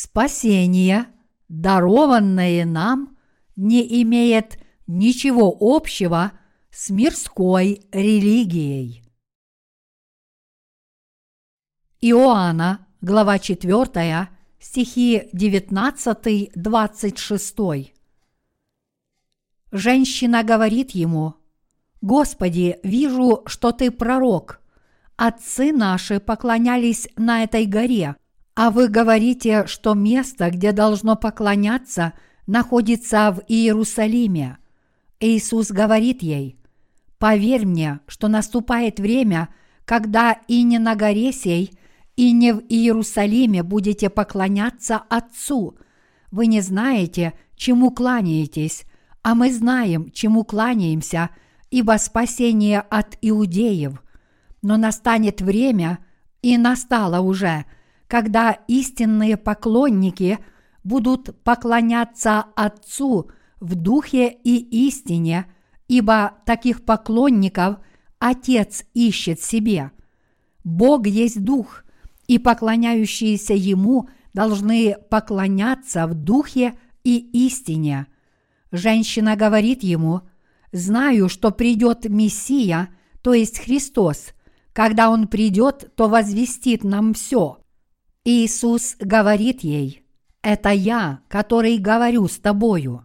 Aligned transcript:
Спасение, 0.00 1.06
дарованное 1.48 2.64
нам, 2.64 3.18
не 3.56 4.00
имеет 4.04 4.56
ничего 4.86 5.52
общего 5.58 6.30
с 6.70 6.90
мирской 6.90 7.84
религией. 7.90 9.02
Иоанна, 12.00 12.86
глава 13.00 13.40
4, 13.40 14.28
стихи 14.60 15.30
19-26. 15.34 17.92
Женщина 19.72 20.44
говорит 20.44 20.92
ему, 20.92 21.34
«Господи, 22.02 22.78
вижу, 22.84 23.42
что 23.46 23.72
ты 23.72 23.90
пророк. 23.90 24.60
Отцы 25.16 25.72
наши 25.72 26.20
поклонялись 26.20 27.08
на 27.16 27.42
этой 27.42 27.66
горе, 27.66 28.14
а 28.58 28.72
вы 28.72 28.88
говорите, 28.88 29.68
что 29.68 29.94
место, 29.94 30.50
где 30.50 30.72
должно 30.72 31.14
поклоняться, 31.14 32.14
находится 32.48 33.30
в 33.30 33.42
Иерусалиме». 33.46 34.58
Иисус 35.20 35.70
говорит 35.70 36.24
ей, 36.24 36.58
«Поверь 37.18 37.66
мне, 37.66 38.00
что 38.08 38.26
наступает 38.26 38.98
время, 38.98 39.48
когда 39.84 40.32
и 40.48 40.64
не 40.64 40.80
на 40.80 40.96
горе 40.96 41.30
сей, 41.30 41.70
и 42.16 42.32
не 42.32 42.52
в 42.52 42.64
Иерусалиме 42.68 43.62
будете 43.62 44.10
поклоняться 44.10 44.96
Отцу. 45.08 45.78
Вы 46.32 46.48
не 46.48 46.60
знаете, 46.60 47.34
чему 47.54 47.92
кланяетесь, 47.92 48.86
а 49.22 49.36
мы 49.36 49.52
знаем, 49.52 50.10
чему 50.10 50.42
кланяемся, 50.42 51.30
ибо 51.70 51.96
спасение 52.00 52.80
от 52.80 53.18
иудеев. 53.22 54.02
Но 54.62 54.76
настанет 54.76 55.42
время, 55.42 55.98
и 56.42 56.58
настало 56.58 57.20
уже, 57.20 57.64
когда 58.08 58.52
истинные 58.66 59.36
поклонники 59.36 60.38
будут 60.82 61.42
поклоняться 61.44 62.46
Отцу 62.56 63.30
в 63.60 63.74
духе 63.76 64.28
и 64.44 64.88
истине, 64.88 65.46
ибо 65.86 66.38
таких 66.44 66.84
поклонников 66.84 67.76
Отец 68.18 68.84
ищет 68.94 69.40
себе. 69.40 69.92
Бог 70.64 71.06
есть 71.06 71.44
Дух– 71.44 71.84
и 72.28 72.38
поклоняющиеся 72.38 73.54
Ему 73.54 74.08
должны 74.32 74.96
поклоняться 75.10 76.06
в 76.06 76.14
духе 76.14 76.78
и 77.02 77.18
истине. 77.46 78.06
Женщина 78.70 79.34
говорит 79.34 79.82
ему, 79.82 80.20
«Знаю, 80.70 81.30
что 81.30 81.50
придет 81.50 82.04
Мессия, 82.04 82.90
то 83.22 83.32
есть 83.32 83.58
Христос. 83.58 84.28
Когда 84.74 85.10
Он 85.10 85.26
придет, 85.26 85.90
то 85.96 86.08
возвестит 86.08 86.84
нам 86.84 87.14
все». 87.14 87.57
Иисус 88.30 88.94
говорит 89.00 89.60
ей, 89.62 90.04
«Это 90.42 90.68
я, 90.68 91.22
который 91.28 91.78
говорю 91.78 92.28
с 92.28 92.38
тобою». 92.38 93.04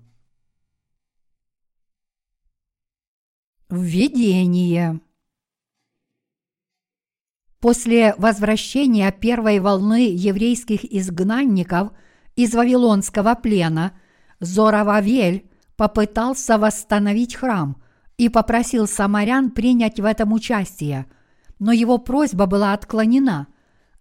Введение– 3.70 5.00
После 7.62 8.14
возвращения 8.18 9.10
первой 9.14 9.60
волны 9.60 10.10
еврейских 10.14 10.84
изгнанников 10.84 11.94
из 12.36 12.54
Вавилонского 12.54 13.36
плена 13.36 13.98
Зорававель 14.42 15.50
попытался 15.78 16.58
восстановить 16.58 17.36
храм 17.36 17.82
и 18.18 18.28
попросил 18.28 18.86
самарян 18.86 19.52
принять 19.52 20.02
в 20.02 20.04
этом 20.04 20.34
участие, 20.34 21.06
но 21.60 21.72
его 21.72 21.98
просьба 22.00 22.46
была 22.46 22.74
отклонена. 22.74 23.48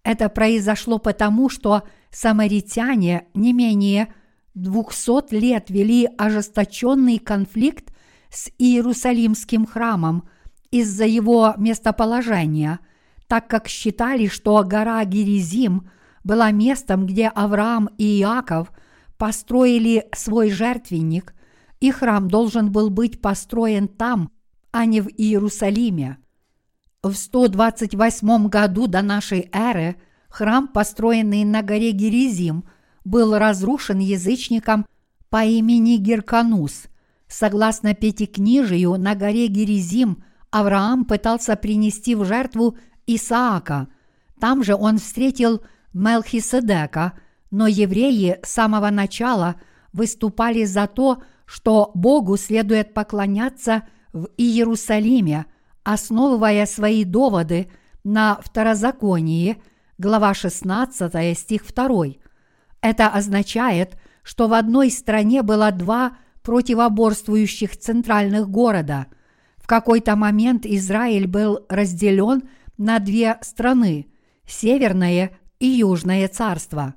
Это 0.04 0.28
произошло 0.28 0.98
потому, 0.98 1.48
что 1.48 1.82
самаритяне 2.10 3.26
не 3.34 3.52
менее 3.52 4.12
200 4.54 5.34
лет 5.34 5.70
вели 5.70 6.08
ожесточенный 6.18 7.18
конфликт 7.18 7.92
с 8.30 8.50
Иерусалимским 8.58 9.66
храмом 9.66 10.28
из-за 10.70 11.04
его 11.04 11.54
местоположения– 11.56 12.80
так 13.32 13.48
как 13.48 13.66
считали, 13.66 14.26
что 14.26 14.62
гора 14.62 15.02
Геризим 15.06 15.88
была 16.22 16.50
местом, 16.50 17.06
где 17.06 17.28
Авраам 17.28 17.88
и 17.96 18.20
Иаков 18.20 18.70
построили 19.16 20.06
свой 20.14 20.50
жертвенник, 20.50 21.32
и 21.80 21.90
храм 21.90 22.28
должен 22.28 22.70
был 22.70 22.90
быть 22.90 23.22
построен 23.22 23.88
там, 23.88 24.30
а 24.70 24.84
не 24.84 25.00
в 25.00 25.08
Иерусалиме. 25.08 26.18
В 27.02 27.14
128 27.14 28.46
году 28.46 28.86
до 28.86 29.02
нашей 29.02 29.50
эры 29.52 29.96
храм, 30.28 30.68
построенный 30.68 31.44
на 31.44 31.60
горе 31.62 31.90
Геризим, 31.90 32.62
был 33.04 33.36
разрушен 33.36 33.98
язычником 33.98 34.86
по 35.28 35.42
имени 35.42 35.96
Герканус. 35.96 36.84
Согласно 37.26 37.94
Пятикнижию, 37.94 39.00
на 39.00 39.16
горе 39.16 39.48
Геризим 39.48 40.22
Авраам 40.52 41.04
пытался 41.04 41.56
принести 41.56 42.14
в 42.14 42.24
жертву 42.24 42.78
Исаака. 43.08 43.88
Там 44.38 44.62
же 44.62 44.76
он 44.76 44.98
встретил 44.98 45.60
Мелхиседека, 45.92 47.14
но 47.50 47.66
евреи 47.66 48.38
с 48.44 48.50
самого 48.50 48.90
начала 48.90 49.56
выступали 49.92 50.64
за 50.64 50.86
то, 50.86 51.20
что 51.46 51.90
Богу 51.94 52.36
следует 52.36 52.94
поклоняться 52.94 53.88
в 54.12 54.28
Иерусалиме, 54.36 55.46
основывая 55.84 56.66
свои 56.66 57.04
доводы 57.04 57.68
на 58.04 58.38
второзаконии, 58.42 59.62
глава 59.98 60.34
16, 60.34 61.38
стих 61.38 61.64
2. 61.74 62.06
Это 62.80 63.08
означает, 63.08 63.96
что 64.22 64.48
в 64.48 64.54
одной 64.54 64.90
стране 64.90 65.42
было 65.42 65.70
два 65.72 66.16
противоборствующих 66.42 67.76
центральных 67.76 68.48
города. 68.48 69.06
В 69.56 69.66
какой-то 69.66 70.16
момент 70.16 70.66
Израиль 70.66 71.26
был 71.26 71.64
разделен– 71.68 72.42
на 72.82 72.98
две 72.98 73.38
страны– 73.42 74.08
Северное 74.46 75.38
и 75.60 75.66
Южное 75.66 76.26
царство. 76.28 76.94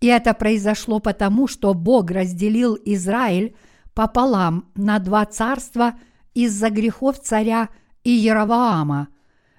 И 0.00 0.06
это 0.06 0.34
произошло 0.34 0.98
потому, 0.98 1.46
что 1.46 1.74
Бог 1.74 2.10
разделил 2.10 2.76
Израиль 2.84 3.54
пополам 3.94 4.68
на 4.74 4.98
два 4.98 5.24
царства 5.26 5.94
из-за 6.34 6.70
грехов 6.70 7.20
царя 7.20 7.68
Иераваама. 8.08 9.08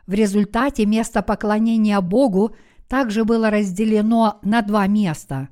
В 0.08 0.14
результате 0.14 0.86
место 0.86 1.22
поклонения 1.22 2.02
Богу 2.02 2.56
также 2.88 3.24
было 3.24 3.50
разделено 3.50 4.40
на 4.42 4.62
два 4.62 4.88
места. 4.88 5.50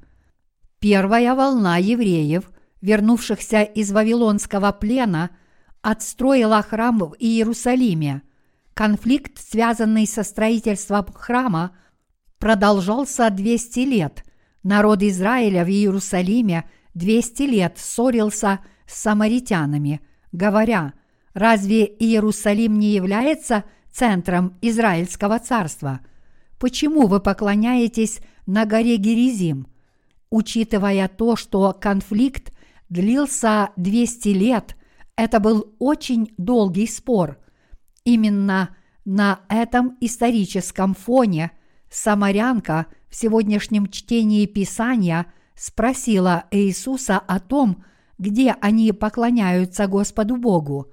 Первая 0.79 1.35
волна 1.35 1.77
евреев, 1.77 2.51
вернувшихся 2.81 3.61
из 3.61 3.91
Вавилонского 3.91 4.71
плена, 4.71 5.29
отстроила 5.81 6.61
храм 6.61 6.97
в 6.99 7.15
Иерусалиме– 7.19 8.21
Конфликт, 8.77 9.39
связанный 9.39 10.05
со 10.05 10.21
строительством 10.21 11.07
храма, 11.11 11.75
продолжался 12.37 13.31
200 13.31 13.79
лет. 13.79 14.23
Народ 14.61 15.01
Израиля 15.01 15.65
в 15.65 15.67
Иерусалиме 15.67 16.69
200 16.93 17.41
лет 17.41 17.79
ссорился 17.79 18.59
с 18.85 19.01
самаритянами, 19.01 20.01
говоря, 20.31 20.93
разве 21.37 21.85
Иерусалим 21.85 22.77
не 22.77 22.89
является 22.89 23.63
центром 23.91 24.57
Израильского 24.61 25.39
царства? 25.39 26.01
Почему 26.59 27.07
вы 27.07 27.19
поклоняетесь 27.19 28.19
на 28.45 28.65
горе 28.65 28.97
Геризим? 28.97 29.67
Учитывая 30.29 31.07
то, 31.07 31.35
что 31.35 31.73
конфликт 31.79 32.51
длился 32.89 33.69
200 33.77 34.29
лет, 34.29 34.75
это 35.15 35.39
был 35.39 35.73
очень 35.79 36.33
долгий 36.37 36.87
спор– 36.87 37.37
Именно 38.07 38.69
на 39.03 39.41
этом 39.49 39.97
историческом 39.99 40.93
фоне 40.93 41.51
самарянка 41.89 42.85
в 43.09 43.17
сегодняшнем 43.17 43.87
чтении 43.87 44.45
Писания 44.45 45.25
спросила 45.55 46.45
Иисуса 46.51 47.17
о 47.17 47.41
том, 47.41 47.83
где 48.17 48.55
они 48.61 48.93
поклоняются 48.93 49.87
Господу 49.87 50.37
Богу. 50.37 50.89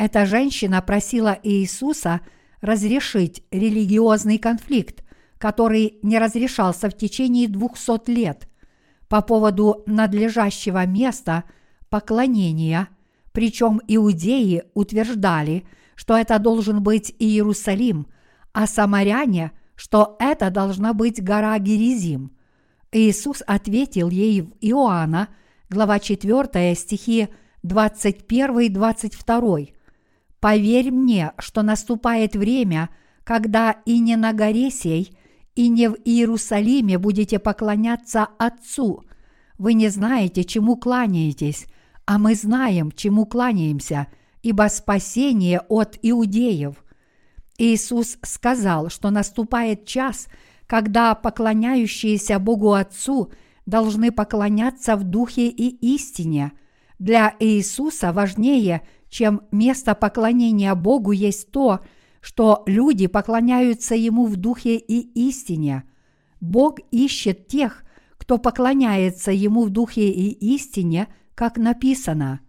Эта 0.00 0.24
женщина 0.24 0.80
просила 0.80 1.38
Иисуса 1.42 2.22
разрешить 2.62 3.44
религиозный 3.50 4.38
конфликт, 4.38 5.04
который 5.36 5.98
не 6.02 6.18
разрешался 6.18 6.88
в 6.88 6.96
течение 6.96 7.48
двухсот 7.48 8.08
лет 8.08 8.48
по 9.08 9.20
поводу 9.20 9.82
надлежащего 9.84 10.86
места 10.86 11.44
поклонения, 11.90 12.88
причем 13.32 13.82
иудеи 13.86 14.62
утверждали– 14.72 15.66
что 16.00 16.16
это 16.16 16.38
должен 16.38 16.82
быть 16.82 17.14
Иерусалим, 17.18 18.06
а 18.54 18.66
самаряне, 18.66 19.52
что 19.74 20.16
это 20.18 20.48
должна 20.48 20.94
быть 20.94 21.22
гора 21.22 21.58
Геризим. 21.58 22.32
Иисус 22.90 23.42
ответил 23.46 24.08
ей 24.08 24.40
в 24.40 24.54
Иоанна, 24.62 25.28
глава 25.68 25.98
4, 25.98 26.74
стихи 26.74 27.28
21-22. 27.62 29.74
«Поверь 30.40 30.90
мне, 30.90 31.32
что 31.38 31.62
наступает 31.62 32.34
время, 32.34 32.88
когда 33.24 33.76
и 33.84 33.98
не 33.98 34.16
на 34.16 34.32
горе 34.32 34.70
сей, 34.70 35.16
и 35.54 35.68
не 35.68 35.88
в 35.88 35.96
Иерусалиме 36.04 36.98
будете 36.98 37.38
поклоняться 37.38 38.28
Отцу. 38.38 39.04
Вы 39.58 39.74
не 39.74 39.88
знаете, 39.88 40.44
чему 40.44 40.76
кланяетесь, 40.76 41.66
а 42.06 42.18
мы 42.18 42.34
знаем, 42.34 42.90
чему 42.92 43.26
кланяемся, 43.26 44.06
ибо 44.42 44.68
спасение 44.70 45.60
от 45.68 45.98
иудеев. 46.00 46.82
Иисус 47.58 48.16
сказал, 48.22 48.88
что 48.88 49.10
наступает 49.10 49.84
час, 49.84 50.28
когда 50.66 51.14
поклоняющиеся 51.14 52.38
Богу 52.38 52.72
Отцу 52.72 53.30
должны 53.66 54.12
поклоняться 54.12 54.96
в 54.96 55.04
духе 55.04 55.48
и 55.48 55.68
истине. 55.94 56.52
Для 56.98 57.34
Иисуса 57.38 58.12
важнее, 58.12 58.82
чем 59.10 59.42
место 59.50 59.94
поклонения 59.94 60.74
Богу, 60.74 61.12
есть 61.12 61.50
то, 61.50 61.80
что 62.20 62.62
люди 62.66 63.06
поклоняются 63.06 63.94
Ему 63.94 64.26
в 64.26 64.36
духе 64.36 64.76
и 64.76 65.00
истине. 65.28 65.84
Бог 66.40 66.78
ищет 66.90 67.48
тех, 67.48 67.82
кто 68.16 68.38
поклоняется 68.38 69.32
Ему 69.32 69.64
в 69.64 69.70
духе 69.70 70.08
и 70.10 70.30
истине, 70.54 71.08
как 71.34 71.58
написано. 71.58 72.40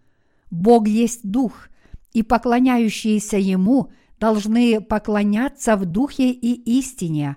Бог 0.50 0.86
есть 0.86 1.28
Дух, 1.28 1.68
и 2.12 2.22
поклоняющиеся 2.22 3.38
Ему 3.38 3.90
должны 4.20 4.80
поклоняться 4.80 5.76
в 5.76 5.84
духе 5.84 6.30
и 6.30 6.78
истине. 6.78 7.36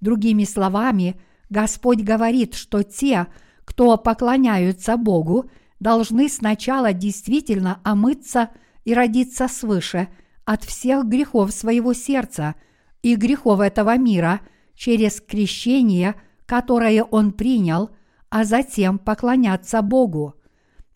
Другими 0.00 0.44
словами, 0.44 1.20
Господь 1.48 2.02
говорит, 2.02 2.54
что 2.54 2.82
те, 2.82 3.26
кто 3.64 3.96
поклоняются 3.96 4.96
Богу, 4.96 5.50
должны 5.80 6.28
сначала 6.28 6.92
действительно 6.92 7.80
омыться 7.82 8.50
и 8.84 8.94
родиться 8.94 9.48
свыше– 9.48 10.08
от 10.50 10.64
всех 10.64 11.06
грехов 11.06 11.52
своего 11.52 11.92
сердца 11.92 12.56
и 13.02 13.14
грехов 13.14 13.60
этого 13.60 13.96
мира 13.96 14.40
через 14.74 15.20
крещение, 15.20 16.16
которое 16.44 17.04
он 17.04 17.30
принял, 17.30 17.90
а 18.30 18.42
затем 18.42 18.98
поклоняться 18.98 19.80
Богу. 19.80 20.34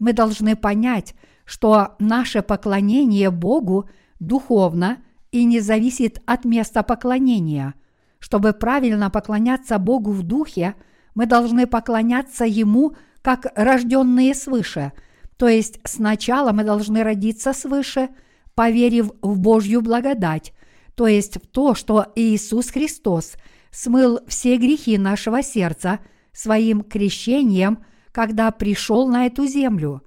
Мы 0.01 0.13
должны 0.13 0.57
понять, 0.57 1.15
что 1.45 1.95
наше 2.01 2.43
поклонение 2.43 3.31
Богу 3.31 3.89
духовно 4.19 4.99
и 5.31 5.45
не 5.45 5.61
зависит 5.61 6.21
от 6.27 6.45
места 6.45 6.83
поклонения. 6.83 7.75
Чтобы 8.19 8.55
правильно 8.55 9.09
поклоняться 9.09 9.79
Богу 9.79 10.11
в 10.11 10.25
духе, 10.25 10.75
мы 11.15 11.27
должны 11.27 11.69
поклоняться 11.69 12.45
Ему 12.45 12.97
как 13.25 13.47
рожденные 13.57 14.35
свыше, 14.35 14.93
то 15.37 15.49
есть 15.49 15.81
сначала 15.85 16.53
мы 16.53 16.63
должны 16.63 17.03
родиться 17.03 17.53
свыше– 17.53 18.11
поверив 18.55 19.11
в 19.23 19.39
Божью 19.39 19.81
благодать, 19.83 20.53
то 20.95 21.07
есть 21.07 21.37
в 21.37 21.47
то, 21.47 21.75
что 21.75 22.07
Иисус 22.15 22.71
Христос 22.71 23.35
смыл 23.71 24.21
все 24.29 24.57
грехи 24.57 24.97
нашего 24.99 25.43
сердца 25.43 26.01
своим 26.33 26.83
крещением, 26.83 27.85
когда 28.13 28.51
пришел 28.51 29.09
на 29.09 29.27
эту 29.27 29.47
землю. 29.47 30.03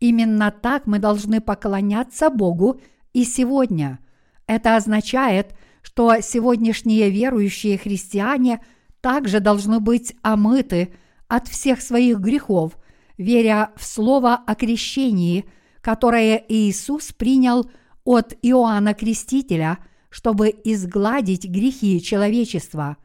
Именно 0.00 0.50
так 0.50 0.86
мы 0.86 0.98
должны 0.98 1.40
поклоняться 1.40 2.28
Богу 2.28 2.80
и 3.12 3.24
сегодня. 3.24 4.00
Это 4.48 4.76
означает, 4.76 5.54
что 5.82 6.20
сегодняшние 6.20 7.10
верующие 7.10 7.78
христиане 7.78 8.60
также 9.00 9.38
должны 9.38 9.78
быть 9.78 10.14
омыты 10.22 10.92
от 11.32 11.48
всех 11.48 11.80
своих 11.80 12.18
грехов, 12.18 12.78
веря 13.18 13.70
в 13.76 13.84
слово 13.84 14.34
о 14.34 14.54
крещении, 14.54 15.44
которое 15.80 16.44
Иисус 16.48 17.12
принял– 17.12 17.70
от 18.04 18.36
Иоанна 18.42 18.94
Крестителя, 18.94 19.78
чтобы 20.10 20.48
изгладить 20.64 21.48
грехи 21.48 22.02
человечества. 22.02 22.96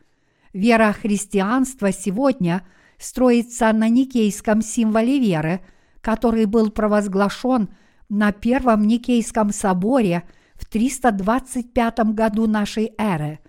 Вера 0.54 0.94
христианства 0.94 1.92
сегодня 1.92 2.66
строится 2.98 3.72
на 3.74 3.90
никейском 3.90 4.62
символе 4.62 5.20
веры, 5.20 5.62
который 6.02 6.46
был 6.46 6.72
провозглашен 6.72 7.70
на 8.10 8.32
Первом 8.32 8.88
Никейском 8.88 9.52
соборе 9.52 10.24
в 10.56 10.66
325 10.66 12.00
году 12.14 12.48
нашей 12.48 12.94
эры. 12.98 13.40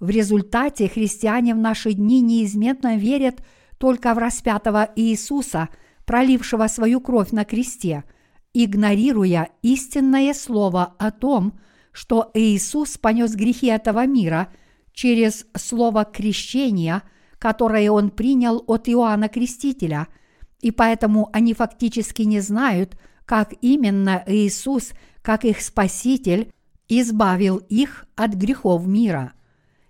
В 0.00 0.10
результате 0.10 0.88
христиане 0.88 1.54
в 1.54 1.58
наши 1.58 1.92
дни 1.92 2.20
неизменно 2.20 2.96
верят 2.96 3.42
только 3.80 4.14
в 4.14 4.18
распятого 4.18 4.88
Иисуса, 4.94 5.70
пролившего 6.04 6.68
свою 6.68 7.00
кровь 7.00 7.32
на 7.32 7.44
кресте– 7.44 8.04
игнорируя 8.54 9.50
истинное 9.62 10.34
слово 10.34 10.94
о 10.98 11.10
том, 11.10 11.58
что 11.92 12.30
Иисус 12.34 12.98
понес 12.98 13.34
грехи 13.34 13.66
этого 13.66 14.06
мира 14.06 14.48
через 14.92 15.46
слово 15.56 16.04
крещения, 16.04 17.02
которое 17.38 17.90
он 17.90 18.10
принял 18.10 18.62
от 18.66 18.88
Иоанна 18.88 19.28
Крестителя, 19.28 20.08
и 20.60 20.70
поэтому 20.70 21.30
они 21.32 21.54
фактически 21.54 22.22
не 22.22 22.40
знают, 22.40 22.96
как 23.24 23.54
именно 23.60 24.22
Иисус, 24.26 24.92
как 25.22 25.44
их 25.44 25.60
Спаситель, 25.62 26.52
избавил 26.88 27.56
их 27.56 28.06
от 28.16 28.34
грехов 28.34 28.86
мира. 28.86 29.32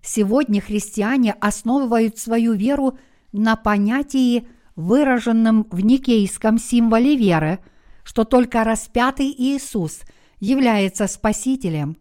Сегодня 0.03 0.61
христиане 0.61 1.33
основывают 1.33 2.19
свою 2.19 2.53
веру 2.53 2.99
на 3.33 3.57
понятии, 3.57 4.47
выраженном 4.77 5.67
в 5.71 5.81
никейском 5.81 6.59
символе 6.59 7.17
веры– 7.17 7.59
что 8.11 8.25
только 8.25 8.65
распятый 8.65 9.31
Иисус 9.31 10.01
является 10.41 11.07
Спасителем. 11.07 11.97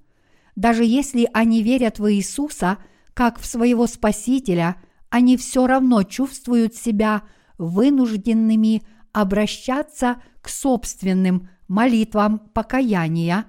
Даже 0.55 0.83
если 0.83 1.29
они 1.33 1.61
верят 1.61 1.99
в 1.99 2.11
Иисуса 2.11 2.77
как 3.13 3.39
в 3.39 3.45
своего 3.45 3.85
Спасителя, 3.85 4.77
они 5.09 5.37
все 5.37 5.67
равно 5.67 6.03
чувствуют 6.03 6.75
себя 6.75 7.21
вынужденными 7.59 8.81
обращаться 9.11 10.21
к 10.41 10.49
собственным 10.49 11.49
молитвам 11.67 12.39
покаяния 12.39 13.45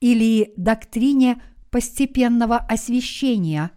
или 0.00 0.52
доктрине 0.56 1.42
постепенного 1.70 2.56
освящения, 2.56 3.70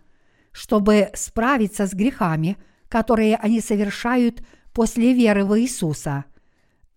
чтобы 0.51 1.09
справиться 1.15 1.87
с 1.87 1.93
грехами, 1.93 2.57
которые 2.95 3.35
они 3.35 3.59
совершают 3.59 4.41
после 4.71 5.13
веры 5.13 5.43
в 5.43 5.59
Иисуса– 5.59 6.25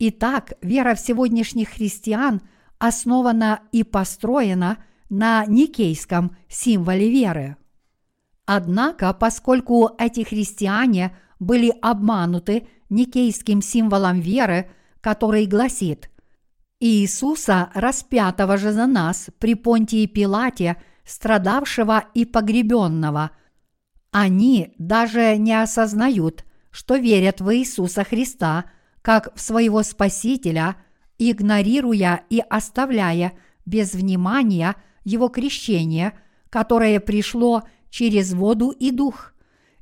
Итак, 0.00 0.52
вера 0.62 0.94
в 0.94 1.00
сегодняшних 1.00 1.70
христиан 1.70 2.40
основана 2.78 3.62
и 3.72 3.82
построена 3.82 4.78
на 5.10 5.44
никейском 5.46 6.36
символе 6.48 7.10
веры. 7.10 7.56
Однако, 8.46 9.12
поскольку 9.12 9.90
эти 9.98 10.22
христиане 10.22 11.16
были 11.40 11.74
обмануты 11.82 12.68
никейским 12.90 13.60
символом 13.60 14.20
веры, 14.20 14.70
который 15.00 15.46
гласит 15.46 16.10
«Иисуса, 16.78 17.70
распятого 17.74 18.56
же 18.56 18.70
за 18.70 18.86
нас 18.86 19.30
при 19.40 19.54
Понтии 19.54 20.06
Пилате, 20.06 20.76
страдавшего 21.04 22.04
и 22.14 22.24
погребенного», 22.24 23.32
они 24.10 24.74
даже 24.78 25.36
не 25.36 25.60
осознают, 25.60 26.44
что 26.70 26.96
верят 26.96 27.40
в 27.40 27.54
Иисуса 27.54 28.04
Христа– 28.04 28.64
как 29.08 29.34
в 29.34 29.40
своего 29.40 29.82
Спасителя, 29.82 30.76
игнорируя 31.18 32.24
и 32.28 32.42
оставляя 32.46 33.32
без 33.64 33.94
внимания 33.94 34.76
его 35.02 35.28
крещение, 35.28 36.12
которое 36.50 37.00
пришло 37.00 37.62
через 37.88 38.34
воду 38.34 38.70
и 38.70 38.90
дух. 38.90 39.32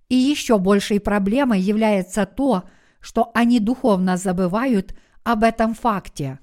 И 0.09 0.15
еще 0.15 0.59
большей 0.59 1.01
проблемой 1.01 1.61
является 1.61 2.25
то, 2.25 2.65
что 3.01 3.33
они 3.35 3.59
духовно 3.59 4.17
забывают 4.17 4.95
об 5.25 5.43
этом 5.43 5.75
факте. 5.75 6.39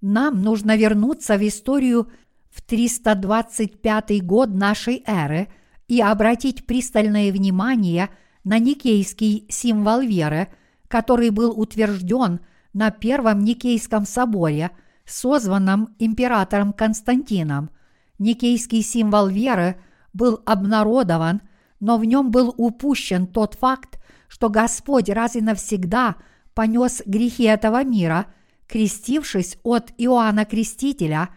Нам 0.00 0.42
нужно 0.42 0.76
вернуться 0.76 1.36
в 1.36 1.46
историю 1.46 2.10
в 2.50 2.60
325 2.62 4.24
год 4.24 4.50
нашей 4.50 5.04
эры 5.06 5.46
и 5.88 6.00
обратить 6.00 6.66
пристальное 6.66 7.32
внимание 7.32 8.10
на 8.44 8.58
никейский 8.58 9.46
символ 9.48 10.00
веры– 10.00 10.48
который 10.88 11.30
был 11.30 11.58
утвержден 11.58 12.40
на 12.72 12.90
Первом 12.90 13.40
Никейском 13.44 14.06
соборе, 14.06 14.70
созванном 15.04 15.94
императором 15.98 16.72
Константином. 16.72 17.70
Никейский 18.18 18.82
символ 18.82 19.28
веры 19.28 19.76
был 20.12 20.40
обнародован, 20.46 21.42
но 21.80 21.98
в 21.98 22.04
нем 22.04 22.30
был 22.30 22.54
упущен 22.56 23.26
тот 23.26 23.54
факт, 23.54 23.98
что 24.28 24.48
Господь 24.48 25.08
раз 25.08 25.36
и 25.36 25.40
навсегда 25.40 26.16
понес 26.54 27.02
грехи 27.04 27.44
этого 27.44 27.84
мира, 27.84 28.26
крестившись 28.66 29.58
от 29.62 29.92
Иоанна 29.98 30.44
Крестителя, 30.44 31.28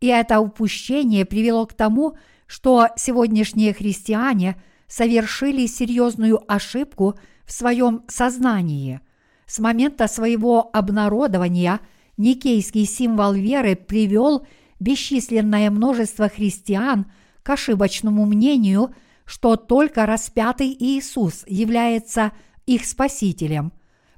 и 0.00 0.06
это 0.06 0.40
упущение 0.40 1.24
привело 1.24 1.66
к 1.66 1.74
тому, 1.74 2.16
что 2.48 2.88
сегодняшние 2.96 3.72
христиане 3.72 4.60
совершили 4.88 5.66
серьезную 5.66 6.42
ошибку– 6.52 7.14
в 7.48 7.52
своем 7.52 8.02
сознании. 8.08 9.00
С 9.46 9.58
момента 9.58 10.06
своего 10.06 10.68
обнародования 10.72 11.80
никейский 12.18 12.84
символ 12.84 13.32
веры 13.32 13.74
привел 13.74 14.46
бесчисленное 14.78 15.70
множество 15.70 16.28
христиан 16.28 17.10
к 17.42 17.50
ошибочному 17.50 18.26
мнению, 18.26 18.94
что 19.24 19.56
только 19.56 20.04
распятый 20.04 20.76
Иисус 20.78 21.44
является 21.46 22.32
их 22.66 22.84
Спасителем, 22.84 23.72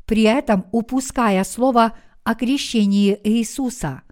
при 0.07 0.23
этом 0.23 0.67
упуская 0.73 1.45
слово 1.45 1.97
о 2.25 2.35
крещении 2.35 3.19
Иисуса. 3.23 4.03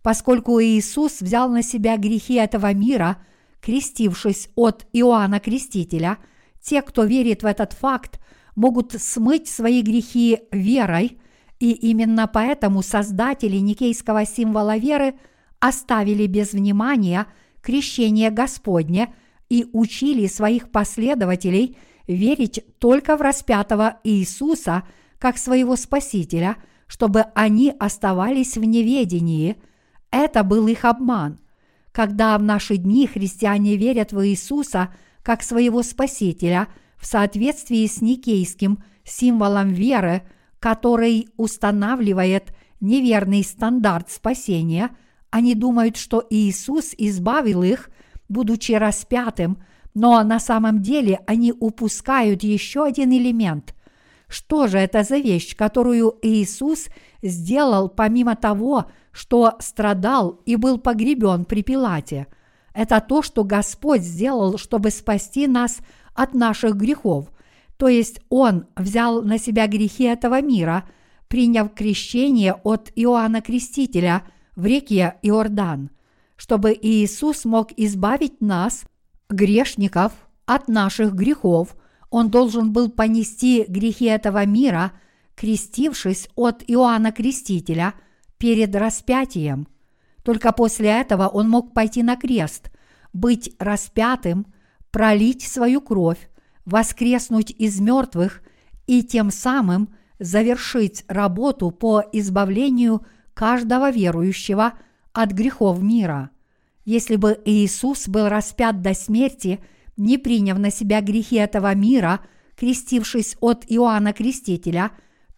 Поскольку 0.00 0.62
Иисус 0.62 1.20
взял 1.20 1.50
на 1.50 1.62
себя 1.62 1.96
грехи 1.96 2.34
этого 2.34 2.72
мира, 2.72 3.18
крестившись 3.60 4.48
от 4.54 4.86
Иоанна 4.92 5.40
Крестителя, 5.40 6.18
те, 6.62 6.82
кто 6.82 7.04
верит 7.04 7.42
в 7.42 7.46
этот 7.46 7.72
факт, 7.72 8.20
могут 8.56 8.92
смыть 8.92 9.48
свои 9.48 9.82
грехи 9.82 10.40
верой, 10.50 11.18
и 11.58 11.72
именно 11.72 12.26
поэтому 12.26 12.82
создатели 12.82 13.56
никейского 13.56 14.24
символа 14.24 14.76
веры 14.76 15.14
оставили 15.58 16.26
без 16.26 16.52
внимания 16.52 17.26
крещение 17.62 18.30
Господне 18.30 19.14
и 19.48 19.66
учили 19.72 20.26
своих 20.26 20.70
последователей 20.70 21.76
верить 22.06 22.64
только 22.78 23.16
в 23.16 23.20
распятого 23.20 23.98
Иисуса 24.04 24.84
как 25.18 25.36
своего 25.36 25.76
Спасителя, 25.76 26.56
чтобы 26.86 27.26
они 27.34 27.74
оставались 27.78 28.56
в 28.56 28.64
неведении. 28.64 29.56
Это 30.10 30.42
был 30.42 30.66
их 30.66 30.84
обман. 30.84 31.38
Когда 31.92 32.38
в 32.38 32.42
наши 32.42 32.76
дни 32.76 33.06
христиане 33.06 33.76
верят 33.76 34.12
в 34.12 34.26
Иисуса 34.26 34.94
как 35.22 35.42
своего 35.42 35.82
Спасителя 35.82 36.68
в 36.96 37.06
соответствии 37.06 37.86
с 37.86 38.00
никейским 38.00 38.82
символом 39.04 39.70
веры, 39.70 40.22
который 40.60 41.28
устанавливает 41.36 42.54
неверный 42.80 43.42
стандарт 43.42 44.10
спасения, 44.10 44.90
они 45.30 45.54
думают, 45.54 45.96
что 45.96 46.24
Иисус 46.30 46.94
избавил 46.96 47.62
их, 47.62 47.90
будучи 48.28 48.72
распятым, 48.72 49.58
но 49.94 50.22
на 50.22 50.38
самом 50.38 50.82
деле 50.82 51.20
они 51.26 51.52
упускают 51.52 52.42
еще 52.42 52.84
один 52.84 53.12
элемент. 53.12 53.74
Что 54.28 54.68
же 54.68 54.78
это 54.78 55.02
за 55.02 55.16
вещь, 55.16 55.56
которую 55.56 56.16
Иисус 56.22 56.86
сделал 57.22 57.88
помимо 57.88 58.36
того, 58.36 58.86
что 59.12 59.54
страдал 59.58 60.40
и 60.46 60.56
был 60.56 60.78
погребен 60.78 61.44
при 61.44 61.62
Пилате? 61.62 62.26
Это 62.74 63.00
то, 63.00 63.22
что 63.22 63.44
Господь 63.44 64.02
сделал, 64.02 64.56
чтобы 64.58 64.90
спасти 64.90 65.46
нас 65.46 65.78
от 66.14 66.34
наших 66.34 66.76
грехов. 66.76 67.30
То 67.76 67.88
есть 67.88 68.20
Он 68.28 68.66
взял 68.76 69.22
на 69.22 69.38
себя 69.38 69.66
грехи 69.66 70.04
этого 70.04 70.40
мира, 70.40 70.84
приняв 71.28 71.74
крещение 71.74 72.54
от 72.54 72.90
Иоанна 72.94 73.40
Крестителя 73.40 74.22
в 74.56 74.66
реке 74.66 75.14
Иордан, 75.22 75.90
чтобы 76.36 76.76
Иисус 76.80 77.44
мог 77.44 77.70
избавить 77.76 78.40
нас, 78.40 78.84
грешников, 79.28 80.12
от 80.46 80.68
наших 80.68 81.14
грехов, 81.14 81.76
Он 82.10 82.28
должен 82.28 82.72
был 82.72 82.90
понести 82.90 83.64
грехи 83.68 84.06
этого 84.06 84.44
мира, 84.44 84.92
крестившись 85.40 86.28
от 86.34 86.62
Иоанна 86.66 87.12
Крестителя 87.12 87.94
перед 88.36 88.76
распятием. 88.76 89.68
Только 90.22 90.52
после 90.52 90.88
этого 90.88 91.28
Он 91.28 91.48
мог 91.48 91.72
пойти 91.72 92.02
на 92.02 92.16
крест, 92.16 92.70
быть 93.14 93.54
распятым, 93.58 94.46
пролить 94.90 95.42
свою 95.42 95.80
кровь, 95.80 96.28
воскреснуть 96.66 97.52
из 97.52 97.80
мертвых 97.80 98.42
и 98.86 99.02
тем 99.02 99.30
самым 99.30 99.88
завершить 100.18 101.04
работу 101.08 101.70
по 101.70 102.04
избавлению 102.12 103.00
каждого 103.32 103.90
верующего 103.90 104.74
от 105.14 105.32
грехов 105.32 105.80
мира. 105.80 106.28
Если 106.84 107.16
бы 107.16 107.40
Иисус 107.46 108.08
был 108.08 108.28
распят 108.28 108.82
до 108.82 108.92
смерти, 108.92 109.60
не 109.96 110.18
приняв 110.18 110.58
на 110.58 110.70
себя 110.70 111.00
грехи 111.00 111.36
этого 111.36 111.74
мира, 111.74 112.20
крестившись 112.56 113.38
от 113.40 113.64
Иоанна 113.68 114.12
Крестителя, 114.12 114.90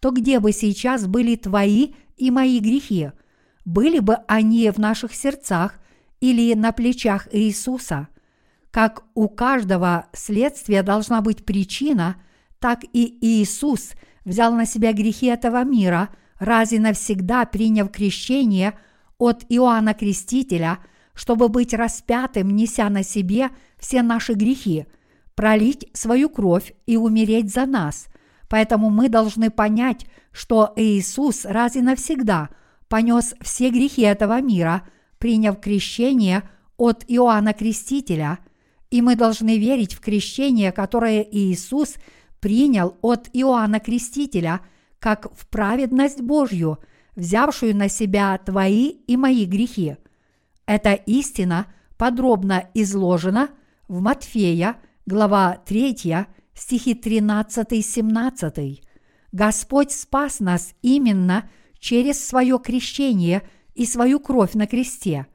то 0.03 0.11
где 0.11 0.41
бы 0.41 0.51
сейчас 0.51 1.07
были 1.07 1.37
твои 1.37 1.93
и 2.17 2.29
мои 2.29 2.59
грехи? 2.59 3.11
Были 3.63 3.99
бы 3.99 4.15
они 4.27 4.69
в 4.69 4.77
наших 4.77 5.15
сердцах 5.15 5.79
или 6.19 6.53
на 6.55 6.73
плечах 6.73 7.29
Иисуса? 7.31 8.09
Как 8.69 9.05
у 9.13 9.29
каждого 9.29 10.07
следствия 10.11 10.83
должна 10.83 11.21
быть 11.21 11.45
причина, 11.45 12.17
так 12.59 12.81
и 12.91 13.17
Иисус 13.21 13.91
взял 14.25 14.53
на 14.53 14.65
себя 14.65 14.91
грехи 14.91 15.27
этого 15.27 15.63
мира, 15.63 16.09
раз 16.37 16.73
и 16.73 16.79
навсегда 16.79 17.45
приняв 17.45 17.89
крещение 17.89 18.77
от 19.17 19.45
Иоанна 19.47 19.93
Крестителя, 19.93 20.79
чтобы 21.13 21.47
быть 21.47 21.73
распятым, 21.73 22.49
неся 22.49 22.89
на 22.89 23.03
себе 23.03 23.51
все 23.79 24.01
наши 24.01 24.33
грехи, 24.33 24.85
пролить 25.33 25.87
свою 25.93 26.27
кровь 26.27 26.73
и 26.87 26.97
умереть 26.97 27.53
за 27.53 27.65
нас. 27.65 28.09
Поэтому 28.53 28.91
мы 28.91 29.09
должны 29.09 29.49
понять, 29.49 30.05
что 30.31 30.73
Иисус 30.75 31.43
раз 31.43 31.75
и 31.75 31.81
навсегда 31.81 32.49
понес 32.87 33.33
все 33.41 33.71
грехи 33.71 34.03
этого 34.03 34.39
мира, 34.41 34.83
приняв 35.17 35.59
крещение 35.59 36.43
от 36.77 37.03
Иоанна 37.07 37.53
Крестителя– 37.53 38.37
и 38.93 39.01
мы 39.01 39.15
должны 39.15 39.57
верить 39.57 39.95
в 39.95 40.01
крещение, 40.01 40.71
которое 40.71 41.23
Иисус 41.23 41.95
принял 42.39 42.95
от 43.01 43.27
Иоанна 43.33 43.79
Крестителя, 43.79 44.59
как 44.99 45.35
в 45.35 45.47
праведность 45.47 46.21
Божью, 46.21 46.77
взявшую 47.15 47.75
на 47.75 47.89
себя 47.89 48.37
твои 48.37 48.89
и 48.89 49.17
мои 49.17 49.45
грехи. 49.45 49.97
Эта 50.67 50.93
истина 50.93 51.65
подробно 51.97 52.69
изложена 52.75 53.49
в 53.87 53.99
Матфея, 53.99 54.75
глава 55.07 55.57
3, 55.65 56.27
стихи 56.55 56.93
13-17. 56.93 58.81
Господь 59.31 59.91
спас 59.91 60.39
нас 60.39 60.73
именно 60.81 61.49
через 61.79 62.25
свое 62.25 62.59
крещение 62.59 63.41
и 63.75 63.85
свою 63.85 64.19
кровь 64.19 64.53
на 64.53 64.67
кресте. 64.67 65.27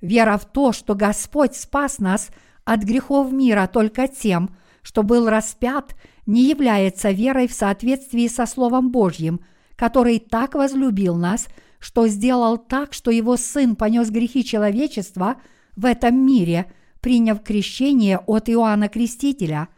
Вера 0.00 0.38
в 0.38 0.44
то, 0.44 0.72
что 0.72 0.94
Господь 0.94 1.54
спас 1.54 1.98
нас– 1.98 2.30
от 2.64 2.84
грехов 2.84 3.32
мира 3.32 3.68
только 3.72 4.06
тем, 4.06 4.54
что 4.82 5.02
был 5.02 5.28
распят, 5.28 5.96
не 6.26 6.48
является 6.48 7.10
верой 7.10 7.48
в 7.48 7.52
соответствии 7.52 8.28
со 8.28 8.46
Словом 8.46 8.92
Божьим, 8.92 9.40
который 9.76 10.20
так 10.20 10.54
возлюбил 10.54 11.16
нас, 11.16 11.48
что 11.78 12.06
сделал 12.06 12.58
так, 12.58 12.92
что 12.92 13.10
его 13.10 13.36
Сын 13.36 13.74
понес 13.74 14.10
грехи 14.10 14.44
человечества 14.44 15.36
в 15.74 15.84
этом 15.84 16.24
мире, 16.24 16.70
приняв 17.00 17.42
крещение 17.42 18.18
от 18.18 18.48
Иоанна 18.48 18.88
Крестителя. 18.88 19.68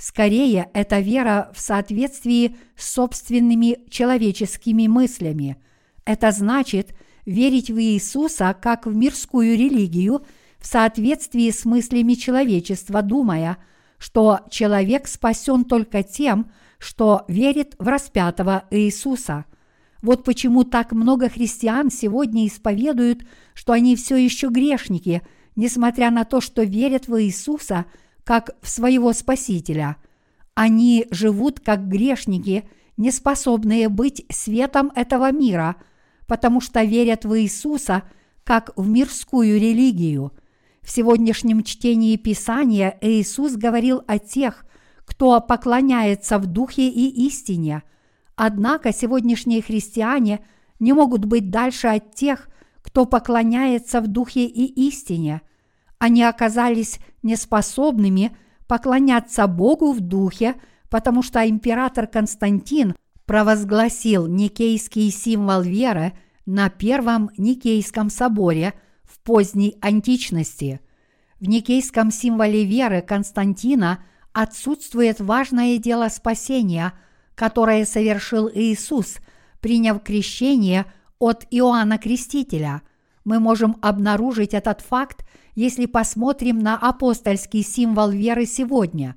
Скорее, 0.00 0.70
это 0.72 0.98
вера 0.98 1.52
в 1.54 1.60
соответствии 1.60 2.56
с 2.74 2.94
собственными 2.94 3.78
человеческими 3.90 4.86
мыслями. 4.86 5.58
Это 6.04 6.32
значит 6.32 6.94
верить 7.26 7.70
в 7.70 7.78
Иисуса 7.80 8.56
как 8.60 8.86
в 8.86 8.96
мирскую 8.96 9.56
религию– 9.56 10.24
в 10.60 10.66
соответствии 10.66 11.50
с 11.50 11.64
мыслями 11.64 12.14
человечества, 12.14 13.02
думая, 13.02 13.56
что 13.98 14.40
человек 14.50 15.08
спасен 15.08 15.64
только 15.64 16.02
тем, 16.02 16.50
что 16.78 17.24
верит 17.28 17.74
в 17.78 17.88
распятого 17.88 18.64
Иисуса. 18.70 19.46
Вот 20.02 20.24
почему 20.24 20.64
так 20.64 20.92
много 20.92 21.28
христиан 21.28 21.90
сегодня 21.90 22.46
исповедуют, 22.46 23.22
что 23.54 23.72
они 23.72 23.96
все 23.96 24.16
еще 24.16 24.48
грешники, 24.48 25.22
несмотря 25.56 26.10
на 26.10 26.24
то, 26.24 26.40
что 26.40 26.62
верят 26.62 27.08
в 27.08 27.22
Иисуса 27.22 27.86
как 28.24 28.56
в 28.62 28.68
своего 28.68 29.12
Спасителя. 29.12 29.96
Они 30.54 31.06
живут 31.10 31.60
как 31.60 31.88
грешники, 31.88 32.68
не 32.96 33.10
способные 33.10 33.88
быть 33.88 34.24
светом 34.30 34.92
этого 34.94 35.32
мира, 35.32 35.76
потому 36.26 36.60
что 36.60 36.82
верят 36.82 37.24
в 37.24 37.38
Иисуса 37.40 38.02
как 38.44 38.72
в 38.76 38.88
мирскую 38.88 39.58
религию– 39.58 40.32
в 40.82 40.90
сегодняшнем 40.90 41.62
чтении 41.62 42.16
Писания 42.16 42.96
Иисус 43.00 43.54
говорил 43.54 44.02
о 44.06 44.18
тех, 44.18 44.64
кто 45.04 45.40
поклоняется 45.40 46.38
в 46.38 46.46
духе 46.46 46.88
и 46.88 47.26
истине. 47.26 47.82
Однако 48.34 48.92
сегодняшние 48.92 49.62
христиане 49.62 50.44
не 50.78 50.92
могут 50.92 51.26
быть 51.26 51.50
дальше 51.50 51.88
от 51.88 52.14
тех, 52.14 52.48
кто 52.82 53.04
поклоняется 53.04 54.00
в 54.00 54.08
духе 54.08 54.46
и 54.46 54.64
истине. 54.88 55.42
Они 56.00 56.24
оказались 56.24 56.98
неспособными 57.22 58.36
поклоняться 58.66 59.46
Богу 59.46 59.92
в 59.92 60.00
духе, 60.00 60.56
потому 60.88 61.22
что 61.22 61.48
император 61.48 62.08
Константин 62.08 62.96
провозгласил 63.26 64.26
никейский 64.26 65.12
символ 65.12 65.62
веры 65.62 66.14
на 66.44 66.68
Первом 66.68 67.30
Никейском 67.36 68.10
соборе– 68.10 68.74
в 69.10 69.18
поздней 69.20 69.76
античности. 69.80 70.80
В 71.40 71.48
никейском 71.48 72.10
символе 72.10 72.64
веры 72.64 73.02
Константина 73.02 74.04
отсутствует 74.32 75.20
важное 75.20 75.78
дело 75.78 76.08
спасения, 76.08 76.92
которое 77.34 77.84
совершил 77.84 78.48
Иисус, 78.52 79.16
приняв 79.60 80.02
крещение 80.02 80.86
от 81.18 81.46
Иоанна 81.50 81.98
Крестителя. 81.98 82.82
Мы 83.30 83.38
можем 83.38 83.76
обнаружить 83.80 84.54
этот 84.54 84.80
факт, 84.80 85.24
если 85.54 85.86
посмотрим 85.86 86.58
на 86.58 86.76
апостольский 86.76 87.62
символ 87.62 88.10
веры 88.10 88.44
сегодня. 88.44 89.14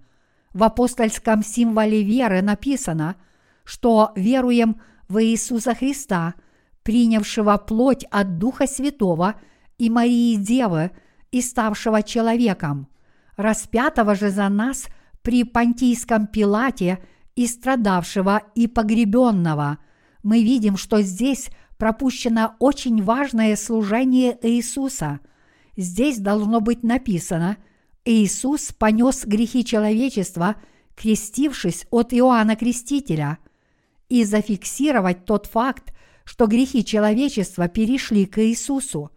В 0.54 0.62
апостольском 0.62 1.44
символе 1.44 2.04
веры 2.04 2.44
написано, 2.44 3.16
что 3.64 4.12
веруем 4.16 4.80
в 5.08 5.20
Иисуса 5.24 5.74
Христа, 5.74 6.36
принявшего 6.84 7.58
плоть 7.58 8.06
от 8.12 8.38
Духа 8.38 8.68
Святого 8.68 9.34
и 9.80 9.90
Марии 9.90 10.36
Девы 10.36 10.92
и 11.32 11.42
ставшего 11.42 12.04
человеком, 12.04 12.90
распятого 13.36 14.14
же 14.14 14.30
за 14.30 14.48
нас 14.48 14.90
при 15.24 15.44
Понтийском 15.44 16.28
Пилате 16.28 17.04
и 17.36 17.48
страдавшего 17.48 18.44
и 18.54 18.68
погребенного. 18.68 19.80
Мы 20.22 20.44
видим, 20.44 20.78
что 20.78 21.02
здесь 21.02 21.50
пропущено 21.78 22.56
очень 22.60 23.02
важное 23.04 23.56
служение 23.56 24.38
Иисуса. 24.42 25.20
Здесь 25.76 26.20
должно 26.20 26.62
быть 26.62 26.84
написано 26.84 27.58
«Иисус 28.06 28.72
понес 28.72 29.26
грехи 29.26 29.66
человечества, 29.66 30.56
крестившись 30.96 31.86
от 31.90 32.14
Иоанна 32.14 32.56
Крестителя», 32.56 33.40
и 34.10 34.24
зафиксировать 34.26 35.26
тот 35.26 35.48
факт, 35.48 35.94
что 36.24 36.46
грехи 36.46 36.86
человечества 36.86 37.68
перешли 37.68 38.26
к 38.26 38.44
Иисусу. 38.44 39.10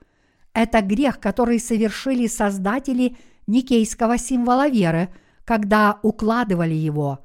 Это 0.54 0.80
грех, 0.80 1.20
который 1.20 1.60
совершили 1.60 2.26
создатели 2.26 3.16
никейского 3.46 4.16
символа 4.16 4.68
веры, 4.68 5.10
когда 5.44 5.98
укладывали 6.02 6.75
его. 6.75 7.20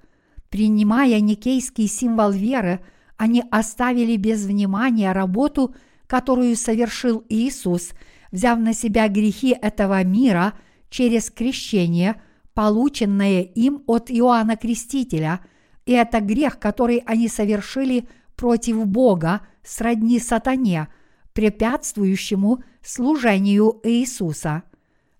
Принимая 0.50 1.22
никейский 1.22 1.88
символ 1.88 2.32
веры, 2.32 2.82
они 3.22 3.44
оставили 3.52 4.16
без 4.16 4.46
внимания 4.46 5.12
работу, 5.12 5.76
которую 6.08 6.56
совершил 6.56 7.24
Иисус, 7.30 7.92
взяв 8.32 8.58
на 8.58 8.74
себя 8.74 9.08
грехи 9.10 9.56
этого 9.62 10.04
мира 10.04 10.54
через 10.90 11.30
крещение, 11.30 12.20
полученное 12.56 13.42
им 13.44 13.84
от 13.86 14.10
Иоанна 14.10 14.58
Крестителя, 14.58 15.40
и 15.86 15.92
это 15.92 16.20
грех, 16.20 16.58
который 16.58 17.04
они 17.06 17.28
совершили 17.28 18.10
против 18.36 18.88
Бога, 18.88 19.42
сродни 19.62 20.18
сатане, 20.18 20.88
препятствующему 21.34 22.64
служению 22.82 23.82
Иисуса. 23.84 24.64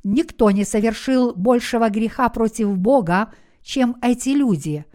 Никто 0.04 0.50
не 0.50 0.64
совершил 0.64 1.36
большего 1.36 1.90
греха 1.90 2.30
против 2.30 2.76
Бога, 2.80 3.32
чем 3.62 3.98
эти 4.02 4.30
люди. 4.30 4.86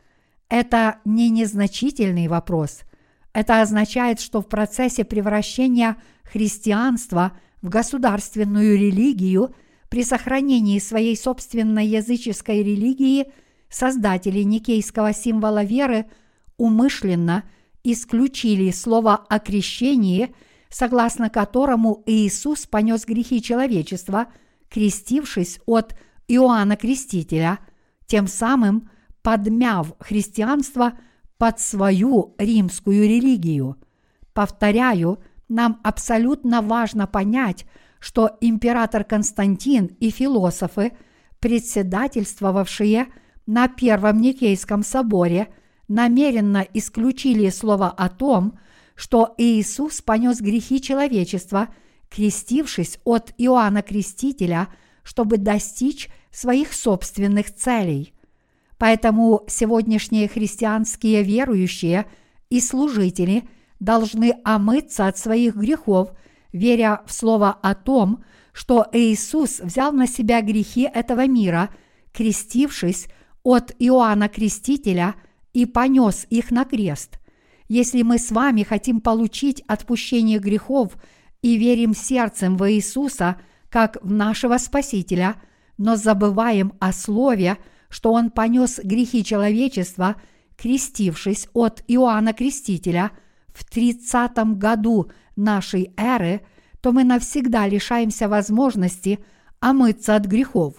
Это 0.49 0.99
не 1.05 1.31
незначительный 1.31 2.27
вопрос– 2.27 2.81
это 3.37 3.61
означает, 3.61 4.19
что 4.19 4.41
в 4.41 4.49
процессе 4.49 5.05
превращения 5.05 5.99
христианства 6.25 7.33
в 7.61 7.69
государственную 7.69 8.79
религию 8.79 9.55
при 9.91 10.05
сохранении 10.05 10.79
своей 10.79 11.19
собственной 11.19 11.87
языческой 11.87 12.63
религии 12.63 13.31
создатели 13.69 14.41
никейского 14.41 15.13
символа 15.13 15.65
веры 15.65 16.07
умышленно 16.57 17.45
исключили 17.85 18.71
слово 18.71 19.17
о 19.17 19.39
крещении, 19.39 20.35
согласно 20.71 21.29
которому 21.29 22.05
Иисус 22.07 22.65
понес 22.65 23.05
грехи 23.05 23.43
человечества, 23.43 24.29
крестившись 24.71 25.61
от 25.67 25.95
Иоанна 26.27 26.77
Крестителя, 26.77 27.59
тем 28.07 28.29
самым 28.29 28.89
подмяв 29.21 29.93
христианство– 30.01 30.95
под 31.39 31.61
свою 31.61 32.35
римскую 32.39 33.03
религию. 33.03 33.77
Повторяю, 34.33 35.19
нам 35.49 35.81
абсолютно 35.85 36.63
важно 36.63 37.07
понять, 37.07 37.67
что 37.99 38.37
император 38.41 39.05
Константин 39.05 39.87
и 40.01 40.11
философы, 40.11 40.93
председательствовавшие 41.41 43.09
на 43.47 43.69
Первом 43.69 44.21
Никейском 44.21 44.83
соборе, 44.83 45.49
намеренно 45.89 46.67
исключили 46.75 47.49
слово 47.51 47.91
о 47.91 48.09
том, 48.09 48.59
что 48.95 49.35
Иисус 49.39 50.03
понес 50.03 50.41
грехи 50.41 50.81
человечества, 50.81 51.69
крестившись 52.11 52.99
от 53.05 53.33
Иоанна 53.39 53.83
Крестителя, 53.83 54.69
чтобы 55.03 55.37
достичь 55.37 56.09
своих 56.33 56.73
собственных 56.73 57.55
целей. 57.55 58.16
Поэтому 58.79 59.43
сегодняшние 59.49 60.29
христианские 60.29 61.23
верующие 61.23 62.07
и 62.51 62.61
служители 62.61 63.45
должны 63.81 64.37
омыться 64.45 65.07
от 65.07 65.19
своих 65.19 65.57
грехов, 65.57 66.11
веря 66.53 67.03
в 67.07 67.13
слово 67.13 67.51
о 67.63 67.75
том, 67.75 68.25
что 68.53 68.87
Иисус 68.93 69.61
взял 69.61 69.93
на 69.93 70.07
себя 70.07 70.41
грехи 70.41 70.89
этого 70.93 71.27
мира, 71.27 71.71
крестившись 72.13 73.09
от 73.43 73.75
Иоанна 73.79 74.29
Крестителя 74.29 75.15
и 75.53 75.67
понес 75.67 76.27
их 76.31 76.51
на 76.51 76.65
крест. 76.65 77.19
Если 77.69 78.03
мы 78.03 78.19
с 78.19 78.31
вами 78.31 78.63
хотим 78.63 79.01
получить 79.01 79.63
отпущение 79.67 80.39
грехов 80.39 80.97
и 81.43 81.57
верим 81.57 81.95
сердцем 81.95 82.57
в 82.57 82.71
Иисуса 82.71 83.41
как 83.69 83.99
в 84.03 84.11
нашего 84.11 84.59
Спасителя, 84.59 85.37
но 85.79 85.97
забываем 85.97 86.75
о 86.79 86.93
Слове– 86.93 87.57
что 87.97 88.13
он 88.13 88.31
понес 88.31 88.79
грехи 88.85 89.25
человечества, 89.25 90.17
крестившись 90.59 91.49
от 91.55 91.83
Иоанна 91.89 92.35
Крестителя 92.35 93.11
в 93.55 93.65
30 93.65 94.37
году 94.59 95.11
нашей 95.35 95.95
эры, 95.97 96.43
то 96.83 96.93
мы 96.93 97.05
навсегда 97.05 97.67
лишаемся 97.67 98.29
возможности 98.29 99.25
омыться 99.61 100.15
от 100.15 100.27
грехов. 100.27 100.75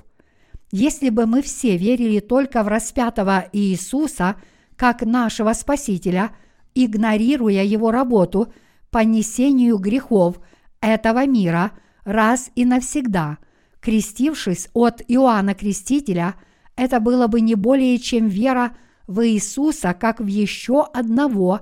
Если 0.72 1.10
бы 1.10 1.26
мы 1.26 1.42
все 1.42 1.76
верили 1.76 2.20
только 2.20 2.62
в 2.62 2.68
распятого 2.68 3.50
Иисуса 3.52 4.36
как 4.76 5.02
нашего 5.02 5.54
Спасителя, 5.54 6.36
игнорируя 6.76 7.64
его 7.64 7.90
работу 7.90 8.54
по 8.92 9.00
несению 9.00 9.80
грехов 9.80 10.40
этого 10.82 11.26
мира 11.26 11.72
раз 12.04 12.52
и 12.54 12.64
навсегда, 12.64 13.40
крестившись 13.80 14.70
от 14.74 15.02
Иоанна 15.08 15.56
Крестителя– 15.56 16.36
это 16.78 17.00
было 17.00 17.28
бы 17.28 17.42
не 17.42 17.56
более 17.56 17.98
чем 17.98 18.28
вера 18.28 18.78
в 19.08 19.28
Иисуса 19.28 19.94
как 19.94 20.22
в 20.22 20.28
еще 20.28 20.84
одного 20.94 21.62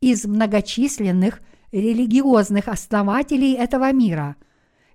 из 0.00 0.26
многочисленных 0.26 1.40
религиозных 1.72 2.68
основателей 2.68 3.54
этого 3.54 3.92
мира. 3.92 4.36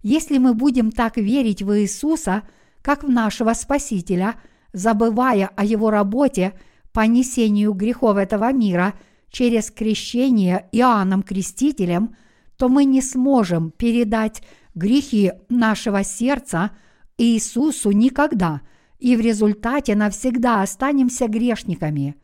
Если 0.03 0.37
мы 0.37 0.53
будем 0.53 0.91
так 0.91 1.17
верить 1.17 1.63
в 1.63 1.79
Иисуса, 1.79 2.43
как 2.81 3.03
в 3.03 3.09
нашего 3.09 3.53
Спасителя, 3.53 4.35
забывая 4.73 5.49
о 5.55 5.63
Его 5.63 5.89
работе 5.89 6.53
по 6.91 7.01
несению 7.01 7.73
грехов 7.73 8.17
этого 8.17 8.51
мира 8.51 8.93
через 9.29 9.71
крещение 9.71 10.67
Иоанном 10.71 11.23
Крестителем, 11.23 12.15
то 12.57 12.67
мы 12.67 12.83
не 12.83 13.01
сможем 13.01 13.71
передать 13.71 14.43
грехи 14.75 15.31
нашего 15.49 16.03
сердца 16.03 16.71
Иисусу 17.17 17.91
никогда– 17.91 18.61
и 19.01 19.15
в 19.15 19.19
результате 19.19 19.95
навсегда 19.95 20.61
останемся 20.61 21.27
грешниками. 21.27 22.15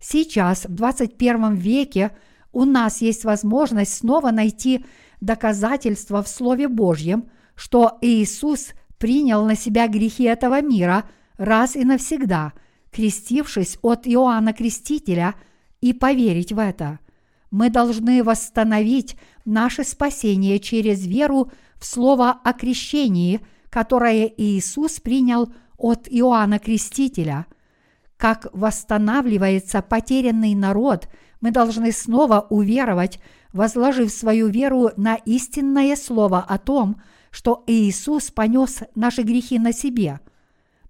Сейчас, 0.00 0.64
в 0.64 0.74
21 0.74 1.54
веке, 1.54 2.16
у 2.50 2.64
нас 2.64 3.02
есть 3.02 3.24
возможность 3.24 3.94
снова 3.94 4.30
найти 4.30 4.84
доказательства 5.20 6.22
в 6.22 6.28
Слове 6.28 6.68
Божьем, 6.68 7.26
что 7.54 7.98
Иисус 8.00 8.70
принял 8.98 9.44
на 9.44 9.54
себя 9.54 9.86
грехи 9.86 10.24
этого 10.24 10.62
мира 10.62 11.04
раз 11.36 11.76
и 11.76 11.84
навсегда, 11.84 12.54
крестившись 12.90 13.78
от 13.82 14.06
Иоанна 14.06 14.54
Крестителя, 14.54 15.34
и 15.82 15.92
поверить 15.92 16.52
в 16.52 16.58
это. 16.58 17.00
Мы 17.50 17.68
должны 17.68 18.24
восстановить 18.24 19.16
наше 19.44 19.84
спасение 19.84 20.58
через 20.58 21.06
веру 21.06 21.52
в 21.76 21.84
Слово 21.84 22.30
о 22.30 22.54
крещении, 22.54 23.40
которое 23.68 24.32
Иисус 24.38 25.00
принял– 25.00 25.52
от 25.76 26.08
Иоанна 26.08 26.58
Крестителя. 26.58 27.46
Как 28.16 28.46
восстанавливается 28.52 29.82
потерянный 29.82 30.54
народ, 30.54 31.08
мы 31.40 31.50
должны 31.50 31.92
снова 31.92 32.46
уверовать, 32.48 33.20
возложив 33.52 34.10
свою 34.10 34.48
веру 34.48 34.90
на 34.96 35.16
истинное 35.16 35.96
слово 35.96 36.40
о 36.40 36.58
том, 36.58 37.00
что 37.30 37.64
Иисус 37.66 38.30
понес 38.30 38.82
наши 38.94 39.22
грехи 39.22 39.58
на 39.58 39.72
себе. 39.72 40.20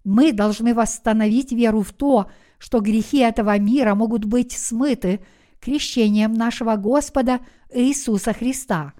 Мы 0.05 0.33
должны 0.33 0.75
восстановить 0.75 1.53
веру 1.53 1.83
в 1.83 1.93
то, 1.93 2.31
что 2.59 2.81
грехи 2.81 3.19
этого 3.19 3.59
мира 3.59 3.95
могут 3.95 4.27
быть 4.27 4.53
смыты 4.53 5.21
крещением 5.61 6.35
нашего 6.35 6.77
Господа 6.77 7.41
Иисуса 7.73 8.35
Христа. 8.35 8.93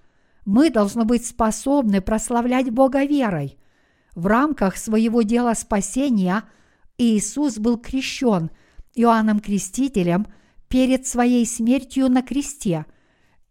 Мы 0.47 0.71
должны 0.71 1.05
быть 1.05 1.27
способны 1.27 2.01
прославлять 2.01 2.71
Бога 2.71 3.05
верой– 3.05 3.59
в 4.15 4.27
рамках 4.27 4.77
своего 4.77 5.23
дела 5.23 5.55
спасения 5.55 6.45
Иисус 6.99 7.59
был 7.59 7.79
крещен 7.79 8.51
Иоанном 8.95 9.41
Крестителем 9.41 10.27
перед 10.69 11.07
своей 11.07 11.47
смертью 11.47 12.09
на 12.09 12.23
кресте, 12.23 12.87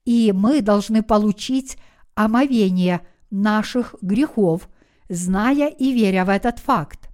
и 0.06 0.32
мы 0.34 0.62
должны 0.62 1.04
получить 1.04 1.78
омовение 2.16 3.02
наших 3.30 3.96
грехов, 4.02 4.70
зная 5.10 5.68
и 5.68 5.92
веря 5.92 6.26
в 6.26 6.30
этот 6.30 6.60
факт. 6.60 7.10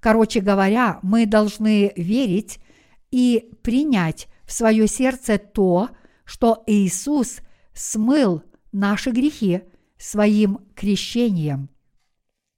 Короче 0.00 0.40
говоря, 0.40 0.98
мы 1.02 1.26
должны 1.26 1.92
верить 1.96 2.60
и 3.10 3.50
принять 3.62 4.28
в 4.44 4.52
свое 4.52 4.86
сердце 4.86 5.38
то, 5.38 5.90
что 6.24 6.62
Иисус 6.66 7.38
смыл 7.74 8.42
наши 8.72 9.10
грехи 9.10 9.62
своим 9.98 10.60
крещением. 10.74 11.70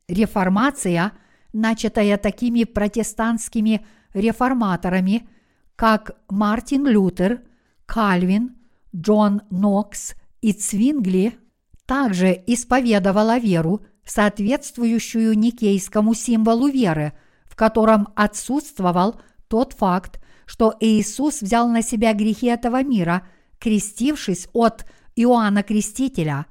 Реформация, 0.08 1.12
начатая 1.52 2.16
такими 2.16 2.64
протестантскими 2.64 3.86
реформаторами, 4.14 5.28
как 5.76 6.16
Мартин 6.28 6.86
Лютер, 6.86 7.42
Кальвин, 7.86 8.56
Джон 8.94 9.42
Нокс 9.50 10.14
и 10.40 10.52
Цвингли, 10.52 11.38
также 11.86 12.42
исповедовала 12.46 13.38
веру, 13.38 13.82
соответствующую 14.04 15.38
никейскому 15.38 16.14
символу 16.14 16.68
веры, 16.68 17.12
в 17.44 17.56
котором 17.56 18.08
отсутствовал 18.16 19.20
тот 19.48 19.74
факт, 19.74 20.20
что 20.46 20.74
Иисус 20.80 21.42
взял 21.42 21.68
на 21.68 21.82
себя 21.82 22.14
грехи 22.14 22.46
этого 22.46 22.82
мира, 22.82 23.26
крестившись 23.58 24.48
от 24.52 24.86
Иоанна 25.16 25.62
Крестителя. 25.62 26.46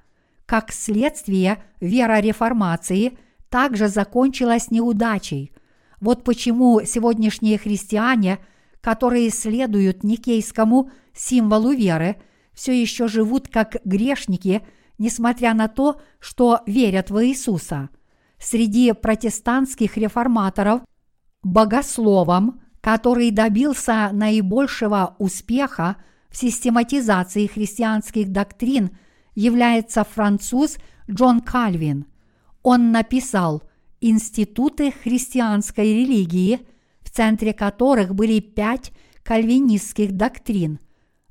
Как 0.45 0.71
следствие, 0.71 1.63
вера 1.79 2.19
реформации 2.19 3.17
также 3.49 3.87
закончилась 3.87 4.71
неудачей. 4.71 5.51
Вот 5.99 6.23
почему 6.23 6.81
сегодняшние 6.85 7.57
христиане, 7.57 8.39
которые 8.81 9.29
следуют 9.29 10.03
никейскому 10.03 10.91
символу 11.13 11.71
веры, 11.71 12.17
все 12.53 12.79
еще 12.79 13.07
живут 13.07 13.47
как 13.47 13.77
грешники, 13.85 14.65
несмотря 14.97 15.53
на 15.53 15.67
то, 15.67 16.01
что 16.19 16.61
верят 16.65 17.09
в 17.09 17.23
Иисуса. 17.23 17.89
Среди 18.39 18.93
протестантских 18.93 19.97
реформаторов 19.97 20.81
богословом, 21.43 22.61
который 22.81 23.31
добился 23.31 24.09
наибольшего 24.11 25.15
успеха 25.19 25.97
в 26.29 26.37
систематизации 26.37 27.47
христианских 27.47 28.31
доктрин, 28.31 28.97
является 29.33 30.03
француз 30.03 30.77
Джон 31.09 31.41
Кальвин. 31.41 32.05
Он 32.69 32.91
написал 32.91 33.63
«Институты 34.01 34.91
христианской 34.91 35.85
религии», 35.85 36.67
в 36.99 37.09
центре 37.09 37.53
которых 37.53 38.13
были 38.13 38.41
пять 38.41 38.91
кальвинистских 39.23 40.11
доктрин. 40.11 40.79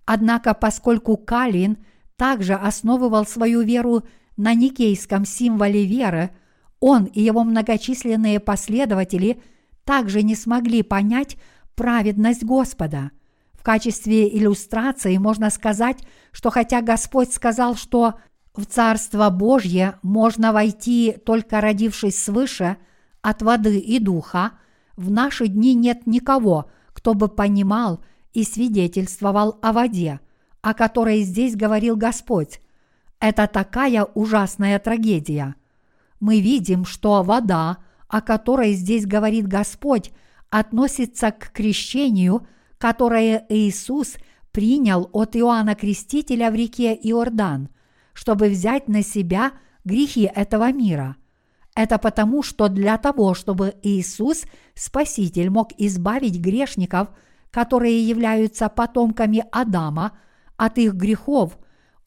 Однако, 0.07 0.55
поскольку 0.55 1.19
Кальвин 1.19 1.77
также 2.17 2.55
основывал 2.55 3.27
свою 3.27 3.61
веру 3.61 4.05
на 4.39 4.55
никейском 4.55 5.27
символе 5.27 5.85
веры, 5.85 6.31
он 6.81 7.05
и 7.05 7.21
его 7.21 7.45
многочисленные 7.45 8.41
последователи 8.41 9.43
также 9.85 10.23
не 10.23 10.37
смогли 10.37 10.83
понять 10.83 11.37
праведность 11.75 12.45
Господа– 12.45 13.11
качестве 13.67 14.29
иллюстрации 14.29 15.17
можно 15.17 15.51
сказать, 15.51 15.99
что 16.31 16.51
хотя 16.51 16.83
Господь 16.83 17.33
сказал, 17.35 17.75
что 17.75 18.15
в 18.57 18.67
Царство 18.67 19.31
Божье 19.31 19.99
можно 20.03 20.53
войти 20.53 21.17
только 21.25 21.61
родившись 21.61 22.23
свыше 22.23 22.77
от 23.23 23.43
воды 23.43 23.79
и 23.79 23.99
духа, 23.99 24.53
в 24.97 25.11
наши 25.11 25.49
дни 25.49 25.75
нет 25.75 26.07
никого, 26.07 26.71
кто 26.93 27.15
бы 27.15 27.29
понимал 27.29 28.01
и 28.33 28.45
свидетельствовал 28.45 29.59
о 29.63 29.73
воде, 29.73 30.21
о 30.63 30.75
которой 30.75 31.23
здесь 31.23 31.55
говорил 31.55 31.97
Господь. 31.97 32.61
Это 33.21 33.47
такая 33.47 34.05
ужасная 34.05 34.79
трагедия. 34.79 35.55
Мы 36.21 36.41
видим, 36.41 36.85
что 36.85 37.23
вода, 37.23 37.79
о 38.09 38.21
которой 38.21 38.73
здесь 38.73 39.07
говорит 39.07 39.47
Господь, 39.47 40.13
относится 40.51 41.31
к 41.31 41.51
крещению– 41.53 42.47
которое 42.79 43.45
Иисус 43.49 44.17
принял 44.53 45.09
от 45.13 45.37
Иоанна 45.37 45.75
Крестителя 45.75 46.51
в 46.51 46.55
реке 46.55 46.95
Иордан, 46.95 47.69
чтобы 48.17 48.49
взять 48.49 48.89
на 48.89 49.03
себя 49.03 49.53
грехи 49.85 50.31
этого 50.35 50.73
мира. 50.73 51.17
Это 51.75 51.99
потому, 51.99 52.43
что 52.43 52.69
для 52.69 52.97
того, 52.97 53.35
чтобы 53.35 53.75
Иисус, 53.83 54.45
Спаситель, 54.75 55.51
мог 55.51 55.69
избавить 55.77 56.41
грешников, 56.41 57.09
которые 57.51 58.03
являются 58.03 58.69
потомками 58.69 59.45
Адама, 59.53 60.19
от 60.57 60.79
их 60.79 60.95
грехов, 60.95 61.59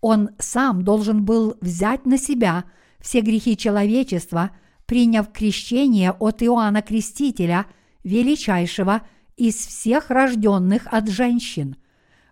Он 0.02 0.32
сам 0.40 0.84
должен 0.84 1.24
был 1.24 1.56
взять 1.62 2.06
на 2.06 2.18
себя 2.18 2.66
все 3.00 3.22
грехи 3.22 3.56
человечества, 3.56 4.50
приняв 4.88 5.32
крещение 5.32 6.12
от 6.12 6.42
Иоанна 6.42 6.82
Крестителя, 6.82 7.68
величайшего– 8.04 9.02
из 9.40 9.56
всех 9.56 10.10
рожденных 10.10 10.86
от 10.92 11.08
женщин. 11.08 11.78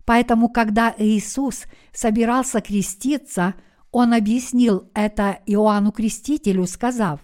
Поэтому, 0.05 0.49
когда 0.49 0.93
Иисус 0.97 1.63
собирался 1.93 2.59
креститься, 2.59 3.55
он 3.91 4.13
объяснил 4.13 4.89
это 4.93 5.39
Иоанну 5.45 5.91
Крестителю, 5.91 6.65
сказав, 6.65 7.21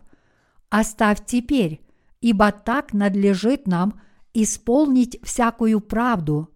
«Оставь 0.70 1.26
теперь, 1.26 1.82
ибо 2.22 2.52
так 2.52 2.94
надлежит 2.94 3.68
нам 3.68 4.00
исполнить 4.34 5.20
всякую 5.24 5.82
правду». 5.82 6.50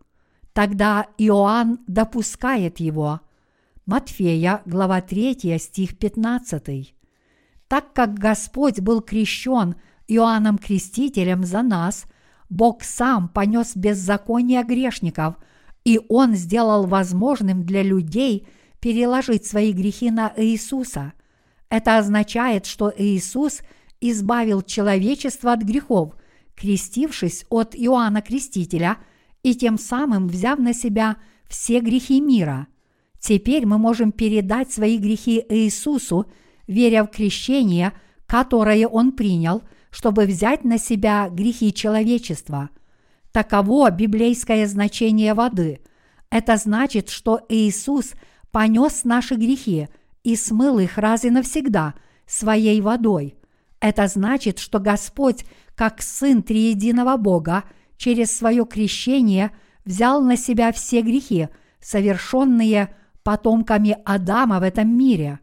Тогда 0.53 1.07
Иоанн 1.19 1.79
допускает 1.85 2.79
его. 2.79 3.21
Матфея, 3.85 4.63
глава 4.65 5.01
3, 5.01 5.57
стих 5.59 5.97
15. 5.97 6.95
Так 7.67 7.93
как 7.93 8.15
Господь 8.15 8.79
был 8.79 9.01
крещен 9.01 9.75
Иоанном 10.07 10.57
Крестителем 10.57 11.43
за 11.43 11.61
нас– 11.61 12.05
Бог 12.49 12.83
сам 12.83 13.27
понес 13.27 13.75
беззаконие 13.75 14.63
грешников, 14.63 15.35
и 15.83 15.99
Он 16.09 16.33
сделал 16.35 16.85
возможным 16.85 17.65
для 17.65 17.83
людей 17.83 18.47
переложить 18.79 19.45
свои 19.45 19.71
грехи 19.71 20.11
на 20.11 20.33
Иисуса. 20.37 21.13
Это 21.69 21.97
означает, 21.97 22.65
что 22.65 22.93
Иисус 22.95 23.61
избавил 23.99 24.61
человечество 24.61 25.53
от 25.53 25.61
грехов, 25.61 26.15
крестившись 26.55 27.45
от 27.49 27.75
Иоанна 27.75 28.21
Крестителя 28.21 28.97
и 29.43 29.55
тем 29.55 29.77
самым 29.77 30.27
взяв 30.27 30.59
на 30.59 30.73
себя 30.73 31.17
все 31.47 31.79
грехи 31.79 32.21
мира. 32.21 32.67
Теперь 33.19 33.65
мы 33.65 33.77
можем 33.77 34.11
передать 34.11 34.71
свои 34.71 34.97
грехи 34.97 35.43
Иисусу, 35.49 36.25
веря 36.67 37.03
в 37.03 37.07
крещение, 37.07 37.93
которое 38.27 38.87
Он 38.87 39.11
принял– 39.11 39.63
чтобы 39.97 40.25
взять 40.25 40.63
на 40.63 40.77
себя 40.77 41.27
грехи 41.27 41.73
человечества. 41.73 42.69
Таково 43.31 43.89
библейское 43.89 44.67
значение 44.67 45.33
воды. 45.33 45.81
Это 46.29 46.57
значит, 46.57 47.09
что 47.09 47.41
Иисус 47.49 48.13
понес 48.51 49.03
наши 49.03 49.35
грехи 49.35 49.87
и 50.23 50.35
смыл 50.35 50.79
их 50.79 50.97
раз 50.97 51.23
и 51.25 51.29
навсегда 51.29 51.93
своей 52.25 52.81
водой. 52.81 53.35
Это 53.79 54.07
значит, 54.07 54.59
что 54.59 54.79
Господь, 54.79 55.45
как 55.75 56.01
Сын 56.01 56.41
Триединого 56.41 57.17
Бога, 57.17 57.63
через 57.97 58.35
свое 58.35 58.65
крещение 58.65 59.51
взял 59.85 60.21
на 60.21 60.35
себя 60.35 60.71
все 60.71 61.01
грехи, 61.01 61.49
совершенные 61.79 62.95
потомками 63.23 63.97
Адама 64.05 64.59
в 64.59 64.63
этом 64.63 64.97
мире. 64.97 65.39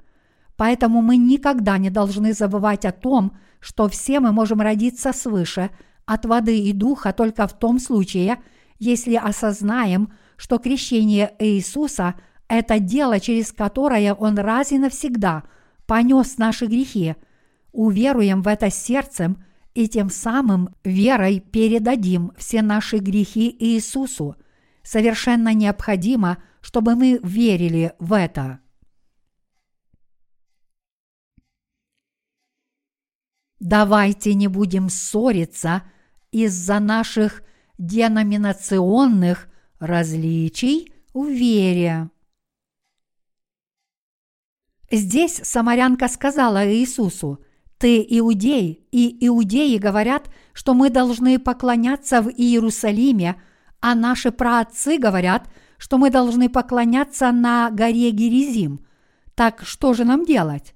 Поэтому 0.56 1.00
мы 1.00 1.16
никогда 1.16 1.78
не 1.78 1.90
должны 1.90 2.32
забывать 2.32 2.84
о 2.84 2.92
том, 2.92 3.36
что 3.60 3.88
все 3.88 4.20
мы 4.20 4.32
можем 4.32 4.60
родиться 4.60 5.12
свыше 5.12 5.70
от 6.04 6.26
воды 6.26 6.58
и 6.58 6.72
духа 6.72 7.12
только 7.12 7.46
в 7.46 7.58
том 7.58 7.78
случае, 7.78 8.42
если 8.78 9.14
осознаем, 9.14 10.12
что 10.36 10.58
крещение 10.58 11.34
Иисуса– 11.38 12.14
это 12.48 12.78
дело, 12.78 13.20
через 13.20 13.52
которое 13.52 14.14
Он 14.14 14.38
раз 14.38 14.72
и 14.72 14.78
навсегда 14.78 15.44
понес 15.86 16.38
наши 16.38 16.66
грехи, 16.66 17.16
уверуем 17.72 18.42
в 18.42 18.48
это 18.48 18.70
сердцем 18.70 19.44
и 19.74 19.88
тем 19.88 20.08
самым 20.08 20.74
верой 20.84 21.40
передадим 21.40 22.32
все 22.36 22.62
наши 22.62 22.98
грехи 22.98 23.54
Иисусу. 23.58 24.36
Совершенно 24.82 25.52
необходимо, 25.52 26.38
чтобы 26.60 26.94
мы 26.94 27.18
верили 27.22 27.92
в 27.98 28.12
это. 28.12 28.60
Давайте 33.58 34.34
не 34.34 34.46
будем 34.46 34.90
ссориться 34.90 35.82
из-за 36.30 36.80
наших 36.80 37.42
деноминационных 37.78 39.48
различий 39.78 40.92
в 41.14 41.26
вере. 41.26 42.10
Здесь 44.96 45.40
самарянка 45.42 46.06
сказала 46.06 46.72
Иисусу, 46.72 47.40
«Ты 47.78 48.04
иудей, 48.08 48.86
и 48.92 49.26
иудеи 49.26 49.76
говорят, 49.76 50.30
что 50.52 50.72
мы 50.72 50.88
должны 50.88 51.40
поклоняться 51.40 52.22
в 52.22 52.28
Иерусалиме, 52.28 53.34
а 53.80 53.96
наши 53.96 54.30
праотцы 54.30 54.96
говорят, 54.96 55.48
что 55.78 55.98
мы 55.98 56.10
должны 56.10 56.48
поклоняться 56.48 57.32
на 57.32 57.70
горе 57.70 58.12
Геризим. 58.12 58.86
Так 59.34 59.62
что 59.64 59.94
же 59.94 60.04
нам 60.04 60.24
делать?» 60.24 60.74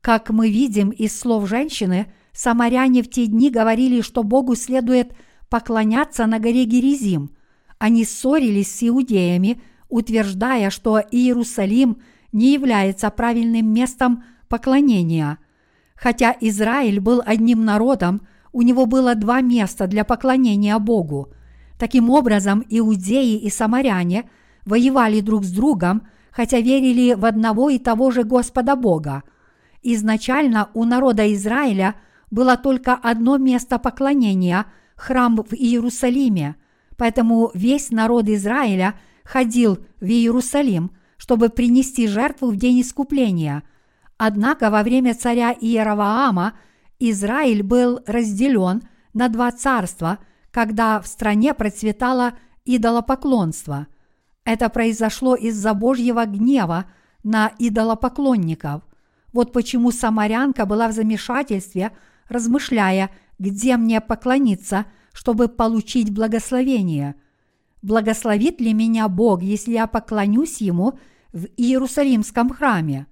Как 0.00 0.30
мы 0.30 0.48
видим 0.48 0.90
из 0.90 1.18
слов 1.18 1.48
женщины, 1.48 2.10
самаряне 2.32 3.02
в 3.02 3.10
те 3.10 3.26
дни 3.26 3.50
говорили, 3.50 4.00
что 4.00 4.22
Богу 4.22 4.54
следует 4.54 5.12
поклоняться 5.48 6.24
на 6.26 6.38
горе 6.38 6.64
Геризим. 6.66 7.32
Они 7.78 8.04
ссорились 8.04 8.72
с 8.72 8.88
иудеями, 8.88 9.60
утверждая, 9.88 10.70
что 10.70 11.00
Иерусалим 11.00 11.98
не 12.32 12.52
является 12.52 13.10
правильным 13.10 13.72
местом 13.72 14.24
поклонения. 14.48 15.38
Хотя 15.94 16.34
Израиль 16.40 17.00
был 17.00 17.22
одним 17.24 17.64
народом, 17.64 18.26
у 18.52 18.62
него 18.62 18.86
было 18.86 19.14
два 19.14 19.40
места 19.40 19.86
для 19.86 20.04
поклонения 20.04 20.78
Богу. 20.78 21.32
Таким 21.78 22.10
образом, 22.10 22.64
иудеи 22.68 23.36
и 23.38 23.50
самаряне 23.50 24.28
воевали 24.66 25.20
друг 25.20 25.44
с 25.44 25.50
другом, 25.50 26.02
хотя 26.30 26.60
верили 26.60 27.14
в 27.14 27.24
одного 27.24 27.70
и 27.70 27.78
того 27.78 28.10
же 28.10 28.24
Господа 28.24 28.76
Бога. 28.76 29.22
Изначально 29.82 30.68
у 30.74 30.84
народа 30.84 31.32
Израиля 31.34 31.94
было 32.30 32.56
только 32.56 32.94
одно 32.94 33.38
место 33.38 33.78
поклонения– 33.78 34.66
храм 35.00 35.36
в 35.36 35.54
Иерусалиме, 35.54 36.56
поэтому 36.96 37.50
весь 37.54 37.90
народ 37.90 38.28
Израиля 38.28 38.94
ходил 39.24 39.78
в 40.00 40.04
Иерусалим, 40.04 40.90
чтобы 41.20 41.50
принести 41.50 42.08
жертву 42.08 42.50
в 42.50 42.56
день 42.56 42.80
искупления. 42.80 43.62
Однако 44.16 44.70
во 44.70 44.82
время 44.82 45.14
царя 45.14 45.52
Иераваама– 45.52 46.54
Израиль 47.00 47.62
был 47.62 48.00
разделен 48.06 48.82
на 49.14 49.28
два 49.28 49.50
царства, 49.50 50.18
когда 50.52 51.00
в 51.00 51.06
стране 51.06 51.54
процветало 51.54 52.34
идолопоклонство. 52.66 53.86
Это 54.44 54.68
произошло 54.68 55.34
из-за 55.34 55.72
Божьего 55.74 56.24
гнева 56.26 56.84
на 57.24 57.50
идолопоклонников. 57.58 58.82
Вот 59.32 59.52
почему 59.52 59.90
самарянка 59.92 60.66
была 60.66 60.88
в 60.88 60.92
замешательстве, 60.92 61.92
размышляя, 62.28 63.10
где 63.38 63.76
мне 63.76 64.00
поклониться, 64.00 64.84
чтобы 65.12 65.48
получить 65.48 66.12
благословение. 66.12 67.14
Благословит 67.82 68.60
ли 68.60 68.72
меня 68.72 69.08
Бог, 69.08 69.42
если 69.42 69.72
я 69.72 69.86
поклонюсь 69.86 70.60
Ему 70.60 70.98
в 71.32 71.46
Иерусалимском 71.56 72.50
храме? 72.50 73.06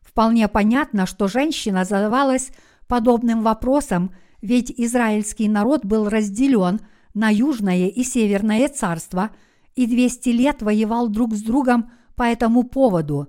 Вполне 0.00 0.48
понятно, 0.48 1.06
что 1.06 1.28
женщина 1.28 1.84
задавалась 1.84 2.50
подобным 2.86 3.42
вопросам, 3.42 4.14
ведь 4.40 4.70
израильский 4.70 5.48
народ 5.48 5.84
был 5.84 6.08
разделен 6.08 6.80
на 7.14 7.30
южное 7.30 7.88
и 7.88 8.02
северное 8.02 8.68
царство 8.68 9.30
и 9.74 9.86
200 9.86 10.28
лет 10.30 10.62
воевал 10.62 11.08
друг 11.08 11.34
с 11.34 11.42
другом 11.42 11.90
по 12.14 12.22
этому 12.22 12.62
поводу. 12.62 13.28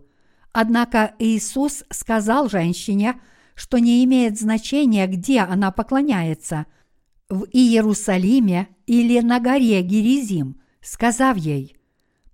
Однако 0.54 1.14
Иисус 1.20 1.84
сказал 1.90 2.50
женщине, 2.50 3.20
что 3.56 3.80
не 3.80 4.04
имеет 4.06 4.40
значения, 4.40 5.08
где 5.08 5.42
она 5.42 5.72
поклоняется– 5.72 6.66
в 7.30 7.46
Иерусалиме 7.52 8.70
или 8.86 9.20
на 9.20 9.40
горе 9.40 9.82
Геризим, 9.82 10.62
сказав 10.88 11.38
ей, 11.38 11.76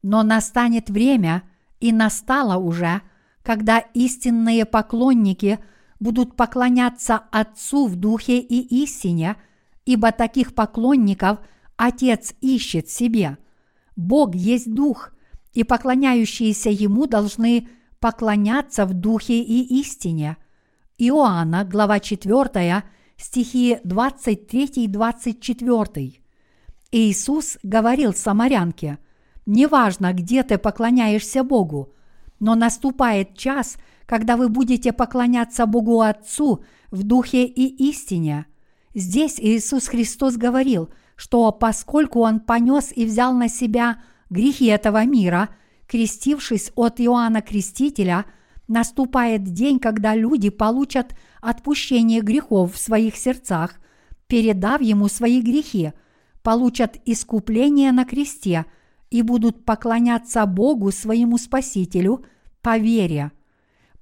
«Но 0.02 0.24
настанет 0.24 0.90
время, 0.90 1.44
и 1.80 1.92
настало 1.92 2.58
уже, 2.58 3.02
когда 3.42 3.80
истинные 3.80 4.66
поклонники– 4.66 5.60
будут 6.04 6.36
поклоняться 6.36 7.22
Отцу 7.32 7.88
в 7.88 7.96
Духе 7.96 8.38
и 8.40 8.84
истине, 8.84 9.38
ибо 9.86 10.12
таких 10.12 10.54
поклонников 10.54 11.40
Отец 11.78 12.34
ищет 12.42 12.90
себе. 12.90 13.38
Бог 13.96 14.36
есть 14.36 14.70
Дух, 14.72 15.14
и 15.54 15.64
поклоняющиеся 15.64 16.70
Ему 16.70 17.08
должны 17.08 17.70
поклоняться 18.00 18.86
в 18.86 18.94
Духе 18.94 19.42
и 19.42 19.80
истине. 19.80 20.36
Иоанна, 20.98 21.64
глава 21.64 22.02
4, 22.02 22.84
стихи 23.18 23.78
23-24. 23.86 26.23
Иисус 26.94 27.58
говорил 27.64 28.14
самарянке, 28.14 29.00
«Неважно, 29.46 30.14
где 30.14 30.44
ты 30.44 30.58
поклоняешься 30.58 31.44
Богу, 31.44 31.94
но 32.40 32.56
наступает 32.56 33.38
час– 33.38 33.78
когда 34.06 34.38
вы 34.38 34.50
будете 34.50 34.94
поклоняться 34.94 35.66
Богу 35.66 36.02
Отцу 36.02 36.64
в 36.92 37.04
духе 37.04 37.46
и 37.46 37.90
истине. 37.90 38.46
Здесь 38.94 39.40
Иисус 39.40 39.88
Христос 39.88 40.36
говорил, 40.36 40.90
что 41.16 41.52
поскольку 41.52 42.20
Он 42.20 42.40
понес 42.40 42.92
и 42.96 43.06
взял 43.06 43.34
на 43.34 43.50
себя 43.50 44.02
грехи 44.30 44.66
этого 44.66 45.06
мира, 45.06 45.50
крестившись 45.88 46.72
от 46.76 47.00
Иоанна 47.00 47.42
Крестителя, 47.42 48.26
наступает 48.68 49.44
день, 49.44 49.80
когда 49.80 50.16
люди 50.16 50.50
получат 50.50 51.16
отпущение 51.42 52.22
грехов 52.22 52.74
в 52.74 52.78
своих 52.78 53.16
сердцах, 53.16 53.80
передав 54.28 54.82
Ему 54.82 55.08
свои 55.08 55.42
грехи, 55.42 55.94
получат 56.44 56.98
искупление 57.06 57.92
на 57.92 58.06
кресте 58.06 58.66
и 59.10 59.22
будут 59.22 59.66
поклоняться 59.66 60.46
Богу 60.46 60.92
своему 60.92 61.38
Спасителю 61.38 62.26
по 62.62 62.78
вере– 62.78 63.32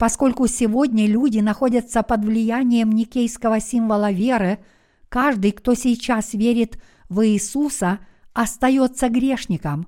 Поскольку 0.01 0.47
сегодня 0.47 1.06
люди 1.06 1.38
находятся 1.41 2.01
под 2.01 2.25
влиянием 2.25 2.91
никейского 2.91 3.60
символа 3.60 4.12
веры, 4.12 4.58
каждый, 5.10 5.51
кто 5.51 5.75
сейчас 5.75 6.34
верит 6.34 6.80
в 7.08 7.23
Иисуса, 7.23 7.99
остается 8.34 9.10
грешником. 9.10 9.86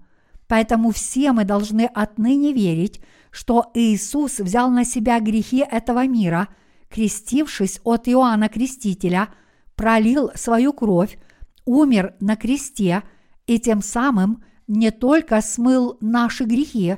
Поэтому 0.48 0.92
все 0.92 1.32
мы 1.32 1.46
должны 1.46 1.90
отныне 1.92 2.54
верить, 2.54 3.02
что 3.32 3.72
Иисус 3.74 4.38
взял 4.38 4.70
на 4.70 4.86
себя 4.86 5.20
грехи 5.20 5.66
этого 5.68 6.06
мира, 6.06 6.48
крестившись 6.92 7.82
от 7.84 8.08
Иоанна 8.08 8.50
Крестителя, 8.50 9.30
пролил 9.76 10.30
свою 10.36 10.74
кровь, 10.74 11.18
умер 11.66 12.16
на 12.20 12.36
кресте 12.36 13.04
и 13.48 13.60
тем 13.60 13.82
самым 13.82 14.44
не 14.68 14.92
только 14.92 15.42
смыл 15.42 15.98
наши 16.02 16.46
грехи, 16.46 16.98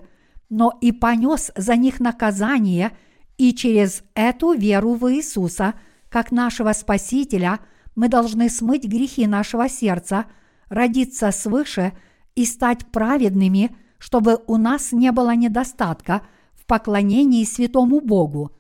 но 0.49 0.77
и 0.81 0.91
понес 0.91 1.51
за 1.55 1.75
них 1.75 1.99
наказание– 1.99 2.91
и 3.37 3.53
через 3.53 4.03
эту 4.13 4.53
веру 4.53 4.93
в 4.93 5.11
Иисуса, 5.11 5.73
как 6.09 6.31
нашего 6.31 6.71
Спасителя, 6.73 7.59
мы 7.95 8.07
должны 8.07 8.49
смыть 8.49 8.85
грехи 8.85 9.27
нашего 9.27 9.67
сердца, 9.67 10.25
родиться 10.69 11.31
свыше 11.31 11.93
и 12.35 12.45
стать 12.45 12.85
праведными, 12.87 13.75
чтобы 13.97 14.41
у 14.47 14.57
нас 14.57 14.91
не 14.91 15.11
было 15.11 15.35
недостатка 15.35 16.21
в 16.53 16.65
поклонении 16.65 17.43
святому 17.43 18.01
Богу. 18.01 18.51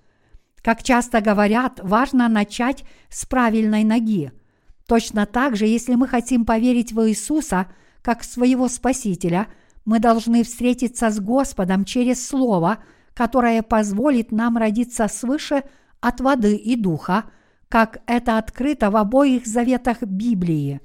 Как 0.61 0.83
часто 0.83 1.21
говорят, 1.21 1.79
важно 1.83 2.27
начать 2.27 2.83
с 3.09 3.25
правильной 3.25 3.83
ноги. 3.83 4.31
Точно 4.87 5.25
так 5.25 5.55
же, 5.55 5.65
если 5.65 5.95
мы 5.95 6.07
хотим 6.07 6.45
поверить 6.45 6.93
в 6.93 7.07
Иисуса 7.09 7.67
как 8.01 8.23
своего 8.23 8.67
Спасителя, 8.67 9.47
мы 9.83 9.99
должны 9.99 10.43
встретиться 10.43 11.09
с 11.09 11.19
Господом 11.19 11.85
через 11.85 12.27
Слово– 12.27 12.79
которое 13.15 13.63
позволит 13.63 14.31
нам 14.31 14.57
родиться 14.57 15.07
свыше 15.07 15.63
от 16.01 16.21
воды 16.21 16.55
и 16.55 16.75
духа, 16.75 17.23
как 17.69 18.01
это 18.05 18.37
открыто 18.37 18.91
в 18.91 18.97
обоих 18.97 19.47
заветах 19.47 20.03
Библии. 20.03 20.81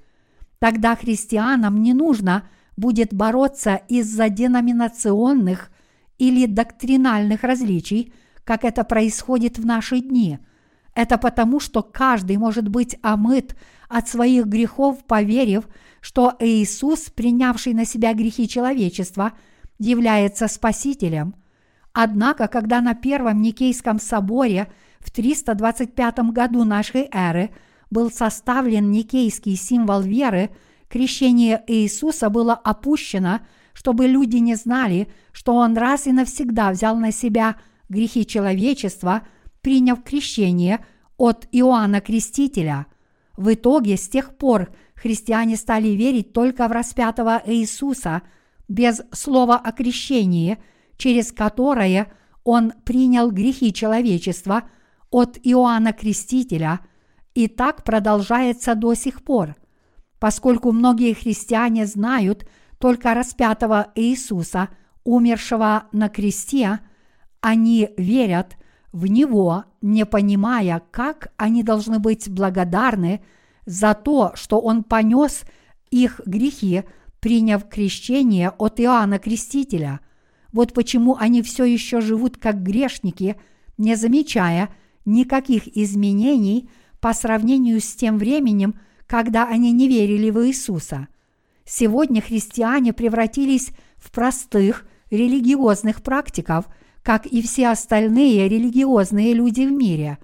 Тогда 0.60 0.94
христианам 0.94 1.82
не 1.82 1.92
нужно 1.92 2.48
будет 2.76 3.12
бороться 3.12 3.80
из-за 3.88 4.28
деноминационных 4.28 5.70
или 6.18 6.46
доктринальных 6.46 7.42
различий, 7.42 8.14
как 8.44 8.64
это 8.64 8.84
происходит 8.84 9.58
в 9.58 9.66
наши 9.66 10.00
дни. 10.00 10.38
Это 10.94 11.18
потому, 11.18 11.60
что 11.60 11.82
каждый 11.82 12.36
может 12.36 12.68
быть 12.68 12.96
омыт 13.02 13.56
от 13.90 14.08
своих 14.08 14.46
грехов, 14.46 15.04
поверив, 15.04 15.68
что 16.00 16.34
Иисус, 16.38 17.10
принявший 17.10 17.74
на 17.74 17.84
себя 17.84 18.14
грехи 18.14 18.48
человечества, 18.48 19.32
является 19.78 20.46
Спасителем. 20.46 21.34
Однако, 21.92 22.46
когда 22.46 22.80
на 22.80 22.94
Первом 22.94 23.42
Никейском 23.42 23.98
соборе 23.98 24.72
в 25.00 25.10
325 25.10 26.20
году 26.30 26.64
нашей 26.64 27.08
эры 27.12 27.50
был 27.90 28.12
составлен 28.12 28.92
Никейский 28.92 29.56
символ 29.56 30.02
веры, 30.02 30.50
крещение 30.88 31.62
Иисуса 31.66 32.30
было 32.30 32.54
опущено, 32.54 33.40
чтобы 33.72 34.06
люди 34.06 34.36
не 34.36 34.54
знали, 34.54 35.10
что 35.32 35.56
Он 35.56 35.76
раз 35.76 36.06
и 36.06 36.12
навсегда 36.12 36.70
взял 36.70 36.96
на 36.96 37.10
себя 37.10 37.56
грехи 37.88 38.24
человечества, 38.24 39.22
приняв 39.62 40.04
крещение 40.04 40.84
от 41.16 41.48
Иоанна 41.50 42.00
Крестителя. 42.00 42.86
В 43.40 43.54
итоге 43.54 43.96
с 43.96 44.08
тех 44.08 44.36
пор 44.36 44.70
христиане 44.94 45.56
стали 45.56 45.88
верить 45.88 46.32
только 46.32 46.68
в 46.68 46.72
распятого 46.72 47.42
Иисуса 47.44 48.22
без 48.68 49.02
слова 49.12 49.56
о 49.56 49.72
крещении– 49.72 50.58
через 51.00 51.32
которое 51.32 52.12
он 52.44 52.74
принял 52.84 53.30
грехи 53.30 53.72
человечества 53.72 54.64
от 55.10 55.38
Иоанна 55.42 55.94
Крестителя, 55.94 56.80
и 57.34 57.48
так 57.48 57.84
продолжается 57.84 58.74
до 58.74 58.94
сих 58.94 59.24
пор. 59.24 59.56
Поскольку 60.18 60.72
многие 60.72 61.14
христиане 61.14 61.86
знают 61.86 62.46
только 62.78 63.14
распятого 63.14 63.90
Иисуса, 63.94 64.68
умершего 65.02 65.84
на 65.92 66.10
кресте, 66.10 66.80
они 67.40 67.88
верят 67.96 68.56
в 68.92 69.06
Него, 69.06 69.64
не 69.80 70.04
понимая, 70.04 70.82
как 70.90 71.32
они 71.36 71.62
должны 71.62 71.98
быть 71.98 72.28
благодарны 72.28 73.22
за 73.66 73.94
то, 73.94 74.32
что 74.34 74.60
Он 74.60 74.82
понес 74.82 75.42
их 75.90 76.20
грехи, 76.24 76.84
приняв 77.20 77.68
крещение 77.68 78.50
от 78.50 78.80
Иоанна 78.80 79.18
Крестителя. 79.18 80.00
Вот 80.52 80.72
почему 80.72 81.16
они 81.16 81.42
все 81.42 81.64
еще 81.64 82.00
живут 82.00 82.36
как 82.36 82.62
грешники, 82.62 83.36
не 83.78 83.94
замечая 83.94 84.70
никаких 85.04 85.68
изменений 85.76 86.68
по 87.00 87.12
сравнению 87.14 87.80
с 87.80 87.94
тем 87.94 88.18
временем, 88.18 88.78
когда 89.06 89.46
они 89.46 89.72
не 89.72 89.88
верили 89.88 90.30
в 90.30 90.46
Иисуса. 90.46 91.08
Сегодня 91.64 92.20
христиане 92.20 92.92
превратились 92.92 93.70
в 93.96 94.10
простых 94.10 94.86
религиозных 95.10 96.02
практиков, 96.02 96.66
как 97.02 97.26
и 97.26 97.42
все 97.42 97.68
остальные 97.68 98.48
религиозные 98.48 99.32
люди 99.34 99.62
в 99.62 99.72
мире. 99.72 100.18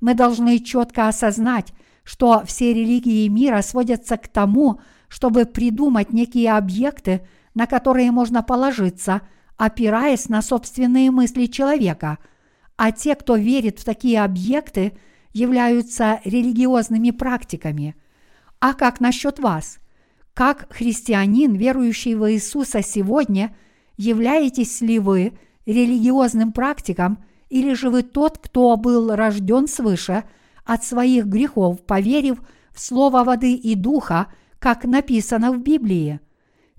Мы 0.00 0.14
должны 0.14 0.58
четко 0.58 1.08
осознать, 1.08 1.72
что 2.04 2.42
все 2.44 2.72
религии 2.72 3.28
мира 3.28 3.62
сводятся 3.62 4.16
к 4.16 4.28
тому, 4.28 4.80
чтобы 5.08 5.44
придумать 5.44 6.12
некие 6.12 6.52
объекты, 6.52 7.26
на 7.54 7.66
которые 7.66 8.10
можно 8.10 8.42
положиться, 8.42 9.22
опираясь 9.56 10.28
на 10.28 10.40
собственные 10.42 11.10
мысли 11.10 11.46
человека, 11.46 12.18
а 12.76 12.92
те, 12.92 13.14
кто 13.14 13.36
верит 13.36 13.78
в 13.78 13.84
такие 13.84 14.22
объекты, 14.22 14.92
являются 15.32 16.20
религиозными 16.24 17.10
практиками. 17.10 17.94
А 18.58 18.74
как 18.74 19.00
насчет 19.00 19.38
вас? 19.38 19.78
Как 20.32 20.66
христианин, 20.70 21.54
верующий 21.54 22.14
в 22.14 22.32
Иисуса 22.32 22.82
сегодня, 22.82 23.54
являетесь 23.96 24.80
ли 24.80 24.98
вы 24.98 25.34
религиозным 25.66 26.52
практиком 26.52 27.18
или 27.48 27.74
же 27.74 27.90
вы 27.90 28.02
тот, 28.02 28.38
кто 28.38 28.76
был 28.76 29.14
рожден 29.14 29.66
свыше 29.66 30.24
от 30.64 30.84
своих 30.84 31.26
грехов, 31.26 31.84
поверив 31.84 32.40
в 32.72 32.80
Слово 32.80 33.24
воды 33.24 33.54
и 33.54 33.74
Духа, 33.74 34.28
как 34.58 34.84
написано 34.84 35.52
в 35.52 35.58
Библии? 35.58 36.20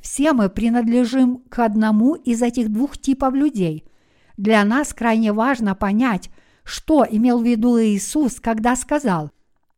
Все 0.01 0.33
мы 0.33 0.49
принадлежим 0.49 1.43
к 1.49 1.59
одному 1.59 2.15
из 2.15 2.41
этих 2.41 2.69
двух 2.69 2.97
типов 2.97 3.33
людей. 3.33 3.85
Для 4.37 4.63
нас 4.63 4.93
крайне 4.93 5.33
важно 5.33 5.75
понять, 5.75 6.29
что 6.63 7.05
имел 7.09 7.39
в 7.39 7.45
виду 7.45 7.79
Иисус, 7.79 8.39
когда 8.39 8.75
сказал 8.75 9.31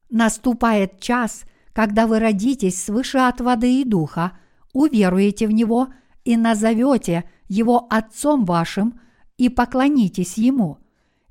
«Наступает 0.09 0.99
час, 1.01 1.43
когда 1.73 2.07
вы 2.07 2.19
родитесь 2.19 2.81
свыше 2.81 3.17
от 3.17 3.41
воды 3.41 3.81
и 3.81 3.83
духа, 3.83 4.37
уверуете 4.73 5.47
в 5.47 5.51
Него 5.51 5.87
и 6.23 6.37
назовете 6.37 7.25
Его 7.53 7.87
Отцом 7.89 8.45
вашим 8.45 8.99
и 9.37 9.49
поклонитесь 9.49 10.37
Ему. 10.37 10.77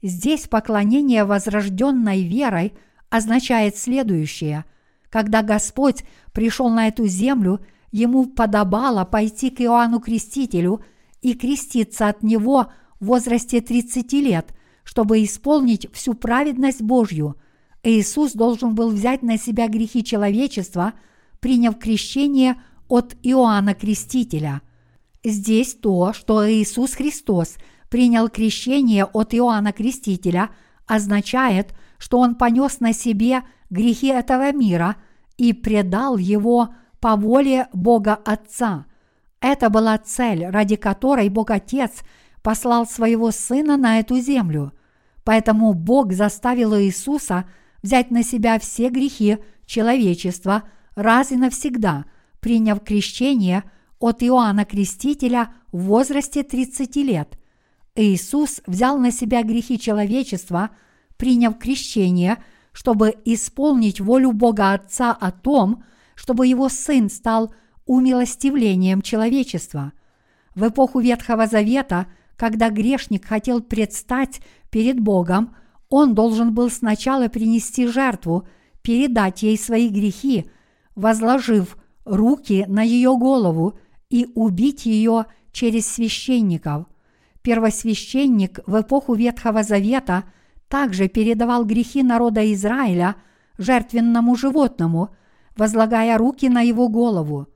Здесь 0.03 0.49
поклонение 0.49 1.25
возрожденной 1.25 2.23
верой 2.23 2.75
означает 3.11 3.77
следующее. 3.77 4.65
Когда 5.11 5.43
Господь 5.43 6.05
пришел 6.33 6.69
на 6.69 6.89
эту 6.89 7.07
землю, 7.07 7.61
Ему 7.91 8.27
подобало 8.27 9.05
пойти 9.05 9.51
к 9.51 9.61
Иоанну 9.61 10.01
Крестителю 10.01 10.83
и 11.21 11.35
креститься 11.35 12.09
от 12.09 12.23
Него 12.23 12.69
в 13.01 13.07
возрасте 13.07 13.61
30 13.61 14.13
лет, 14.15 14.55
чтобы 14.83 15.23
исполнить 15.23 15.93
всю 15.93 16.15
праведность 16.15 16.83
Божью– 16.83 17.37
Иисус 17.83 18.33
должен 18.33 18.75
был 18.75 18.91
взять 18.91 19.23
на 19.23 19.37
себя 19.39 19.69
грехи 19.69 20.05
человечества, 20.05 20.93
приняв 21.41 21.79
крещение 21.79 22.63
от 22.89 23.17
Иоанна 23.23 23.75
Крестителя. 23.75 24.63
Здесь 25.25 25.75
то, 25.75 26.13
что 26.13 26.51
Иисус 26.51 26.95
Христос 26.95 27.57
принял 27.89 28.29
крещение 28.29 29.05
от 29.05 29.35
Иоанна 29.35 29.73
Крестителя, 29.73 30.51
означает, 30.87 31.75
что 31.99 32.19
Он 32.19 32.35
понес 32.35 32.81
на 32.81 32.93
себе 32.93 33.43
грехи 33.71 34.09
этого 34.09 34.53
мира 34.53 34.97
и 35.37 35.53
предал 35.53 36.17
его 36.17 36.75
по 37.01 37.17
воле 37.17 37.69
Бога 37.73 38.15
Отца. 38.15 38.87
Это 39.41 39.71
была 39.71 39.99
цель, 39.99 40.47
ради 40.47 40.77
которой 40.77 41.29
Бог 41.29 41.51
Отец 41.51 42.03
послал 42.43 42.87
своего 42.87 43.31
Сына 43.31 43.77
на 43.77 44.01
эту 44.01 44.19
землю. 44.19 44.73
Поэтому 45.25 45.73
Бог 45.75 46.13
заставил 46.13 46.77
Иисуса– 46.79 47.45
взять 47.83 48.11
на 48.11 48.23
себя 48.23 48.59
все 48.59 48.89
грехи 48.89 49.39
человечества 49.67 50.65
раз 50.95 51.33
и 51.33 51.37
навсегда, 51.37 52.05
приняв 52.41 52.81
крещение 52.83 53.65
от 54.03 54.23
Иоанна 54.23 54.65
Крестителя 54.65 55.55
в 55.71 55.83
возрасте 55.85 56.43
30 56.43 56.97
лет. 56.97 57.39
Иисус 57.95 58.61
взял 58.67 58.99
на 58.99 59.13
себя 59.13 59.43
грехи 59.45 59.79
человечества, 59.79 60.71
приняв 61.17 61.57
крещение, 61.59 62.43
чтобы 62.73 63.15
исполнить 63.25 64.01
волю 64.01 64.33
Бога 64.33 64.73
Отца 64.73 65.13
о 65.13 65.31
том, 65.31 65.85
чтобы 66.17 66.49
его 66.49 66.69
Сын 66.69 67.09
стал 67.09 67.55
умилостивлением 67.87 69.03
человечества. 69.03 69.93
В 70.57 70.67
эпоху 70.69 70.99
Ветхого 70.99 71.47
Завета, 71.47 72.07
когда 72.37 72.71
грешник 72.71 73.25
хотел 73.25 73.61
предстать 73.61 74.41
перед 74.71 74.99
Богом, 74.99 75.55
он 75.89 76.15
должен 76.15 76.55
был 76.55 76.71
сначала 76.71 77.29
принести 77.29 77.87
жертву, 77.87 78.49
передать 78.83 79.43
ей 79.45 79.57
свои 79.57 79.89
грехи, 79.89 80.51
возложив 80.97 81.77
руки 82.05 82.65
на 82.67 82.83
ее 82.83 83.17
голову 83.17 83.79
и 84.13 84.29
убить 84.35 84.87
ее 84.87 85.27
через 85.53 85.87
священников. 85.87 86.87
Первосвященник 87.43 88.61
в 88.67 88.81
эпоху 88.81 89.15
Ветхого 89.15 89.63
Завета 89.63 90.25
также 90.69 91.09
передавал 91.09 91.65
грехи 91.65 92.03
народа 92.03 92.53
Израиля 92.53 93.17
жертвенному 93.59 94.37
животному, 94.37 95.11
возлагая 95.57 96.17
руки 96.19 96.49
на 96.49 96.61
его 96.61 96.89
голову. 96.89 97.49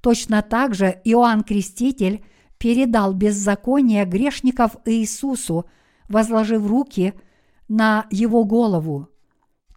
Точно 0.00 0.42
так 0.42 0.74
же 0.74 1.00
Иоанн 1.04 1.42
Креститель 1.42 2.24
передал 2.58 3.12
беззаконие 3.12 4.04
грешников 4.04 4.76
Иисусу, 4.84 5.66
возложив 6.08 6.66
руки– 6.66 7.14
на 7.68 8.06
его 8.10 8.44
голову. 8.44 9.08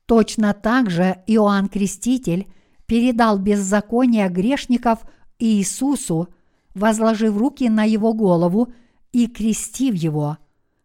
Точно 0.05 0.53
так 0.53 0.89
же 0.89 1.23
Иоанн 1.27 1.67
Креститель 1.67 2.47
передал 2.85 3.37
беззаконие 3.37 4.29
грешников 4.29 4.99
Иисусу, 5.39 6.29
возложив 6.73 7.37
руки 7.37 7.69
на 7.69 7.83
его 7.83 8.13
голову 8.13 8.73
и 9.11 9.27
крестив 9.27 9.95
его. 9.95 10.37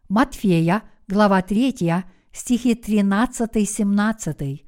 Матфея, 0.09 0.83
глава 1.07 1.41
3, 1.41 2.03
стихи 2.31 2.73
13-17. 2.73 4.61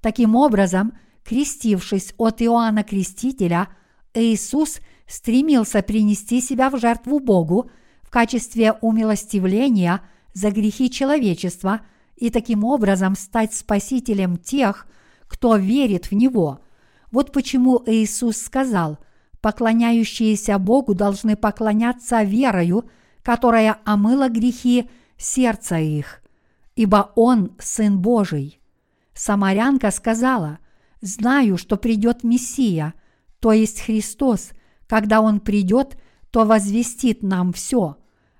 Таким 0.00 0.36
образом, 0.36 0.92
крестившись 1.24 2.14
от 2.18 2.42
Иоанна 2.42 2.84
Крестителя, 2.84 3.68
Иисус 4.14 4.80
стремился 5.06 5.82
принести 5.82 6.40
себя 6.40 6.70
в 6.70 6.78
жертву 6.78 7.20
Богу 7.20 7.70
в 8.02 8.10
качестве 8.10 8.72
умилостивления– 8.80 10.00
за 10.36 10.50
грехи 10.50 10.90
человечества 10.90 11.80
и 12.14 12.28
таким 12.28 12.62
образом 12.62 13.16
стать 13.16 13.54
спасителем 13.54 14.36
тех, 14.36 14.86
кто 15.28 15.56
верит 15.56 16.10
в 16.10 16.12
Него. 16.12 16.60
Вот 17.10 17.32
почему 17.32 17.82
Иисус 17.86 18.36
сказал, 18.36 18.98
поклоняющиеся 19.46 20.58
Богу 20.58 20.92
должны 20.92 21.36
поклоняться 21.36 22.24
верою, 22.24 22.90
которая 23.22 23.78
омыла 23.84 24.28
грехи 24.28 24.90
сердца 25.16 25.76
их, 25.76 26.20
ибо 26.74 27.12
Он 27.14 27.52
Сын 27.60 27.96
Божий. 27.96 28.58
Самарянка 29.14 29.92
сказала, 29.92 30.58
«Знаю, 31.00 31.58
что 31.58 31.76
придет 31.76 32.24
Мессия, 32.24 32.94
то 33.38 33.52
есть 33.52 33.82
Христос, 33.82 34.50
когда 34.88 35.20
Он 35.20 35.38
придет, 35.38 35.96
то 36.32 36.44
возвестит 36.44 37.22
нам 37.22 37.52
все». 37.52 37.98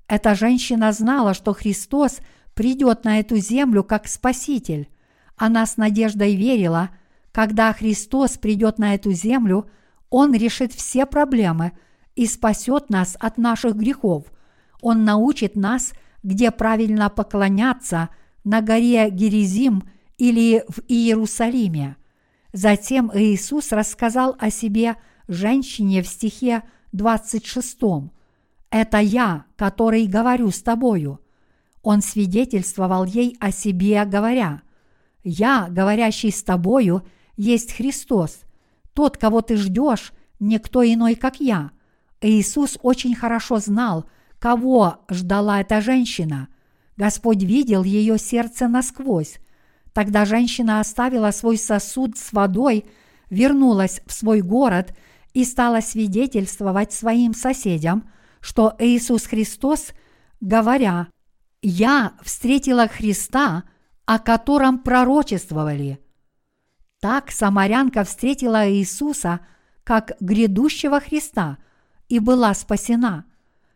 Эта 0.08 0.34
женщина 0.34 0.90
знала, 0.90 1.34
что 1.34 1.54
Христос 1.54 2.18
придет 2.54 3.04
на 3.04 3.20
эту 3.20 3.36
землю 3.36 3.84
как 3.84 4.08
Спаситель. 4.08 4.88
Она 5.36 5.66
с 5.66 5.76
надеждой 5.76 6.34
верила, 6.34 6.90
когда 7.30 7.72
Христос 7.72 8.38
придет 8.38 8.80
на 8.80 8.96
эту 8.96 9.12
землю, 9.12 9.70
Он 10.10 10.34
решит 10.34 10.72
все 10.72 11.06
проблемы 11.06 11.72
и 12.14 12.26
спасет 12.26 12.90
нас 12.90 13.16
от 13.20 13.38
наших 13.38 13.76
грехов. 13.76 14.24
Он 14.80 15.04
научит 15.04 15.56
нас, 15.56 15.92
где 16.22 16.50
правильно 16.50 17.10
поклоняться 17.10 18.08
на 18.44 18.60
горе 18.60 19.10
Геризим 19.10 19.84
или 20.18 20.64
в 20.68 20.80
Иерусалиме. 20.88 21.96
Затем 22.52 23.10
Иисус 23.14 23.72
рассказал 23.72 24.36
о 24.38 24.50
себе 24.50 24.96
женщине 25.28 26.02
в 26.02 26.06
стихе 26.06 26.62
26. 26.92 27.78
Это 28.70 28.98
я, 28.98 29.44
который 29.56 30.06
говорю 30.06 30.50
с 30.50 30.62
тобою. 30.62 31.20
Он 31.82 32.00
свидетельствовал 32.02 33.04
ей 33.04 33.36
о 33.40 33.52
себе, 33.52 34.04
говоря, 34.04 34.62
«Я, 35.22 35.68
говорящий 35.68 36.32
с 36.32 36.42
тобою, 36.42 37.06
есть 37.36 37.72
Христос. 37.72 38.40
Тот, 38.96 39.18
кого 39.18 39.42
ты 39.42 39.56
ждешь, 39.56 40.14
никто 40.40 40.82
иной, 40.82 41.14
как 41.16 41.38
я». 41.38 41.70
Иисус 42.22 42.78
очень 42.82 43.14
хорошо 43.14 43.58
знал, 43.58 44.06
кого 44.38 45.04
ждала 45.10 45.60
эта 45.60 45.82
женщина. 45.82 46.48
Господь 46.96 47.42
видел 47.42 47.84
ее 47.84 48.18
сердце 48.18 48.68
насквозь. 48.68 49.36
Тогда 49.92 50.24
женщина 50.24 50.80
оставила 50.80 51.30
свой 51.30 51.58
сосуд 51.58 52.16
с 52.16 52.32
водой, 52.32 52.86
вернулась 53.28 54.00
в 54.06 54.14
свой 54.14 54.40
город 54.40 54.96
и 55.34 55.44
стала 55.44 55.80
свидетельствовать 55.82 56.94
своим 56.94 57.34
соседям, 57.34 58.10
что 58.40 58.74
Иисус 58.78 59.26
Христос, 59.26 59.88
говоря, 60.40 61.08
«Я 61.60 62.14
встретила 62.22 62.88
Христа», 62.88 63.64
о 64.06 64.18
котором 64.18 64.78
пророчествовали. 64.78 66.00
Так 67.00 67.30
самарянка 67.30 68.04
встретила 68.04 68.70
Иисуса 68.70 69.40
как 69.84 70.16
грядущего 70.20 71.00
Христа 71.00 71.58
и 72.08 72.18
была 72.18 72.54
спасена. 72.54 73.24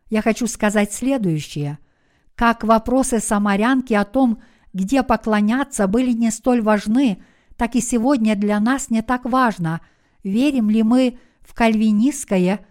Я 0.08 0.22
хочу 0.22 0.46
сказать 0.46 0.92
следующее. 0.92 1.78
Как 2.34 2.64
вопросы 2.64 3.20
самарянки 3.20 3.92
о 3.92 4.04
том, 4.04 4.42
где 4.72 5.02
поклоняться, 5.02 5.86
были 5.86 6.12
не 6.12 6.30
столь 6.30 6.62
важны, 6.62 7.22
так 7.56 7.74
и 7.74 7.80
сегодня 7.80 8.34
для 8.34 8.58
нас 8.58 8.90
не 8.90 9.02
так 9.02 9.24
важно, 9.24 9.80
верим 10.24 10.70
ли 10.70 10.82
мы 10.82 11.18
в 11.42 11.54
кальвинистское, 11.54 12.66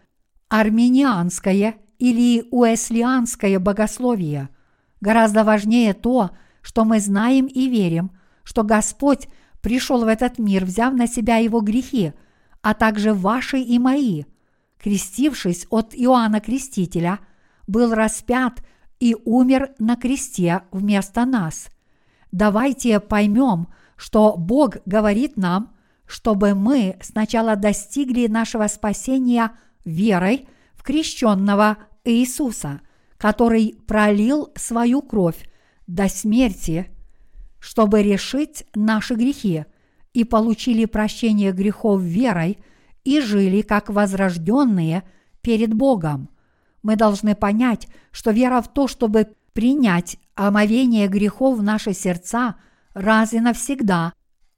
арменианское 0.49 1.75
или 1.99 2.47
уэслианское 2.49 3.59
богословие. 3.59 4.49
Гораздо 4.99 5.43
важнее 5.43 5.93
то, 5.93 6.31
что 6.61 6.83
мы 6.83 6.99
знаем 6.99 7.45
и 7.45 7.69
верим, 7.69 8.11
что 8.43 8.63
Господь 8.63 9.27
пришел 9.61 10.03
в 10.03 10.07
этот 10.07 10.39
мир, 10.39 10.65
взяв 10.65 10.93
на 10.93 11.07
себя 11.07 11.37
его 11.37 11.61
грехи, 11.61 12.13
а 12.61 12.73
также 12.73 13.13
ваши 13.13 13.59
и 13.59 13.79
мои. 13.79 14.23
Крестившись 14.77 15.67
от 15.69 15.93
Иоанна 15.93 16.39
Крестителя, 16.39 17.19
был 17.67 17.93
распят 17.93 18.61
и 18.99 19.15
умер 19.25 19.71
на 19.79 19.95
кресте 19.95 20.63
вместо 20.71 21.25
нас. 21.25 21.69
Давайте 22.31 22.99
поймем, 22.99 23.67
что 23.95 24.35
Бог 24.37 24.77
говорит 24.85 25.37
нам, 25.37 25.75
чтобы 26.05 26.55
мы 26.55 26.97
сначала 27.01 27.55
достигли 27.55 28.27
нашего 28.27 28.67
спасения 28.67 29.51
верой 29.85 30.47
в 30.73 30.83
крещенного 30.83 31.77
Иисуса, 32.03 32.81
который 33.17 33.75
пролил 33.87 34.51
свою 34.55 35.01
кровь 35.01 35.49
до 35.87 36.07
смерти, 36.07 36.89
чтобы 37.59 38.01
решить 38.01 38.65
наши 38.75 39.15
грехи, 39.15 39.65
и 40.13 40.23
получили 40.23 40.85
прощение 40.85 41.51
грехов 41.51 42.01
верой 42.01 42.57
и 43.03 43.21
жили 43.21 43.61
как 43.61 43.89
возрожденные 43.89 45.03
перед 45.41 45.73
Богом. 45.73 46.29
Мы 46.81 46.95
должны 46.95 47.35
понять, 47.35 47.87
что 48.11 48.31
вера 48.31 48.61
в 48.61 48.73
то, 48.73 48.87
чтобы 48.87 49.27
принять 49.53 50.17
омовение 50.35 51.07
грехов 51.07 51.59
в 51.59 51.63
наши 51.63 51.93
сердца 51.93 52.55
раз 52.93 53.33
и 53.33 53.39
навсегда, 53.39 54.13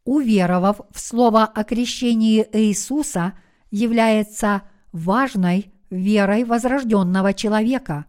уверовав 0.06 0.82
в 0.92 1.00
слово 1.00 1.44
о 1.44 1.64
крещении 1.64 2.48
Иисуса, 2.54 3.34
является 3.72 4.64
важной 4.94 5.72
верой 5.90 6.46
возрожденного 6.46 7.34
человека. 7.34 8.06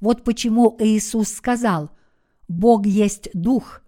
Вот 0.00 0.22
почему 0.22 0.76
Иисус 0.78 1.30
сказал– 1.30 1.90
Бог 2.48 2.86
есть 2.86 3.28
Дух, 3.34 3.82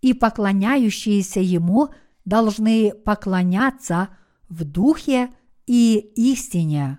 и 0.00 0.14
поклоняющиеся 0.14 1.40
Ему 1.40 1.90
должны 2.24 2.92
поклоняться 2.94 4.08
в 4.48 4.64
Духе 4.64 5.30
и 5.66 5.98
истине. 6.16 6.98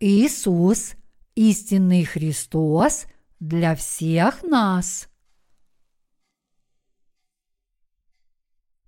Иисус, 0.00 0.94
истинный 1.34 2.04
Христос 2.04 3.06
для 3.40 3.74
всех 3.74 4.42
нас. 4.42 5.08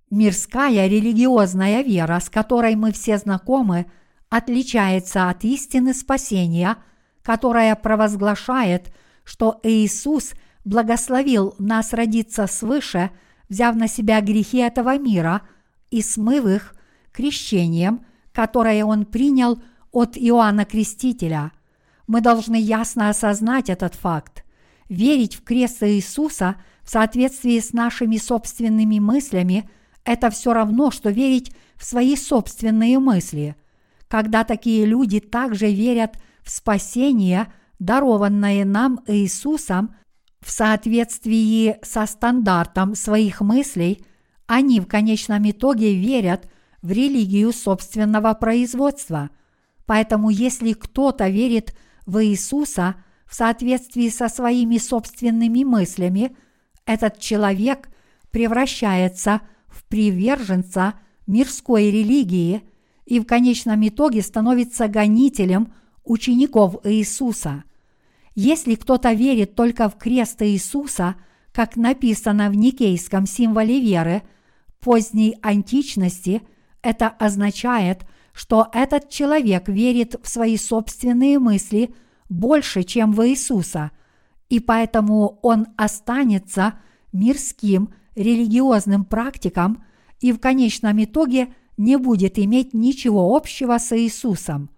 Мирская 0.09 0.87
религиозная 0.87 1.81
вера, 1.81 2.19
с 2.19 2.29
которой 2.29 2.75
мы 2.75 2.91
все 2.91 3.17
знакомы, 3.17 3.91
отличается 4.29 5.29
от 5.29 5.43
истины 5.43 5.93
спасения– 5.93 6.77
которая 7.27 7.75
провозглашает, 7.75 8.89
что 9.25 9.59
Иисус 9.63 10.31
благословил 10.63 11.55
нас 11.59 11.91
родиться 11.91 12.47
свыше, 12.47 13.11
взяв 13.49 13.75
на 13.75 13.89
себя 13.89 14.21
грехи 14.21 14.59
этого 14.59 14.97
мира 14.97 15.41
и 15.91 16.01
смыв 16.01 16.45
их 16.45 16.73
крещением, 17.11 18.05
которое 18.31 18.85
Он 18.85 19.03
принял 19.05 19.61
от 19.91 20.17
Иоанна 20.17 20.63
Крестителя. 20.63 21.51
Мы 22.07 22.21
должны 22.21 22.55
ясно 22.55 23.09
осознать 23.09 23.69
этот 23.69 23.93
факт. 23.95 24.45
Верить 24.87 25.35
в 25.35 25.43
крест 25.43 25.83
Иисуса 25.83 26.55
в 26.81 26.89
соответствии 26.89 27.59
с 27.59 27.73
нашими 27.73 28.15
собственными 28.15 28.99
мыслями– 28.99 29.69
это 30.05 30.29
все 30.29 30.53
равно, 30.53 30.91
что 30.91 31.09
верить 31.09 31.51
в 31.75 31.83
свои 31.83 32.15
собственные 32.15 32.99
мысли. 32.99 33.57
Когда 34.07 34.45
такие 34.45 34.85
люди 34.85 35.19
также 35.19 35.69
верят 35.69 36.17
спасение, 36.49 37.51
дарованное 37.79 38.65
нам 38.65 39.01
Иисусом 39.07 39.95
в 40.41 40.49
соответствии 40.49 41.77
со 41.83 42.05
стандартом 42.05 42.95
своих 42.95 43.41
мыслей, 43.41 44.03
они 44.45 44.79
в 44.79 44.87
конечном 44.87 45.49
итоге 45.49 45.95
верят 45.95 46.49
в 46.81 46.91
религию 46.91 47.51
собственного 47.51 48.33
производства. 48.33 49.29
Поэтому 49.85 50.29
если 50.29 50.73
кто-то 50.73 51.27
верит 51.27 51.75
в 52.05 52.23
Иисуса 52.23 52.95
в 53.25 53.35
соответствии 53.35 54.09
со 54.09 54.29
своими 54.29 54.77
собственными 54.77 55.63
мыслями, 55.63 56.35
этот 56.85 57.19
человек 57.19 57.89
превращается 58.31 59.41
в 59.67 59.83
приверженца 59.85 60.93
мирской 61.25 61.91
религии 61.91 62.63
и 63.05 63.19
в 63.19 63.25
конечном 63.25 63.85
итоге 63.87 64.21
становится 64.21 64.87
гонителем– 64.87 65.73
учеников 66.07 66.77
Иисуса. 66.83 67.63
Если 68.35 68.75
кто-то 68.75 69.13
верит 69.13 69.55
только 69.55 69.89
в 69.89 69.97
крест 69.97 70.41
Иисуса, 70.41 71.15
как 71.51 71.75
написано 71.75 72.49
в 72.49 72.55
Никейском 72.55 73.25
символе 73.25 73.79
веры 73.79 74.21
поздней 74.79 75.37
античности, 75.41 76.41
это 76.81 77.07
означает, 77.07 78.05
что 78.33 78.67
этот 78.73 79.09
человек 79.09 79.67
верит 79.67 80.15
в 80.21 80.29
свои 80.29 80.57
собственные 80.57 81.39
мысли 81.39 81.93
больше, 82.29 82.83
чем 82.83 83.11
в 83.11 83.27
Иисуса, 83.27 83.91
и 84.49 84.59
поэтому 84.59 85.39
он 85.41 85.67
останется 85.75 86.75
мирским 87.11 87.89
религиозным 88.15 89.05
практиком 89.05 89.83
и 90.19 90.31
в 90.31 90.39
конечном 90.39 91.03
итоге 91.03 91.53
не 91.77 91.97
будет 91.97 92.39
иметь 92.39 92.73
ничего 92.73 93.35
общего 93.35 93.77
с 93.77 93.95
Иисусом. 93.97 94.69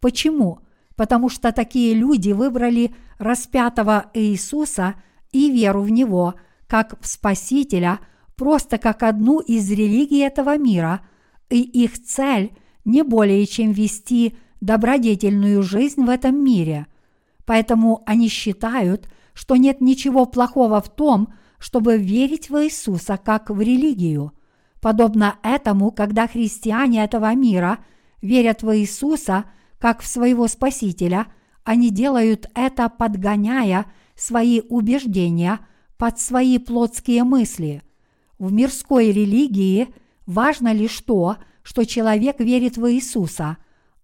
Почему? 0.00 0.60
Потому 0.96 1.28
что 1.28 1.52
такие 1.52 1.94
люди 1.94 2.32
выбрали 2.32 2.94
распятого 3.18 4.06
Иисуса 4.14 4.94
и 5.32 5.50
веру 5.50 5.82
в 5.82 5.90
Него 5.90 6.34
как 6.66 6.98
в 7.00 7.06
Спасителя 7.06 8.00
просто 8.36 8.78
как 8.78 9.02
одну 9.02 9.40
из 9.40 9.70
религий 9.70 10.20
этого 10.20 10.56
мира, 10.56 11.02
и 11.50 11.60
их 11.60 12.02
цель 12.02 12.56
не 12.84 13.02
более 13.02 13.46
чем 13.46 13.72
вести 13.72 14.36
добродетельную 14.60 15.62
жизнь 15.62 16.04
в 16.04 16.10
этом 16.10 16.42
мире. 16.42 16.86
Поэтому 17.44 18.02
они 18.06 18.28
считают, 18.28 19.08
что 19.34 19.56
нет 19.56 19.80
ничего 19.80 20.26
плохого 20.26 20.80
в 20.80 20.88
том, 20.94 21.34
чтобы 21.58 21.98
верить 21.98 22.50
в 22.50 22.64
Иисуса 22.64 23.18
как 23.22 23.50
в 23.50 23.60
религию. 23.60 24.32
Подобно 24.80 25.36
этому, 25.42 25.90
когда 25.92 26.26
христиане 26.26 27.04
этого 27.04 27.34
мира 27.34 27.78
верят 28.22 28.62
в 28.62 28.76
Иисуса– 28.76 29.44
как 29.84 30.00
в 30.00 30.06
своего 30.06 30.48
Спасителя, 30.48 31.26
они 31.62 31.90
делают 31.90 32.46
это, 32.54 32.88
подгоняя 32.88 33.84
свои 34.16 34.62
убеждения 34.70 35.60
под 35.98 36.18
свои 36.18 36.56
плотские 36.56 37.22
мысли. 37.22 37.82
В 38.38 38.50
мирской 38.50 39.12
религии 39.12 39.94
важно 40.24 40.72
лишь 40.72 40.98
то, 41.02 41.36
что 41.62 41.84
человек 41.84 42.40
верит 42.40 42.78
в 42.78 42.90
Иисуса, 42.90 43.58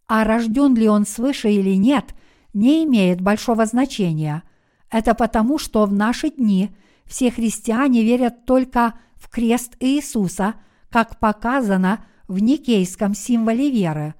а 0.06 0.24
рожден 0.24 0.74
ли 0.74 0.86
он 0.86 1.06
свыше 1.06 1.50
или 1.50 1.74
нет, 1.76 2.14
не 2.52 2.84
имеет 2.84 3.22
большого 3.22 3.64
значения. 3.64 4.42
Это 4.90 5.14
потому, 5.14 5.56
что 5.56 5.86
в 5.86 5.94
наши 5.94 6.28
дни 6.28 6.76
все 7.06 7.30
христиане 7.30 8.02
верят 8.02 8.44
только 8.44 9.00
в 9.14 9.30
крест 9.30 9.76
Иисуса, 9.80 10.56
как 10.90 11.18
показано 11.20 12.04
в 12.28 12.38
Никейском 12.38 13.14
символе 13.14 13.70
веры– 13.70 14.14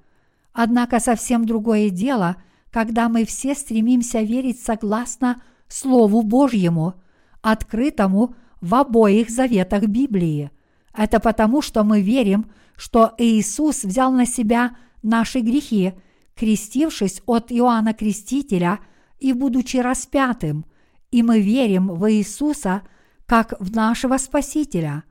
Однако 0.53 0.99
совсем 0.99 1.45
другое 1.45 1.89
дело, 1.89 2.37
когда 2.71 3.09
мы 3.09 3.25
все 3.25 3.55
стремимся 3.55 4.21
верить 4.21 4.59
согласно 4.59 5.41
Слову 5.67 6.21
Божьему, 6.21 6.95
открытому 7.41 8.35
в 8.59 8.75
обоих 8.75 9.29
заветах 9.29 9.83
Библии. 9.83 10.51
Это 10.93 11.19
потому, 11.19 11.61
что 11.61 11.83
мы 11.83 12.01
верим, 12.01 12.51
что 12.75 13.13
Иисус 13.17 13.83
взял 13.83 14.11
на 14.11 14.25
себя 14.25 14.75
наши 15.01 15.39
грехи, 15.39 15.93
крестившись 16.35 17.21
от 17.25 17.51
Иоанна 17.51 17.93
Крестителя 17.93 18.79
и 19.19 19.33
будучи 19.33 19.77
распятым, 19.77 20.65
и 21.11 21.23
мы 21.23 21.39
верим 21.39 21.87
в 21.87 22.11
Иисуса 22.11 22.81
как 23.25 23.53
в 23.59 23.73
нашего 23.75 24.17
Спасителя. 24.17 25.03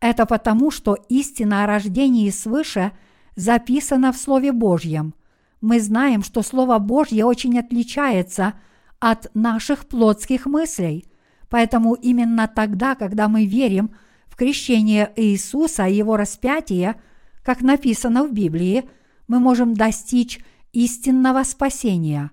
Это 0.00 0.26
потому, 0.26 0.70
что 0.70 0.94
истина 1.08 1.64
о 1.64 1.66
рождении 1.66 2.30
свыше 2.30 2.92
записана 3.36 4.12
в 4.12 4.16
Слове 4.16 4.52
Божьем. 4.52 5.14
Мы 5.60 5.80
знаем, 5.80 6.22
что 6.22 6.42
Слово 6.42 6.78
Божье 6.78 7.24
очень 7.24 7.58
отличается 7.58 8.54
от 8.98 9.30
наших 9.34 9.86
плотских 9.86 10.46
мыслей, 10.46 11.06
поэтому 11.48 11.94
именно 11.94 12.48
тогда, 12.48 12.94
когда 12.94 13.28
мы 13.28 13.46
верим 13.46 13.90
в 14.26 14.36
крещение 14.36 15.12
Иисуса 15.16 15.86
и 15.86 15.94
Его 15.94 16.16
распятие, 16.16 16.96
как 17.42 17.60
написано 17.60 18.24
в 18.24 18.32
Библии, 18.32 18.88
мы 19.28 19.38
можем 19.38 19.74
достичь 19.74 20.40
истинного 20.72 21.42
спасения. 21.42 22.30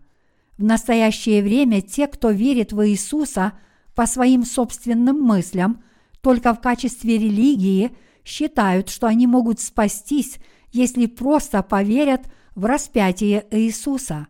В 0.58 0.64
настоящее 0.64 1.42
время 1.42 1.82
те, 1.82 2.08
кто 2.08 2.30
верит 2.30 2.74
в 2.74 2.88
Иисуса 2.88 3.54
по 3.96 4.06
своим 4.06 4.46
собственным 4.46 5.20
мыслям, 5.22 5.84
только 6.22 6.54
в 6.54 6.62
качестве 6.62 7.18
религии 7.18 7.92
считают, 8.24 8.90
что 8.90 9.08
они 9.08 9.28
могут 9.28 9.60
спастись, 9.60 10.38
если 10.74 11.06
просто 11.06 11.64
поверят 11.64 12.24
в 12.56 12.66
распятие 12.66 13.46
Иисуса. 13.52 14.28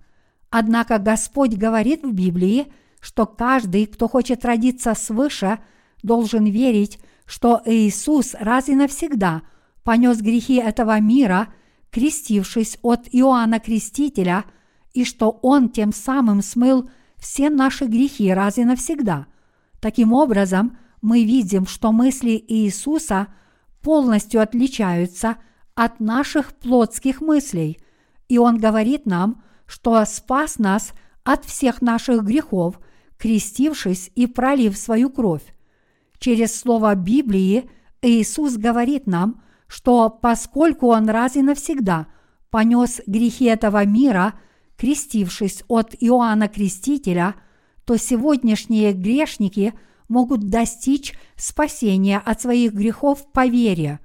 Однако 0.52 1.00
Господь 1.00 1.56
говорит 1.56 2.04
в 2.04 2.14
Библии, 2.14 2.72
что 3.02 3.26
каждый, 3.26 3.88
кто 3.88 4.08
хочет 4.08 4.46
родиться 4.46 4.94
свыше, 4.94 5.58
должен 6.04 6.46
верить, 6.46 7.00
что 7.26 7.60
Иисус 7.66 8.36
раз 8.39 8.70
и 8.70 8.76
навсегда 8.76 9.41
понес 9.84 10.22
грехи 10.22 10.58
этого 10.58 11.00
мира– 11.00 11.48
крестившись 11.94 12.80
от 12.82 13.08
Иоанна 13.12 13.60
Крестителя, 13.60 14.46
и 14.94 15.06
что 15.06 15.39
Он 15.41 15.70
тем 15.70 15.94
самым 15.94 16.41
смыл 16.41 16.89
все 17.18 17.50
наши 17.50 17.86
грехи 17.86 18.34
раз 18.34 18.58
и 18.58 18.66
навсегда. 18.66 19.28
Таким 19.80 20.12
образом, 20.12 20.78
мы 21.02 21.24
видим, 21.24 21.68
что 21.68 21.91
мысли 21.91 22.44
Иисуса 22.48 23.28
полностью 23.82 24.41
отличаются 24.41 25.38
от 25.76 26.00
наших 26.00 26.54
плотских 26.54 27.22
мыслей, 27.22 27.80
и 28.28 28.38
Он 28.38 28.58
говорит 28.58 29.06
нам, 29.06 29.44
что 29.66 30.04
спас 30.06 30.60
нас 30.60 30.94
от 31.24 31.46
всех 31.46 31.82
наших 31.82 32.24
грехов, 32.24 32.80
крестившись 33.18 34.12
и 34.16 34.28
пролив 34.28 34.78
свою 34.78 35.10
кровь. 35.10 35.44
Через 36.20 36.58
слово 36.60 36.96
Библии 36.96 37.70
Иисус 38.02 38.58
говорит 38.58 39.08
нам, 39.08 39.42
что 39.68 40.10
поскольку 40.10 40.88
он 40.88 41.10
раз 41.10 41.36
и 41.36 41.42
навсегда 41.42 42.08
понес 42.50 43.02
грехи 43.08 43.46
этого 43.46 43.86
мира, 43.86 44.34
крестившись 44.78 45.64
от 45.68 45.96
Иоанна 46.00 46.48
Крестителя, 46.48 47.36
то 47.86 47.98
сегодняшние 47.98 48.94
грешники 48.94 49.74
могут 50.08 50.50
достичь 50.50 51.14
спасения 51.36 52.20
от 52.20 52.42
своих 52.42 52.74
грехов 52.74 53.32
по 53.32 53.48
вере. 53.48 54.00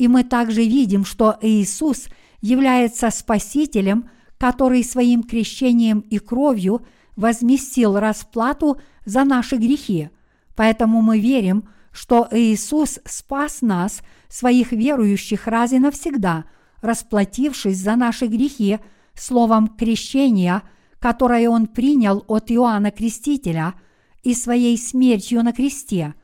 И 0.00 0.08
мы 0.08 0.24
также 0.24 0.62
видим, 0.64 1.04
что 1.04 1.36
Иисус 1.42 2.08
является 2.40 3.10
Спасителем, 3.10 4.08
который 4.38 4.82
своим 4.82 5.22
крещением 5.22 6.00
и 6.00 6.18
кровью 6.18 6.86
возместил 7.16 7.98
расплату 7.98 8.80
за 9.04 9.24
наши 9.24 9.56
грехи. 9.56 10.08
Поэтому 10.56 11.02
мы 11.02 11.20
верим, 11.20 11.68
что 11.92 12.26
Иисус 12.32 12.98
спас 13.04 13.62
нас– 13.62 14.00
своих 14.30 14.72
верующих 14.72 15.46
раз 15.46 15.72
и 15.72 15.78
навсегда, 15.78 16.44
расплатившись 16.80 17.76
за 17.76 17.96
наши 17.96 18.26
грехи 18.26 18.78
словом 19.14 19.68
крещения, 19.68 20.62
которое 20.98 21.50
Он 21.50 21.66
принял 21.66 22.24
от 22.26 22.50
Иоанна 22.50 22.90
Крестителя 22.90 23.74
и 24.22 24.34
своей 24.34 24.78
смертью 24.78 25.42
на 25.42 25.52
кресте. 25.52 26.14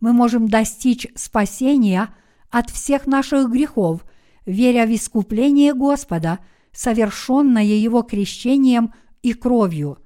Мы 0.00 0.12
можем 0.12 0.48
достичь 0.48 1.06
спасения 1.14 2.08
от 2.50 2.70
всех 2.70 3.06
наших 3.06 3.50
грехов, 3.50 4.04
веря 4.46 4.86
в 4.86 4.94
искупление 4.94 5.74
Господа, 5.74 6.38
совершенное 6.72 7.62
Его 7.62 8.02
крещением 8.02 8.92
и 9.22 9.32
кровью. 9.32 9.98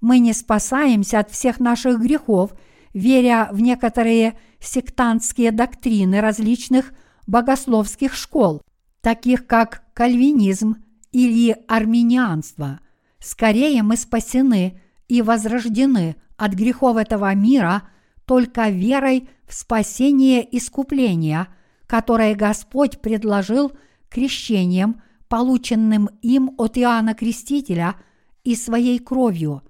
Мы 0.00 0.18
не 0.18 0.32
спасаемся 0.32 1.18
от 1.20 1.30
всех 1.30 1.60
наших 1.60 2.00
грехов, 2.00 2.52
веря 2.94 3.48
в 3.52 3.60
некоторые 3.60 4.38
сектантские 4.60 5.52
доктрины 5.52 6.20
различных 6.20 6.92
богословских 7.26 8.14
школ, 8.14 8.62
таких 9.00 9.46
как 9.46 9.84
кальвинизм 9.94 10.76
или 11.12 11.56
армянианство. 11.68 12.80
Скорее 13.18 13.82
мы 13.82 13.96
спасены 13.96 14.80
и 15.08 15.22
возрождены 15.22 16.16
от 16.36 16.54
грехов 16.54 16.96
этого 16.96 17.34
мира 17.34 17.82
только 18.24 18.68
верой 18.68 19.28
в 19.46 19.54
спасение 19.54 20.46
искупления, 20.56 21.48
которое 21.90 22.36
Господь 22.36 23.00
предложил 23.00 23.72
крещением, 24.08 25.02
полученным 25.26 26.08
им 26.22 26.54
от 26.56 26.78
Иоанна 26.78 27.14
Крестителя 27.14 27.96
и 28.44 28.54
своей 28.54 29.00
кровью. 29.00 29.62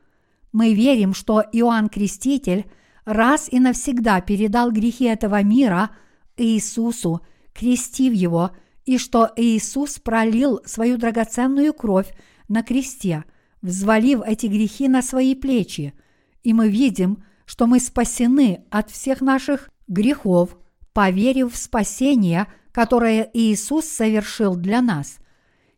Мы 0.53 0.75
верим, 0.75 1.15
что 1.15 1.41
Иоанн 1.41 1.89
Креститель– 1.89 2.67
раз 3.07 3.49
и 3.51 3.59
навсегда 3.59 4.21
передал 4.21 4.71
грехи 4.71 5.05
этого 5.05 5.43
мира 5.43 5.93
Иисусу, 6.37 7.23
крестив 7.55 8.13
его, 8.13 8.51
и 8.85 8.99
что 8.99 9.31
Иисус 9.37 9.99
пролил 9.99 10.61
свою 10.67 10.99
драгоценную 10.99 11.73
кровь 11.73 12.13
на 12.49 12.63
кресте, 12.63 13.25
взвалив 13.63 14.21
эти 14.27 14.45
грехи 14.45 14.89
на 14.89 15.01
свои 15.01 15.35
плечи. 15.35 15.95
И 16.43 16.53
мы 16.53 16.69
видим, 16.69 17.25
что 17.47 17.67
мы 17.67 17.81
спасены 17.81 18.63
от 18.71 18.91
всех 18.91 19.23
наших 19.23 19.71
грехов, 19.89 20.59
поверив 21.01 21.55
в 21.55 21.57
спасение, 21.57 22.47
которое 22.73 23.31
Иисус 23.33 23.87
совершил 23.87 24.55
для 24.55 24.83
нас. 24.83 25.19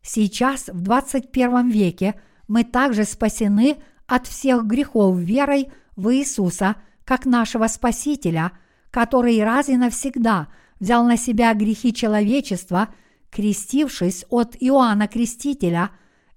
Сейчас, 0.02 0.66
в 0.66 0.80
21 0.80 1.70
веке, 1.70 2.20
мы 2.48 2.64
также 2.64 3.04
спасены 3.04 3.76
от 4.06 4.26
всех 4.26 4.64
грехов 4.64 5.16
верой 5.18 5.70
в 5.96 6.12
Иисуса– 6.14 6.76
как 7.04 7.26
нашего 7.26 7.66
Спасителя, 7.66 8.52
который 8.90 9.42
раз 9.42 9.68
и 9.68 9.76
навсегда 9.76 10.48
взял 10.80 11.04
на 11.04 11.16
себя 11.16 11.54
грехи 11.54 11.92
человечества, 11.92 12.88
крестившись 13.30 14.24
от 14.30 14.56
Иоанна 14.60 15.08
Крестителя, 15.08 15.90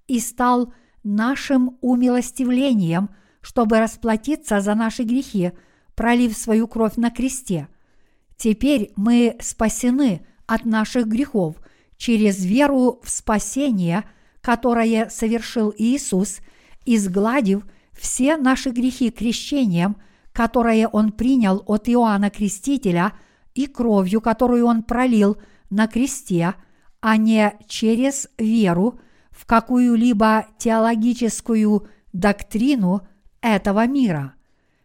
и 0.06 0.20
стал 0.20 0.72
нашим 1.02 1.78
умилостивлением, 1.80 3.10
чтобы 3.40 3.80
расплатиться 3.80 4.60
за 4.60 4.74
наши 4.74 5.02
грехи, 5.02 5.52
пролив 5.94 6.36
свою 6.36 6.68
кровь 6.68 6.96
на 6.96 7.10
кресте. 7.10 7.68
Теперь 8.36 8.92
мы 8.96 9.36
спасены 9.40 10.26
от 10.46 10.64
наших 10.64 11.06
грехов 11.06 11.56
через 11.96 12.44
веру 12.44 13.00
в 13.02 13.10
спасение, 13.10 14.04
которое 14.40 15.08
совершил 15.08 15.74
Иисус, 15.76 16.38
изгладив 16.84 17.64
все 17.92 18.36
наши 18.36 18.70
грехи 18.70 19.10
крещением– 19.10 19.96
которое 20.36 20.86
он 20.86 21.12
принял 21.12 21.62
от 21.66 21.88
Иоанна 21.88 22.28
Крестителя 22.28 23.14
и 23.54 23.66
кровью, 23.66 24.20
которую 24.20 24.66
он 24.66 24.82
пролил 24.82 25.38
на 25.70 25.86
кресте, 25.86 26.52
а 27.00 27.16
не 27.16 27.54
через 27.66 28.28
веру 28.36 29.00
в 29.30 29.46
какую-либо 29.46 30.48
теологическую 30.58 31.88
доктрину 32.12 33.00
этого 33.40 33.86
мира. 33.86 34.34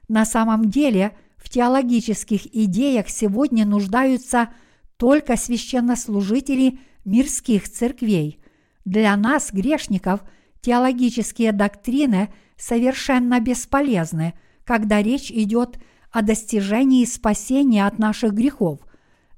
На 0.08 0.24
самом 0.24 0.70
деле 0.70 1.18
в 1.42 1.50
теологических 1.50 2.46
идеях 2.54 3.10
сегодня 3.10 3.66
нуждаются 3.66 4.50
только 4.98 5.38
священнослужители 5.38 6.80
мирских 7.06 7.70
церквей. 7.70 8.40
Для 8.86 9.16
нас, 9.16 9.52
грешников, 9.52 10.22
теологические 10.62 11.52
доктрины 11.52 12.34
совершенно 12.58 13.40
бесполезны– 13.40 14.34
когда 14.72 15.02
речь 15.02 15.32
идет 15.32 15.80
о 16.12 16.22
достижении 16.22 17.06
спасения 17.06 17.86
от 17.86 18.00
наших 18.00 18.34
грехов. 18.34 18.80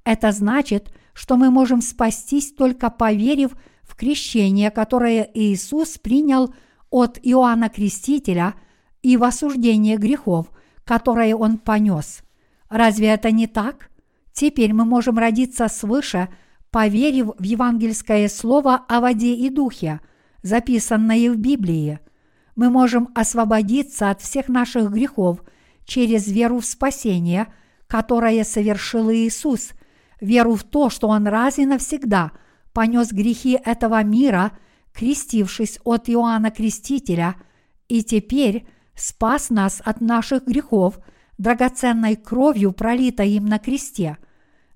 Это 0.03 0.31
значит, 0.31 0.93
что 1.13 1.37
мы 1.37 1.49
можем 1.49 1.81
спастись 1.81 2.51
только 2.53 2.89
поверив 2.89 3.51
в 3.81 3.95
крещение, 3.95 4.71
которое 4.71 5.29
Иисус 5.33 5.97
принял 5.97 6.53
от 6.89 7.19
Иоанна 7.23 7.69
Крестителя 7.69 8.55
и 9.01 9.17
в 9.17 9.23
осуждение 9.23 9.97
грехов, 9.97 10.51
которые 10.85 11.35
он 11.35 11.57
понес. 11.57 12.23
Разве 12.69 13.07
это 13.07 13.31
не 13.31 13.47
так? 13.47 13.89
Теперь 14.31 14.73
мы 14.73 14.85
можем 14.85 15.17
родиться 15.17 15.67
свыше, 15.67 16.29
поверив 16.71 17.31
в 17.37 17.43
евангельское 17.43 18.27
слово 18.29 18.75
о 18.87 18.99
воде 18.99 19.35
и 19.35 19.49
духе, 19.49 19.99
записанное 20.41 21.31
в 21.31 21.37
Библии– 21.37 21.99
мы 22.55 22.69
можем 22.69 23.09
освободиться 23.15 24.09
от 24.09 24.21
всех 24.21 24.47
наших 24.47 24.91
грехов 24.91 25.43
через 25.85 26.27
веру 26.27 26.59
в 26.59 26.65
спасение, 26.65 27.47
которое 27.87 28.43
совершил 28.43 29.11
Иисус, 29.11 29.71
веру 30.21 30.55
в 30.55 30.63
то, 30.63 30.89
что 30.89 31.07
Он 31.09 31.27
раз 31.27 31.57
и 31.57 31.65
навсегда 31.65 32.31
понес 32.71 33.11
грехи 33.11 33.59
этого 33.63 34.03
мира, 34.03 34.51
крестившись 34.93 35.79
от 35.83 36.09
Иоанна 36.09 36.51
Крестителя, 36.51 37.35
и 37.87 38.03
теперь 38.03 38.67
спас 38.95 39.49
нас 39.49 39.81
от 39.83 40.01
наших 40.01 40.45
грехов 40.45 40.99
драгоценной 41.37 42.15
кровью, 42.15 42.71
пролитой 42.71 43.31
им 43.31 43.45
на 43.45 43.59
кресте. 43.59 44.17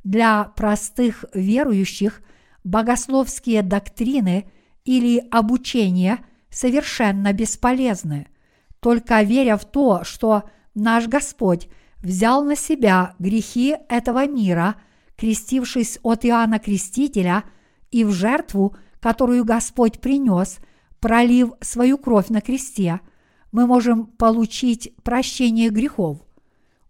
Для 0.03 0.43
простых 0.43 1.25
верующих 1.33 2.21
богословские 2.63 3.61
доктрины 3.61 4.49
или 4.85 5.23
обучение 5.31 6.19
совершенно 6.49 7.33
бесполезны. 7.33 8.27
Только 8.79 9.21
веря 9.21 9.57
в 9.57 9.65
то, 9.65 10.03
что 10.03 10.43
наш 10.75 11.07
Господь 11.07 11.67
взял 11.97 12.43
на 12.43 12.55
себя 12.55 13.15
грехи 13.19 13.75
этого 13.89 14.27
мира, 14.27 14.75
крестившись 15.15 15.99
от 16.03 16.25
Иоанна 16.25 16.59
Крестителя, 16.59 17.43
и 17.91 18.03
в 18.03 18.11
жертву, 18.11 18.75
которую 18.99 19.45
Господь 19.45 19.99
принес, 19.99 20.59
пролив 20.99 21.51
свою 21.61 21.97
кровь 21.97 22.29
на 22.29 22.41
кресте, 22.41 22.99
мы 23.51 23.65
можем 23.65 24.05
получить 24.05 24.93
прощение 25.03 25.69
грехов. 25.69 26.19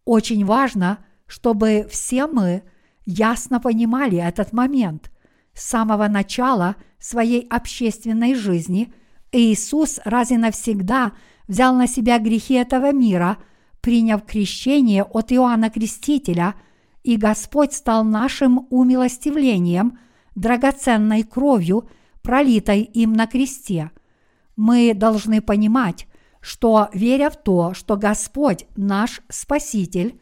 Очень 0.06 0.46
важно, 0.46 1.00
чтобы 1.28 1.88
все 1.90 2.28
мы 2.28 2.64
ясно 3.06 3.60
понимали 3.60 4.18
этот 4.18 4.54
момент. 4.54 5.12
С 5.54 5.64
самого 5.64 6.08
начала 6.08 6.76
своей 7.00 7.48
общественной 7.48 8.36
жизни 8.36 8.94
Иисус 9.32 10.00
раз 10.06 10.32
и 10.32 10.38
навсегда 10.38 11.14
взял 11.48 11.76
на 11.76 11.88
себя 11.88 12.20
грехи 12.20 12.56
этого 12.56 12.92
мира, 12.92 13.38
приняв 13.82 14.26
крещение 14.26 15.04
от 15.04 15.32
Иоанна 15.32 15.70
Крестителя, 15.70 16.56
и 17.04 17.16
Господь 17.16 17.74
стал 17.74 18.04
нашим 18.04 18.68
умилостивлением, 18.70 19.98
драгоценной 20.36 21.24
кровью, 21.24 21.90
пролитой 22.22 22.82
им 22.82 23.14
на 23.14 23.28
кресте. 23.28 23.92
Мы 24.56 24.94
должны 24.94 25.42
понимать, 25.42 26.08
что, 26.48 26.88
веря 26.94 27.30
в 27.30 27.36
то, 27.36 27.74
что 27.74 27.98
Господь 27.98 28.68
наш 28.78 29.22
Спаситель, 29.28 30.18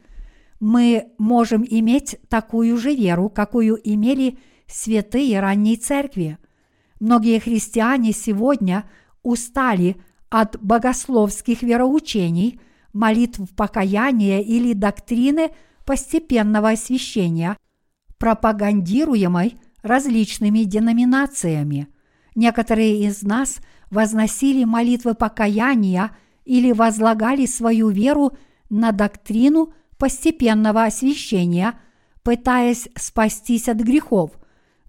мы 0.60 1.12
можем 1.20 1.64
иметь 1.70 2.18
такую 2.30 2.78
же 2.78 2.96
веру, 2.96 3.30
какую 3.30 3.80
имели 3.84 4.40
святые 4.66 5.40
ранней 5.40 5.78
церкви. 5.78 6.40
Многие 7.00 7.40
христиане 7.40 8.12
сегодня 8.12 8.90
устали 9.22 9.98
от 10.32 10.60
богословских 10.60 11.62
вероучений, 11.62 12.60
молитв 12.92 13.42
покаяния 13.56 14.40
или 14.42 14.74
доктрины 14.74 15.52
постепенного 15.86 16.72
освящения, 16.72 17.56
пропагандируемой 18.18 19.60
различными 19.84 20.64
деноминациями. 20.64 21.88
Некоторые 22.34 23.06
из 23.06 23.22
нас 23.22 23.60
возносили 23.90 24.64
молитвы 24.64 25.14
покаяния 25.14 26.12
или 26.46 26.72
возлагали 26.72 27.46
свою 27.46 27.90
веру 27.90 28.38
на 28.70 28.92
доктрину 28.92 29.74
постепенного 29.98 30.84
освящения, 30.84 31.74
пытаясь 32.24 32.90
спастись 32.96 33.70
от 33.70 33.78
грехов, 33.78 34.32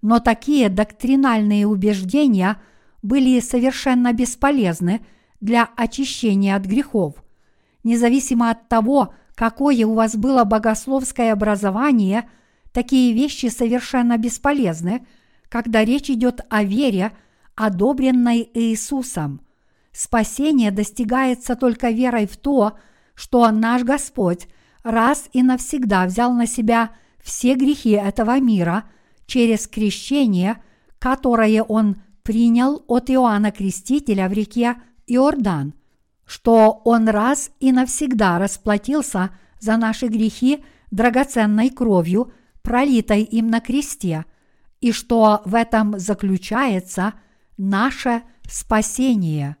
но 0.01 0.19
такие 0.19 0.69
доктринальные 0.69 1.67
убеждения 1.67 2.57
были 3.01 3.39
совершенно 3.39 4.13
бесполезны 4.13 5.05
для 5.39 5.69
очищения 5.75 6.55
от 6.55 6.65
грехов. 6.65 7.15
Независимо 7.83 8.49
от 8.49 8.67
того, 8.67 9.13
какое 9.35 9.85
у 9.85 9.93
вас 9.93 10.15
было 10.15 10.43
богословское 10.43 11.31
образование, 11.31 12.29
такие 12.73 13.13
вещи 13.13 13.47
совершенно 13.47 14.17
бесполезны, 14.17 15.05
когда 15.47 15.85
речь 15.85 16.09
идет 16.09 16.41
о 16.49 16.63
вере, 16.63 17.11
одобренной 17.57 18.49
Иисусом. 18.53 19.41
Спасение 19.91 20.71
достигается 20.71 21.55
только 21.55 21.89
верой 21.89 22.27
в 22.27 22.37
то, 22.37 22.77
что 23.15 23.49
наш 23.51 23.83
Господь 23.83 24.47
раз 24.83 25.27
и 25.33 25.41
навсегда 25.41 26.05
взял 26.05 26.31
на 26.31 26.45
себя 26.45 26.91
все 27.19 27.55
грехи 27.55 27.91
этого 27.91 28.39
мира 28.39 28.85
через 29.25 29.67
крещение, 29.67 30.61
которое 30.99 31.63
Он 31.63 31.97
принял 32.23 32.83
от 32.87 33.09
Иоанна 33.09 33.51
Крестителя 33.51 34.29
в 34.29 34.33
реке 34.33 34.75
Иордан, 35.07 35.73
что 36.25 36.81
Он 36.85 37.09
раз 37.09 37.49
и 37.59 37.71
навсегда 37.71 38.37
расплатился 38.37 39.31
за 39.59 39.77
наши 39.77 40.07
грехи 40.07 40.63
драгоценной 40.91 41.71
кровью, 41.71 42.31
пролитой 42.61 43.23
им 43.23 43.47
на 43.47 43.61
кресте, 43.61 44.25
и 44.79 44.91
что 44.91 45.41
в 45.45 45.55
этом 45.55 45.97
заключается 45.97 47.13
наше 47.57 48.23
спасение. 48.47 49.57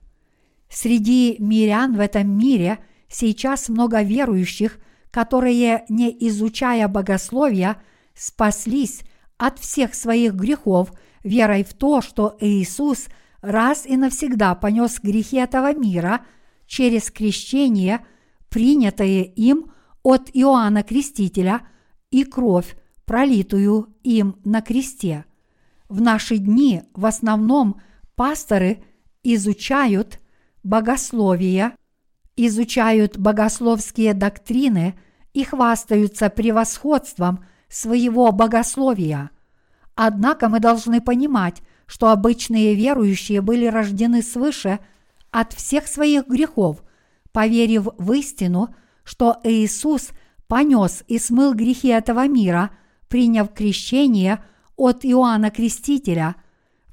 Среди 0.69 1.37
мирян 1.39 1.95
в 1.95 1.99
этом 1.99 2.37
мире 2.37 2.79
сейчас 3.09 3.69
много 3.69 4.01
верующих, 4.01 4.79
которые, 5.11 5.85
не 5.89 6.15
изучая 6.27 6.87
богословия, 6.87 7.81
спаслись 8.13 9.01
от 9.37 9.59
всех 9.59 9.93
своих 9.93 10.33
грехов 10.33 10.91
верой 11.23 11.63
в 11.63 11.73
то, 11.73 12.01
что 12.01 12.35
Иисус 12.39 13.07
раз 13.41 13.85
и 13.85 13.97
навсегда 13.97 14.55
понес 14.55 14.99
грехи 15.01 15.37
этого 15.37 15.73
мира 15.73 16.25
через 16.65 17.11
крещение, 17.11 18.05
принятое 18.49 19.23
им 19.23 19.71
от 20.03 20.29
Иоанна 20.33 20.83
Крестителя 20.83 21.61
и 22.11 22.23
кровь, 22.23 22.75
пролитую 23.05 23.95
им 24.03 24.35
на 24.43 24.61
кресте. 24.61 25.25
В 25.89 26.01
наши 26.01 26.37
дни 26.37 26.83
в 26.93 27.05
основном 27.05 27.81
пасторы 28.17 28.83
изучают 29.23 30.19
богословие, 30.63 31.71
изучают 32.35 33.17
богословские 33.17 34.13
доктрины 34.13 34.99
и 35.31 35.45
хвастаются 35.45 36.29
превосходством 36.29 37.45
своего 37.69 38.33
богословия. 38.33 39.29
Однако 39.95 40.49
мы 40.49 40.59
должны 40.59 40.99
понимать, 40.99 41.61
что 41.85 42.09
обычные 42.09 42.75
верующие 42.75 43.39
были 43.39 43.67
рождены 43.67 44.21
свыше 44.21 44.79
от 45.31 45.53
всех 45.53 45.87
своих 45.87 46.27
грехов, 46.27 46.83
поверив 47.31 47.87
в 47.97 48.11
истину, 48.11 48.75
что 49.05 49.37
Иисус 49.45 50.09
понес 50.47 51.05
и 51.07 51.17
смыл 51.17 51.53
грехи 51.53 51.87
этого 51.87 52.27
мира– 52.27 52.71
приняв 53.07 53.53
крещение 53.53 54.43
от 54.75 55.05
Иоанна 55.05 55.49
Крестителя. 55.49 56.35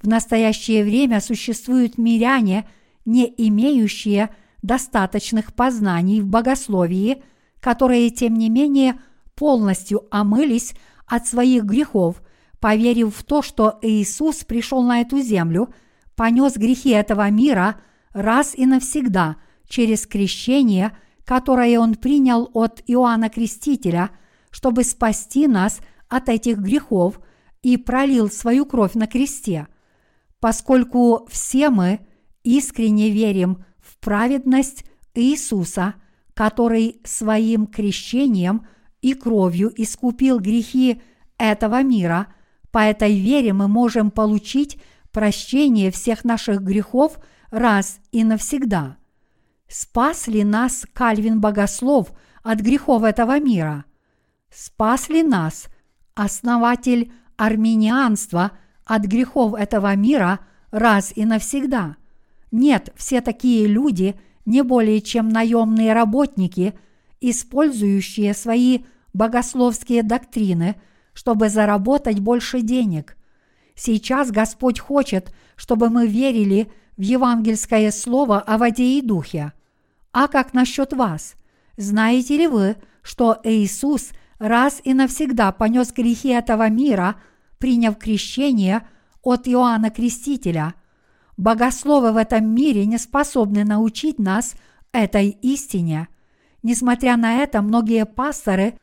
В 0.04 0.06
настоящее 0.06 0.84
время 0.84 1.18
существуют 1.22 1.96
миряне, 1.96 2.68
не 3.06 3.32
имеющие 3.38 4.28
достаточных 4.60 5.54
познаний 5.54 6.20
в 6.20 6.26
богословии, 6.26 7.22
которые, 7.58 8.10
тем 8.10 8.34
не 8.34 8.50
менее, 8.50 9.00
полностью 9.34 10.06
омылись 10.10 10.74
от 11.06 11.26
своих 11.26 11.64
грехов, 11.64 12.22
поверив 12.60 13.16
в 13.16 13.24
то, 13.24 13.40
что 13.40 13.78
Иисус 13.80 14.44
пришел 14.44 14.82
на 14.82 15.00
эту 15.00 15.20
землю, 15.20 15.72
понес 16.14 16.56
грехи 16.56 16.90
этого 16.90 17.30
мира 17.30 17.80
раз 18.12 18.54
и 18.54 18.66
навсегда 18.66 19.36
через 19.66 20.06
крещение, 20.06 20.96
которое 21.24 21.80
Он 21.80 21.94
принял 21.94 22.50
от 22.52 22.82
Иоанна 22.86 23.30
Крестителя, 23.30 24.10
чтобы 24.50 24.84
спасти 24.84 25.48
нас– 25.48 25.80
от 26.08 26.28
этих 26.28 26.58
грехов 26.58 27.20
и 27.62 27.76
пролил 27.76 28.30
свою 28.30 28.66
кровь 28.66 28.94
на 28.94 29.06
кресте. 29.06 29.66
Поскольку 30.44 31.26
все 31.30 31.70
мы 31.70 32.00
искренне 32.42 33.08
верим 33.08 33.64
в 33.80 33.96
праведность 33.96 34.84
Иисуса, 35.14 35.94
который 36.34 37.00
своим 37.02 37.66
крещением 37.66 38.66
и 39.00 39.14
кровью 39.14 39.72
искупил 39.74 40.40
грехи 40.40 41.00
этого 41.38 41.82
мира, 41.82 42.26
по 42.70 42.80
этой 42.80 43.18
вере 43.18 43.54
мы 43.54 43.68
можем 43.68 44.10
получить 44.10 44.78
прощение 45.12 45.90
всех 45.90 46.24
наших 46.24 46.60
грехов 46.60 47.18
раз 47.50 47.98
и 48.12 48.22
навсегда. 48.22 48.98
Спас 49.66 50.26
ли 50.26 50.44
нас 50.44 50.84
Кальвин 50.92 51.40
Богослов 51.40 52.12
от 52.42 52.60
грехов 52.60 53.04
этого 53.04 53.40
мира? 53.40 53.86
Спас 54.50 55.08
ли 55.08 55.22
нас 55.22 55.68
основатель 56.14 57.14
армянианства 57.38 58.50
от 58.84 59.04
грехов 59.04 59.54
этого 59.54 59.94
мира 59.96 60.40
раз 60.70 61.12
и 61.14 61.24
навсегда. 61.24 61.96
Нет, 62.50 62.92
все 62.96 63.20
такие 63.20 63.66
люди 63.66 64.14
не 64.44 64.62
более 64.62 65.00
чем 65.00 65.28
наемные 65.28 65.92
работники, 65.92 66.74
использующие 67.20 68.34
свои 68.34 68.80
богословские 69.12 70.02
доктрины, 70.02 70.76
чтобы 71.12 71.48
заработать 71.48 72.20
больше 72.20 72.60
денег. 72.60 73.16
Сейчас 73.74 74.30
Господь 74.30 74.78
хочет, 74.78 75.34
чтобы 75.56 75.88
мы 75.88 76.06
верили 76.06 76.70
в 76.96 77.00
евангельское 77.00 77.90
слово 77.90 78.40
о 78.40 78.58
воде 78.58 78.98
и 78.98 79.02
духе. 79.02 79.52
А 80.12 80.28
как 80.28 80.52
насчет 80.52 80.92
вас? 80.92 81.34
Знаете 81.76 82.36
ли 82.36 82.46
вы, 82.46 82.76
что 83.02 83.40
Иисус– 83.44 84.10
раз 84.38 84.80
и 84.84 84.94
навсегда 84.94 85.52
понес 85.52 85.92
грехи 85.92 86.28
этого 86.28 86.68
мира, 86.68 87.16
приняв 87.64 87.96
крещение 87.96 88.86
от 89.22 89.48
Иоанна 89.48 89.88
Крестителя. 89.88 90.74
Богословы 91.38 92.12
в 92.12 92.18
этом 92.18 92.46
мире 92.54 92.84
не 92.84 92.98
способны 92.98 93.64
научить 93.64 94.18
нас 94.18 94.54
этой 94.92 95.30
истине. 95.30 96.08
Несмотря 96.62 97.16
на 97.16 97.36
это, 97.36 97.62
многие 97.62 98.04
пасторы 98.04 98.74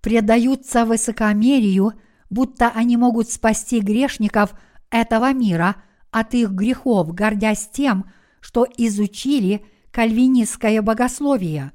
предаются 0.00 0.86
высокомерию, 0.86 1.92
будто 2.30 2.70
они 2.74 2.96
могут 2.96 3.30
спасти 3.30 3.78
грешников 3.80 4.54
этого 4.88 5.34
мира 5.34 5.76
от 6.10 6.32
их 6.32 6.52
грехов, 6.52 7.12
гордясь 7.12 7.68
тем, 7.70 8.06
что 8.40 8.66
изучили 8.78 9.66
кальвинистское 9.90 10.80
богословие, 10.80 11.72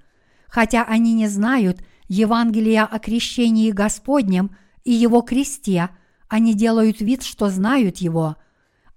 хотя 0.47 0.81
они 0.83 1.13
не 1.13 1.27
знают 1.27 1.83
Евангелия 2.07 2.85
о 2.85 2.97
крещении 2.97 3.69
Господнем 3.69 4.57
и 4.83 4.93
его 4.93 5.21
кресте, 5.21 5.91
они 6.35 6.53
делают 6.53 6.99
вид, 6.99 7.23
что 7.23 7.49
знают 7.49 7.99
его. 7.99 8.35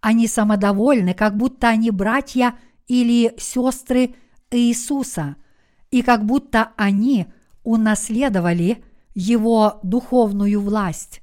Они 0.01 0.27
самодовольны, 0.27 1.15
как 1.15 1.37
будто 1.37 1.69
они 1.69 1.93
братья 1.93 2.55
или 2.89 3.33
сестры 3.39 4.17
Иисуса, 4.51 5.37
и 5.93 6.03
как 6.03 6.25
будто 6.25 6.73
они 6.77 7.27
унаследовали 7.63 8.83
его 9.15 9.79
духовную 9.85 10.61
власть. 10.61 11.23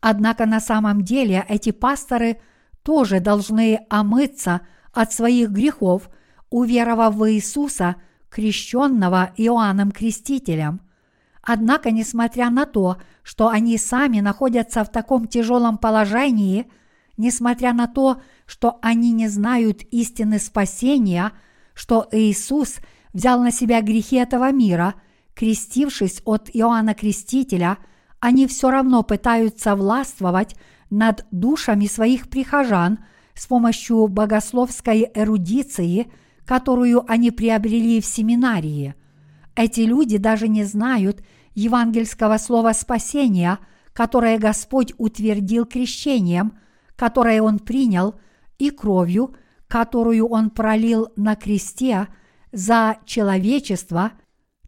Однако 0.00 0.46
на 0.46 0.60
самом 0.60 1.02
деле 1.02 1.44
эти 1.48 1.72
пасторы 1.72 2.40
тоже 2.84 3.18
должны 3.18 3.80
омыться 3.90 4.60
от 4.92 5.12
своих 5.12 5.50
грехов, 5.50 6.10
уверовав 6.48 7.16
в 7.16 7.28
Иисуса, 7.28 7.96
крещенного 8.28 9.32
Иоанном 9.36 9.90
Крестителем. 9.90 10.80
Однако, 11.42 11.90
несмотря 11.90 12.50
на 12.50 12.66
то, 12.66 12.98
что 13.22 13.48
они 13.48 13.78
сами 13.78 14.20
находятся 14.20 14.84
в 14.84 14.90
таком 14.90 15.26
тяжелом 15.26 15.78
положении, 15.78 16.70
несмотря 17.16 17.72
на 17.72 17.86
то, 17.86 18.20
что 18.46 18.78
они 18.82 19.12
не 19.12 19.28
знают 19.28 19.82
истины 19.90 20.38
спасения, 20.38 21.32
что 21.74 22.06
Иисус 22.12 22.76
взял 23.12 23.40
на 23.40 23.50
себя 23.50 23.80
грехи 23.80 24.16
этого 24.16 24.52
мира– 24.52 24.94
крестившись 25.40 26.20
от 26.26 26.50
Иоанна 26.52 26.92
Крестителя, 26.92 27.78
они 28.20 28.46
все 28.46 28.70
равно 28.70 29.02
пытаются 29.02 29.74
властвовать 29.74 30.54
над 30.90 31.24
душами 31.30 31.86
своих 31.86 32.28
прихожан 32.28 32.98
с 33.34 33.46
помощью 33.46 34.06
богословской 34.08 35.10
эрудиции, 35.14 36.12
которую 36.44 37.10
они 37.10 37.30
приобрели 37.30 38.02
в 38.02 38.04
семинарии. 38.04 38.94
Эти 39.62 39.82
люди 39.82 40.16
даже 40.16 40.48
не 40.48 40.64
знают 40.64 41.22
евангельского 41.54 42.38
слова 42.38 42.72
спасения, 42.72 43.58
которое 43.92 44.38
Господь 44.38 44.94
утвердил 44.96 45.66
крещением, 45.66 46.54
которое 46.96 47.42
Он 47.42 47.58
принял, 47.58 48.14
и 48.58 48.70
кровью, 48.70 49.34
которую 49.68 50.28
Он 50.28 50.48
пролил 50.48 51.08
на 51.16 51.36
кресте 51.36 52.08
за 52.52 52.96
человечество– 53.04 54.12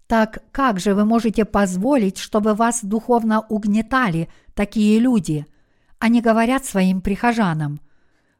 так 0.06 0.44
как 0.52 0.78
же 0.78 0.94
вы 0.94 1.06
можете 1.06 1.46
позволить, 1.46 2.18
чтобы 2.18 2.52
вас 2.52 2.84
духовно 2.84 3.40
угнетали 3.48 4.28
такие 4.52 4.98
люди? 4.98 5.46
Они 6.00 6.20
говорят 6.20 6.66
своим 6.66 7.00
прихожанам, 7.00 7.80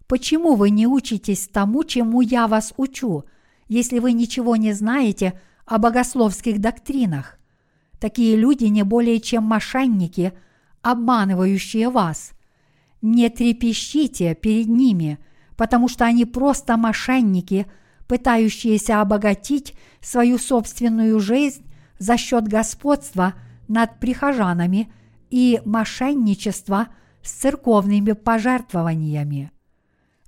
почему 0.07 0.57
вы 0.57 0.69
не 0.69 0.87
учитесь 0.87 1.49
тому, 1.49 1.85
чему 1.85 2.21
я 2.21 2.47
вас 2.47 2.75
учу, 2.77 3.25
если 3.69 4.01
вы 4.01 4.13
ничего 4.13 4.57
не 4.57 4.75
знаете 4.75 5.41
о 5.65 5.79
богословских 5.79 6.61
доктринах? 6.61 7.39
Такие 7.99 8.37
люди 8.37 8.65
не 8.65 8.83
более 8.83 9.21
чем 9.21 9.45
мошенники, 9.45 10.33
обманывающие 10.83 11.89
вас. 11.89 12.33
Не 13.01 13.29
трепещите 13.29 14.35
перед 14.35 14.69
ними, 14.69 15.19
потому 15.57 15.89
что 15.89 16.05
они 16.05 16.25
просто 16.25 16.77
мошенники– 16.77 17.67
пытающиеся 18.13 19.01
обогатить 19.01 19.75
свою 20.03 20.37
собственную 20.37 21.19
жизнь 21.19 21.65
за 21.99 22.19
счет 22.19 22.47
господства 22.47 23.33
над 23.69 24.01
прихожанами 24.01 24.93
и 25.31 25.63
мошенничества 25.65 26.89
с 27.23 27.33
церковными 27.33 28.13
пожертвованиями. 28.13 29.51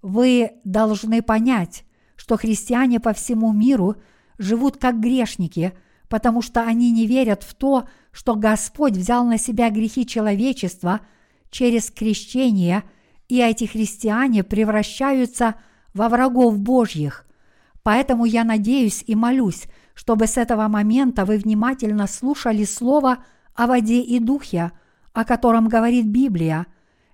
Вы 0.01 0.53
должны 0.65 1.21
понять, 1.21 1.85
что 2.17 2.39
христиане 2.39 3.01
по 3.01 3.13
всему 3.13 3.53
миру 3.53 3.97
живут 4.39 4.77
как 4.77 5.01
грешники, 5.01 5.73
потому 6.09 6.43
что 6.43 6.63
они 6.63 6.91
не 6.91 7.07
верят 7.07 7.43
в 7.43 7.55
то, 7.55 7.89
что 8.13 8.35
Господь 8.35 8.93
взял 8.93 9.25
на 9.25 9.39
себя 9.39 9.71
грехи 9.71 10.07
человечества 10.07 11.01
через 11.51 11.91
крещение, 11.91 12.85
и 13.29 13.41
эти 13.41 13.65
христиане 13.65 14.45
превращаются 14.45 15.55
во 15.95 16.09
врагов 16.09 16.59
Божьих, 16.59 17.25
Поэтому 17.85 18.25
я 18.25 18.45
надеюсь 18.45 19.05
и 19.07 19.15
молюсь, 19.15 19.65
чтобы 19.95 20.27
с 20.27 20.39
этого 20.39 20.67
момента 20.69 21.25
вы 21.25 21.37
внимательно 21.37 22.09
слушали 22.09 22.65
Слово 22.65 23.19
о 23.55 23.67
воде 23.69 24.01
и 24.01 24.19
духе, 24.19 24.73
о 25.13 25.25
котором 25.25 25.69
говорит 25.69 26.07
Библия, 26.07 26.67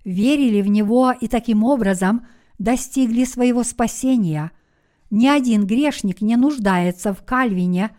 верили 0.04 0.62
в 0.62 0.68
него 0.68 1.12
и 1.12 1.26
таким 1.26 1.64
образом 1.64 2.24
достигли 2.58 3.24
своего 3.24 3.64
спасения. 3.64 4.52
Ни 5.10 5.26
один 5.26 5.66
грешник 5.66 6.20
не 6.20 6.36
нуждается 6.36 7.12
в 7.12 7.24
Кальвине, 7.24 7.96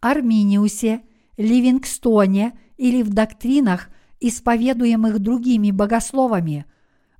Арминиусе, 0.00 1.02
Ливингстоне 1.36 2.58
или 2.76 3.02
в 3.02 3.10
доктринах, 3.10 3.88
исповедуемых 4.20 5.18
другими 5.18 5.70
богословами. 5.70 6.64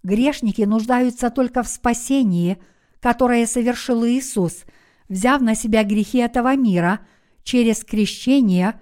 Грешники 0.03 0.62
нуждаются 0.62 1.30
только 1.30 1.62
в 1.62 1.68
спасении, 1.68 2.59
которое 3.01 3.47
совершил 3.47 4.05
Иисус– 4.07 4.64
взяв 5.09 5.41
на 5.43 5.55
себя 5.55 5.84
грехи 5.84 6.18
этого 6.18 6.57
мира 6.57 7.01
через 7.43 7.84
крещение, 7.84 8.80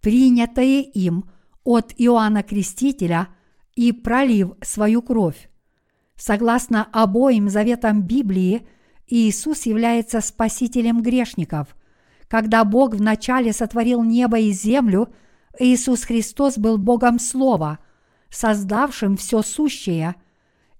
принятое 0.00 0.82
им 0.82 1.24
от 1.64 1.92
Иоанна 1.96 2.42
Крестителя 2.42 3.28
и 3.74 3.92
пролив 3.92 4.52
свою 4.62 5.02
кровь. 5.02 5.50
Согласно 6.16 6.84
обоим 6.92 7.50
заветам 7.50 8.02
Библии, 8.02 8.66
Иисус 9.08 9.66
является 9.66 10.20
спасителем 10.20 11.02
грешников. 11.02 11.76
Когда 12.28 12.64
Бог 12.64 12.94
вначале 12.94 13.52
сотворил 13.52 14.02
небо 14.02 14.38
и 14.38 14.50
землю, 14.50 15.08
Иисус 15.58 16.04
Христос 16.04 16.58
был 16.58 16.76
Богом 16.76 17.18
Слова, 17.18 17.78
создавшим 18.30 19.16
все 19.16 19.42
сущее. 19.42 20.16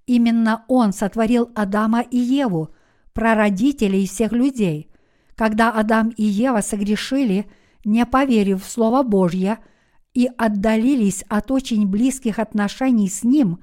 Именно 0.05 0.65
Он 0.67 0.93
сотворил 0.93 1.49
Адама 1.55 2.01
и 2.01 2.17
Еву, 2.17 2.69
прародителей 3.13 4.05
всех 4.07 4.31
людей. 4.31 4.89
Когда 5.35 5.71
Адам 5.71 6.09
и 6.09 6.23
Ева 6.23 6.61
согрешили, 6.61 7.49
не 7.85 8.05
поверив 8.05 8.63
в 8.63 8.69
Слово 8.69 9.03
Божье 9.03 9.59
и 10.13 10.29
отдалились 10.37 11.23
от 11.29 11.51
очень 11.51 11.87
близких 11.87 12.39
отношений 12.39 13.09
с 13.09 13.23
Ним, 13.23 13.59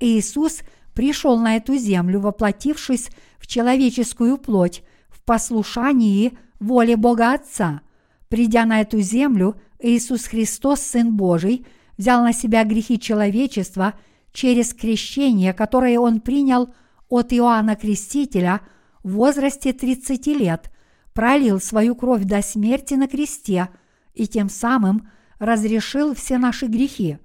Иисус 0.00 0.60
пришел 0.94 1.38
на 1.38 1.56
эту 1.56 1.76
землю, 1.76 2.20
воплотившись 2.20 3.10
в 3.42 3.46
человеческую 3.48 4.38
плоть 4.38 4.84
в 5.10 5.20
послушании 5.24 6.38
воле 6.60 6.96
Бога 6.96 7.34
Отца. 7.34 7.82
Придя 8.28 8.64
на 8.64 8.80
эту 8.80 9.00
землю, 9.00 9.56
Иисус 9.80 10.26
Христос, 10.26 10.80
Сын 10.80 11.14
Божий, 11.14 11.66
взял 11.98 12.22
на 12.22 12.32
себя 12.32 12.64
грехи 12.64 12.98
человечества 12.98 13.94
через 14.32 14.72
крещение, 14.72 15.52
которое 15.52 15.98
Он 15.98 16.20
принял 16.20 16.72
от 17.08 17.34
Иоанна 17.34 17.76
Крестителя– 17.76 18.62
в 19.02 19.12
возрасте 19.14 19.72
30 19.72 20.26
лет 20.28 20.70
пролил 21.12 21.60
свою 21.60 21.94
кровь 21.94 22.22
до 22.24 22.42
смерти 22.42 22.94
на 22.94 23.08
кресте 23.08 23.68
и 24.14 24.26
тем 24.26 24.48
самым 24.48 25.08
разрешил 25.38 26.14
все 26.14 26.38
наши 26.38 26.66
грехи. 26.66 27.18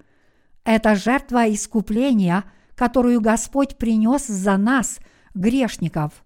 Это 0.64 0.96
жертва 0.96 1.52
искупления, 1.54 2.44
которую 2.76 3.22
Господь 3.22 3.78
принес 3.78 4.28
за 4.28 4.58
нас, 4.58 5.00
грешников. 5.38 6.24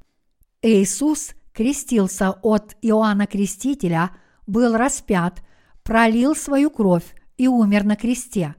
Иисус 0.61 1.31
крестился 1.53 2.31
от 2.31 2.75
Иоанна 2.81 3.27
Крестителя, 3.27 4.11
был 4.47 4.75
распят, 4.75 5.43
пролил 5.83 6.35
свою 6.35 6.69
кровь 6.69 7.15
и 7.37 7.47
умер 7.47 7.83
на 7.83 7.95
кресте. 7.95 8.55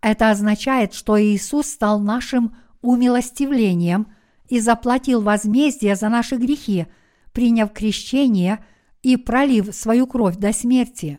Это 0.00 0.30
означает, 0.30 0.94
что 0.94 1.20
Иисус 1.20 1.66
стал 1.66 2.00
нашим 2.00 2.56
умилостивлением– 2.80 4.06
и 4.50 4.58
заплатил 4.60 5.22
возмездие 5.22 5.96
за 5.96 6.08
наши 6.08 6.36
грехи, 6.36 6.86
приняв 7.32 7.72
крещение 7.72 8.58
и 9.02 9.16
пролив 9.16 9.74
свою 9.74 10.06
кровь 10.06 10.36
до 10.36 10.52
смерти. 10.52 11.18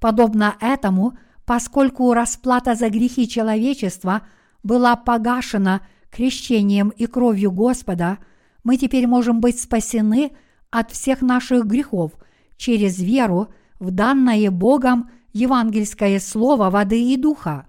Подобно 0.00 0.56
этому, 0.60 1.16
поскольку 1.44 2.12
расплата 2.14 2.74
за 2.74 2.88
грехи 2.88 3.28
человечества 3.28 4.22
была 4.62 4.96
погашена 4.96 5.82
крещением 6.12 6.90
и 6.90 7.06
кровью 7.06 7.50
Господа, 7.50 8.18
мы 8.62 8.76
теперь 8.76 9.06
можем 9.06 9.40
быть 9.40 9.60
спасены 9.60 10.32
от 10.70 10.92
всех 10.92 11.22
наших 11.22 11.66
грехов 11.66 12.12
через 12.56 13.00
веру 13.00 13.48
в 13.80 13.90
данное 13.90 14.50
Богом 14.50 15.10
евангельское 15.32 16.20
слово 16.20 16.70
воды 16.70 17.02
и 17.02 17.16
духа. 17.16 17.66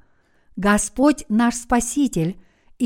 Господь 0.55 1.25
наш 1.29 1.55
Спаситель 1.55 2.37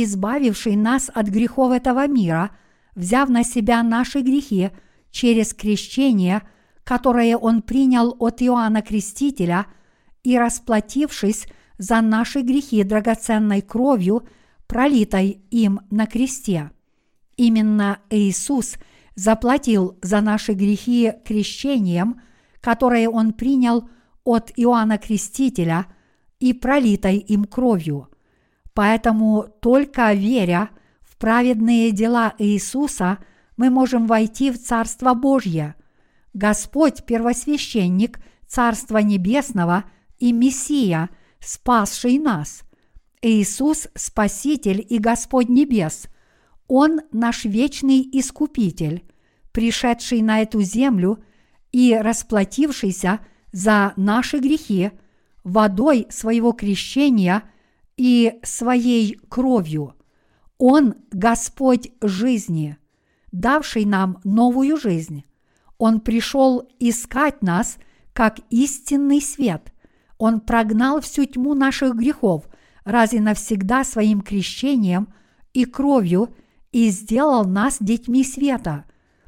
избавивший 0.03 0.76
нас 0.76 1.10
от 1.14 1.28
грехов 1.28 1.72
этого 1.72 2.08
мира, 2.08 2.51
взяв 2.95 3.30
на 3.30 3.43
себя 3.43 3.84
наши 3.84 4.22
грехи 4.22 4.70
через 5.12 5.53
крещение, 5.53 6.43
которое 6.84 7.36
Он 7.38 7.62
принял 7.62 8.16
от 8.20 8.41
Иоанна 8.41 8.82
Крестителя, 8.82 9.66
и 10.24 10.38
расплатившись 10.38 11.47
за 11.78 12.01
наши 12.01 12.41
грехи 12.41 12.84
драгоценной 12.84 13.62
кровью, 13.62 14.28
пролитой 14.68 15.41
им 15.49 15.82
на 15.89 16.05
кресте. 16.05 16.72
Именно 17.36 17.99
Иисус 18.09 18.76
заплатил 19.15 19.97
за 20.01 20.22
наши 20.22 20.53
грехи 20.53 21.13
крещением, 21.26 22.22
которое 22.61 23.09
Он 23.09 23.34
принял 23.34 23.89
от 24.24 24.51
Иоанна 24.55 24.97
Крестителя 24.97 25.88
и 26.39 26.53
пролитой 26.53 27.18
им 27.18 27.45
кровью. 27.45 28.09
Поэтому 28.74 29.47
только 29.61 30.13
веря 30.13 30.70
в 31.01 31.18
праведные 31.18 31.91
дела 31.91 32.34
Иисуса 32.38 33.18
мы 33.55 33.70
можем 33.70 34.05
войти 34.05 34.51
в 34.51 34.61
Царство 34.61 35.13
Божье. 35.13 35.76
Господь– 36.34 37.05
первосвященник 37.07 38.20
Царства 38.47 38.99
Небесного 38.99 39.86
и 40.20 40.32
Мессия, 40.32 41.09
спасший 41.39 42.20
нас. 42.20 42.66
Иисус– 43.22 43.88
Спаситель 43.95 44.86
и 44.88 44.99
Господь 44.99 45.49
Небес. 45.49 46.07
Он– 46.68 47.01
наш 47.11 47.45
вечный 47.45 48.07
Искупитель, 48.11 49.03
пришедший 49.51 50.22
на 50.22 50.41
эту 50.41 50.61
землю 50.61 51.24
и 51.72 51.95
расплатившийся 51.95 53.20
за 53.51 53.93
наши 53.95 54.39
грехи 54.39 54.91
водой 55.43 56.07
своего 56.09 56.51
крещения– 56.51 57.43
и 57.97 58.39
своей 58.43 59.20
кровью. 59.28 59.95
Он– 60.57 60.95
Господь 61.11 61.91
жизни, 62.01 62.78
давший 63.32 63.86
нам 63.86 64.20
новую 64.24 64.78
жизнь. 64.78 65.26
Он 65.78 65.99
пришел 65.99 66.68
искать 66.80 67.41
нас 67.41 67.78
как 68.13 68.39
истинный 68.49 69.22
свет. 69.22 69.74
Он 70.18 70.39
прогнал 70.39 71.01
всю 71.01 71.26
тьму 71.26 71.53
наших 71.53 71.95
грехов 71.95 72.47
раз 72.88 73.13
и 73.13 73.19
навсегда 73.19 73.83
своим 73.83 74.21
крещением 74.21 75.13
и 75.53 75.65
кровью 75.65 76.33
и 76.71 76.89
сделал 76.89 77.45
нас 77.45 77.77
детьми 77.79 78.23
света. 78.23 78.85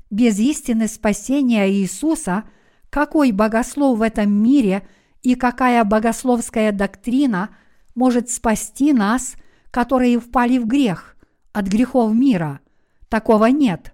Без 0.10 0.39
истины 0.39 0.88
спасения 0.88 1.72
Иисуса 1.72 2.45
какой 2.89 3.32
богослов 3.32 3.99
в 3.99 4.01
этом 4.01 4.32
мире 4.32 4.88
и 5.22 5.36
какая 5.36 5.84
богословская 5.84 6.72
доктрина– 6.72 7.49
может 7.99 8.30
спасти 8.30 8.93
нас, 8.93 9.36
которые 9.72 10.20
впали 10.20 10.57
в 10.57 10.66
грех, 10.66 11.18
от 11.51 11.68
грехов 11.68 12.14
мира. 12.14 12.62
Такого 13.10 13.47
нет. 13.47 13.93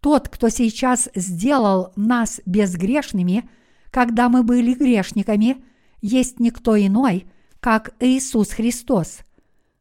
Тот, 0.00 0.30
кто 0.30 0.48
сейчас 0.48 1.10
сделал 1.14 1.92
нас 1.94 2.40
безгрешными, 2.46 3.48
когда 3.90 4.30
мы 4.30 4.42
были 4.42 4.72
грешниками, 4.72 5.62
есть 6.00 6.40
никто 6.40 6.74
иной, 6.74 7.26
как 7.64 7.94
Иисус 7.98 8.50
Христос. 8.50 9.20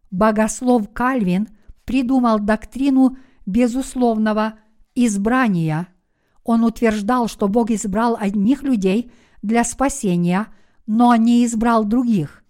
Богослов 0.09 0.93
Кальвин 0.93 1.49
придумал 1.83 2.39
доктрину 2.39 3.17
безусловного 3.45 4.53
избрания. 4.95 5.89
Он 6.45 6.63
утверждал, 6.63 7.27
что 7.27 7.49
Бог 7.49 7.71
избрал 7.71 8.15
одних 8.17 8.63
людей 8.63 9.11
для 9.41 9.65
спасения, 9.65 10.47
но 10.87 11.13
не 11.17 11.43
избрал 11.43 11.83
других. 11.83 12.45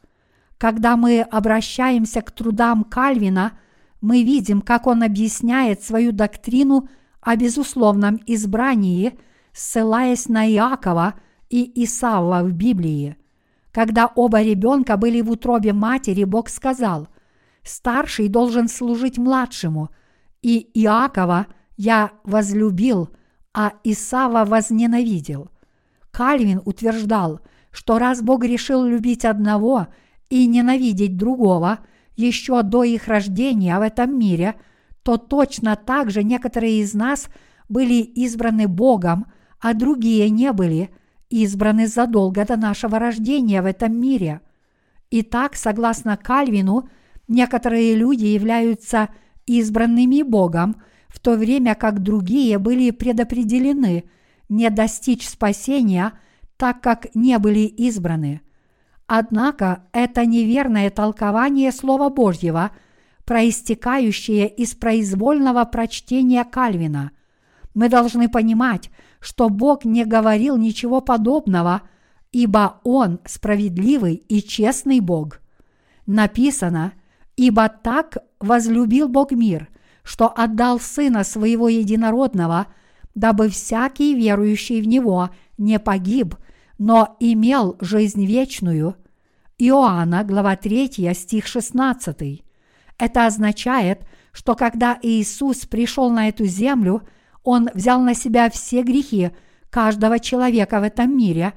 Когда 0.60 0.96
мы 0.98 1.22
обращаемся 1.22 2.22
к 2.22 2.30
трудам 2.30 2.84
Кальвина, 2.84 3.54
мы 4.02 4.22
видим, 4.22 4.62
как 4.62 4.86
он 4.86 5.02
объясняет 5.02 5.82
свою 5.82 6.12
доктрину 6.12 6.90
о 7.22 7.36
безусловном 7.38 8.22
избрании, 8.28 9.18
ссылаясь 9.52 10.30
на 10.30 10.48
Иакова 10.48 11.16
и 11.50 11.84
Исава 11.84 12.44
в 12.44 12.52
Библии. 12.52 13.18
Когда 13.74 14.08
оба 14.08 14.42
ребенка 14.42 14.96
были 14.96 15.20
в 15.22 15.32
утробе 15.32 15.74
матери, 15.74 16.24
Бог 16.24 16.48
сказал, 16.48 17.10
«Старший 17.64 18.30
должен 18.30 18.70
служить 18.70 19.18
младшему, 19.18 19.90
и 20.42 20.70
Иакова 20.74 21.48
я 21.76 22.12
возлюбил, 22.24 23.10
а 23.54 23.74
Исава 23.84 24.46
возненавидел». 24.46 25.50
Кальвин 26.12 26.62
утверждал, 26.64 27.42
что 27.72 27.98
раз 27.98 28.22
Бог 28.22 28.46
решил 28.46 28.86
любить 28.86 29.26
одного– 29.26 29.88
и 30.34 30.48
ненавидеть 30.48 31.16
другого 31.16 31.82
еще 32.16 32.64
до 32.64 32.84
их 32.84 33.08
рождения 33.08 33.78
в 33.78 33.84
этом 33.84 34.18
мире, 34.18 34.56
то 35.04 35.18
точно 35.18 35.76
так 35.76 36.10
же 36.10 36.24
некоторые 36.24 36.80
из 36.80 36.96
нас 36.96 37.28
были 37.70 38.02
избраны 38.02 38.68
Богом, 38.68 39.28
а 39.60 39.76
другие 39.76 40.32
не 40.32 40.52
были 40.52 40.90
избраны 41.42 41.88
задолго 41.88 42.46
до 42.46 42.58
нашего 42.58 43.00
рождения 43.00 43.62
в 43.62 43.66
этом 43.66 44.00
мире. 44.00 44.42
Итак, 45.12 45.56
согласно 45.56 46.18
Кальвину, 46.18 46.90
некоторые 47.28 47.96
люди 47.96 48.26
являются 48.26 49.10
избранными 49.46 50.22
Богом, 50.22 50.82
в 51.08 51.20
то 51.20 51.36
время 51.36 51.76
как 51.76 52.02
другие 52.02 52.58
были 52.58 52.92
предопределены 52.92 54.06
не 54.50 54.70
достичь 54.70 55.28
спасения, 55.28 56.14
так 56.58 56.82
как 56.82 57.14
не 57.16 57.38
были 57.40 57.62
избраны– 57.62 58.42
Однако 59.16 59.84
это 59.92 60.26
неверное 60.26 60.90
толкование 60.90 61.72
Слова 61.72 62.10
Божьего, 62.10 62.72
проистекающее 63.26 64.48
из 64.48 64.76
произвольного 64.76 65.66
прочтения 65.66 66.44
Кальвина. 66.44 67.12
Мы 67.74 67.90
должны 67.90 68.30
понимать, 68.30 68.90
что 69.24 69.48
Бог 69.48 69.86
не 69.86 70.04
говорил 70.04 70.58
ничего 70.58 71.00
подобного, 71.00 71.84
ибо 72.34 72.82
Он 72.84 73.22
справедливый 73.26 74.16
и 74.16 74.42
честный 74.42 75.00
Бог. 75.00 75.40
Написано, 76.06 76.94
ибо 77.38 77.70
так 77.70 78.18
возлюбил 78.42 79.08
Бог 79.08 79.32
мир, 79.32 79.70
что 80.04 80.28
отдал 80.28 80.78
Сына 80.82 81.24
Своего 81.24 81.70
Единородного, 81.70 82.68
дабы 83.16 83.48
всякий 83.48 84.14
верующий 84.14 84.82
в 84.82 84.88
Него 84.88 85.30
не 85.58 85.80
погиб, 85.80 86.36
но 86.78 87.16
имел 87.22 87.78
жизнь 87.80 88.26
вечную. 88.26 88.98
Иоанна, 89.58 90.26
глава 90.26 90.58
3, 90.58 91.14
стих 91.14 91.48
16. 91.48 92.44
Это 92.98 93.26
означает, 93.26 94.06
что 94.34 94.56
когда 94.56 95.00
Иисус 95.02 95.66
пришел 95.66 96.10
на 96.10 96.28
эту 96.28 96.46
землю, 96.46 97.04
Он 97.44 97.70
взял 97.74 98.02
на 98.02 98.14
себя 98.14 98.50
все 98.50 98.84
грехи 98.84 99.32
каждого 99.70 100.20
человека 100.20 100.80
в 100.80 100.84
этом 100.84 101.18
мире, 101.18 101.54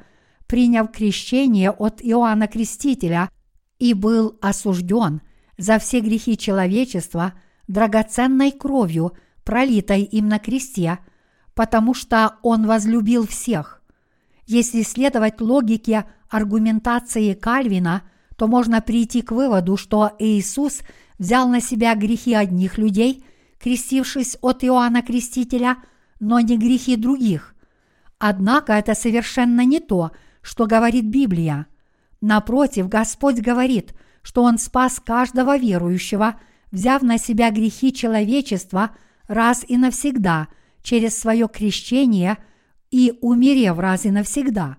приняв 0.47 0.91
крещение 0.91 1.71
от 1.71 2.01
Иоанна 2.03 2.49
Крестителя 2.49 3.31
и 3.79 3.95
был 3.95 4.39
осужден 4.41 5.21
за 5.59 5.79
все 5.79 6.01
грехи 6.01 6.37
человечества 6.37 7.35
драгоценной 7.69 8.53
кровью, 8.53 9.13
пролитой 9.45 10.03
им 10.03 10.29
на 10.29 10.39
кресте, 10.39 10.99
потому 11.55 11.95
что 11.95 12.37
Он 12.43 12.67
возлюбил 12.67 13.27
всех. 13.27 13.83
Если 14.47 14.83
следовать 14.83 15.41
логике 15.41 16.05
аргументации 16.29 17.35
Кальвина, 17.35 18.03
то 18.37 18.47
можно 18.47 18.81
прийти 18.81 19.23
к 19.23 19.33
выводу, 19.33 19.77
что 19.77 20.13
Иисус 20.19 20.83
взял 21.19 21.49
на 21.49 21.61
себя 21.61 21.95
грехи 21.95 22.35
одних 22.35 22.79
людей, 22.79 23.25
крестившись 23.59 24.37
от 24.41 24.65
Иоанна 24.65 25.03
Крестителя, 25.03 25.77
но 26.21 26.41
не 26.41 26.57
грехи 26.57 26.97
других. 26.97 27.55
Однако 28.19 28.73
это 28.73 28.95
совершенно 28.95 29.65
не 29.65 29.81
то, 29.81 30.13
что 30.43 30.67
говорит 30.67 31.05
Библия. 31.07 31.67
Напротив, 32.21 32.89
Господь 32.89 33.41
говорит, 33.41 33.95
что 34.23 34.43
Он 34.43 34.59
спас 34.59 35.01
каждого 35.05 35.59
верующего, 35.59 36.41
взяв 36.73 37.03
на 37.03 37.19
себя 37.19 37.51
грехи 37.51 37.93
человечества 37.93 38.91
раз 39.29 39.65
и 39.67 39.77
навсегда 39.77 40.49
через 40.83 41.19
свое 41.19 41.49
крещение– 41.49 42.39
и 42.91 43.13
умерев 43.21 43.79
раз 43.79 44.05
и 44.07 44.11
навсегда. 44.11 44.79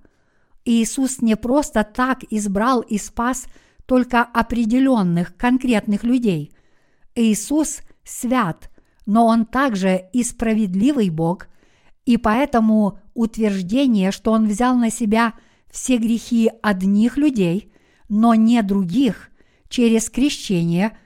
Иисус 0.66 1.22
не 1.22 1.36
просто 1.36 1.84
так 1.84 2.24
избрал 2.30 2.82
и 2.82 2.98
спас 2.98 3.46
только 3.86 4.22
определенных 4.22 5.36
конкретных 5.38 6.04
людей. 6.04 6.52
Иисус 7.16 7.80
свят, 8.08 8.70
но 9.06 9.26
Он 9.26 9.46
также 9.46 10.10
и 10.14 10.24
справедливый 10.24 11.10
Бог, 11.10 11.48
и 12.06 12.18
поэтому 12.18 13.00
утверждение, 13.14 14.12
что 14.12 14.32
Он 14.32 14.48
взял 14.48 14.76
на 14.76 14.90
себя 14.90 15.34
все 15.70 15.98
грехи 15.98 16.50
одних 16.62 17.18
людей, 17.18 17.72
но 18.10 18.34
не 18.34 18.62
других, 18.64 19.30
через 19.70 20.10
крещение, 20.10 20.98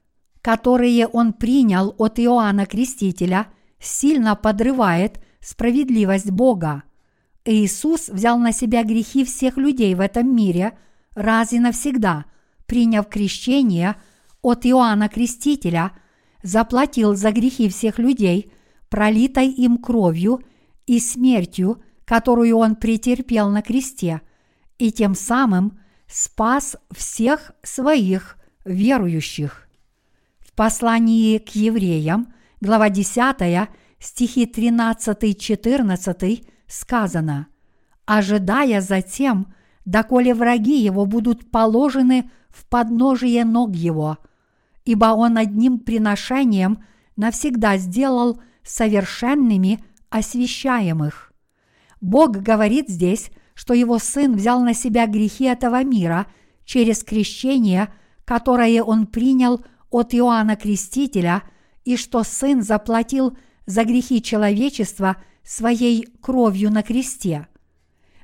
которые 0.41 1.07
Он 1.07 1.33
принял 1.33 1.95
от 1.97 2.19
Иоанна 2.19 2.65
Крестителя, 2.65 3.47
сильно 3.79 4.35
подрывает 4.35 5.19
справедливость 5.39 6.29
Бога. 6.29 6.83
Иисус 7.43 8.09
взял 8.09 8.37
на 8.37 8.51
себя 8.51 8.83
грехи 8.83 9.25
всех 9.25 9.57
людей 9.57 9.95
в 9.95 9.99
этом 9.99 10.35
мире 10.35 10.77
раз 11.15 11.53
и 11.53 11.59
навсегда, 11.59 12.25
приняв 12.67 13.09
крещение 13.09 13.95
от 14.41 14.65
Иоанна 14.65 15.09
Крестителя, 15.09 15.91
заплатил 16.43 17.15
за 17.15 17.31
грехи 17.31 17.69
всех 17.69 17.99
людей, 17.99 18.51
пролитой 18.89 19.47
им 19.47 19.77
кровью 19.77 20.41
и 20.85 20.99
смертью, 20.99 21.81
которую 22.05 22.57
Он 22.57 22.75
претерпел 22.75 23.49
на 23.49 23.61
кресте, 23.61 24.21
и 24.77 24.91
тем 24.91 25.15
самым 25.15 25.79
спас 26.07 26.75
всех 26.91 27.53
своих 27.63 28.37
верующих. 28.65 29.67
В 30.39 30.53
послании 30.53 31.37
к 31.37 31.49
евреям, 31.49 32.33
глава 32.59 32.89
10, 32.89 33.69
стихи 33.99 34.45
13-14 34.45 36.47
сказано 36.67 37.47
«Ожидая 38.05 38.81
затем, 38.81 39.53
доколе 39.85 40.33
враги 40.33 40.79
его 40.79 41.05
будут 41.05 41.51
положены 41.51 42.29
в 42.49 42.65
подножие 42.65 43.45
ног 43.45 43.75
его, 43.75 44.17
ибо 44.85 45.07
он 45.07 45.37
одним 45.37 45.79
приношением 45.79 46.83
навсегда 47.15 47.77
сделал 47.77 48.41
совершенными 48.63 49.83
освящаемых». 50.09 51.31
Бог 52.01 52.31
говорит 52.37 52.89
здесь, 52.89 53.29
что 53.53 53.73
его 53.73 53.99
Сын 53.99 54.35
взял 54.35 54.61
на 54.63 54.73
себя 54.73 55.05
грехи 55.05 55.45
этого 55.45 55.83
мира 55.83 56.25
через 56.65 57.03
крещение, 57.03 57.93
которое 58.25 58.81
он 58.81 59.05
принял 59.05 59.63
от 59.91 60.15
Иоанна 60.15 60.55
Крестителя, 60.55 61.43
и 61.83 61.97
что 61.97 62.23
Сын 62.23 62.63
заплатил 62.63 63.37
за 63.65 63.83
грехи 63.83 64.21
человечества 64.21 65.17
своей 65.43 66.07
кровью 66.21 66.71
на 66.71 66.83
кресте. 66.83 67.47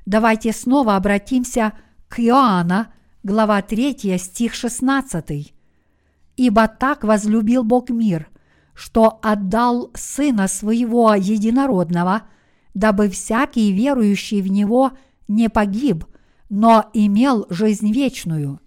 Давайте 0.06 0.52
снова 0.52 0.96
обратимся 0.96 1.72
к 2.08 2.20
Иоанна, 2.20 2.92
глава 3.22 3.60
3, 3.62 4.16
стих 4.18 4.54
16. 4.54 5.57
«Ибо 6.38 6.68
так 6.68 7.04
возлюбил 7.04 7.64
Бог 7.64 7.90
мир, 7.90 8.30
что 8.72 9.18
отдал 9.22 9.90
Сына 9.94 10.48
Своего 10.48 11.12
Единородного, 11.14 12.22
дабы 12.72 13.10
всякий 13.10 13.72
верующий 13.72 14.40
в 14.40 14.50
Него 14.50 14.92
не 15.28 15.50
погиб, 15.50 16.06
но 16.48 16.88
имел 16.94 17.46
жизнь 17.50 17.92
вечную» 17.92 18.60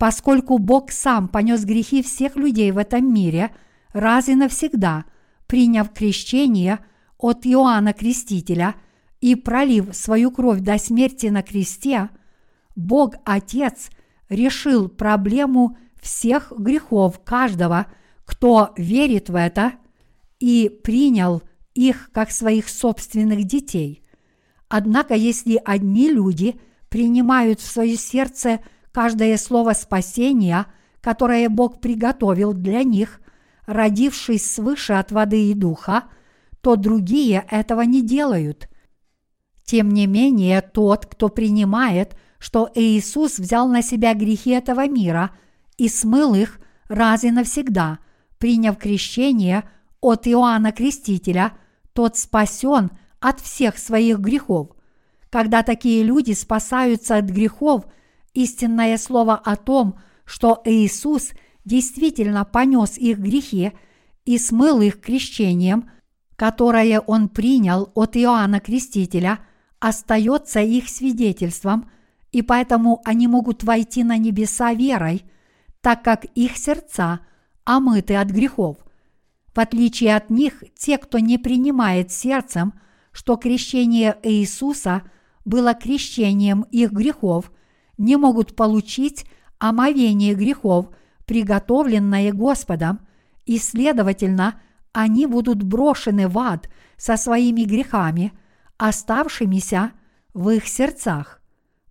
поскольку 0.00 0.56
Бог 0.56 0.92
сам 0.92 1.28
понес 1.28 1.66
грехи 1.66 2.02
всех 2.02 2.36
людей 2.36 2.70
в 2.70 2.78
этом 2.78 3.12
мире 3.12 3.50
раз 3.92 4.30
и 4.30 4.34
навсегда, 4.34 5.04
приняв 5.46 5.92
крещение 5.92 6.78
от 7.18 7.44
Иоанна 7.46 7.92
Крестителя 7.92 8.76
и 9.20 9.34
пролив 9.34 9.94
свою 9.94 10.30
кровь 10.30 10.60
до 10.60 10.78
смерти 10.78 11.26
на 11.26 11.42
кресте, 11.42 12.08
Бог 12.76 13.16
Отец 13.26 13.90
решил 14.30 14.88
проблему 14.88 15.76
всех 16.00 16.52
грехов 16.56 17.20
каждого, 17.24 17.86
кто 18.24 18.72
верит 18.76 19.28
в 19.28 19.34
это 19.34 19.72
и 20.38 20.68
принял 20.82 21.42
их 21.74 22.10
как 22.12 22.30
своих 22.30 22.68
собственных 22.68 23.44
детей. 23.44 24.02
Однако, 24.68 25.14
если 25.14 25.60
одни 25.64 26.10
люди 26.10 26.60
принимают 26.88 27.60
в 27.60 27.66
свое 27.66 27.96
сердце– 27.96 28.60
каждое 28.92 29.36
слово 29.36 29.72
спасения, 29.72 30.66
которое 31.00 31.48
Бог 31.48 31.80
приготовил 31.80 32.52
для 32.52 32.82
них, 32.82 33.20
родившись 33.66 34.50
свыше 34.50 34.94
от 34.94 35.12
воды 35.12 35.50
и 35.50 35.54
духа, 35.54 36.04
то 36.60 36.76
другие 36.76 37.44
этого 37.50 37.82
не 37.82 38.02
делают. 38.02 38.68
Тем 39.64 39.90
не 39.90 40.06
менее, 40.06 40.60
тот, 40.60 41.06
кто 41.06 41.28
принимает, 41.28 42.16
что 42.38 42.68
Иисус 42.74 43.38
взял 43.38 43.68
на 43.68 43.82
себя 43.82 44.14
грехи 44.14 44.50
этого 44.50 44.88
мира 44.88 45.30
и 45.80 45.88
смыл 45.88 46.34
их 46.34 46.60
раз 46.88 47.24
и 47.24 47.30
навсегда, 47.30 48.00
приняв 48.36 48.76
крещение 48.76 49.64
от 50.02 50.28
Иоанна 50.28 50.72
Крестителя, 50.72 51.54
тот 51.94 52.18
спасен 52.18 52.90
от 53.18 53.40
всех 53.40 53.78
своих 53.78 54.18
грехов. 54.18 54.68
Когда 55.30 55.62
такие 55.62 56.02
люди 56.02 56.32
спасаются 56.32 57.16
от 57.16 57.24
грехов– 57.24 57.86
истинное 58.34 58.98
слово 58.98 59.36
о 59.36 59.56
том, 59.56 59.98
что 60.26 60.60
Иисус 60.66 61.30
действительно 61.64 62.44
понес 62.44 62.98
их 62.98 63.18
грехи 63.18 63.72
и 64.26 64.36
смыл 64.36 64.82
их 64.82 65.00
крещением, 65.00 65.90
которое 66.36 67.00
Он 67.00 67.30
принял 67.30 67.90
от 67.94 68.18
Иоанна 68.18 68.60
Крестителя, 68.60 69.38
остается 69.78 70.60
их 70.60 70.90
свидетельством, 70.90 71.90
и 72.32 72.42
поэтому 72.42 73.00
они 73.06 73.26
могут 73.28 73.64
войти 73.64 74.04
на 74.04 74.18
небеса 74.18 74.74
верой, 74.74 75.24
так 75.80 76.02
как 76.02 76.24
их 76.24 76.56
сердца 76.56 77.20
омыты 77.64 78.16
от 78.16 78.28
грехов. 78.28 78.78
В 79.54 79.58
отличие 79.58 80.16
от 80.16 80.30
них, 80.30 80.62
те, 80.76 80.98
кто 80.98 81.18
не 81.18 81.38
принимает 81.38 82.12
сердцем, 82.12 82.74
что 83.12 83.36
крещение 83.36 84.16
Иисуса 84.22 85.02
было 85.44 85.74
крещением 85.74 86.62
их 86.70 86.92
грехов– 86.92 87.50
не 88.00 88.16
могут 88.16 88.56
получить 88.56 89.26
омовение 89.58 90.34
грехов, 90.34 90.88
приготовленное 91.26 92.32
Господом, 92.32 93.06
и, 93.44 93.58
следовательно, 93.58 94.58
они 94.92 95.26
будут 95.26 95.62
брошены 95.62 96.26
в 96.26 96.38
ад 96.38 96.70
со 96.96 97.18
своими 97.18 97.64
грехами, 97.64 98.32
оставшимися 98.78 99.92
в 100.32 100.48
их 100.48 100.66
сердцах. 100.66 101.39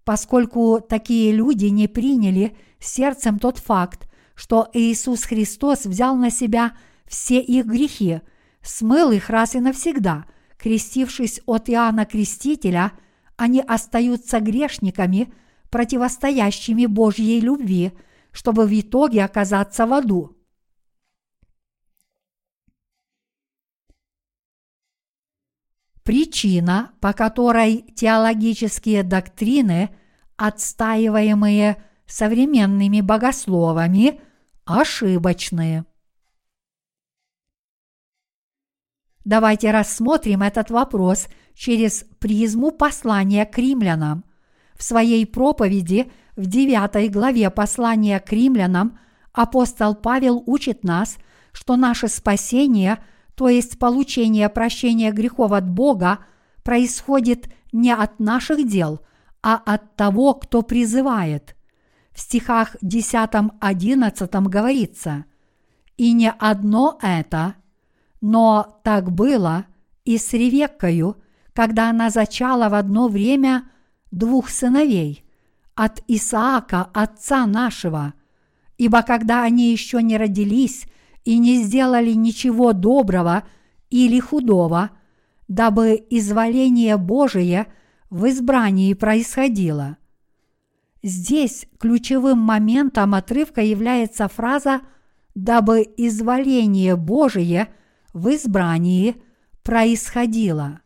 Поскольку 0.03 0.79
такие 0.81 1.31
люди 1.31 1.65
не 1.65 1.87
приняли 1.87 2.55
сердцем 2.79 3.39
тот 3.39 3.59
факт, 3.59 4.09
что 4.35 4.69
Иисус 4.73 5.23
Христос 5.23 5.85
взял 5.85 6.15
на 6.15 6.31
себя 6.31 6.73
все 7.05 7.39
их 7.39 7.65
грехи, 7.65 8.21
смыл 8.61 9.11
их 9.11 9.29
раз 9.29 9.55
и 9.55 9.59
навсегда, 9.59 10.25
крестившись 10.57 11.41
от 11.45 11.69
Иоанна 11.69 12.05
Крестителя, 12.05 12.93
они 13.37 13.61
остаются 13.61 14.39
грешниками– 14.39 15.33
противостоящими 15.69 16.85
Божьей 16.85 17.39
любви, 17.39 17.91
чтобы 18.31 18.65
в 18.65 18.79
итоге 18.79 19.23
оказаться 19.23 19.85
в 19.85 19.93
аду. 19.93 20.35
Причина, 26.09 26.89
по 27.01 27.13
которой 27.13 27.85
теологические 27.95 29.03
доктрины, 29.03 29.95
отстаиваемые 30.37 31.83
современными 32.07 33.01
богословами, 33.01 34.19
ошибочны. 34.65 35.85
Давайте 39.23 39.69
рассмотрим 39.69 40.41
этот 40.41 40.71
вопрос 40.71 41.27
через 41.53 42.05
призму 42.17 42.71
послания 42.71 43.45
к 43.45 43.55
римлянам. 43.59 44.25
В 44.73 44.81
своей 44.81 45.27
проповеди 45.27 46.11
в 46.35 46.47
9 46.47 47.11
главе 47.11 47.51
послания 47.51 48.19
к 48.19 48.33
римлянам 48.33 48.97
апостол 49.31 49.93
Павел 49.93 50.41
учит 50.47 50.83
нас, 50.83 51.17
что 51.51 51.75
наше 51.75 52.07
спасение, 52.07 52.97
то 53.39 53.47
есть 53.47 53.79
получение 53.79 54.49
прощения 54.49 55.13
грехов 55.13 55.53
от 55.53 55.65
Бога, 55.65 56.19
происходит 56.61 57.47
не 57.71 57.93
от 57.93 58.19
наших 58.19 58.67
дел, 58.67 58.99
а 59.41 59.55
от 59.55 59.95
того, 59.95 60.33
кто 60.33 60.61
призывает. 60.61 61.55
В 62.11 62.19
стихах 62.19 62.75
10-11 62.83 64.49
говорится 64.49 65.23
«И 65.95 66.11
не 66.11 66.29
одно 66.29 66.99
это, 67.01 67.55
но 68.19 68.81
так 68.83 69.09
было 69.09 69.67
и 70.03 70.17
с 70.17 70.33
Ревеккою, 70.33 71.15
когда 71.53 71.91
она 71.91 72.09
зачала 72.09 72.67
в 72.67 72.73
одно 72.73 73.07
время– 73.07 73.63
двух 74.11 74.49
сыновей 74.49 75.23
от 75.75 76.03
Исаака, 76.09 76.89
отца 76.93 77.45
нашего, 77.45 78.15
ибо 78.77 79.01
когда 79.01 79.43
они 79.43 79.71
еще 79.71 80.03
не 80.03 80.17
родились 80.17 80.87
и 81.25 81.37
не 81.37 81.63
сделали 81.63 82.13
ничего 82.13 82.73
доброго 82.73 83.43
или 83.89 84.19
худого, 84.19 84.91
дабы 85.47 86.03
изволение 86.09 86.97
Божие 86.97 87.67
в 88.09 88.27
избрании 88.29 88.93
происходило. 88.93 89.97
Здесь 91.01 91.65
ключевым 91.79 92.39
моментом 92.39 93.15
отрывка 93.15 93.61
является 93.61 94.27
фраза 94.27 94.81
«дабы 95.33 95.87
изволение 95.97 96.95
Божие 96.95 97.69
в 98.13 98.29
избрании 98.35 99.15
происходило». 99.63 100.81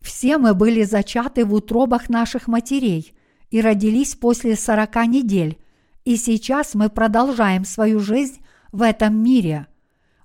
Все 0.00 0.38
мы 0.38 0.54
были 0.54 0.82
зачаты 0.82 1.44
в 1.44 1.54
утробах 1.54 2.08
наших 2.08 2.48
матерей 2.48 3.12
и 3.50 3.60
родились 3.60 4.14
после 4.14 4.56
сорока 4.56 5.06
недель, 5.06 5.58
и 6.04 6.16
сейчас 6.16 6.74
мы 6.74 6.88
продолжаем 6.88 7.64
свою 7.64 8.00
жизнь 8.00 8.40
в 8.76 8.82
этом 8.82 9.22
мире. 9.22 9.66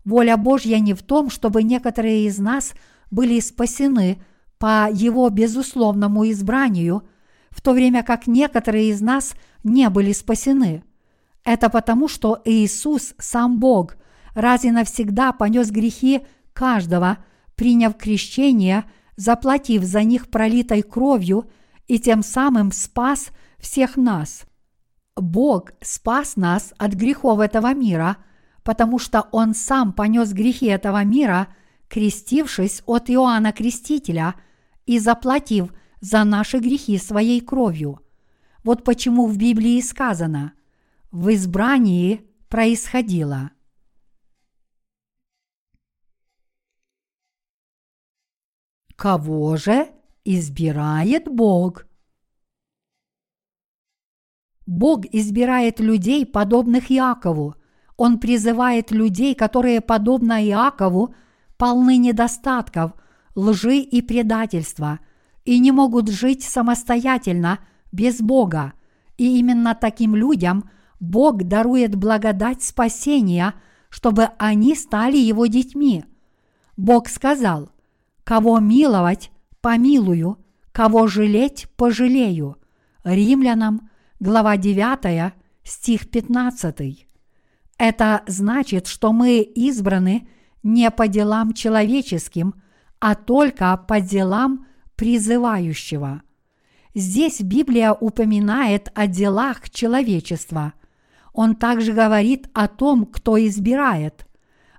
Воля 0.05 0.37
Божья 0.37 0.79
не 0.79 0.93
в 0.93 1.01
том, 1.01 1.29
чтобы 1.29 1.63
некоторые 1.63 2.25
из 2.25 2.37
нас 2.37 2.73
были 3.09 3.39
спасены 3.39 4.21
по 4.57 4.89
Его 4.91 5.29
безусловному 5.29 6.29
избранию, 6.29 7.03
в 7.49 7.61
то 7.61 7.73
время 7.73 8.03
как 8.03 8.27
некоторые 8.27 8.89
из 8.89 9.01
нас 9.01 9.33
не 9.63 9.89
были 9.89 10.11
спасены. 10.11 10.83
Это 11.43 11.69
потому, 11.69 12.07
что 12.07 12.41
Иисус, 12.45 13.13
сам 13.17 13.59
Бог, 13.59 13.97
раз 14.33 14.63
и 14.63 14.71
навсегда 14.71 15.31
понес 15.33 15.71
грехи 15.71 16.21
каждого– 16.53 17.17
приняв 17.61 17.95
крещение, 17.95 18.85
заплатив 19.17 19.83
за 19.83 20.01
них 20.01 20.31
пролитой 20.31 20.81
кровью 20.81 21.47
и 21.87 21.99
тем 21.99 22.23
самым 22.23 22.71
спас 22.71 23.29
всех 23.59 23.97
нас. 23.97 24.45
Бог 25.15 25.73
спас 25.79 26.37
нас 26.37 26.73
от 26.79 26.93
грехов 26.93 27.39
этого 27.39 27.71
мира, 27.75 28.17
потому 28.63 28.99
что 28.99 29.27
Он 29.31 29.53
сам 29.53 29.93
понес 29.93 30.33
грехи 30.33 30.67
этого 30.67 31.03
мира, 31.03 31.47
крестившись 31.87 32.83
от 32.85 33.09
Иоанна 33.09 33.51
Крестителя 33.51 34.35
и 34.85 34.99
заплатив 34.99 35.73
за 35.99 36.23
наши 36.23 36.59
грехи 36.59 36.97
своей 36.97 37.41
кровью. 37.41 37.99
Вот 38.63 38.83
почему 38.83 39.27
в 39.27 39.37
Библии 39.37 39.81
сказано 39.81 40.53
«в 41.11 41.33
избрании 41.33 42.27
происходило». 42.47 43.51
Кого 48.95 49.57
же 49.57 49.89
избирает 50.25 51.25
Бог? 51.25 51.87
Бог 54.67 55.05
избирает 55.11 55.79
людей, 55.79 56.25
подобных 56.25 56.91
Иакову. 56.91 57.55
Он 57.97 58.19
призывает 58.19 58.91
людей, 58.91 59.35
которые, 59.35 59.81
подобно 59.81 60.43
Иакову, 60.43 61.13
полны 61.57 61.97
недостатков, 61.97 62.93
лжи 63.35 63.77
и 63.77 64.01
предательства, 64.01 64.99
и 65.45 65.59
не 65.59 65.71
могут 65.71 66.09
жить 66.09 66.43
самостоятельно, 66.43 67.59
без 67.91 68.21
Бога. 68.21 68.73
И 69.17 69.39
именно 69.39 69.75
таким 69.75 70.15
людям 70.15 70.69
Бог 70.99 71.43
дарует 71.43 71.95
благодать 71.95 72.63
спасения, 72.63 73.53
чтобы 73.89 74.29
они 74.37 74.75
стали 74.75 75.17
Его 75.17 75.47
детьми. 75.47 76.05
Бог 76.77 77.09
сказал, 77.09 77.69
Кого 78.23 78.59
миловать, 78.59 79.31
помилую, 79.61 80.37
кого 80.71 81.07
жалеть, 81.07 81.67
пожалею. 81.75 82.57
Римлянам, 83.03 83.89
глава 84.19 84.57
9, 84.57 85.33
стих 85.63 86.09
15. 86.09 87.10
Это 87.81 88.21
значит, 88.27 88.85
что 88.85 89.11
мы 89.11 89.39
избраны 89.39 90.27
не 90.61 90.91
по 90.91 91.07
делам 91.07 91.51
человеческим, 91.51 92.53
а 92.99 93.15
только 93.15 93.75
по 93.75 93.99
делам 93.99 94.67
призывающего. 94.95 96.21
Здесь 96.93 97.41
Библия 97.41 97.91
упоминает 97.91 98.91
о 98.93 99.07
делах 99.07 99.71
человечества. 99.71 100.73
Он 101.33 101.55
также 101.55 101.93
говорит 101.93 102.49
о 102.53 102.67
том, 102.67 103.07
кто 103.07 103.43
избирает. 103.43 104.27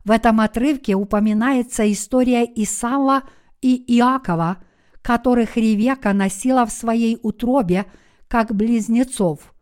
В 0.05 0.13
этом 0.13 0.39
отрывке 0.39 0.95
упоминается 0.95 1.91
история 1.91 2.45
Исава 2.55 3.25
и 3.61 3.83
Иакова, 3.99 4.59
которых 5.03 5.57
Ревека 5.57 6.13
носила 6.13 6.65
в 6.67 6.71
своей 6.71 7.19
утробе 7.21 7.87
как 8.29 8.55
близнецов. 8.55 9.53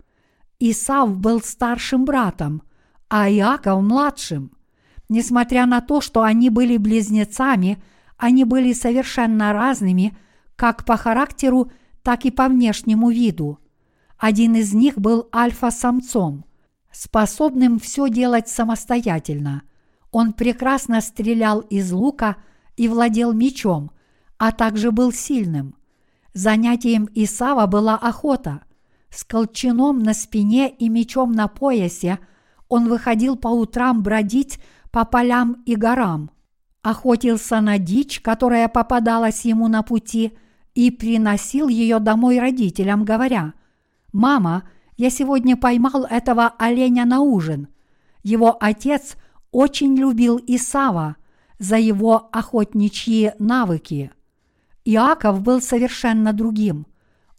Исав 0.58 1.16
был 1.16 1.40
старшим 1.40 2.04
братом, 2.04 2.64
а 3.10 3.28
Иаков 3.28 3.82
младшим. 3.82 4.52
Несмотря 5.08 5.66
на 5.66 5.80
то, 5.80 6.00
что 6.00 6.22
они 6.22 6.48
были 6.48 6.76
близнецами, 6.76 7.82
они 8.16 8.44
были 8.44 8.72
совершенно 8.72 9.52
разными 9.52 10.16
как 10.54 10.84
по 10.84 10.96
характеру, 10.96 11.72
так 12.02 12.24
и 12.24 12.30
по 12.30 12.48
внешнему 12.48 13.10
виду. 13.10 13.58
Один 14.16 14.54
из 14.54 14.72
них 14.72 14.98
был 14.98 15.28
альфа-самцом, 15.34 16.44
способным 16.92 17.80
все 17.80 18.08
делать 18.08 18.48
самостоятельно. 18.48 19.62
Он 20.12 20.32
прекрасно 20.32 21.00
стрелял 21.00 21.60
из 21.60 21.90
лука 21.90 22.36
и 22.76 22.88
владел 22.88 23.32
мечом, 23.32 23.90
а 24.38 24.52
также 24.52 24.92
был 24.92 25.12
сильным. 25.12 25.74
Занятием 26.34 27.08
Исава 27.14 27.66
была 27.66 27.96
охота. 27.96 28.62
С 29.08 29.24
колчаном 29.24 29.98
на 29.98 30.14
спине 30.14 30.70
и 30.70 30.88
мечом 30.88 31.32
на 31.32 31.48
поясе 31.48 32.20
он 32.70 32.88
выходил 32.88 33.36
по 33.36 33.48
утрам 33.48 34.02
бродить 34.02 34.58
по 34.90 35.04
полям 35.04 35.62
и 35.66 35.76
горам, 35.76 36.30
охотился 36.80 37.60
на 37.60 37.76
дичь, 37.76 38.20
которая 38.20 38.68
попадалась 38.68 39.44
ему 39.44 39.68
на 39.68 39.82
пути, 39.82 40.32
и 40.74 40.90
приносил 40.90 41.68
ее 41.68 41.98
домой 41.98 42.38
родителям, 42.38 43.04
говоря, 43.04 43.52
«Мама, 44.12 44.62
я 44.96 45.10
сегодня 45.10 45.58
поймал 45.58 46.04
этого 46.08 46.54
оленя 46.58 47.04
на 47.04 47.20
ужин. 47.20 47.68
Его 48.22 48.56
отец– 48.58 49.16
очень 49.52 49.96
любил 49.96 50.40
Исава 50.46 51.16
за 51.58 51.76
его 51.76 52.28
охотничьи 52.32 53.32
навыки. 53.38 54.12
Иаков 54.84 55.42
был 55.42 55.60
совершенно 55.60 56.32
другим. 56.32 56.86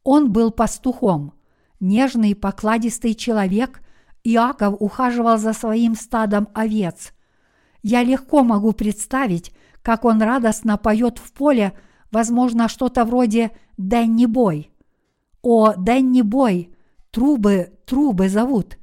Он 0.04 0.32
был 0.32 0.52
пастухом. 0.52 1.34
Нежный, 1.80 2.36
покладистый 2.36 3.16
человек, 3.16 3.82
Иаков 4.24 4.76
ухаживал 4.80 5.38
за 5.38 5.54
своим 5.54 5.96
стадом 5.96 6.48
овец. 6.54 7.14
Я 7.84 8.04
легко 8.04 8.44
могу 8.44 8.74
представить, 8.74 9.52
как 9.82 10.06
он 10.06 10.22
радостно 10.22 10.78
поет 10.78 11.18
в 11.18 11.32
поле, 11.34 11.74
возможно, 12.12 12.68
что-то 12.68 13.06
вроде 13.06 13.52
«Дэнни 13.78 14.26
Бой». 14.26 14.72
«О, 15.42 15.74
Дэнни 15.74 16.22
Бой! 16.22 16.76
Трубы, 17.10 17.74
трубы 17.86 18.30
зовут!» 18.30 18.78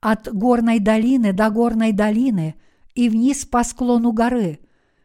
От 0.00 0.32
горной 0.32 0.78
долины 0.78 1.32
до 1.32 1.50
горной 1.50 1.92
долины– 1.92 2.54
и 2.98 3.08
вниз 3.08 3.46
по 3.46 3.62
склону 3.62 4.10
горы. 4.10 4.58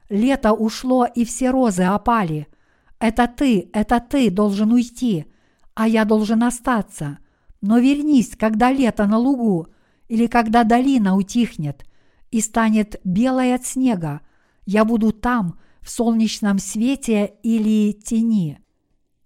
Лето 0.10 0.54
ушло, 0.54 1.06
и 1.06 1.26
все 1.26 1.52
розы 1.52 1.84
опали. 1.84 2.48
Это 2.98 3.28
ты, 3.28 3.70
это 3.72 4.00
ты 4.00 4.32
должен 4.32 4.72
уйти, 4.72 5.28
а 5.76 5.88
я 5.88 6.04
должен 6.04 6.42
остаться. 6.42 7.20
Но 7.62 7.78
вернись, 7.78 8.36
когда 8.36 8.72
лето 8.72 9.06
на 9.06 9.20
лугу, 9.20 9.68
или 10.14 10.28
когда 10.28 10.64
долина 10.64 11.16
утихнет 11.16 11.86
и 12.32 12.40
станет 12.40 13.00
белой 13.04 13.56
от 13.56 13.66
снега. 13.66 14.22
Я 14.66 14.86
буду 14.86 15.12
там, 15.12 15.60
в 15.82 15.90
солнечном 15.90 16.60
свете 16.60 17.34
или 17.44 17.92
тени. 17.92 18.60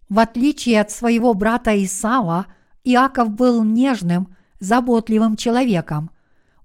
В 0.09 0.19
отличие 0.19 0.81
от 0.81 0.89
своего 0.91 1.33
брата 1.33 1.83
Исава, 1.83 2.47
Иаков 2.83 3.31
был 3.31 3.63
нежным, 3.63 4.35
заботливым 4.59 5.35
человеком– 5.35 6.11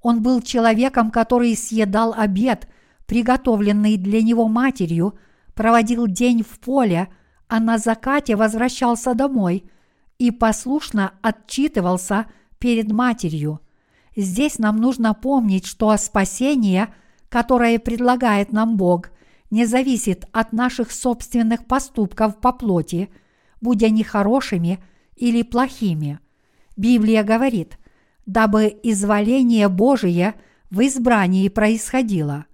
он 0.02 0.20
был 0.20 0.42
человеком, 0.42 1.10
который 1.10 1.56
съедал 1.56 2.12
обед, 2.12 2.68
приготовленный 3.06 3.96
для 3.96 4.20
него 4.20 4.48
матерью, 4.48 5.16
проводил 5.54 6.08
день 6.08 6.42
в 6.42 6.58
поле, 6.58 7.08
а 7.48 7.60
на 7.60 7.78
закате 7.78 8.34
возвращался 8.34 9.14
домой 9.14 9.70
и 10.18 10.30
послушно 10.30 11.14
отчитывался 11.22 12.26
перед 12.58 12.90
матерью. 12.90 13.60
Здесь 14.16 14.58
нам 14.58 14.76
нужно 14.76 15.14
помнить, 15.14 15.66
что 15.66 15.96
спасение, 15.96 16.92
которое 17.28 17.78
предлагает 17.78 18.52
нам 18.52 18.76
Бог, 18.76 19.10
не 19.50 19.66
зависит 19.66 20.26
от 20.32 20.52
наших 20.52 20.90
собственных 20.90 21.66
поступков 21.66 22.38
по 22.38 22.52
плоти, 22.52 23.10
будь 23.60 23.82
они 23.82 24.02
хорошими 24.02 24.82
или 25.16 25.42
плохими. 25.42 26.20
Библия 26.76 27.22
говорит, 27.22 27.78
дабы 28.26 28.74
изволение 28.82 29.68
Божие 29.68 30.34
в 30.70 30.80
избрании 30.86 31.48
происходило. 31.48 32.46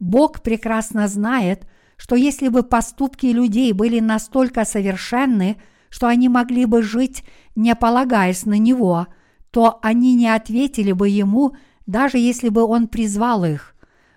Бог 0.00 0.42
прекрасно 0.42 1.08
знает, 1.08 1.66
что 1.96 2.16
если 2.16 2.48
бы 2.48 2.62
поступки 2.62 3.26
людей 3.26 3.72
были 3.72 4.00
настолько 4.00 4.64
совершенны, 4.64 5.56
что 5.88 6.08
они 6.08 6.28
могли 6.28 6.66
бы 6.66 6.82
жить, 6.82 7.24
не 7.56 7.74
полагаясь 7.74 8.44
на 8.44 8.58
Него, 8.58 9.06
то 9.54 9.78
они 9.80 10.14
не 10.14 10.28
ответили 10.28 10.92
бы 10.92 11.08
Ему, 11.08 11.54
даже 11.86 12.18
если 12.18 12.50
бы 12.50 12.64
Он 12.64 12.88
призвал 12.88 13.46
их. 13.46 13.74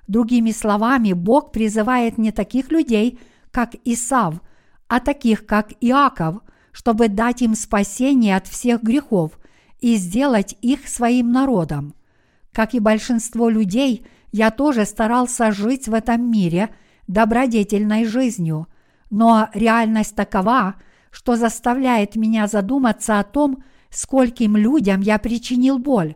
Другими 0.10 0.52
словами, 0.52 1.14
Бог 1.14 1.54
призывает 1.54 2.18
не 2.18 2.34
таких 2.34 2.72
людей, 2.72 3.20
как 3.52 3.76
Исав, 3.86 4.42
а 4.90 5.00
таких, 5.00 5.46
как 5.46 5.72
Иаков, 5.80 6.42
чтобы 6.74 7.08
дать 7.08 7.42
им 7.42 7.56
спасение 7.56 8.36
от 8.36 8.48
всех 8.48 8.84
грехов– 8.84 9.40
и 9.80 9.96
сделать 9.98 10.58
их 10.62 10.88
своим 10.88 11.32
народом. 11.32 11.94
Как 12.52 12.74
и 12.74 12.80
большинство 12.80 13.50
людей, 13.50 14.06
я 14.32 14.52
тоже 14.52 14.86
старался 14.86 15.52
жить 15.52 15.88
в 15.88 15.94
этом 15.94 16.30
мире 16.30 16.70
добродетельной 17.08 18.06
жизнью, 18.06 18.68
но 19.10 19.50
реальность 19.54 20.16
такова, 20.16 20.76
что 21.12 21.36
заставляет 21.36 22.16
меня 22.16 22.48
задуматься 22.48 23.20
о 23.20 23.24
том, 23.24 23.64
скольким 23.90 24.58
людям 24.58 25.02
я 25.02 25.18
причинил 25.18 25.80
боль. 25.80 26.16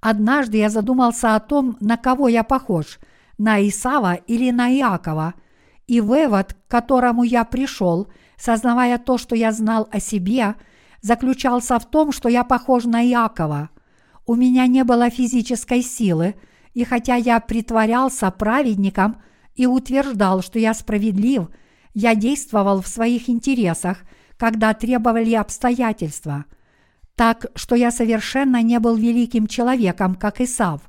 Однажды 0.00 0.58
я 0.58 0.70
задумался 0.70 1.34
о 1.34 1.40
том, 1.40 1.76
на 1.80 1.96
кого 1.96 2.28
я 2.28 2.42
похож, 2.42 2.98
на 3.38 3.66
Исава 3.66 4.14
или 4.14 4.50
на 4.50 4.70
Иакова, 4.72 5.34
и 5.86 6.00
вывод, 6.00 6.54
к 6.54 6.70
которому 6.70 7.22
я 7.22 7.44
пришел, 7.44 8.08
сознавая 8.36 8.98
то, 8.98 9.18
что 9.18 9.36
я 9.36 9.52
знал 9.52 9.88
о 9.90 10.00
себе– 10.00 10.54
заключался 11.02 11.78
в 11.78 11.84
том, 11.84 12.12
что 12.12 12.28
я 12.28 12.44
похож 12.44 12.84
на 12.84 13.04
Иакова. 13.04 13.68
У 14.24 14.34
меня 14.36 14.66
не 14.66 14.84
было 14.84 15.10
физической 15.10 15.82
силы, 15.82 16.36
и 16.72 16.84
хотя 16.84 17.16
я 17.16 17.38
притворялся 17.40 18.30
праведником 18.30 19.20
и 19.54 19.66
утверждал, 19.66 20.42
что 20.42 20.58
я 20.58 20.72
справедлив, 20.72 21.48
я 21.92 22.14
действовал 22.14 22.80
в 22.80 22.88
своих 22.88 23.28
интересах, 23.28 23.98
когда 24.38 24.72
требовали 24.72 25.34
обстоятельства. 25.34 26.46
Так 27.22 27.46
что 27.54 27.76
я 27.76 27.92
совершенно 27.92 28.62
не 28.62 28.80
был 28.80 28.96
великим 28.96 29.46
человеком, 29.46 30.16
как 30.16 30.40
Исав. 30.40 30.80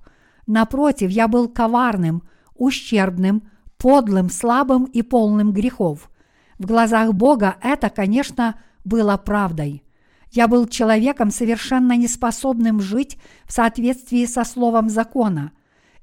Напротив, 0.48 1.12
я 1.12 1.28
был 1.28 1.48
коварным, 1.48 2.24
ущербным, 2.56 3.44
подлым, 3.78 4.32
слабым 4.32 4.86
и 4.86 5.04
полным 5.04 5.54
грехов. 5.54 6.10
В 6.58 6.66
глазах 6.66 7.14
Бога 7.14 7.58
это, 7.62 7.92
конечно, 7.92 8.60
было 8.84 9.16
правдой. 9.16 9.84
Я 10.32 10.48
был 10.48 10.66
человеком, 10.66 11.30
совершенно 11.30 11.96
неспособным 11.96 12.82
жить 12.82 13.20
в 13.46 13.54
соответствии 13.54 14.26
со 14.26 14.44
словом 14.44 14.90
закона. 14.90 15.52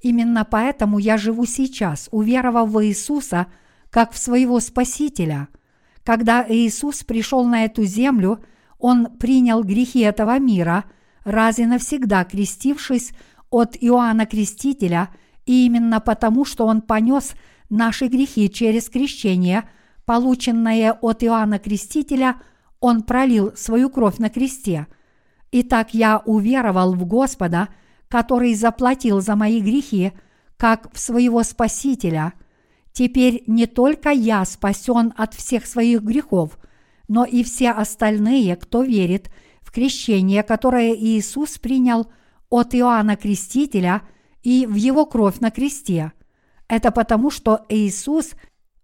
Именно 0.01 0.47
поэтому 0.48 1.01
я 1.01 1.16
живу 1.16 1.44
сейчас, 1.44 2.09
уверовав 2.12 2.70
в 2.70 2.86
Иисуса 2.86 3.48
как 3.90 4.12
в 4.12 4.19
своего 4.19 4.61
Спасителя. 4.61 5.48
Когда 6.05 6.47
Иисус 6.48 7.02
пришел 7.02 7.44
на 7.47 7.65
эту 7.65 7.82
землю, 7.82 8.44
Он 8.81 9.07
принял 9.19 9.62
грехи 9.62 10.01
этого 10.01 10.39
мира, 10.39 10.85
раз 11.24 11.59
и 11.59 11.66
навсегда 11.66 12.24
крестившись 12.24 13.12
от 13.51 13.77
Иоанна 13.81 14.27
Крестителя, 14.27 15.11
и 15.47 15.66
именно 15.66 16.01
потому, 16.01 16.44
что 16.44 16.66
Он 16.66 16.81
понес 16.81 17.35
наши 17.69 18.07
грехи 18.09 18.51
через 18.51 18.89
крещение, 18.89 19.69
полученное 20.05 20.93
от 20.93 21.23
Иоанна 21.23 21.59
Крестителя– 21.59 22.36
он 22.81 23.02
пролил 23.02 23.52
свою 23.57 23.90
кровь 23.90 24.19
на 24.19 24.31
кресте. 24.31 24.86
Итак, 25.52 25.93
я 25.93 26.23
уверовал 26.24 26.94
в 26.94 27.05
Господа, 27.05 27.69
который 28.09 28.55
заплатил 28.55 29.20
за 29.20 29.36
мои 29.36 29.61
грехи, 29.61 30.12
как 30.57 30.93
в 30.93 30.98
своего 30.98 31.43
Спасителя. 31.43 32.32
Теперь 32.93 33.44
не 33.47 33.66
только 33.66 34.11
я 34.11 34.44
спасен 34.44 35.12
от 35.16 35.35
всех 35.35 35.66
своих 35.66 36.02
грехов, 36.02 36.59
но 37.11 37.24
и 37.24 37.43
все 37.43 37.73
остальные, 37.73 38.55
кто 38.55 38.85
верит 38.85 39.32
в 39.62 39.73
крещение, 39.73 40.45
которое 40.45 40.95
Иисус 40.95 41.59
принял 41.59 42.07
от 42.49 42.73
Иоанна 42.73 43.16
Крестителя 43.16 44.03
и 44.45 44.65
в 44.65 44.77
его 44.77 45.07
кровь 45.07 45.41
на 45.41 45.51
кресте. 45.51 46.12
Это 46.69 46.93
потому, 46.93 47.32
что 47.32 47.66
Иисус 47.69 48.31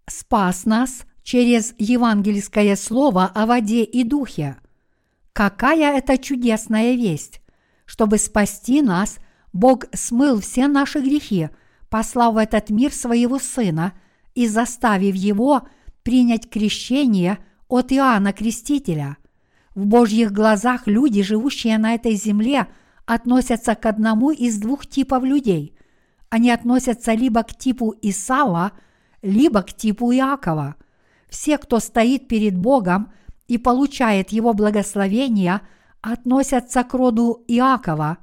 спас 0.09 0.65
нас 0.65 1.05
через 1.23 1.73
евангельское 1.77 2.75
слово 2.75 3.31
о 3.33 3.45
воде 3.45 3.85
и 3.85 4.03
духе. 4.03 4.57
Какая 5.31 5.97
это 5.97 6.17
чудесная 6.17 6.95
весть! 6.95 7.39
Чтобы 7.85 8.17
спасти 8.17 8.81
нас, 8.81 9.19
Бог 9.53 9.85
смыл 9.93 10.41
все 10.41 10.67
наши 10.67 10.99
грехи, 10.99 11.47
послав 11.87 12.33
в 12.33 12.37
этот 12.37 12.71
мир 12.71 12.93
своего 12.93 13.39
Сына 13.39 13.93
и 14.35 14.47
заставив 14.47 15.15
его 15.15 15.61
принять 16.03 16.49
крещение 16.49 17.37
от 17.67 17.91
Иоанна 17.91 18.33
Крестителя. 18.33 19.17
В 19.75 19.85
Божьих 19.85 20.31
глазах 20.31 20.87
люди, 20.87 21.21
живущие 21.21 21.77
на 21.77 21.93
этой 21.93 22.15
земле, 22.15 22.67
относятся 23.05 23.75
к 23.75 23.85
одному 23.85 24.31
из 24.31 24.57
двух 24.57 24.87
типов 24.87 25.23
людей. 25.23 25.77
Они 26.29 26.51
относятся 26.51 27.13
либо 27.13 27.43
к 27.43 27.55
типу 27.55 27.93
Исава, 28.01 28.71
либо 29.21 29.61
к 29.61 29.73
типу 29.73 30.11
Иакова– 30.11 30.75
все, 31.29 31.57
кто 31.57 31.79
стоит 31.79 32.27
перед 32.27 32.57
Богом 32.57 33.11
и 33.47 33.57
получает 33.57 34.29
Его 34.29 34.53
благословения, 34.53 35.61
относятся 36.01 36.83
к 36.83 36.93
роду 36.93 37.43
Иакова. 37.47 38.17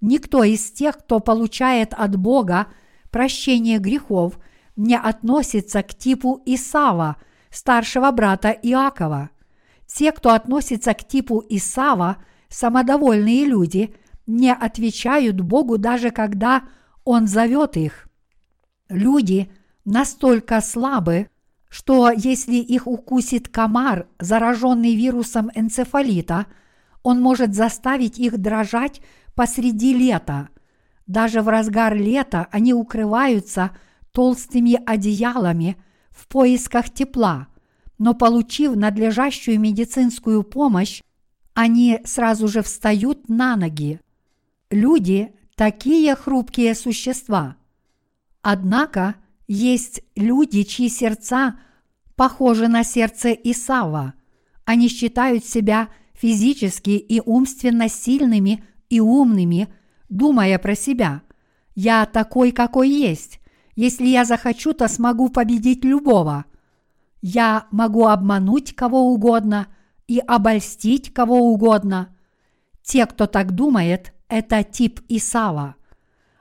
Никто 0.00 0.44
из 0.44 0.70
тех, 0.70 0.98
кто 0.98 1.20
получает 1.20 1.94
от 1.94 2.16
Бога 2.16 2.68
прощение 3.10 3.78
грехов, 3.78 4.38
не 4.76 4.96
относится 4.96 5.82
к 5.82 5.94
типу 5.94 6.42
Исава, 6.46 7.16
старшего 7.54 8.10
брата 8.10 8.50
Иакова. 8.50 9.30
Те, 9.86 10.12
кто 10.12 10.32
относится 10.32 10.92
к 10.94 11.06
типу 11.06 11.42
Исава, 11.48 12.16
самодовольные 12.48 13.44
люди, 13.44 13.94
не 14.26 14.52
отвечают 14.52 15.40
Богу 15.40 15.78
даже 15.78 16.10
когда 16.10 16.64
Он 17.04 17.26
зовет 17.26 17.76
их. 17.76 18.08
Люди 18.88 19.50
настолько 19.84 20.60
слабы, 20.60 21.28
что 21.68 22.10
если 22.10 22.54
их 22.54 22.86
укусит 22.86 23.48
комар, 23.48 24.06
зараженный 24.18 24.94
вирусом 24.94 25.50
энцефалита, 25.54 26.46
он 27.02 27.20
может 27.20 27.54
заставить 27.54 28.18
их 28.18 28.38
дрожать 28.38 29.00
посреди 29.34 29.92
лета. 29.92 30.48
Даже 31.06 31.42
в 31.42 31.48
разгар 31.48 31.94
лета 31.94 32.46
они 32.50 32.72
укрываются 32.72 33.72
толстыми 34.12 34.80
одеялами 34.86 35.76
в 36.14 36.28
поисках 36.28 36.90
тепла, 36.90 37.48
но 37.98 38.14
получив 38.14 38.76
надлежащую 38.76 39.60
медицинскую 39.60 40.42
помощь, 40.44 41.02
они 41.52 42.00
сразу 42.04 42.48
же 42.48 42.62
встают 42.62 43.28
на 43.28 43.56
ноги. 43.56 44.00
Люди– 44.70 45.34
такие 45.56 46.14
хрупкие 46.14 46.74
существа. 46.74 47.56
Однако 48.42 49.16
есть 49.46 50.02
люди, 50.16 50.62
чьи 50.62 50.88
сердца 50.88 51.58
похожи 52.16 52.68
на 52.68 52.84
сердце 52.84 53.32
Исава. 53.32 54.14
Они 54.64 54.88
считают 54.88 55.44
себя 55.44 55.88
физически 56.14 56.90
и 56.90 57.20
умственно 57.20 57.88
сильными 57.88 58.64
и 58.88 59.00
умными, 59.00 59.68
думая 60.08 60.58
про 60.58 60.74
себя. 60.74 61.22
«Я 61.74 62.06
такой, 62.06 62.52
какой 62.52 62.88
есть. 62.88 63.40
Если 63.76 64.06
я 64.06 64.24
захочу, 64.24 64.72
то 64.72 64.88
смогу 64.88 65.28
победить 65.28 65.84
любого. 65.84 66.44
Я 67.20 67.66
могу 67.70 68.06
обмануть 68.06 68.74
кого 68.74 69.12
угодно 69.12 69.68
и 70.06 70.18
обольстить 70.18 71.12
кого 71.12 71.38
угодно». 71.38 72.10
Те, 72.82 73.06
кто 73.06 73.26
так 73.26 73.52
думает, 73.52 74.12
это 74.28 74.62
тип 74.62 75.00
Исава. 75.08 75.76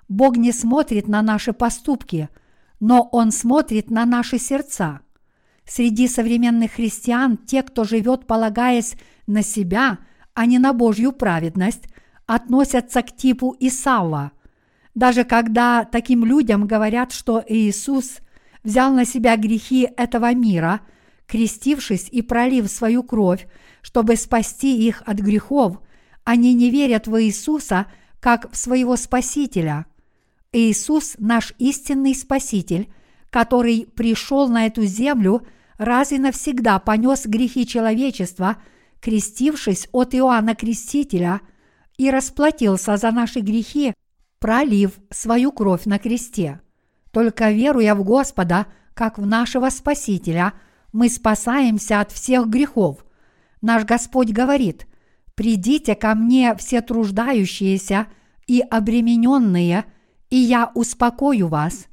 Бог 0.10 0.36
не 0.36 0.52
смотрит 0.52 1.08
на 1.08 1.22
наши 1.22 1.54
поступки– 1.54 2.30
но 2.86 3.08
Он 3.14 3.32
смотрит 3.32 3.90
на 3.90 4.06
наши 4.06 4.38
сердца. 4.38 5.00
Среди 5.66 6.10
современных 6.10 6.74
христиан 6.74 7.38
те, 7.38 7.64
кто 7.64 7.86
живет, 7.86 8.28
полагаясь 8.28 8.96
на 9.26 9.42
себя, 9.42 10.00
а 10.34 10.46
не 10.46 10.60
на 10.60 10.74
Божью 10.74 11.14
праведность, 11.14 11.86
относятся 12.26 13.02
к 13.02 13.16
типу 13.16 13.56
Исава. 13.62 14.34
Даже 14.96 15.24
когда 15.24 15.86
таким 15.86 16.24
людям 16.24 16.68
говорят, 16.68 17.12
что 17.12 17.44
Иисус 17.48 18.20
взял 18.64 18.94
на 18.94 19.06
себя 19.06 19.36
грехи 19.38 19.90
этого 19.98 20.34
мира, 20.34 20.82
крестившись 21.28 22.10
и 22.12 22.22
пролив 22.22 22.70
свою 22.70 23.04
кровь, 23.04 23.48
чтобы 23.82 24.16
спасти 24.16 24.88
их 24.88 25.02
от 25.06 25.18
грехов, 25.18 25.80
они 26.24 26.54
не 26.54 26.70
верят 26.70 27.08
в 27.08 27.22
Иисуса 27.22 27.88
как 28.20 28.52
в 28.52 28.56
своего 28.56 28.96
Спасителя– 28.96 29.86
Иисус– 30.54 31.16
наш 31.18 31.54
истинный 31.58 32.14
Спаситель, 32.16 32.94
который 33.32 33.88
пришел 33.96 34.48
на 34.48 34.68
эту 34.68 34.84
землю, 34.86 35.46
раз 35.78 36.12
и 36.12 36.20
навсегда 36.20 36.78
понес 36.78 37.26
грехи 37.26 37.66
человечества, 37.66 38.58
крестившись 39.02 39.90
от 39.92 40.14
Иоанна 40.14 40.56
Крестителя 40.56 41.42
и 41.98 42.10
расплатился 42.12 42.98
за 42.98 43.12
наши 43.12 43.40
грехи, 43.40 43.94
пролив 44.44 45.00
свою 45.10 45.54
кровь 45.54 45.86
на 45.86 46.00
кресте. 46.00 46.60
Только 47.12 47.52
веруя 47.52 47.96
в 47.96 48.04
Господа, 48.04 48.66
как 48.94 49.18
в 49.18 49.26
нашего 49.26 49.70
Спасителя, 49.70 50.52
мы 50.92 51.08
спасаемся 51.08 52.02
от 52.02 52.12
всех 52.12 52.50
грехов. 52.50 53.06
Наш 53.62 53.86
Господь 53.86 54.32
говорит, 54.32 54.86
«Придите 55.36 55.96
ко 55.96 56.14
мне 56.14 56.56
все 56.58 56.82
труждающиеся 56.82 58.08
и 58.46 58.60
обремененные, 58.60 59.86
и 60.30 60.36
я 60.36 60.72
успокою 60.76 61.48
вас. 61.48 61.86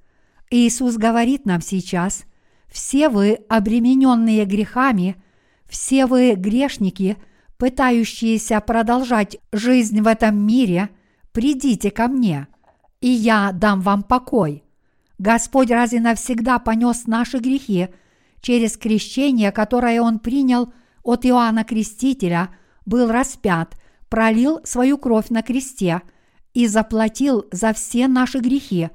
Иисус 0.51 0.97
говорит 0.97 1.47
нам 1.47 1.60
сейчас, 1.60 2.24
все 2.66 3.10
вы 3.10 3.39
обремененные 3.48 4.44
грехами, 4.44 5.22
все 5.68 6.06
вы 6.06 6.35
грешники, 6.35 7.16
пытающиеся 7.59 8.60
продолжать 8.60 9.39
жизнь 9.52 10.01
в 10.01 10.09
этом 10.09 10.36
мире, 10.36 10.90
придите 11.32 11.90
ко 11.90 12.09
мне, 12.09 12.48
и 13.01 13.09
я 13.09 13.52
дам 13.52 13.81
вам 13.81 14.02
покой. 14.02 14.65
Господь 15.19 15.70
разве 15.70 16.01
навсегда 16.01 16.59
понес 16.59 17.07
наши 17.07 17.39
грехи 17.39 17.89
через 18.40 18.77
крещение, 18.77 19.52
которое 19.52 20.01
Он 20.01 20.19
принял 20.19 20.73
от 21.02 21.27
Иоанна 21.27 21.65
Крестителя, 21.65 22.51
был 22.86 23.11
распят, 23.11 23.77
пролил 24.09 24.61
свою 24.65 24.98
кровь 24.98 25.28
на 25.31 25.43
кресте– 25.43 26.02
и 26.55 26.66
заплатил 26.66 27.47
за 27.52 27.73
все 27.73 28.09
наши 28.09 28.39
грехи, 28.39 28.90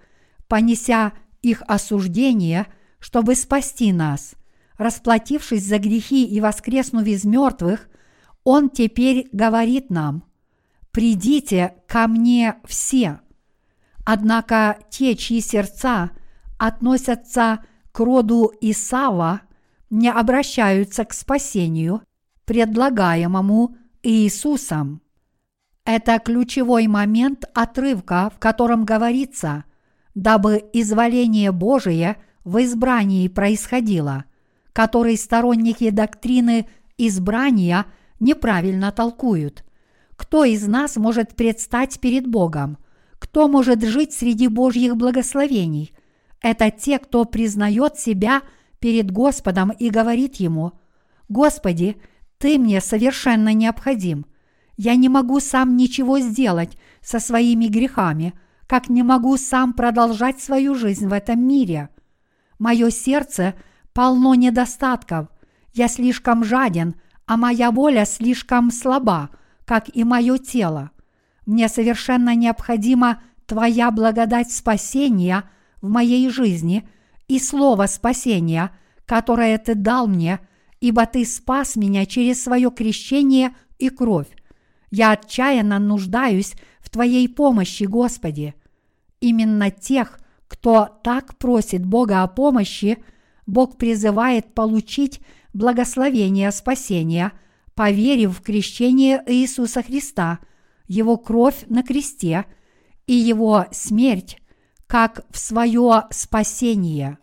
понеся 0.47 1.13
их 1.41 1.63
осуждение, 1.67 2.67
чтобы 2.99 3.35
спасти 3.35 3.93
нас. 3.93 4.35
Расплатившись 4.77 5.63
за 5.63 5.79
грехи 5.79 6.25
и 6.25 6.41
воскреснув 6.41 7.05
из 7.05 7.23
мертвых, 7.23 7.87
Он 8.43 8.69
теперь 8.69 9.29
говорит 9.31 9.89
нам, 9.89 10.23
«Придите 10.95 11.73
ко 11.87 12.07
мне 12.07 12.55
все». 12.63 13.19
Однако 14.05 14.77
те, 14.89 15.17
чьи 15.17 15.41
сердца 15.41 16.11
относятся 16.57 17.65
к 17.91 17.99
роду 17.99 18.53
Исава, 18.61 19.41
не 19.89 20.09
обращаются 20.09 21.03
к 21.03 21.11
спасению, 21.11 22.01
предлагаемому 22.45 23.75
Иисусом. 24.03 25.01
Это 25.83 26.17
ключевой 26.17 26.87
момент 26.87 27.43
отрывка, 27.53 28.31
в 28.33 28.39
котором 28.39 28.85
говорится, 28.85 29.65
дабы 30.13 30.63
изволение 30.71 31.51
Божие 31.51 32.15
в 32.45 32.63
избрании 32.63 33.27
происходило, 33.27 34.23
который 34.71 35.17
сторонники 35.17 35.89
доктрины 35.89 36.69
избрания 36.97 37.85
неправильно 38.21 38.93
толкуют. 38.93 39.65
Кто 40.15 40.43
из 40.43 40.67
нас 40.67 40.95
может 40.95 41.35
предстать 41.35 41.99
перед 41.99 42.27
Богом? 42.27 42.77
Кто 43.19 43.47
может 43.47 43.83
жить 43.83 44.13
среди 44.13 44.47
Божьих 44.47 44.95
благословений? 44.95 45.93
Это 46.41 46.71
те, 46.71 46.99
кто 46.99 47.25
признает 47.25 47.97
себя 47.97 48.41
перед 48.79 49.11
Господом 49.11 49.71
и 49.71 49.89
говорит 49.89 50.35
Ему, 50.35 50.73
«Господи, 51.27 51.97
Ты 52.37 52.59
мне 52.59 52.81
совершенно 52.81 53.53
необходим. 53.53 54.25
Я 54.77 54.95
не 54.95 55.09
могу 55.09 55.39
сам 55.39 55.77
ничего 55.77 56.19
сделать 56.19 56.77
со 57.01 57.19
своими 57.19 57.67
грехами, 57.67 58.33
как 58.67 58.89
не 58.89 59.03
могу 59.03 59.37
сам 59.37 59.73
продолжать 59.73 60.41
свою 60.41 60.75
жизнь 60.75 61.07
в 61.07 61.13
этом 61.13 61.39
мире. 61.39 61.89
Мое 62.59 62.89
сердце 62.89 63.55
полно 63.93 64.35
недостатков, 64.35 65.27
я 65.73 65.87
слишком 65.87 66.43
жаден, 66.43 66.95
а 67.25 67.37
моя 67.37 67.71
воля 67.71 68.05
слишком 68.05 68.71
слаба, 68.71 69.29
как 69.65 69.89
и 69.93 70.03
мое 70.03 70.37
тело. 70.37 70.91
Мне 71.45 71.67
совершенно 71.67 72.35
необходима 72.35 73.21
Твоя 73.45 73.91
благодать 73.91 74.51
спасения 74.51 75.43
в 75.81 75.89
моей 75.89 76.29
жизни 76.29 76.87
и 77.27 77.39
слово 77.39 77.85
спасения, 77.85 78.71
которое 79.05 79.57
Ты 79.59 79.75
дал 79.75 80.07
мне, 80.07 80.39
ибо 80.79 81.05
Ты 81.05 81.25
спас 81.25 81.75
меня 81.75 82.05
через 82.05 82.43
свое 82.43 82.71
крещение 82.71 83.55
и 83.77 83.89
кровь. 83.89 84.27
Я 84.89 85.11
отчаянно 85.11 85.77
нуждаюсь 85.77 86.53
в 86.79 86.89
Твоей 86.89 87.27
помощи, 87.29 87.83
Господи. 87.83 88.55
Именно 89.19 89.69
тех, 89.69 90.19
кто 90.47 90.87
так 91.03 91.37
просит 91.37 91.85
Бога 91.85 92.23
о 92.23 92.27
помощи, 92.27 93.03
Бог 93.45 93.77
призывает 93.77 94.53
получить 94.53 95.21
благословение 95.53 96.51
спасения, 96.51 97.31
поверив 97.75 98.39
в 98.39 98.41
крещение 98.41 99.21
Иисуса 99.27 99.83
Христа, 99.83 100.39
Его 100.87 101.17
кровь 101.17 101.65
на 101.67 101.83
кресте 101.83 102.45
и 103.05 103.13
Его 103.13 103.65
смерть, 103.71 104.37
как 104.87 105.25
в 105.29 105.37
свое 105.37 106.03
спасение. 106.09 107.17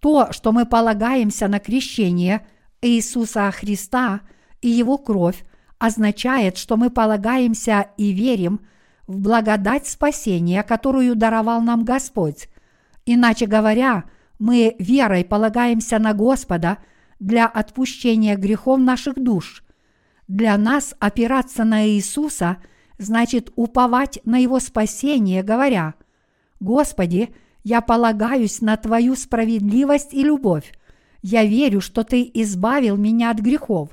То, 0.00 0.32
что 0.32 0.52
мы 0.52 0.66
полагаемся 0.66 1.46
на 1.46 1.60
крещение 1.60 2.46
Иисуса 2.82 3.50
Христа 3.50 4.20
и 4.60 4.68
Его 4.68 4.98
кровь, 4.98 5.44
означает, 5.78 6.58
что 6.58 6.76
мы 6.76 6.90
полагаемся 6.90 7.86
и 7.96 8.12
верим 8.12 8.60
в 9.06 9.18
благодать 9.18 9.86
спасения, 9.86 10.62
которую 10.62 11.16
даровал 11.16 11.62
нам 11.62 11.84
Господь. 11.84 12.48
Иначе 13.06 13.46
говоря, 13.46 14.04
мы 14.38 14.74
верой 14.78 15.24
полагаемся 15.24 15.98
на 15.98 16.12
Господа– 16.12 16.78
для 17.20 17.46
отпущения 17.46 18.36
грехов 18.36 18.80
наших 18.80 19.22
душ. 19.22 19.62
Для 20.26 20.56
нас 20.56 20.94
опираться 20.98 21.64
на 21.64 21.86
Иисуса 21.86 22.56
значит 22.98 23.52
уповать 23.56 24.20
на 24.24 24.38
Его 24.38 24.58
спасение, 24.58 25.42
говоря, 25.42 25.94
«Господи, 26.58 27.34
я 27.62 27.82
полагаюсь 27.82 28.60
на 28.62 28.76
Твою 28.76 29.16
справедливость 29.16 30.14
и 30.14 30.22
любовь. 30.22 30.72
Я 31.22 31.44
верю, 31.44 31.80
что 31.80 32.04
Ты 32.04 32.28
избавил 32.34 32.96
меня 32.96 33.30
от 33.30 33.38
грехов. 33.38 33.90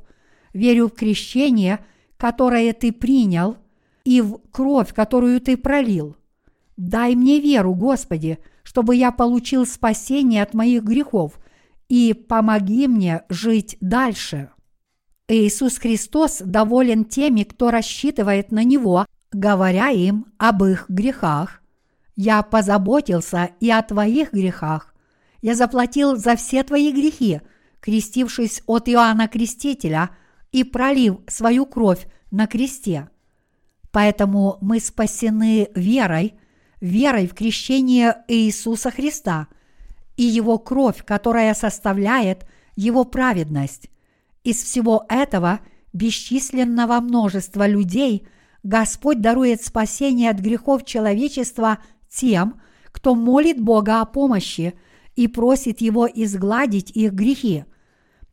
Верю 0.53 0.87
в 0.87 0.93
крещение, 0.93 1.79
которое 2.15 2.73
Ты 2.73 2.91
принял, 2.91 3.57
и 4.05 4.21
в 4.21 4.39
кровь, 4.51 4.93
которую 4.93 5.41
Ты 5.41 5.57
пролил. 5.57 6.15
Дай 6.77 7.15
мне 7.15 7.41
веру, 7.41 7.73
Господи, 7.73 8.39
чтобы 8.63 8.95
я 8.95 9.11
получил 9.11 9.65
спасение 9.65 10.43
от 10.43 10.53
моих 10.53 10.83
грехов– 10.83 11.39
и 11.89 12.13
помоги 12.13 12.87
мне 12.87 13.23
жить 13.29 13.77
дальше. 13.81 14.49
Иисус 15.27 15.77
Христос 15.77 16.41
доволен 16.43 17.05
теми, 17.05 17.43
кто 17.43 17.69
рассчитывает 17.69 18.51
на 18.51 18.63
Него, 18.63 19.05
говоря 19.31 19.89
им 19.89 20.27
об 20.37 20.63
их 20.63 20.85
грехах. 20.89 21.61
Я 22.15 22.41
позаботился 22.43 23.51
и 23.59 23.69
о 23.69 23.81
твоих 23.81 24.33
грехах. 24.33 24.95
Я 25.41 25.53
заплатил 25.53 26.15
за 26.15 26.35
все 26.35 26.63
твои 26.63 26.91
грехи, 26.91 27.41
крестившись 27.79 28.63
от 28.65 28.89
Иоанна 28.89 29.27
Крестителя 29.27 30.09
и 30.51 30.63
пролив 30.63 31.17
свою 31.27 31.65
кровь 31.65 32.07
на 32.31 32.47
кресте. 32.47 33.09
Поэтому 33.91 34.57
мы 34.61 34.79
спасены 34.79 35.69
верой, 35.75 36.33
верой 36.81 37.27
в 37.27 37.33
крещение 37.33 38.23
Иисуса 38.27 38.91
Христа– 38.91 39.47
и 40.17 40.23
его 40.23 40.57
кровь, 40.57 41.05
которая 41.05 41.53
составляет 41.53 42.45
его 42.75 43.05
праведность. 43.05 43.89
Из 44.43 44.61
всего 44.61 45.05
этого 45.07 45.59
бесчисленного 45.93 46.99
множества 46.99 47.67
людей 47.67 48.27
Господь 48.63 49.21
дарует 49.21 49.63
спасение 49.63 50.31
от 50.31 50.39
грехов 50.39 50.83
человечества 50.83 51.77
тем, 52.09 52.59
кто 52.91 53.15
молит 53.15 53.61
Бога 53.61 54.01
о 54.01 54.05
помощи 54.05 54.73
и 55.15 55.27
просит 55.27 55.81
Его 55.81 56.07
изгладить 56.07 56.91
их 56.91 57.13
грехи. 57.13 57.65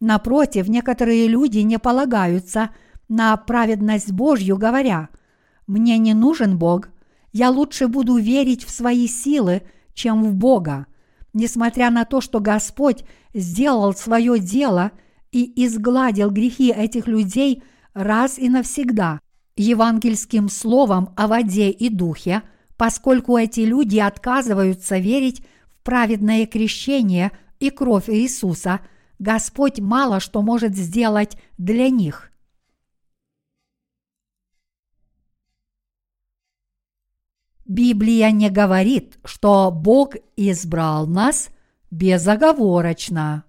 Напротив, 0.01 0.69
некоторые 0.69 1.28
люди 1.28 1.59
не 1.59 1.78
полагаются 1.78 2.70
на 3.09 3.36
праведность 3.36 4.12
Божью, 4.12 4.56
говоря, 4.56 5.11
«Мне 5.66 5.98
не 5.98 6.15
нужен 6.15 6.59
Бог, 6.59 6.89
я 7.32 7.51
лучше 7.51 7.89
буду 7.89 8.16
верить 8.16 8.65
в 8.65 8.70
свои 8.70 9.06
силы, 9.06 9.62
чем 9.94 10.24
в 10.24 10.35
Бога» 10.35 10.86
несмотря 11.35 11.90
на 11.90 12.05
то, 12.05 12.20
что 12.20 12.40
Господь 12.40 13.05
сделал 13.35 13.93
свое 13.93 14.39
дело 14.39 14.93
и 15.32 15.65
изгладил 15.66 16.31
грехи 16.31 16.73
этих 16.73 17.06
людей 17.06 17.62
раз 17.93 18.39
и 18.39 18.48
навсегда 18.48 19.20
евангельским 19.56 20.48
словом 20.48 21.11
о 21.16 21.27
воде 21.27 21.70
и 21.70 21.89
духе, 21.89 22.43
поскольку 22.77 23.36
эти 23.36 23.61
люди 23.61 23.98
отказываются 23.98 24.98
верить 24.98 25.43
в 25.69 25.82
праведное 25.85 26.47
крещение 26.47 27.32
и 27.61 27.70
кровь 27.70 28.09
Иисуса, 28.09 28.81
Господь 29.19 29.81
мало 29.81 30.20
что 30.20 30.43
может 30.43 30.74
сделать 30.74 31.36
для 31.56 31.89
них. 31.89 32.31
Библия 37.66 38.30
не 38.30 38.50
говорит, 38.50 39.18
что 39.24 39.70
Бог 39.70 40.14
избрал 40.36 41.06
нас 41.06 41.48
безоговорочно. 41.90 43.44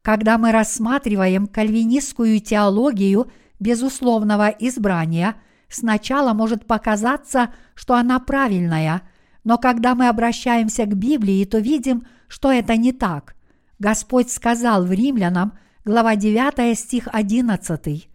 Когда 0.00 0.38
мы 0.38 0.50
рассматриваем 0.50 1.46
кальвинистскую 1.46 2.40
теологию 2.40 3.30
безусловного 3.58 4.48
избрания, 4.48 5.36
сначала 5.68 6.32
может 6.32 6.66
показаться, 6.66 7.52
что 7.74 7.94
она 7.94 8.18
правильная, 8.18 9.02
но 9.44 9.58
когда 9.58 9.94
мы 9.94 10.08
обращаемся 10.08 10.86
к 10.86 10.96
Библии, 10.96 11.44
то 11.44 11.58
видим, 11.58 12.06
что 12.28 12.50
это 12.50 12.76
не 12.78 12.92
так. 12.92 13.36
Господь 13.78 14.30
сказал 14.30 14.86
в 14.86 14.92
Римлянам, 14.92 15.52
глава 15.84 16.16
9 16.16 16.78
стих 16.78 17.08
11, 17.12 18.09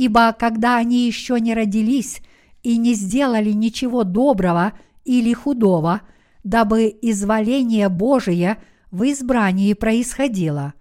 «Ибо 0.00 0.32
когда 0.32 0.78
они 0.78 1.06
еще 1.06 1.38
не 1.38 1.52
родились, 1.52 2.22
и 2.62 2.78
не 2.78 2.94
сделали 2.94 3.50
ничего 3.50 4.02
доброго 4.02 4.72
или 5.04 5.34
худого, 5.34 6.00
дабы 6.42 6.86
изволение 7.02 7.90
Божие 7.90 8.56
в 8.90 9.02
избрании 9.10 9.74
происходило. 9.74 10.72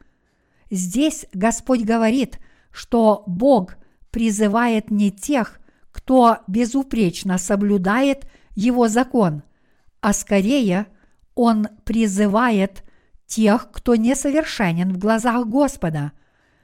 Здесь 0.71 1.25
Господь 1.33 1.81
говорит, 1.81 2.39
что 2.71 3.25
Бог 3.27 3.75
призывает 4.09 4.89
не 4.89 5.11
тех, 5.11 5.59
кто 5.91 6.37
безупречно 6.47 7.37
соблюдает 7.37 8.25
Его 8.55 8.87
закон, 8.87 9.43
а 9.99 10.13
скорее 10.13 10.87
Он 11.35 11.67
призывает 11.83 12.85
тех, 13.27 13.69
кто 13.73 13.95
несовершенен 13.95 14.93
в 14.93 14.97
глазах 14.97 15.45
Господа, 15.45 16.13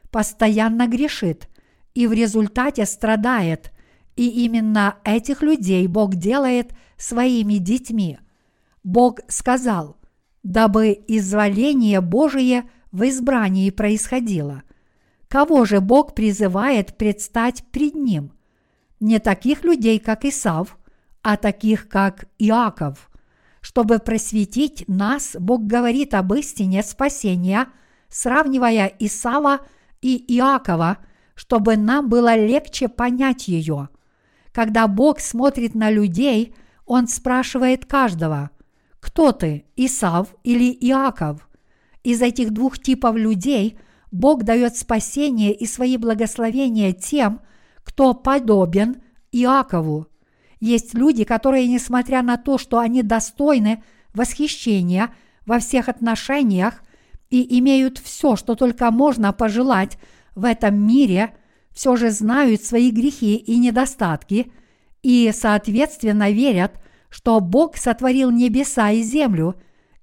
постоянно 0.09 0.87
грешит 0.87 1.49
и 1.95 2.05
в 2.05 2.13
результате 2.13 2.85
страдает– 2.85 3.71
и 4.15 4.45
именно 4.45 4.95
этих 5.03 5.41
людей 5.41 5.87
Бог 5.87 6.15
делает 6.15 6.73
своими 6.97 7.55
детьми. 7.55 8.17
Бог 8.83 9.19
сказал, 9.27 9.97
дабы 10.43 10.97
изволение 11.07 12.01
Божие 12.01 12.69
в 12.91 13.07
избрании 13.07 13.69
происходило. 13.71 14.63
Кого 15.27 15.65
же 15.65 15.81
Бог 15.81 16.15
призывает 16.15 16.97
предстать 16.97 17.65
пред 17.71 17.95
Ним? 17.95 18.31
Не 18.99 19.19
таких 19.19 19.63
людей, 19.63 19.99
как 19.99 20.23
Исав, 20.23 20.77
а 21.21 21.35
таких, 21.35 21.89
как 21.89 22.25
Иаков. 22.37 23.09
Чтобы 23.59 23.99
просветить 23.99 24.85
нас, 24.87 25.35
Бог 25.37 25.65
говорит 25.65 26.13
об 26.13 26.33
истине 26.35 26.83
спасения, 26.83 27.67
сравнивая 28.07 28.93
Исава 28.99 29.61
и 30.01 30.23
Иакова, 30.37 30.99
чтобы 31.35 31.77
нам 31.77 32.09
было 32.09 32.35
легче 32.35 32.87
понять 32.87 33.47
ее. 33.47 33.89
Когда 34.51 34.87
Бог 34.87 35.19
смотрит 35.19 35.75
на 35.75 35.91
людей, 35.91 36.55
Он 36.85 37.07
спрашивает 37.07 37.85
каждого, 37.85 38.51
кто 38.99 39.31
ты, 39.31 39.65
Исав 39.75 40.33
или 40.43 40.71
Иаков? 40.71 41.47
Из 42.03 42.21
этих 42.21 42.51
двух 42.51 42.79
типов 42.79 43.15
людей 43.15 43.77
Бог 44.11 44.43
дает 44.43 44.77
спасение 44.77 45.53
и 45.53 45.67
свои 45.67 45.97
благословения 45.97 46.93
тем, 46.93 47.41
кто 47.83 48.13
подобен 48.13 48.97
Иакову. 49.31 50.07
Есть 50.59 50.93
люди, 50.93 51.23
которые, 51.23 51.67
несмотря 51.67 52.21
на 52.21 52.37
то, 52.37 52.57
что 52.57 52.79
они 52.79 53.03
достойны 53.03 53.83
восхищения 54.13 55.13
во 55.45 55.59
всех 55.59 55.89
отношениях 55.89 56.81
и 57.29 57.59
имеют 57.59 57.97
все, 57.97 58.35
что 58.35 58.55
только 58.55 58.89
можно 58.89 59.33
пожелать 59.33 59.99
в 60.35 60.45
этом 60.45 60.75
мире, 60.75 61.33
все 61.73 61.95
же 61.95 62.11
знают 62.11 62.61
свои 62.63 62.91
грехи 62.91 63.35
и 63.35 63.57
недостатки 63.57 64.51
и, 65.01 65.31
соответственно, 65.33 66.31
верят, 66.31 66.79
что 67.09 67.39
Бог 67.39 67.77
сотворил 67.77 68.31
небеса 68.31 68.91
и 68.91 69.01
землю 69.01 69.55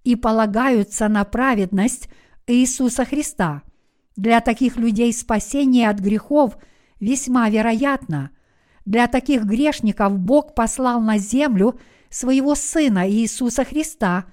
и 0.05 0.17
полагаются 0.17 1.09
на 1.09 1.25
праведность 1.25 2.09
Иисуса 2.47 3.05
Христа. 3.05 3.63
Для 4.17 4.41
таких 4.41 4.77
людей 4.77 5.13
спасение 5.13 5.89
от 5.89 5.99
грехов 5.99 6.59
весьма 7.01 7.49
вероятно– 7.49 8.31
для 8.85 9.07
таких 9.07 9.45
грешников 9.45 10.19
Бог 10.19 10.55
послал 10.55 11.01
на 11.01 11.19
землю 11.19 11.79
своего 12.11 12.55
Сына 12.55 13.09
Иисуса 13.09 13.65
Христа 13.65 14.27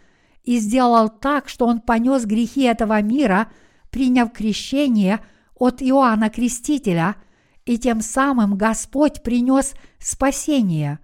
и 0.44 0.58
сделал 0.58 1.10
так, 1.10 1.50
что 1.50 1.68
Он 1.68 1.82
понес 1.82 2.26
грехи 2.26 2.64
этого 2.64 3.02
мира, 3.02 3.52
приняв 3.92 4.32
крещение 4.32 5.20
от 5.60 5.82
Иоанна 5.82 6.30
Крестителя, 6.30 7.16
и 7.66 7.78
тем 7.78 8.02
самым 8.02 8.58
Господь 8.58 9.22
принес 9.22 9.76
спасение. 10.00 11.00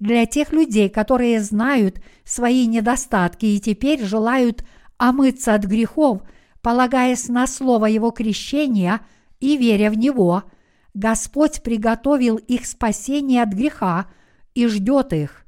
Для 0.00 0.26
тех 0.26 0.52
людей, 0.52 0.88
которые 0.88 1.40
знают 1.40 2.00
свои 2.24 2.66
недостатки 2.66 3.46
и 3.46 3.60
теперь 3.60 4.02
желают 4.04 4.64
омыться 4.96 5.54
от 5.54 5.64
грехов, 5.64 6.22
полагаясь 6.62 7.28
на 7.28 7.46
слово 7.46 7.86
Его 7.86 8.10
крещения 8.10 9.00
и 9.38 9.56
веря 9.56 9.90
в 9.90 9.96
Него– 9.96 10.42
Господь 10.94 11.62
приготовил 11.62 12.36
их 12.36 12.66
спасение 12.66 13.42
от 13.42 13.50
греха 13.50 14.06
и 14.54 14.66
ждет 14.66 15.12
их. 15.12 15.44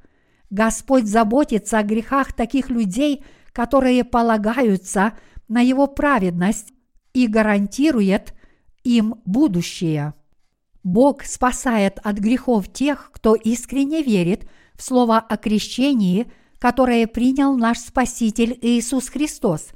Господь 0.50 1.06
заботится 1.06 1.78
о 1.78 1.82
грехах 1.82 2.32
таких 2.32 2.70
людей, 2.70 3.24
которые 3.52 4.04
полагаются 4.04 5.14
на 5.48 5.60
Его 5.60 5.86
праведность 5.86 6.72
и 7.12 7.26
гарантирует 7.26 8.34
им 8.84 9.16
будущее. 9.24 10.14
Бог 10.84 11.24
спасает 11.24 11.98
от 12.02 12.18
грехов 12.18 12.72
тех, 12.72 13.10
кто 13.12 13.34
искренне 13.34 14.02
верит 14.02 14.48
в 14.74 14.82
слово 14.82 15.18
о 15.18 15.36
крещении, 15.36 16.30
которое 16.58 17.06
принял 17.06 17.56
наш 17.56 17.78
Спаситель 17.78 18.58
Иисус 18.60 19.08
Христос, 19.08 19.68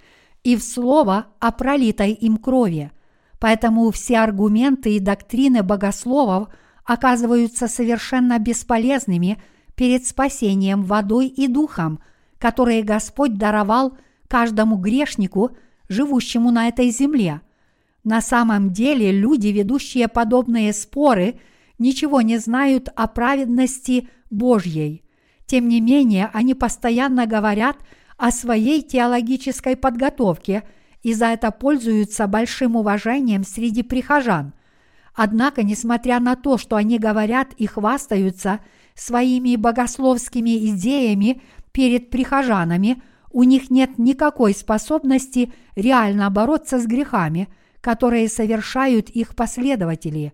и 0.43 0.57
в 0.57 0.63
слово 0.63 1.27
о 1.41 1.53
пролитой 1.53 2.13
им 2.13 2.37
крови. 2.37 2.91
Поэтому 3.39 3.91
все 3.91 4.19
аргументы 4.19 4.97
и 4.97 5.01
доктрины 5.01 5.63
богословов 5.63 6.49
оказываются 6.85 7.69
совершенно 7.69 8.39
бесполезными 8.39 9.43
перед 9.75 10.07
спасением 10.07 10.85
водой 10.85 11.27
и 11.27 11.49
духом, 11.49 12.01
которые 12.39 12.83
Господь 12.83 13.35
даровал 13.35 13.97
каждому 14.29 14.77
грешнику, 14.77 15.51
живущему 15.89 16.51
на 16.51 16.69
этой 16.69 16.91
земле. 16.91 17.41
На 18.07 18.23
самом 18.23 18.73
деле 18.73 19.13
люди, 19.13 19.49
ведущие 19.49 20.09
подобные 20.09 20.73
споры, 20.73 21.39
ничего 21.79 22.23
не 22.23 22.39
знают 22.39 22.89
о 22.97 23.07
праведности 23.07 24.09
Божьей. 24.31 25.05
Тем 25.45 25.69
не 25.69 25.83
менее, 25.83 26.31
они 26.33 26.55
постоянно 26.55 27.27
говорят 27.27 27.77
о 28.17 28.31
своей 28.31 28.81
теологической 28.81 29.77
подготовке– 29.77 30.63
и 31.07 31.15
за 31.15 31.27
это 31.27 31.53
пользуются 31.53 32.27
большим 32.27 32.75
уважением 32.75 33.45
среди 33.45 33.85
прихожан. 33.85 34.55
Однако, 35.15 35.63
несмотря 35.63 36.19
на 36.19 36.35
то, 36.35 36.59
что 36.59 36.75
они 36.75 36.99
говорят 36.99 37.53
и 37.59 37.67
хвастаются 37.67 38.59
своими 38.97 39.55
богословскими 39.55 40.67
идеями 40.71 41.43
перед 41.71 42.11
прихожанами, 42.11 43.01
у 43.31 43.45
них 43.45 43.71
нет 43.71 43.99
никакой 43.99 44.53
способности 44.53 45.53
реально 45.77 46.29
бороться 46.29 46.81
с 46.81 46.87
грехами, 46.87 47.47
которые 47.81 48.29
совершают 48.29 49.11
их 49.11 49.35
последователи. 49.35 50.33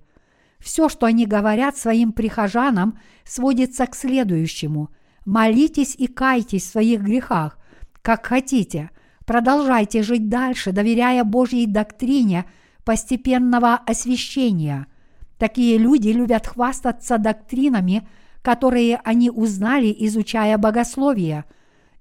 Все, 0.59 0.89
что 0.89 1.07
они 1.07 1.27
говорят 1.27 1.77
своим 1.77 2.13
прихожанам, 2.13 2.99
сводится 3.25 3.87
к 3.87 3.95
следующему– 3.95 4.91
молитесь 5.25 5.95
и 5.97 6.09
кайтесь 6.09 6.65
в 6.65 6.71
своих 6.73 7.01
грехах, 7.01 7.57
как 8.03 8.27
хотите– 8.27 8.91
Продолжайте 9.25 10.03
жить 10.03 10.29
дальше, 10.29 10.73
доверяя 10.73 11.25
Божьей 11.25 11.67
доктрине 11.67 12.45
постепенного 12.85 13.75
освящения. 13.75 14.87
Такие 15.39 15.79
люди 15.79 16.09
любят 16.09 16.47
хвастаться 16.47 17.19
доктринами, 17.19 18.07
которые 18.43 19.01
они 19.05 19.31
узнали, 19.31 19.95
изучая 20.01 20.59
богословие, 20.59 21.45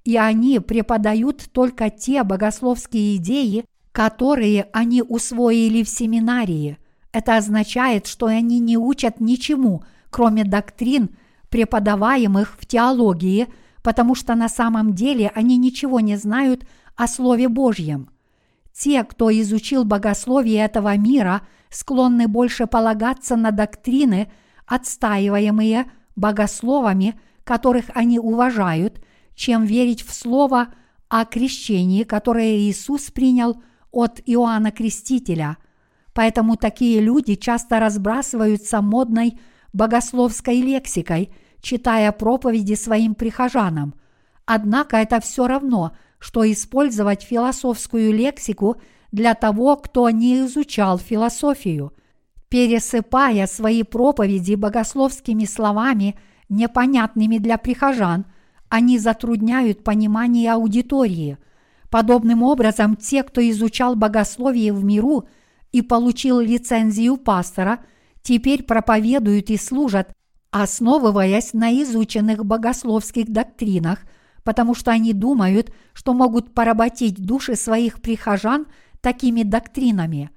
и 0.03 0.17
они 0.17 0.59
преподают 0.59 1.49
только 1.51 1.89
те 1.89 2.23
богословские 2.23 3.17
идеи, 3.17 3.65
которые 3.91 4.67
они 4.73 5.01
усвоили 5.01 5.83
в 5.83 5.89
семинарии. 5.89 6.77
Это 7.11 7.37
означает, 7.37 8.07
что 8.07 8.27
они 8.27 8.59
не 8.59 8.77
учат 8.77 9.19
ничему, 9.19 9.83
кроме 10.09 10.43
доктрин, 10.43 11.09
преподаваемых 11.49 12.57
в 12.59 12.65
теологии, 12.65 13.47
потому 13.83 14.15
что 14.15 14.35
на 14.35 14.47
самом 14.47 14.93
деле 14.93 15.31
они 15.35 15.57
ничего 15.57 15.99
не 15.99 16.15
знают– 16.15 16.65
о 16.95 17.07
Слове 17.07 17.49
Божьем. 17.49 18.09
Те, 18.73 19.03
кто 19.03 19.31
изучил 19.31 19.85
богословие 19.85 20.63
этого 20.63 20.95
мира, 20.97 21.41
склонны 21.69 22.27
больше 22.27 22.67
полагаться 22.67 23.35
на 23.35 23.51
доктрины, 23.51 24.31
отстаиваемые 24.65 25.91
богословами, 26.15 27.19
которых 27.43 27.85
они 27.93 28.19
уважают, 28.19 29.03
чем 29.35 29.63
верить 29.63 30.03
в 30.03 30.13
Слово 30.13 30.67
о 31.09 31.25
крещении, 31.25 32.03
которое 32.03 32.57
Иисус 32.57 33.11
принял 33.11 33.61
от 33.91 34.21
Иоанна 34.25 34.71
Крестителя. 34.71 35.57
Поэтому 36.13 36.57
такие 36.57 36.99
люди 36.99 37.35
часто 37.35 37.79
разбрасываются 37.79 38.81
модной 38.81 39.39
богословской 39.73 40.61
лексикой, 40.61 41.33
читая 41.61 42.11
проповеди 42.11 42.73
своим 42.73 43.15
прихожанам. 43.15 43.95
Однако 44.45 44.97
это 44.97 45.19
все 45.19 45.47
равно– 45.47 45.91
что 46.21 46.49
использовать 46.49 47.23
философскую 47.23 48.13
лексику 48.13 48.77
для 49.11 49.33
того, 49.33 49.75
кто 49.75 50.09
не 50.11 50.41
изучал 50.45 50.99
философию, 50.99 51.93
пересыпая 52.47 53.47
свои 53.47 53.83
проповеди 53.83 54.53
богословскими 54.53 55.45
словами, 55.45 56.15
непонятными 56.47 57.39
для 57.39 57.57
прихожан, 57.57 58.25
они 58.69 58.99
затрудняют 58.99 59.83
понимание 59.83 60.53
аудитории. 60.53 61.39
Подобным 61.91 62.41
образом, 62.41 62.95
те, 62.95 63.21
кто 63.21 63.47
изучал 63.51 63.95
богословие 63.95 64.73
в 64.73 64.83
миру 64.83 65.27
и 65.71 65.83
получил 65.83 66.39
лицензию 66.39 67.17
пастора, 67.17 67.85
теперь 68.23 68.63
проповедуют 68.63 69.51
и 69.51 69.57
служат, 69.57 70.11
основываясь 70.49 71.53
на 71.53 71.71
изученных 71.83 72.43
богословских 72.43 73.29
доктринах– 73.31 73.99
потому 74.43 74.73
что 74.75 74.91
они 74.91 75.13
думают, 75.13 75.71
что 75.93 76.13
могут 76.13 76.53
поработить 76.53 77.23
души 77.23 77.55
своих 77.55 78.01
прихожан 78.01 78.67
такими 79.01 79.43
доктринами. 79.43 80.31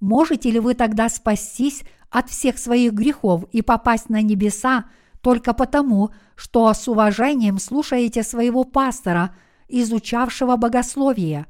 Можете 0.00 0.50
ли 0.50 0.58
вы 0.58 0.74
тогда 0.74 1.08
спастись 1.08 1.82
от 2.10 2.28
всех 2.28 2.58
своих 2.58 2.92
грехов 2.92 3.44
и 3.52 3.62
попасть 3.62 4.08
на 4.08 4.20
небеса 4.22 4.86
только 5.20 5.52
потому, 5.52 6.10
что 6.34 6.72
с 6.72 6.88
уважением 6.88 7.58
слушаете 7.58 8.22
своего 8.22 8.64
пастора, 8.64 9.34
изучавшего 9.80 10.56
богословие? 10.56 11.46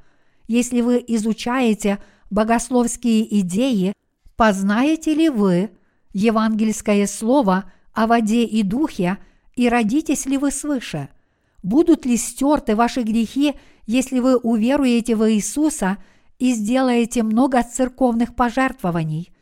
Если 0.47 0.81
вы 0.81 1.03
изучаете 1.07 1.99
богословские 2.31 3.41
идеи, 3.41 3.93
познаете 4.37 5.15
ли 5.15 5.29
вы 5.29 5.71
евангельское 6.13 7.07
слово 7.07 7.73
о 7.93 8.07
воде 8.07 8.45
и 8.45 8.63
духе 8.63 9.19
и 9.55 9.69
родитесь 9.69 10.27
ли 10.27 10.39
вы 10.39 10.51
свыше– 10.51 11.09
Будут 11.63 12.05
ли 12.07 12.17
стерты 12.17 12.75
ваши 12.75 13.03
грехи, 13.03 13.55
если 13.87 14.19
вы 14.19 14.37
уверуете 14.37 15.15
в 15.15 15.31
Иисуса 15.31 15.99
и 16.39 16.53
сделаете 16.55 17.23
много 17.23 17.63
церковных 17.63 18.35
пожертвований? 18.35 19.33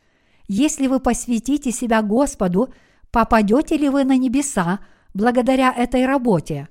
Если 0.46 0.86
вы 0.86 1.00
посвятите 1.00 1.70
себя 1.70 2.02
Господу, 2.02 2.72
попадете 3.10 3.76
ли 3.76 3.88
вы 3.88 4.04
на 4.04 4.18
небеса 4.18 4.80
благодаря 5.14 5.72
этой 5.72 6.04
работе? 6.04 6.68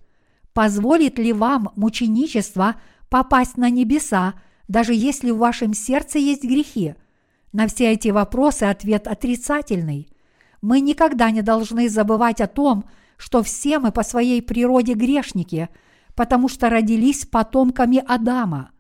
Позволит 0.60 1.18
ли 1.18 1.32
вам 1.32 1.72
мученичество 1.78 2.76
попасть 3.08 3.56
на 3.56 3.70
небеса, 3.70 4.34
даже 4.68 4.94
если 4.94 5.32
в 5.32 5.38
вашем 5.38 5.74
сердце 5.74 6.20
есть 6.20 6.44
грехи? 6.44 6.96
На 7.54 7.66
все 7.68 7.94
эти 7.94 8.10
вопросы 8.10 8.64
ответ 8.64 9.08
отрицательный. 9.08 10.10
Мы 10.62 10.82
никогда 10.82 11.32
не 11.32 11.44
должны 11.44 11.88
забывать 11.88 12.42
о 12.42 12.48
том, 12.48 12.84
что 13.16 13.42
все 13.42 13.80
мы 13.80 13.94
по 13.94 14.04
своей 14.04 14.42
природе 14.42 14.96
грешники, 14.96 15.70
потому 16.14 16.50
что 16.50 16.70
родились 16.70 17.26
потомками 17.26 18.04
Адама. 18.06 18.72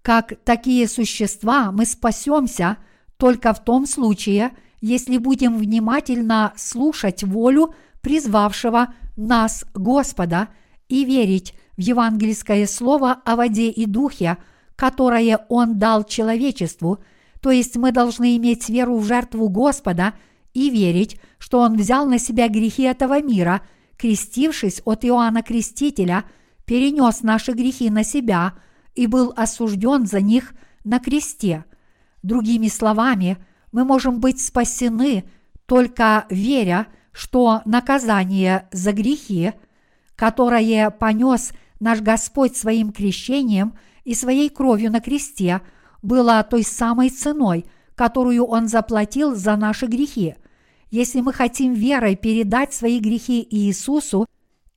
Как 0.00 0.32
такие 0.46 0.88
существа 0.88 1.72
мы 1.72 1.84
спасемся 1.84 2.78
только 3.18 3.52
в 3.52 3.62
том 3.62 3.84
случае, 3.84 4.52
если 4.80 5.18
будем 5.18 5.58
внимательно 5.58 6.54
слушать 6.56 7.22
волю 7.22 7.74
призвавшего 8.00 8.94
нас 9.14 9.66
Господа 9.74 10.48
и 10.92 11.06
верить 11.06 11.54
в 11.78 11.80
евангельское 11.80 12.66
слово 12.66 13.12
о 13.24 13.36
воде 13.36 13.70
и 13.70 13.86
духе, 13.86 14.36
которое 14.76 15.38
Он 15.48 15.78
дал 15.78 16.04
человечеству, 16.04 16.98
то 17.40 17.50
есть 17.50 17.76
мы 17.78 17.92
должны 17.92 18.36
иметь 18.36 18.68
веру 18.68 18.98
в 18.98 19.06
жертву 19.06 19.48
Господа 19.48 20.12
и 20.52 20.68
верить, 20.68 21.18
что 21.38 21.60
Он 21.60 21.78
взял 21.78 22.04
на 22.04 22.18
себя 22.18 22.48
грехи 22.48 22.82
этого 22.82 23.22
мира, 23.22 23.62
крестившись 23.96 24.82
от 24.84 25.06
Иоанна 25.06 25.42
Крестителя, 25.42 26.24
перенес 26.66 27.22
наши 27.22 27.52
грехи 27.52 27.88
на 27.88 28.04
себя 28.04 28.52
и 28.94 29.06
был 29.06 29.32
осужден 29.34 30.06
за 30.06 30.20
них 30.20 30.52
на 30.84 30.98
кресте. 30.98 31.64
Другими 32.22 32.68
словами, 32.68 33.38
мы 33.72 33.86
можем 33.86 34.20
быть 34.20 34.42
спасены 34.42 35.24
только 35.64 36.26
веря, 36.28 36.86
что 37.12 37.62
наказание 37.64 38.68
за 38.72 38.92
грехи, 38.92 39.52
которое 40.22 40.90
понес 40.90 41.50
наш 41.80 42.00
Господь 42.00 42.56
своим 42.56 42.92
крещением 42.92 43.76
и 44.04 44.14
своей 44.14 44.50
кровью 44.50 44.92
на 44.92 45.00
кресте, 45.00 45.62
было 46.00 46.46
той 46.48 46.62
самой 46.62 47.10
ценой, 47.10 47.66
которую 47.96 48.44
Он 48.44 48.68
заплатил 48.68 49.34
за 49.34 49.56
наши 49.56 49.86
грехи. 49.86 50.36
Если 50.92 51.20
мы 51.22 51.32
хотим 51.32 51.74
верой 51.74 52.14
передать 52.14 52.72
свои 52.72 53.00
грехи 53.00 53.44
Иисусу 53.50 54.26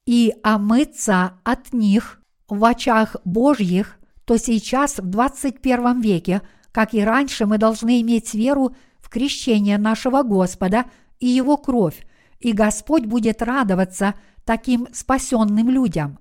и 0.08 0.34
омыться 0.42 1.34
от 1.44 1.74
них 1.74 2.20
в 2.50 2.66
очах 2.66 3.16
Божьих, 3.24 4.00
то 4.26 4.38
сейчас, 4.38 4.98
в 4.98 5.06
21 5.06 6.02
веке, 6.02 6.42
как 6.72 6.96
и 6.96 7.04
раньше, 7.04 7.46
мы 7.46 7.60
должны 7.60 8.02
иметь 8.02 8.34
веру 8.34 8.76
в 9.00 9.10
крещение 9.10 9.78
нашего 9.78 10.24
Господа 10.24 10.86
и 11.20 11.28
Его 11.28 11.56
кровь, 11.58 12.04
и 12.40 12.52
Господь 12.52 13.06
будет 13.06 13.44
радоваться 13.44 14.16
таким 14.46 14.88
спасенным 14.94 15.70
людям. 15.70 16.20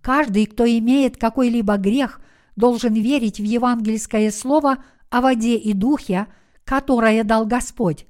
Каждый, 0.00 0.46
кто 0.46 0.66
имеет 0.66 1.16
какой-либо 1.16 1.76
грех, 1.76 2.20
должен 2.56 2.94
верить 2.94 3.38
в 3.38 3.44
евангельское 3.44 4.30
слово 4.30 4.78
о 5.10 5.20
воде 5.20 5.56
и 5.56 5.72
духе, 5.72 6.26
которое 6.64 7.22
дал 7.22 7.46
Господь. 7.46 8.06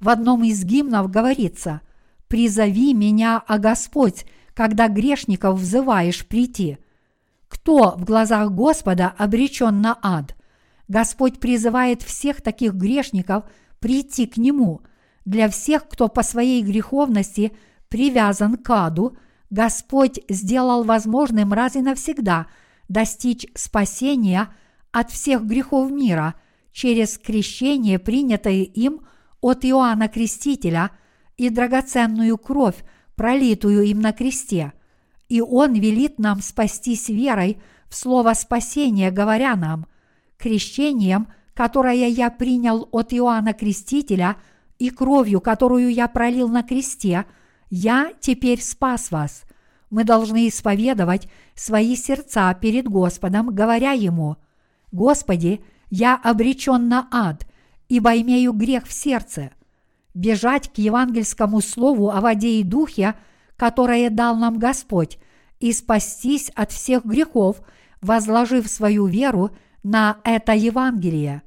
В 0.00 0.08
одном 0.08 0.44
из 0.44 0.64
гимнов 0.64 1.10
говорится 1.10 1.80
«Призови 2.28 2.92
меня, 2.94 3.42
а 3.46 3.58
Господь, 3.58 4.26
когда 4.54 4.88
грешников 4.88 5.58
взываешь 5.58 6.26
прийти». 6.26 6.78
Кто 7.48 7.94
в 7.96 8.04
глазах 8.04 8.50
Господа 8.50 9.14
обречен 9.16 9.80
на 9.80 9.96
ад? 10.02 10.36
Господь 10.88 11.40
призывает 11.40 12.02
всех 12.02 12.42
таких 12.42 12.74
грешников 12.74 13.44
прийти 13.80 14.26
к 14.26 14.36
Нему– 14.36 14.82
для 15.26 15.50
всех, 15.50 15.86
кто 15.86 16.08
по 16.08 16.22
своей 16.22 16.62
греховности 16.62 17.52
привязан 17.88 18.56
к 18.56 18.70
аду, 18.70 19.16
Господь 19.50 20.20
сделал 20.28 20.84
возможным 20.84 21.52
раз 21.52 21.76
и 21.76 21.80
навсегда 21.80 22.46
достичь 22.88 23.46
спасения 23.54 24.48
от 24.92 25.10
всех 25.10 25.44
грехов 25.44 25.90
мира 25.90 26.34
через 26.72 27.18
крещение, 27.18 27.98
принятое 27.98 28.62
им 28.62 29.00
от 29.40 29.64
Иоанна 29.64 30.08
Крестителя, 30.08 30.90
и 31.36 31.50
драгоценную 31.50 32.38
кровь, 32.38 32.82
пролитую 33.14 33.82
им 33.84 34.00
на 34.00 34.12
кресте. 34.12 34.72
И 35.28 35.40
Он 35.40 35.74
велит 35.74 36.18
нам 36.18 36.40
спастись 36.40 37.08
верой 37.08 37.60
в 37.88 37.94
слово 37.94 38.32
спасения, 38.32 39.10
говоря 39.10 39.54
нам, 39.54 39.86
крещением, 40.38 41.28
которое 41.54 42.08
я 42.08 42.30
принял 42.30 42.88
от 42.90 43.12
Иоанна 43.12 43.52
Крестителя– 43.52 44.36
и 44.78 44.90
кровью, 44.90 45.40
которую 45.40 45.92
я 45.92 46.08
пролил 46.08 46.48
на 46.48 46.62
кресте, 46.62 47.26
я 47.70 48.12
теперь 48.20 48.62
спас 48.62 49.10
вас. 49.10 49.44
Мы 49.90 50.04
должны 50.04 50.48
исповедовать 50.48 51.28
свои 51.54 51.96
сердца 51.96 52.52
перед 52.54 52.88
Господом, 52.88 53.54
говоря 53.54 53.92
Ему, 53.92 54.36
«Господи, 54.92 55.62
я 55.90 56.16
обречен 56.16 56.88
на 56.88 57.08
ад, 57.10 57.46
ибо 57.88 58.16
имею 58.20 58.52
грех 58.52 58.86
в 58.86 58.92
сердце». 58.92 59.52
Бежать 60.14 60.72
к 60.72 60.78
евангельскому 60.78 61.60
слову 61.60 62.10
о 62.10 62.20
воде 62.20 62.60
и 62.60 62.62
духе, 62.62 63.14
которое 63.56 64.08
дал 64.08 64.36
нам 64.36 64.58
Господь, 64.58 65.18
и 65.60 65.72
спастись 65.72 66.50
от 66.54 66.72
всех 66.72 67.04
грехов, 67.04 67.60
возложив 68.00 68.68
свою 68.68 69.06
веру 69.06 69.50
на 69.82 70.18
это 70.24 70.52
Евангелие. 70.52 71.42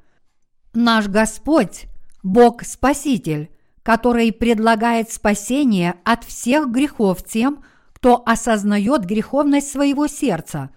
Наш 0.73 1.07
Господь 1.07 1.85
Бог-Спаситель, 2.21 3.49
который 3.83 4.31
предлагает 4.31 5.11
спасение 5.11 5.95
от 6.03 6.23
всех 6.23 6.69
грехов 6.69 7.23
тем, 7.23 7.63
кто 7.93 8.21
осознает 8.25 9.05
греховность 9.05 9.71
своего 9.71 10.07
сердца. 10.07 10.69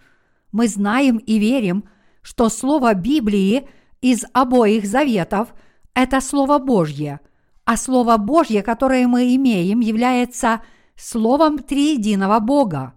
Мы 0.50 0.68
знаем 0.68 1.18
и 1.18 1.38
верим, 1.38 1.84
что 2.20 2.48
Слово 2.48 2.94
Библии 2.94 3.68
из 4.00 4.24
обоих 4.32 4.86
заветов– 4.86 5.54
это 5.94 6.20
Слово 6.20 6.58
Божье, 6.58 7.20
а 7.64 7.76
Слово 7.76 8.16
Божье, 8.16 8.62
которое 8.62 9.06
мы 9.06 9.34
имеем, 9.36 9.80
является 9.80 10.62
Словом 10.96 11.58
Триединого 11.58 12.38
Бога. 12.40 12.94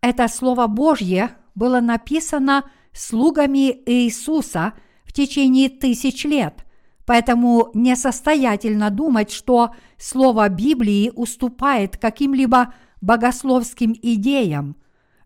Это 0.00 0.28
Слово 0.28 0.66
Божье 0.66 1.30
было 1.54 1.80
написано 1.80 2.70
слугами 2.92 3.82
Иисуса 3.86 4.74
в 5.04 5.12
течение 5.12 5.68
тысяч 5.68 6.24
лет– 6.24 6.64
Поэтому 7.08 7.70
несостоятельно 7.72 8.90
думать, 8.90 9.32
что 9.32 9.70
слово 9.96 10.50
Библии 10.50 11.10
уступает 11.14 11.96
каким-либо 11.96 12.74
богословским 13.00 13.94
идеям. 14.02 14.76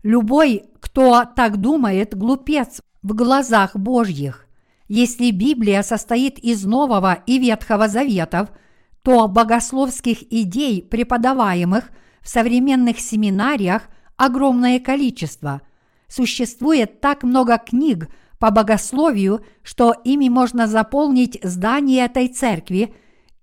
Любой, 0.01 0.63
кто 0.79 1.25
так 1.25 1.57
думает, 1.57 2.17
глупец 2.17 2.81
в 3.01 3.13
глазах 3.13 3.75
Божьих. 3.75 4.47
Если 4.87 5.31
Библия 5.31 5.83
состоит 5.83 6.39
из 6.39 6.63
Нового 6.63 7.21
и 7.27 7.37
Ветхого 7.37 7.89
Заветов, 7.89 8.47
то 9.01 9.27
богословских 9.27 10.23
идей, 10.31 10.83
преподаваемых 10.83 11.89
в 12.21 12.29
современных 12.29 13.01
семинариях, 13.01 13.89
огромное 14.15 14.79
количество. 14.79 15.61
Существует 16.07 17.01
так 17.01 17.23
много 17.23 17.57
книг– 17.57 18.07
по 18.43 18.51
богословию, 18.51 19.39
что 19.61 19.95
ими 20.03 20.27
можно 20.27 20.67
заполнить 20.67 21.39
здание 21.43 22.03
этой 22.03 22.27
церкви, 22.27 22.93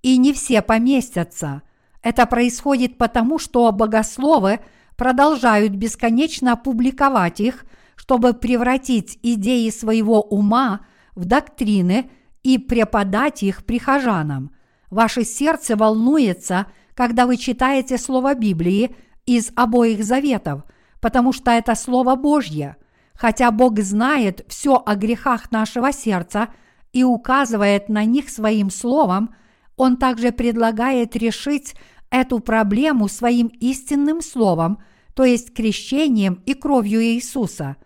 и 0.02 0.18
не 0.18 0.34
все 0.34 0.60
поместятся. 0.60 1.62
Это 2.02 2.26
происходит 2.26 2.98
потому, 2.98 3.38
что 3.38 3.72
богословы 3.72 4.60
продолжают 4.96 5.72
бесконечно 5.72 6.54
публиковать 6.54 7.40
их, 7.40 7.64
чтобы 7.96 8.34
превратить 8.34 9.18
идеи 9.22 9.70
своего 9.70 10.20
ума 10.20 10.80
в 11.14 11.24
доктрины 11.24 12.10
и 12.42 12.58
преподать 12.58 13.42
их 13.42 13.64
прихожанам. 13.64 14.50
Ваше 14.90 15.24
сердце 15.24 15.76
волнуется, 15.76 16.66
когда 16.92 17.24
вы 17.24 17.38
читаете 17.38 17.96
Слово 17.96 18.34
Библии 18.34 18.94
из 19.24 19.50
обоих 19.56 20.04
заветов, 20.04 20.64
потому 21.00 21.32
что 21.32 21.52
это 21.52 21.74
Слово 21.74 22.16
Божье– 22.16 22.76
Хотя 23.20 23.50
Бог 23.50 23.78
знает 23.80 24.46
все 24.48 24.82
о 24.86 24.94
грехах 24.94 25.50
нашего 25.50 25.92
сердца 25.92 26.48
и 26.90 27.04
указывает 27.04 27.90
на 27.90 28.06
них 28.06 28.30
своим 28.30 28.70
словом, 28.70 29.34
Он 29.76 29.98
также 29.98 30.32
предлагает 30.32 31.14
решить 31.16 31.74
эту 32.08 32.40
проблему 32.40 33.08
своим 33.08 33.48
истинным 33.60 34.22
словом, 34.22 34.82
то 35.12 35.24
есть 35.24 35.52
крещением 35.52 36.42
и 36.46 36.54
кровью 36.54 37.02
Иисуса. 37.02 37.76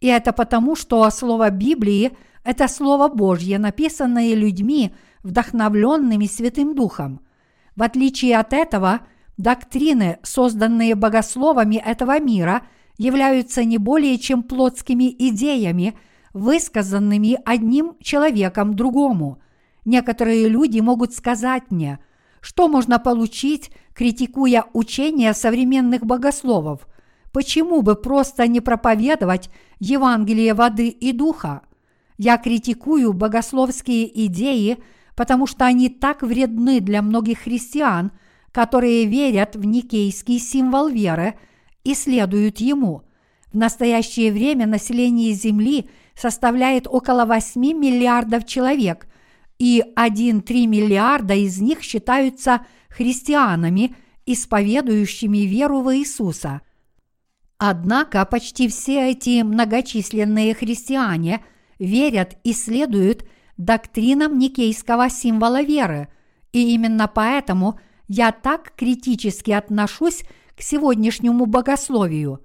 И 0.00 0.08
это 0.08 0.32
потому, 0.32 0.74
что 0.74 1.08
слово 1.10 1.50
Библии– 1.50 2.10
это 2.42 2.66
Слово 2.66 3.06
Божье, 3.06 3.60
написанное 3.60 4.34
людьми, 4.34 4.92
вдохновленными 5.22 6.26
Святым 6.26 6.74
Духом. 6.74 7.20
В 7.76 7.84
отличие 7.84 8.36
от 8.36 8.52
этого, 8.52 9.02
доктрины, 9.36 10.18
созданные 10.24 10.96
богословами 10.96 11.76
этого 11.76 12.18
мира– 12.18 12.62
являются 13.00 13.64
не 13.64 13.78
более 13.78 14.18
чем 14.18 14.42
плотскими 14.42 15.10
идеями, 15.18 15.98
высказанными 16.34 17.38
одним 17.46 17.94
человеком 18.02 18.76
другому. 18.76 19.40
Некоторые 19.86 20.48
люди 20.48 20.80
могут 20.80 21.14
сказать 21.14 21.70
мне, 21.70 21.98
что 22.42 22.68
можно 22.68 22.98
получить, 22.98 23.70
критикуя 23.94 24.66
учения 24.74 25.32
современных 25.32 26.04
богословов. 26.04 26.86
Почему 27.32 27.80
бы 27.80 27.96
просто 27.96 28.46
не 28.46 28.60
проповедовать 28.60 29.48
Евангелие 29.78 30.52
воды 30.52 30.88
и 30.88 31.12
духа? 31.12 31.62
Я 32.18 32.36
критикую 32.36 33.14
богословские 33.14 34.26
идеи, 34.26 34.76
потому 35.16 35.46
что 35.46 35.64
они 35.64 35.88
так 35.88 36.20
вредны 36.20 36.80
для 36.80 37.00
многих 37.00 37.38
христиан, 37.44 38.12
которые 38.52 39.06
верят 39.06 39.56
в 39.56 39.64
никейский 39.64 40.38
символ 40.38 40.88
веры 40.88 41.36
и 41.84 41.94
следуют 41.94 42.58
ему. 42.58 43.02
В 43.52 43.56
настоящее 43.56 44.32
время 44.32 44.66
население 44.66 45.32
Земли 45.32 45.88
составляет 46.14 46.86
около 46.86 47.24
8 47.24 47.60
миллиардов 47.60 48.46
человек, 48.46 49.06
и 49.58 49.82
1,3 49.96 50.66
миллиарда 50.66 51.34
из 51.34 51.60
них 51.60 51.82
считаются 51.82 52.64
христианами, 52.88 53.94
исповедующими 54.26 55.38
веру 55.38 55.80
в 55.80 55.94
Иисуса. 55.96 56.60
Однако 57.58 58.24
почти 58.24 58.68
все 58.68 59.10
эти 59.10 59.42
многочисленные 59.42 60.54
христиане 60.54 61.44
верят 61.78 62.38
и 62.44 62.52
следуют 62.52 63.28
доктринам 63.58 64.38
никейского 64.38 65.10
символа 65.10 65.62
веры, 65.62 66.08
и 66.52 66.72
именно 66.72 67.06
поэтому 67.06 67.78
я 68.08 68.32
так 68.32 68.72
критически 68.76 69.50
отношусь 69.50 70.22
к 70.60 70.62
сегодняшнему 70.62 71.46
богословию. 71.46 72.42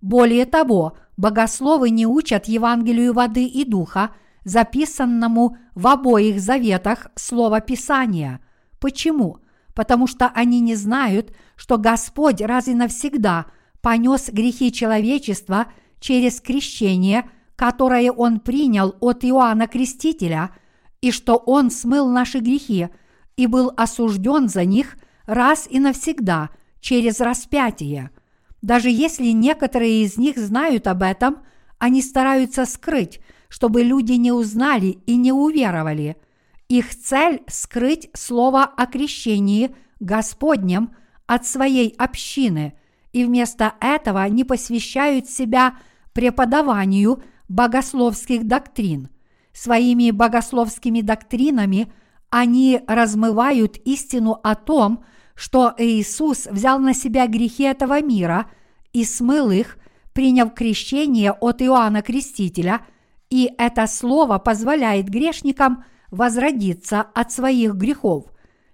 Более 0.00 0.46
того, 0.46 0.96
богословы 1.18 1.90
не 1.90 2.06
учат 2.06 2.46
Евангелию 2.46 3.12
воды 3.12 3.44
и 3.44 3.66
духа, 3.66 4.12
записанному 4.44 5.58
в 5.74 5.86
обоих 5.86 6.40
заветах 6.40 7.08
Слова 7.14 7.60
Писания. 7.60 8.40
Почему? 8.80 9.40
Потому 9.74 10.06
что 10.06 10.28
они 10.28 10.60
не 10.60 10.76
знают, 10.76 11.36
что 11.56 11.76
Господь 11.76 12.40
раз 12.40 12.68
и 12.68 12.74
навсегда 12.74 13.44
понес 13.82 14.30
грехи 14.30 14.72
человечества 14.72 15.66
через 16.00 16.40
крещение, 16.40 17.28
которое 17.54 18.10
Он 18.10 18.40
принял 18.40 18.96
от 19.00 19.26
Иоанна 19.26 19.66
Крестителя, 19.66 20.52
и 21.02 21.12
что 21.12 21.36
Он 21.36 21.70
смыл 21.70 22.08
наши 22.08 22.38
грехи 22.38 22.88
и 23.36 23.46
был 23.46 23.70
осужден 23.76 24.48
за 24.48 24.64
них 24.64 24.96
раз 25.26 25.68
и 25.68 25.78
навсегда 25.78 26.48
через 26.80 27.20
распятие– 27.20 28.10
даже 28.62 28.90
если 28.90 29.28
некоторые 29.28 30.02
из 30.02 30.16
них 30.16 30.36
знают 30.36 30.86
об 30.86 31.02
этом, 31.02 31.38
они 31.78 32.02
стараются 32.02 32.64
скрыть, 32.64 33.20
чтобы 33.48 33.82
люди 33.82 34.12
не 34.12 34.32
узнали 34.32 34.98
и 35.06 35.16
не 35.16 35.32
уверовали. 35.32 36.16
Их 36.68 36.94
цель– 36.94 37.42
скрыть 37.46 38.10
слово 38.14 38.64
о 38.64 38.86
крещении 38.86 39.74
Господнем 40.00 40.94
от 41.26 41.46
своей 41.46 41.94
общины, 41.96 42.74
и 43.12 43.24
вместо 43.24 43.74
этого 43.80 44.26
не 44.28 44.44
посвящают 44.44 45.30
себя 45.30 45.78
преподаванию 46.12 47.22
богословских 47.48 48.46
доктрин. 48.46 49.08
Своими 49.52 50.10
богословскими 50.10 51.00
доктринами 51.00 51.92
они 52.28 52.80
размывают 52.86 53.76
истину 53.78 54.38
о 54.42 54.54
том, 54.54 54.98
что 54.98 55.17
Иисус 55.78 56.46
взял 56.50 56.80
на 56.80 56.92
себя 56.92 57.28
грехи 57.28 57.62
этого 57.62 58.02
мира 58.02 58.50
и 58.92 59.04
смыл 59.04 59.52
их, 59.52 59.78
приняв 60.12 60.52
крещение 60.52 61.30
от 61.30 61.62
Иоанна 61.62 62.02
Крестителя, 62.02 62.80
и 63.30 63.48
это 63.56 63.86
слово 63.86 64.38
позволяет 64.38 65.08
грешникам 65.08 65.84
возродиться 66.10 67.02
от 67.02 67.30
своих 67.30 67.74
грехов. 67.74 68.24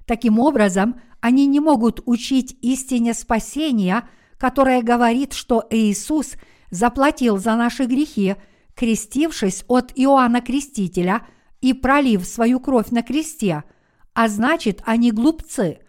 Таким 0.06 0.38
образом, 0.38 1.00
они 1.20 1.44
не 1.44 1.60
могут 1.60 2.00
учить 2.06 2.56
истине 2.62 3.12
спасения, 3.12 4.08
которая 4.38 4.82
говорит, 4.82 5.34
что 5.34 5.66
Иисус 5.68 6.32
заплатил 6.70 7.36
за 7.36 7.56
наши 7.56 7.84
грехи, 7.84 8.36
крестившись 8.74 9.64
от 9.68 9.92
Иоанна 9.96 10.40
Крестителя 10.40 11.26
и 11.60 11.74
пролив 11.74 12.24
свою 12.24 12.58
кровь 12.58 12.90
на 12.90 13.02
кресте, 13.02 13.64
а 14.14 14.28
значит, 14.28 14.80
они 14.86 15.10
глупцы– 15.10 15.80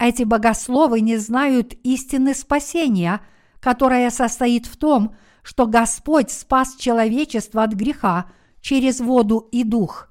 эти 0.00 0.22
богословы 0.22 1.02
не 1.02 1.18
знают 1.18 1.74
истины 1.84 2.34
спасения, 2.34 3.20
которая 3.60 4.10
состоит 4.10 4.64
в 4.64 4.78
том, 4.78 5.14
что 5.42 5.66
Господь 5.66 6.30
спас 6.30 6.74
человечество 6.76 7.62
от 7.62 7.74
греха 7.74 8.26
через 8.62 9.00
воду 9.00 9.46
и 9.52 9.62
дух. 9.62 10.08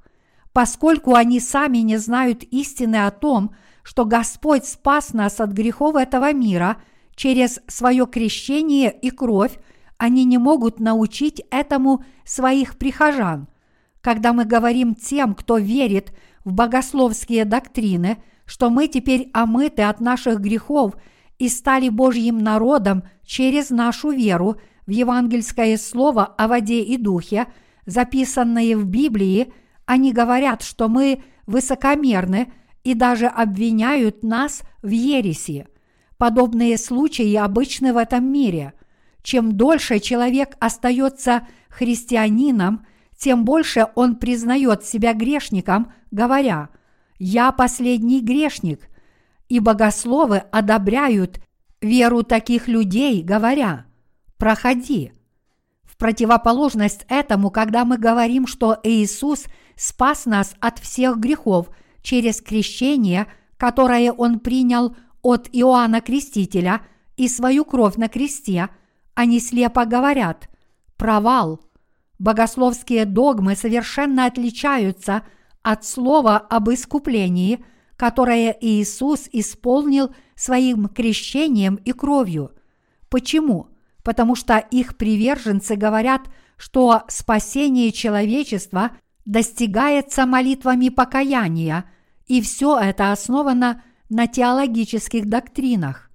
Поскольку 0.53 1.15
они 1.15 1.39
сами 1.39 1.79
не 1.79 1.97
знают 1.97 2.43
истины 2.43 3.07
о 3.07 3.11
том, 3.11 3.55
что 3.81 4.05
Господь 4.05 4.65
спас 4.65 5.13
нас 5.13 5.39
от 5.39 5.51
грехов 5.51 5.95
этого 5.95 6.33
мира 6.33 6.77
через 7.15 7.59
свое 7.67 8.05
крещение 8.05 8.91
и 8.91 9.09
кровь, 9.09 9.57
они 9.97 10.23
не 10.23 10.37
могут 10.37 10.79
научить 10.79 11.41
этому 11.49 12.03
своих 12.23 12.77
прихожан. 12.77 13.47
Когда 14.01 14.33
мы 14.33 14.45
говорим 14.45 14.93
тем, 14.93 15.33
кто 15.33 15.57
верит 15.57 16.13
в 16.45 16.53
богословские 16.53 17.45
доктрины– 17.45 18.21
что 18.49 18.71
мы 18.71 18.88
теперь 18.88 19.30
омыты 19.31 19.84
от 19.84 20.01
наших 20.01 20.39
грехов 20.39 20.95
и 21.38 21.47
стали 21.47 21.88
Божьим 21.88 22.39
народом 22.39 23.03
через 23.23 23.69
нашу 23.69 24.09
веру 24.09 24.55
в 24.88 24.89
евангельское 24.89 25.77
слово 25.77 26.26
о 26.26 26.47
воде 26.47 26.81
и 26.81 26.97
духе, 26.97 27.45
записанное 27.85 28.76
в 28.76 28.85
Библии, 28.85 29.53
они 29.85 30.11
говорят, 30.11 30.63
что 30.63 30.89
мы 30.89 31.21
высокомерны 31.45 32.51
и 32.84 32.95
даже 32.95 33.27
обвиняют 33.27 34.23
нас 34.23 34.63
в 34.81 34.89
ереси. 34.89 35.67
Подобные 36.17 36.80
случаи 36.80 37.35
обычны 37.35 37.93
в 37.93 37.97
этом 37.97 38.31
мире. 38.31 38.73
Чем 39.21 39.57
дольше 39.57 39.99
человек 39.99 40.55
остается 40.59 41.47
христианином, 41.69 42.84
тем 43.15 43.45
больше 43.45 43.89
он 43.93 44.15
признает 44.15 44.85
себя 44.85 45.13
грешником, 45.13 45.93
говоря– 46.09 46.69
«Я 47.19 47.51
последний 47.51 48.21
грешник», 48.21 48.89
и 49.49 49.59
богословы 49.59 50.37
одобряют 50.51 51.41
веру 51.81 52.23
таких 52.23 52.67
людей, 52.67 53.21
говоря 53.23 53.85
«проходи». 54.37 55.11
В 55.83 55.97
противоположность 55.97 57.05
этому, 57.09 57.51
когда 57.51 57.83
мы 57.83 57.97
говорим, 57.97 58.47
что 58.47 58.77
Иисус 58.83 59.45
спас 59.75 60.25
нас 60.25 60.55
от 60.61 60.79
всех 60.79 61.17
грехов 61.17 61.69
через 62.01 62.41
крещение, 62.41 63.27
которое 63.57 64.13
Он 64.13 64.39
принял 64.39 64.95
от 65.21 65.49
Иоанна 65.51 65.99
Крестителя 65.99 66.81
и 67.17 67.27
свою 67.27 67.65
кровь 67.65 67.97
на 67.97 68.07
кресте, 68.07 68.69
они 69.13 69.41
слепо 69.41 69.83
говорят 69.83 70.49
«провал». 70.95 71.59
Богословские 72.17 73.05
догмы 73.05 73.55
совершенно 73.55 74.25
отличаются– 74.25 75.23
от 75.64 75.86
слова 75.86 76.38
об 76.38 76.69
искуплении, 76.69 77.64
которое 77.95 78.56
Иисус 78.61 79.27
исполнил 79.31 80.15
своим 80.36 80.88
крещением 80.88 81.76
и 81.76 81.91
кровью. 81.91 82.52
Почему? 83.10 83.68
Потому 84.03 84.36
что 84.36 84.57
их 84.57 84.98
приверженцы 84.98 85.76
говорят, 85.76 86.22
что 86.57 87.03
спасение 87.07 87.91
человечества 87.91 88.91
достигается 89.26 90.26
молитвами 90.26 90.90
покаяния, 90.90 91.86
и 92.26 92.41
все 92.41 92.80
это 92.80 93.11
основано 93.11 93.84
на 94.10 94.27
теологических 94.27 95.26
доктринах. 95.27 96.10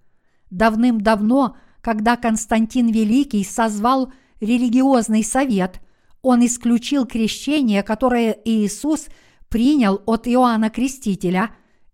Давным-давно, 0.50 1.56
когда 1.80 2.16
Константин 2.16 2.90
Великий 2.90 3.44
созвал 3.44 4.12
религиозный 4.40 5.22
совет, 5.22 5.80
он 6.22 6.44
исключил 6.46 7.04
крещение, 7.04 7.82
которое 7.82 8.38
Иисус– 8.44 9.08
принял 9.54 10.02
от 10.06 10.26
Иоанна 10.26 10.68
Крестителя 10.68 11.50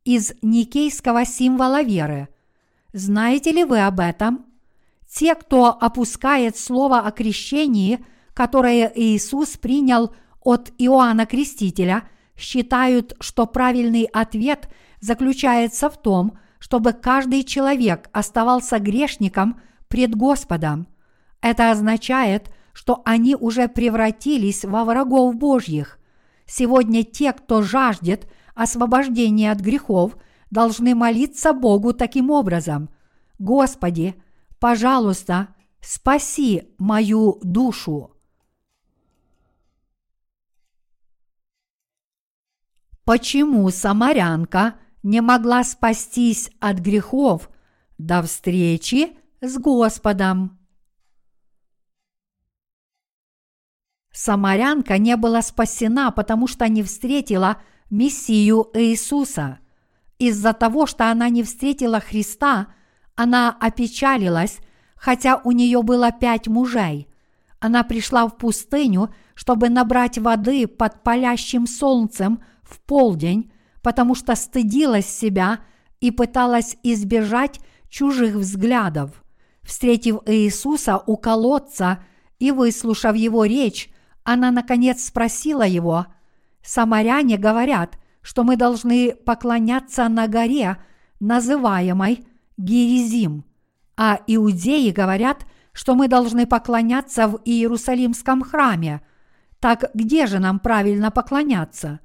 из 0.07 0.33
никейского 0.41 1.27
символа 1.27 1.83
веры. 1.83 2.31
Знаете 2.95 3.53
ли 3.53 3.65
вы 3.65 3.81
об 3.81 4.01
этом? 4.01 4.47
Те, 5.07 5.35
кто 5.35 5.67
опускает 5.67 6.57
слово 6.57 7.01
о 7.01 7.11
крещении, 7.11 8.03
которое 8.33 8.91
Иисус 8.95 9.59
принял 9.59 10.15
от 10.41 10.73
Иоанна 10.79 11.27
Крестителя, 11.27 12.05
считают, 12.35 13.15
что 13.21 13.45
правильный 13.45 14.05
ответ 14.05 14.71
заключается 15.03 15.91
в 15.91 16.01
том, 16.01 16.39
чтобы 16.61 16.95
каждый 16.95 17.45
человек 17.45 18.09
оставался 18.13 18.79
грешником 18.79 19.61
пред 19.89 20.15
Господом. 20.15 20.89
Это 21.43 21.71
означает, 21.71 22.51
что 22.73 23.03
они 23.05 23.37
уже 23.37 23.69
превратились 23.69 24.65
во 24.65 24.87
врагов 24.87 25.35
Божьих. 25.35 26.00
Сегодня 26.51 27.05
те, 27.05 27.33
кто 27.33 27.63
жаждет 27.63 28.29
освобождения 28.57 29.53
от 29.53 29.61
грехов, 29.61 30.17
должны 30.51 30.97
молиться 30.97 31.53
Богу 31.53 31.93
таким 31.93 32.29
образом. 32.31 32.91
Господи, 33.39 34.21
пожалуйста, 34.59 35.55
спаси 35.81 36.75
мою 36.77 37.39
душу. 37.45 38.17
Почему 43.05 43.71
самарянка 43.71 44.75
не 45.05 45.21
могла 45.21 45.63
спастись 45.63 46.51
от 46.59 46.81
грехов 46.81 47.49
до 47.97 48.25
встречи 48.25 49.17
с 49.41 49.57
Господом? 49.57 50.60
Самарянка 54.13 54.99
не 54.99 55.17
была 55.17 55.43
спасена, 55.43 56.11
потому 56.11 56.47
что 56.47 56.69
не 56.69 56.83
встретила 56.83 57.59
Мессию 57.91 58.69
Иисуса. 58.75 59.59
Из-за 60.19 60.53
того, 60.53 60.87
что 60.87 61.11
она 61.11 61.29
не 61.29 61.43
встретила 61.43 62.01
Христа, 62.01 62.69
она 63.15 63.57
опечалилась, 63.61 64.59
хотя 64.97 65.41
у 65.45 65.53
нее 65.53 65.83
было 65.83 66.13
пять 66.13 66.49
мужей. 66.49 67.09
Она 67.61 67.85
пришла 67.85 68.27
в 68.27 68.37
пустыню, 68.37 69.15
чтобы 69.35 69.69
набрать 69.69 70.19
воды 70.19 70.67
под 70.67 71.03
палящим 71.03 71.67
солнцем 71.67 72.43
в 72.63 72.81
полдень, 72.81 73.53
потому 73.83 74.15
что 74.15 74.35
стыдилась 74.35 75.07
себя 75.07 75.61
и 76.01 76.11
пыталась 76.11 76.77
избежать 76.83 77.61
чужих 77.89 78.35
взглядов. 78.35 79.23
Встретив 79.63 80.21
Иисуса 80.27 80.99
у 80.99 81.17
колодца 81.17 82.03
и 82.39 82.51
выслушав 82.51 83.15
его 83.17 83.45
речь, 83.45 83.91
она 84.33 84.53
наконец 84.53 85.05
спросила 85.05 85.67
его, 85.67 86.07
«Самаряне 86.63 87.37
говорят, 87.37 87.99
что 88.23 88.45
мы 88.45 88.57
должны 88.57 89.13
поклоняться 89.13 90.09
на 90.09 90.29
горе, 90.29 90.77
называемой 91.19 92.25
Геризим, 92.57 93.45
а 93.97 94.21
иудеи 94.29 94.91
говорят, 94.91 95.47
что 95.73 95.97
мы 95.97 96.07
должны 96.07 96.47
поклоняться 96.47 97.27
в 97.27 97.41
Иерусалимском 97.45 98.43
храме. 98.43 99.01
Так 99.59 99.91
где 99.95 100.29
же 100.29 100.39
нам 100.39 100.61
правильно 100.61 101.11
поклоняться?» 101.11 101.99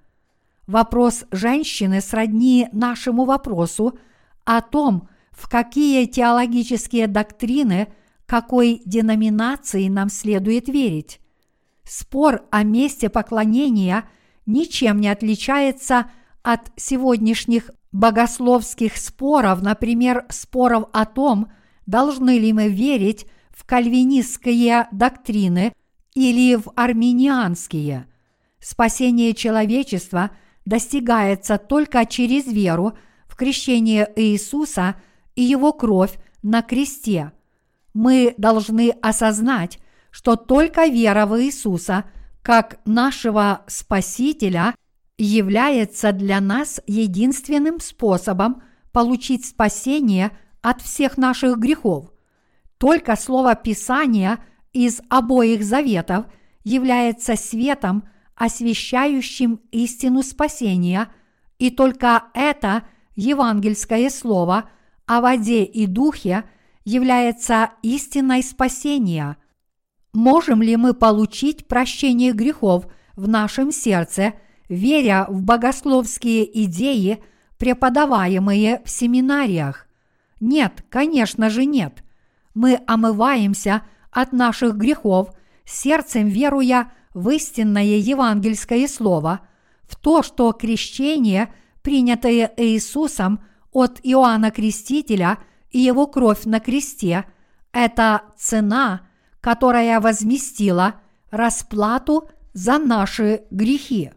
Вопрос 0.65 1.26
женщины 1.30 2.02
сродни 2.02 2.69
нашему 2.72 3.26
вопросу 3.26 3.99
о 4.45 4.61
том, 4.61 5.10
в 5.30 5.47
какие 5.47 6.06
теологические 6.07 7.06
доктрины 7.06 7.93
какой 8.26 8.81
деноминации 8.84 9.88
нам 9.89 10.10
следует 10.10 10.68
верить. 10.68 11.19
Спор 11.86 12.44
о 12.52 12.64
месте 12.64 13.10
поклонения 13.10 14.10
ничем 14.45 14.99
не 14.99 15.10
отличается 15.10 16.10
от 16.41 16.72
сегодняшних 16.76 17.70
богословских 17.91 18.98
споров, 18.98 19.62
например, 19.62 20.26
споров 20.30 20.86
о 20.91 21.06
том, 21.06 21.52
должны 21.86 22.40
ли 22.40 22.52
мы 22.53 22.68
верить 22.70 23.26
в 23.52 23.66
кальвинистские 23.66 24.88
доктрины 24.91 25.74
или 26.14 26.56
в 26.56 26.72
арменианские. 26.76 28.07
Спасение 28.60 29.34
человечества 29.34 30.32
достигается 30.66 31.57
только 31.57 32.06
через 32.06 32.48
веру 32.48 32.98
в 33.28 33.36
крещение 33.36 34.12
Иисуса 34.16 34.95
и 35.36 35.44
Его 35.44 35.72
кровь 35.72 36.18
на 36.41 36.62
кресте. 36.62 37.32
Мы 37.94 38.34
должны 38.38 38.90
осознать, 39.02 39.80
что 40.16 40.38
только 40.38 40.86
вера 40.86 41.26
в 41.26 41.38
Иисуса 41.42 42.06
как 42.42 42.80
нашего 42.86 43.66
Спасителя 43.68 44.74
является 45.18 46.14
для 46.14 46.40
нас 46.40 46.80
единственным 46.88 47.82
способом 47.82 48.64
получить 48.94 49.46
спасение 49.46 50.32
от 50.62 50.82
всех 50.82 51.18
наших 51.18 51.58
грехов. 51.58 52.14
Только 52.78 53.18
слово 53.18 53.56
Писания 53.56 54.40
из 54.72 55.02
обоих 55.10 55.66
заветов 55.66 56.28
является 56.64 57.36
светом, 57.36 58.08
освещающим 58.36 59.60
истину 59.72 60.24
спасения, 60.24 61.10
и 61.60 61.70
только 61.70 62.24
это 62.34 62.84
евангельское 63.18 64.10
слово 64.10 64.70
о 65.08 65.20
воде 65.20 65.66
и 65.66 65.88
духе 65.88 66.46
является 66.86 67.72
истиной 67.82 68.44
спасения– 68.44 69.36
Можем 70.16 70.62
ли 70.62 70.78
мы 70.78 70.94
получить 70.94 71.68
прощение 71.68 72.32
грехов 72.32 72.88
в 73.18 73.28
нашем 73.28 73.74
сердце, 73.74 74.36
веря 74.70 75.26
в 75.28 75.42
богословские 75.42 76.64
идеи, 76.64 77.22
преподаваемые 77.58 78.82
в 78.86 78.90
семинариях? 78.90 79.88
Нет, 80.40 80.86
конечно 80.90 81.50
же 81.50 81.66
нет. 81.66 82.02
Мы 82.54 82.80
омываемся 82.88 83.82
от 84.10 84.32
наших 84.32 84.78
грехов, 84.78 85.32
сердцем 85.66 86.30
веруя 86.30 86.94
в 87.14 87.30
истинное 87.32 87.98
евангельское 87.98 88.88
слово, 88.88 89.42
в 89.84 89.98
то, 89.98 90.24
что 90.24 90.54
крещение, 90.54 91.54
принятое 91.82 92.54
Иисусом 92.56 93.44
от 93.74 94.00
Иоанна 94.02 94.52
Крестителя 94.52 95.40
и 95.72 95.80
его 95.80 96.08
кровь 96.08 96.46
на 96.46 96.62
кресте, 96.62 97.26
это 97.74 98.22
цена– 98.38 99.02
которая 99.46 100.00
возместила 100.00 100.96
расплату 101.30 102.28
за 102.54 102.80
наши 102.80 103.44
грехи. 103.52 104.10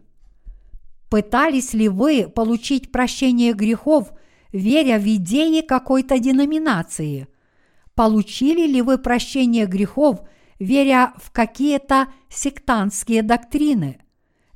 Пытались 1.07 1.75
ли 1.75 1.87
вы 1.87 2.27
получить 2.27 2.91
прощение 2.91 3.53
грехов, 3.53 4.11
веря 4.51 4.97
в 4.97 5.05
идеи 5.05 5.61
какой-то 5.61 6.17
деноминации? 6.17 7.27
Получили 7.93 8.65
ли 8.65 8.81
вы 8.81 8.97
прощение 8.97 9.67
грехов, 9.67 10.21
веря 10.57 11.13
в 11.17 11.29
какие-то 11.29 12.07
сектантские 12.29 13.21
доктрины? 13.21 14.01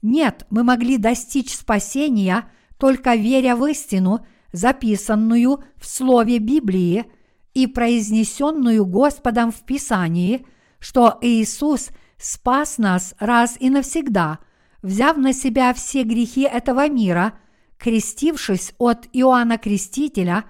Нет, 0.02 0.48
мы 0.50 0.64
могли 0.64 0.98
достичь 0.98 1.54
спасения, 1.54 2.52
только 2.80 3.14
веря 3.14 3.56
в 3.56 3.64
истину, 3.68 4.26
записанную 4.54 5.64
в 5.76 5.86
Слове 5.86 6.40
Библии 6.40 7.06
и 7.54 7.68
произнесенную 7.68 8.88
Господом 8.88 9.52
в 9.52 9.62
Писании– 9.68 10.48
что 10.84 11.18
Иисус 11.22 11.92
спас 12.18 12.78
нас 12.78 13.16
раз 13.18 13.56
и 13.58 13.70
навсегда, 13.70 14.40
взяв 14.82 15.16
на 15.16 15.32
себя 15.32 15.74
все 15.74 16.04
грехи 16.04 16.42
этого 16.42 16.90
мира, 16.90 17.40
крестившись 17.78 18.74
от 18.80 19.08
Иоанна 19.14 19.58
Крестителя 19.58 20.44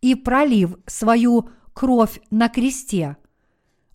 и 0.00 0.14
пролив 0.14 0.76
свою 0.86 1.50
кровь 1.74 2.20
на 2.30 2.48
кресте. 2.48 3.16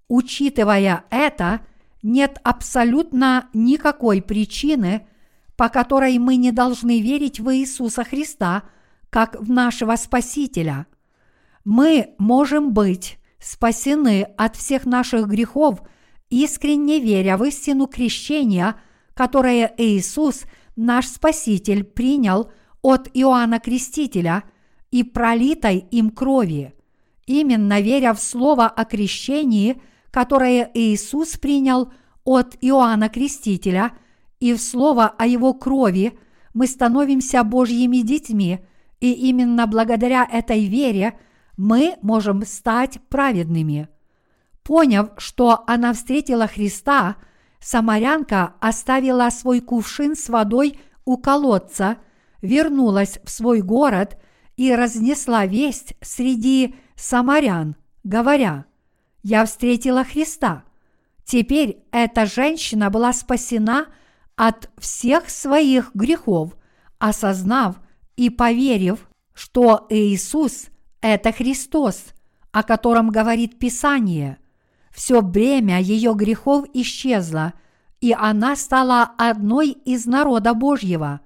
Учитывая 0.10 1.06
это, 1.12 1.62
нет 2.04 2.40
абсолютно 2.44 3.48
никакой 3.54 4.22
причины, 4.22 5.08
по 5.56 5.70
которой 5.70 6.18
мы 6.20 6.36
не 6.36 6.52
должны 6.52 7.00
верить 7.00 7.40
в 7.40 7.56
Иисуса 7.56 8.04
Христа 8.04 8.64
как 9.10 9.40
в 9.40 9.50
нашего 9.50 9.96
Спасителя. 9.96 10.88
Мы 11.64 12.16
можем 12.18 12.74
быть 12.74 13.18
спасены 13.46 14.24
от 14.38 14.56
всех 14.56 14.86
наших 14.86 15.28
грехов, 15.28 15.84
искренне 16.32 17.00
веря 17.00 17.38
в 17.38 17.44
истину 17.44 17.86
крещения, 17.86 18.76
которое 19.14 19.72
Иисус, 19.78 20.46
наш 20.76 21.06
Спаситель, 21.08 21.84
принял 21.84 22.52
от 22.82 23.08
Иоанна 23.14 23.60
Крестителя 23.60 24.44
и 24.90 25.04
пролитой 25.04 25.78
им 25.92 26.10
крови. 26.10 26.74
Именно 27.28 27.82
веря 27.82 28.16
в 28.16 28.20
слово 28.20 28.68
о 28.68 28.84
крещении, 28.84 29.80
которое 30.10 30.72
Иисус 30.74 31.38
принял 31.38 31.94
от 32.24 32.58
Иоанна 32.62 33.10
Крестителя, 33.10 33.92
и 34.40 34.54
в 34.54 34.60
слово 34.60 35.08
о 35.08 35.28
его 35.28 35.54
крови, 35.54 36.18
мы 36.56 36.66
становимся 36.66 37.44
Божьими 37.44 37.98
детьми, 37.98 38.60
и 39.00 39.12
именно 39.14 39.68
благодаря 39.68 40.28
этой 40.30 40.66
вере– 40.66 41.20
мы 41.58 41.98
можем 42.02 42.46
стать 42.46 43.00
праведными. 43.10 43.90
Поняв, 44.64 45.12
что 45.18 45.64
она 45.68 45.94
встретила 45.94 46.48
Христа, 46.48 47.18
самарянка 47.60 48.56
оставила 48.60 49.30
свой 49.30 49.62
кувшин 49.62 50.16
с 50.16 50.30
водой 50.30 50.80
у 51.06 51.18
колодца, 51.18 51.98
вернулась 52.42 53.20
в 53.24 53.30
свой 53.30 53.62
город 53.62 54.20
и 54.58 54.74
разнесла 54.74 55.46
весть 55.46 55.96
среди 56.02 56.76
самарян, 56.96 57.76
говоря, 58.04 58.66
«Я 59.24 59.46
встретила 59.46 60.04
Христа». 60.04 60.64
Теперь 61.26 61.84
эта 61.92 62.28
женщина 62.28 62.92
была 62.92 63.12
спасена 63.12 63.88
от 64.36 64.70
всех 64.78 65.30
своих 65.30 65.92
грехов, 65.96 66.56
осознав 67.00 67.78
и 68.16 68.30
поверив, 68.30 69.10
что 69.34 69.88
Иисус 69.90 70.68
это 71.14 71.32
Христос, 71.32 72.14
о 72.52 72.64
котором 72.64 73.10
говорит 73.10 73.60
Писание. 73.60 74.38
Все 74.92 75.22
бремя 75.22 75.80
ее 75.80 76.14
грехов 76.16 76.66
исчезло, 76.74 77.54
и 78.02 78.14
она 78.14 78.56
стала 78.56 79.12
одной 79.18 79.72
из 79.72 80.06
народа 80.06 80.54
Божьего. 80.54 81.22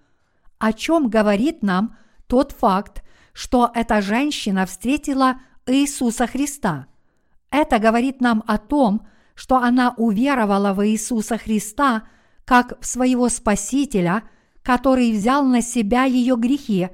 О 0.57 0.73
чем 0.73 1.09
говорит 1.09 1.63
нам 1.63 1.95
тот 2.27 2.51
факт, 2.51 3.03
что 3.31 3.71
эта 3.73 4.01
женщина 4.01 4.65
встретила 4.65 5.35
Иисуса 5.65 6.27
Христа? 6.27 6.87
Это 7.51 7.79
говорит 7.79 8.21
нам 8.21 8.43
о 8.47 8.57
том, 8.57 9.07
что 9.33 9.57
она 9.57 9.93
уверовала 9.95 10.73
в 10.73 10.85
Иисуса 10.85 11.37
Христа 11.37 12.03
как 12.43 12.79
в 12.81 12.85
своего 12.85 13.29
Спасителя, 13.29 14.23
который 14.61 15.13
взял 15.13 15.45
на 15.45 15.61
себя 15.61 16.03
ее 16.03 16.35
грехи, 16.35 16.89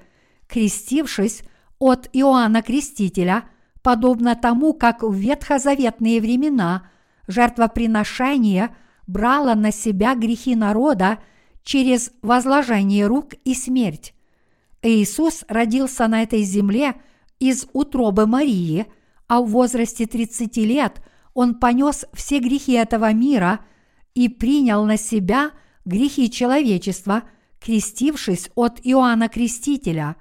крестившись 0.47 1.43
от 1.79 2.09
Иоанна 2.13 2.61
Крестителя, 2.61 3.45
подобно 3.81 4.35
тому, 4.35 4.73
как 4.73 5.03
в 5.03 5.13
ветхозаветные 5.13 6.21
времена 6.21 6.89
жертвоприношения 7.27 8.75
брало 9.07 9.53
на 9.55 9.71
себя 9.71 10.15
грехи 10.15 10.55
народа 10.55 11.19
через 11.63 12.11
возложение 12.21 13.07
рук 13.07 13.33
и 13.43 13.53
смерть. 13.53 14.13
Иисус 14.81 15.43
родился 15.47 16.07
на 16.07 16.23
этой 16.23 16.43
земле 16.43 16.95
из 17.39 17.67
утробы 17.73 18.27
Марии, 18.27 18.85
а 19.27 19.41
в 19.41 19.49
возрасте 19.49 20.05
30 20.05 20.57
лет 20.57 21.01
он 21.33 21.55
понес 21.55 22.05
все 22.13 22.39
грехи 22.39 22.73
этого 22.73 23.11
мира 23.11 23.59
и 24.13 24.29
принял 24.29 24.85
на 24.85 24.97
себя 24.97 25.51
грехи 25.85 26.29
человечества, 26.29 27.23
крестившись 27.59 28.49
от 28.55 28.79
Иоанна 28.83 29.27
Крестителя. 29.27 30.15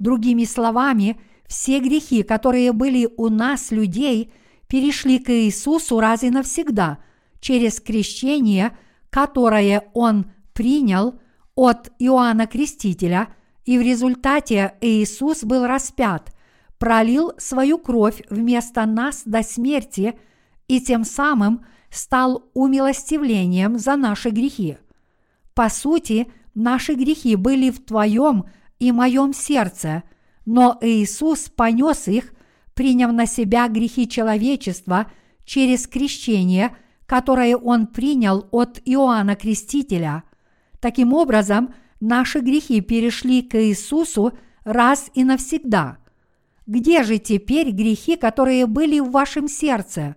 Другими 0.00 0.44
словами, 0.44 1.20
все 1.46 1.78
грехи, 1.78 2.22
которые 2.22 2.72
были 2.72 3.08
у 3.18 3.28
нас, 3.28 3.70
людей, 3.70 4.32
перешли 4.66 5.18
к 5.18 5.30
Иисусу 5.30 6.00
раз 6.00 6.22
и 6.22 6.30
навсегда 6.30 6.98
через 7.38 7.80
крещение, 7.80 8.76
которое 9.10 9.84
Он 9.92 10.32
принял 10.54 11.20
от 11.54 11.92
Иоанна 11.98 12.46
Крестителя, 12.46 13.28
и 13.66 13.76
в 13.76 13.82
результате 13.82 14.74
Иисус 14.80 15.44
был 15.44 15.66
распят, 15.66 16.34
пролил 16.78 17.32
свою 17.36 17.78
кровь 17.78 18.22
вместо 18.30 18.86
нас 18.86 19.22
до 19.26 19.42
смерти 19.42 20.18
и 20.66 20.80
тем 20.80 21.04
самым 21.04 21.66
стал 21.90 22.48
умилостивлением 22.54 23.78
за 23.78 23.96
наши 23.96 24.30
грехи. 24.30 24.78
По 25.52 25.68
сути, 25.68 26.32
наши 26.54 26.94
грехи 26.94 27.36
были 27.36 27.68
в 27.68 27.84
твоем 27.84 28.46
и 28.80 28.90
моем 28.90 29.32
сердце, 29.32 30.02
но 30.46 30.76
Иисус 30.80 31.48
понес 31.48 32.08
их, 32.08 32.32
приняв 32.74 33.12
на 33.12 33.26
себя 33.26 33.68
грехи 33.68 34.08
человечества 34.08 35.10
через 35.44 35.86
крещение, 35.86 36.76
которое 37.06 37.56
Он 37.56 37.86
принял 37.86 38.48
от 38.50 38.80
Иоанна 38.84 39.36
Крестителя. 39.36 40.24
Таким 40.80 41.12
образом, 41.12 41.74
наши 42.00 42.40
грехи 42.40 42.80
перешли 42.80 43.42
к 43.42 43.62
Иисусу 43.62 44.32
раз 44.64 45.10
и 45.14 45.24
навсегда. 45.24 45.98
Где 46.66 47.02
же 47.02 47.18
теперь 47.18 47.70
грехи, 47.70 48.16
которые 48.16 48.66
были 48.66 48.98
в 49.00 49.10
вашем 49.10 49.46
сердце? 49.48 50.16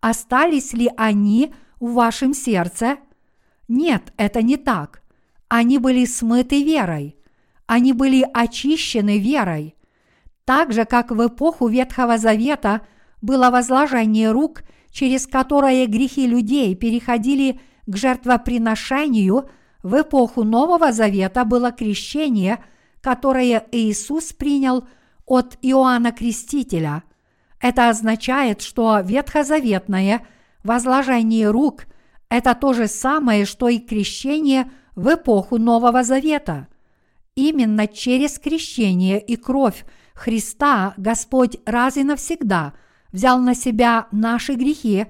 Остались 0.00 0.72
ли 0.72 0.90
они 0.96 1.52
в 1.80 1.92
вашем 1.92 2.32
сердце? 2.32 2.98
Нет, 3.68 4.12
это 4.16 4.40
не 4.40 4.56
так. 4.56 5.02
Они 5.48 5.78
были 5.78 6.04
смыты 6.06 6.64
верой. 6.64 7.16
Они 7.70 7.92
были 7.92 8.26
очищены 8.34 9.20
верой. 9.20 9.76
Так 10.44 10.72
же, 10.72 10.84
как 10.84 11.12
в 11.12 11.24
эпоху 11.24 11.68
Ветхого 11.68 12.18
Завета 12.18 12.80
было 13.22 13.48
возложение 13.50 14.32
рук, 14.32 14.62
через 14.90 15.28
которое 15.28 15.86
грехи 15.86 16.26
людей 16.26 16.74
переходили 16.74 17.60
к 17.86 17.96
жертвоприношению, 17.96 19.48
в 19.84 20.00
эпоху 20.00 20.42
Нового 20.42 20.90
Завета 20.90 21.44
было 21.44 21.70
крещение, 21.70 22.58
которое 23.00 23.64
Иисус 23.70 24.32
принял 24.32 24.88
от 25.24 25.56
Иоанна 25.62 26.10
Крестителя. 26.10 27.04
Это 27.60 27.88
означает, 27.88 28.62
что 28.62 28.98
ветхозаветное 28.98 30.26
возложение 30.64 31.48
рук– 31.48 31.84
это 32.28 32.56
то 32.56 32.72
же 32.72 32.88
самое, 32.88 33.44
что 33.44 33.68
и 33.68 33.78
крещение 33.78 34.68
в 34.96 35.14
эпоху 35.14 35.58
Нового 35.58 36.02
Завета. 36.02 36.66
Именно 37.40 37.88
через 37.88 38.38
крещение 38.38 39.18
и 39.18 39.34
кровь 39.34 39.86
Христа 40.12 40.92
Господь 40.98 41.56
раз 41.64 41.96
и 41.96 42.04
навсегда 42.04 42.74
взял 43.12 43.40
на 43.40 43.54
себя 43.54 44.08
наши 44.12 44.56
грехи 44.56 45.06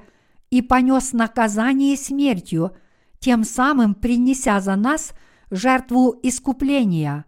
и 0.49 0.63
понес 0.63 1.13
наказание 1.13 1.97
смертью, 1.97 2.77
тем 3.19 3.43
самым 3.43 3.97
принеся 3.97 4.61
за 4.61 4.77
нас 4.77 5.13
жертву 5.51 6.21
искупления. 6.23 7.25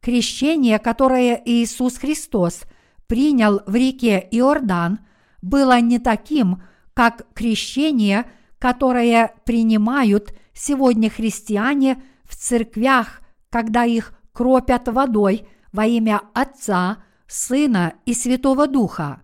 Крещение, 0.00 0.78
которое 0.78 1.42
Иисус 1.44 1.98
Христос 1.98 2.62
принял 3.08 3.62
в 3.66 3.74
реке 3.74 4.28
Иордан, 4.30 5.00
было 5.42 5.80
не 5.80 5.98
таким, 5.98 6.62
как 6.94 7.26
крещение, 7.34 8.24
которое 8.60 9.34
принимают 9.44 10.32
сегодня 10.54 11.10
христиане 11.10 12.00
в 12.22 12.36
церквях, 12.36 13.20
когда 13.50 13.84
их 13.84 14.12
кропят 14.38 14.86
водой 14.86 15.48
во 15.72 15.84
имя 15.84 16.20
Отца, 16.32 16.98
Сына 17.26 17.94
и 18.06 18.14
Святого 18.14 18.68
Духа. 18.68 19.20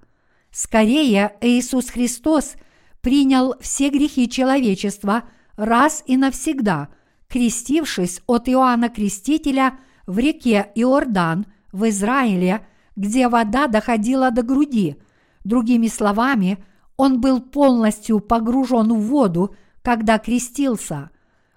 Скорее, 0.51 1.37
Иисус 1.41 1.89
Христос 1.89 2.55
принял 3.01 3.55
все 3.61 3.91
грехи 3.91 4.29
человечества 4.29 5.23
раз 5.55 6.03
и 6.07 6.17
навсегда, 6.17 6.89
крестившись 7.29 8.23
от 8.27 8.49
Иоанна 8.49 8.89
Крестителя 8.89 9.79
в 10.09 10.19
реке 10.19 10.73
Иордан 10.75 11.47
в 11.71 11.89
Израиле, 11.91 12.67
где 12.97 13.29
вода 13.29 13.69
доходила 13.69 14.33
до 14.33 14.43
груди. 14.43 14.97
Другими 15.45 15.87
словами, 15.87 16.59
он 16.97 17.21
был 17.21 17.41
полностью 17.41 18.19
погружен 18.19 18.93
в 18.93 19.01
воду, 19.03 19.55
когда 19.83 20.19
крестился. 20.19 21.11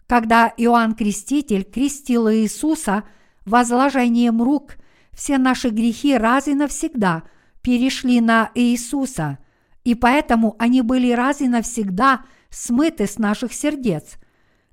Когда 0.05 0.53
Иоанн 0.57 0.93
Креститель 0.93 1.63
крестил 1.63 2.31
Иисуса 2.31 3.03
возложением 3.48 4.41
рук, 4.41 4.78
все 5.14 5.38
наши 5.38 5.69
грехи 5.69 6.15
раз 6.15 6.48
и 6.48 6.53
навсегда 6.53 7.24
перешли 7.61 8.22
на 8.22 8.52
Иисуса, 8.56 9.40
и 9.84 9.95
поэтому 9.95 10.56
они 10.60 10.82
были 10.82 11.11
раз 11.11 11.41
и 11.41 11.48
навсегда 11.48 12.26
смыты 12.49 13.07
с 13.07 13.18
наших 13.18 13.53
сердец. 13.53 14.18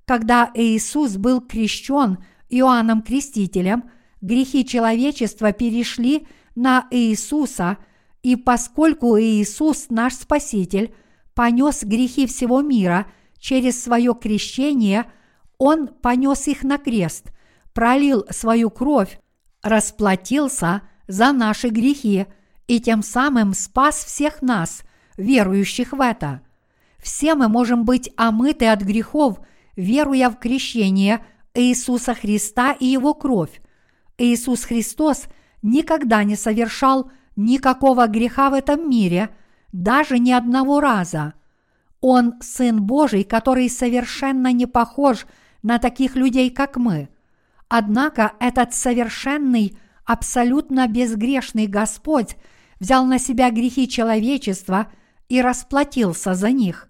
Когда 0.05 0.51
Иисус 0.55 1.17
был 1.17 1.41
крещен 1.41 2.19
Иоанном 2.51 3.03
Крестителем, 3.03 3.85
грехи 4.21 4.65
человечества 4.67 5.53
перешли 5.53 6.27
на 6.55 6.87
Иисуса, 6.91 7.79
и 8.23 8.37
поскольку 8.37 9.19
Иисус, 9.19 9.87
наш 9.89 10.15
Спаситель, 10.15 10.95
понес 11.35 11.85
грехи 11.85 12.27
всего 12.27 12.61
мира 12.61 13.07
через 13.39 13.83
свое 13.83 14.15
крещение– 14.15 15.07
он 15.59 15.89
понес 15.89 16.49
их 16.49 16.63
на 16.63 16.79
крест, 16.79 17.33
пролил 17.75 18.25
свою 18.31 18.71
кровь, 18.71 19.19
расплатился 19.63 20.83
за 21.07 21.33
наши 21.33 21.69
грехи 21.69 22.27
и 22.67 22.81
тем 22.81 23.03
самым 23.03 23.53
спас 23.53 24.05
всех 24.05 24.41
нас, 24.41 24.83
верующих 25.17 25.93
в 25.93 26.01
это. 26.01 26.41
Все 26.99 27.35
мы 27.35 27.49
можем 27.49 27.85
быть 27.85 28.11
омыты 28.17 28.67
от 28.67 28.81
грехов, 28.81 29.41
веруя 29.77 30.31
в 30.31 30.39
крещение 30.39 31.25
Иисуса 31.53 32.15
Христа 32.15 32.73
и 32.73 32.87
Его 32.87 33.13
кровь. 33.13 33.61
Иисус 34.17 34.65
Христос 34.65 35.25
никогда 35.63 36.25
не 36.25 36.37
совершал 36.37 37.11
никакого 37.37 38.07
греха 38.07 38.49
в 38.49 38.55
этом 38.55 38.89
мире, 38.89 39.31
даже 39.73 40.19
ни 40.19 40.31
одного 40.31 40.81
раза. 40.81 41.35
Он 42.01 42.35
Сын 42.41 42.83
Божий, 42.83 43.25
который 43.25 43.69
совершенно 43.69 44.53
не 44.53 44.67
похож 44.67 45.27
на 45.63 45.79
таких 45.79 46.17
людей, 46.17 46.51
как 46.51 46.77
мы. 46.77 47.09
Однако 47.77 48.35
этот 48.39 48.73
совершенный, 48.73 49.77
абсолютно 50.05 50.87
безгрешный 50.87 51.67
Господь 51.67 52.37
взял 52.79 53.05
на 53.05 53.19
себя 53.19 53.51
грехи 53.51 53.89
человечества 53.89 54.93
и 55.29 55.43
расплатился 55.43 56.35
за 56.35 56.53
них. 56.53 56.89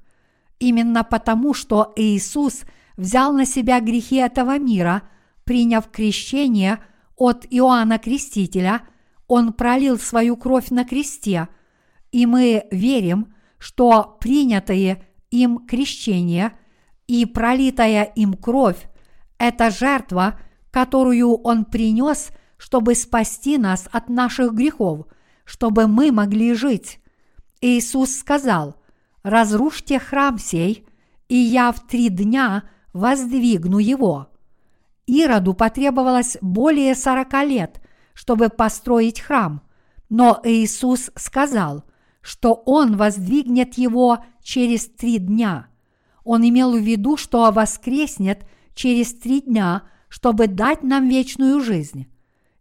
Именно 0.58 1.02
потому, 1.02 1.54
что 1.54 1.94
Иисус 1.96 2.64
взял 2.98 3.32
на 3.32 3.46
себя 3.46 3.80
грехи 3.80 4.16
этого 4.16 4.58
мира, 4.58 5.04
приняв 5.44 5.90
крещение 5.90 6.80
от 7.16 7.46
Иоанна 7.48 7.98
Крестителя, 7.98 8.82
Он 9.26 9.54
пролил 9.54 9.98
свою 9.98 10.36
кровь 10.36 10.68
на 10.68 10.84
кресте, 10.84 11.48
и 12.12 12.26
мы 12.26 12.66
верим, 12.70 13.34
что 13.56 14.18
принятые 14.20 15.02
им 15.30 15.66
крещение– 15.66 16.52
и 17.06 17.26
пролитая 17.26 18.04
им 18.04 18.32
кровь– 18.32 18.88
это 19.38 19.70
жертва, 19.70 20.40
которую 20.74 21.36
Он 21.44 21.64
принес, 21.64 22.32
чтобы 22.56 22.96
спасти 22.96 23.58
нас 23.58 23.88
от 23.92 24.08
наших 24.08 24.54
грехов, 24.54 25.06
чтобы 25.44 25.86
мы 25.86 26.10
могли 26.10 26.52
жить. 26.52 26.98
Иисус 27.60 28.16
сказал, 28.16 28.74
«Разрушьте 29.22 30.00
храм 30.00 30.36
сей, 30.36 30.84
и 31.28 31.36
я 31.36 31.70
в 31.70 31.86
три 31.86 32.08
дня 32.08 32.64
воздвигну 32.92 33.78
его». 33.78 34.32
Ироду 35.06 35.54
потребовалось 35.54 36.38
более 36.40 36.96
сорока 36.96 37.44
лет, 37.44 37.80
чтобы 38.12 38.48
построить 38.48 39.20
храм, 39.20 39.62
но 40.08 40.40
Иисус 40.42 41.12
сказал, 41.14 41.84
что 42.20 42.52
Он 42.52 42.96
воздвигнет 42.96 43.74
его 43.74 44.24
через 44.42 44.86
три 44.88 45.18
дня– 45.18 45.68
он 46.24 46.42
имел 46.48 46.72
в 46.72 46.80
виду, 46.80 47.18
что 47.18 47.52
воскреснет 47.52 48.46
через 48.74 49.12
три 49.12 49.42
дня, 49.42 49.82
чтобы 50.14 50.46
дать 50.46 50.84
нам 50.84 51.08
вечную 51.08 51.60
жизнь. 51.60 52.06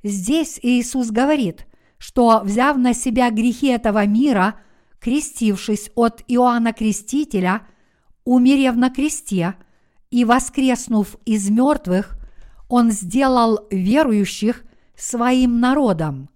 Здесь 0.02 0.60
Иисус 0.64 1.12
говорит, 1.12 1.68
что, 2.00 2.42
взяв 2.44 2.78
на 2.78 2.96
себя 2.96 3.30
грехи 3.30 3.68
этого 3.68 4.08
мира, 4.08 4.56
крестившись 5.00 5.92
от 5.94 6.24
Иоанна 6.28 6.74
Крестителя, 6.74 7.62
умерев 8.26 8.76
на 8.76 8.90
кресте 8.90 9.54
и 10.10 10.26
воскреснув 10.26 11.16
из 11.26 11.48
мертвых, 11.52 12.18
Он 12.70 12.90
сделал 12.90 13.68
верующих 13.70 14.64
своим 14.98 15.60
народом. 15.60 16.32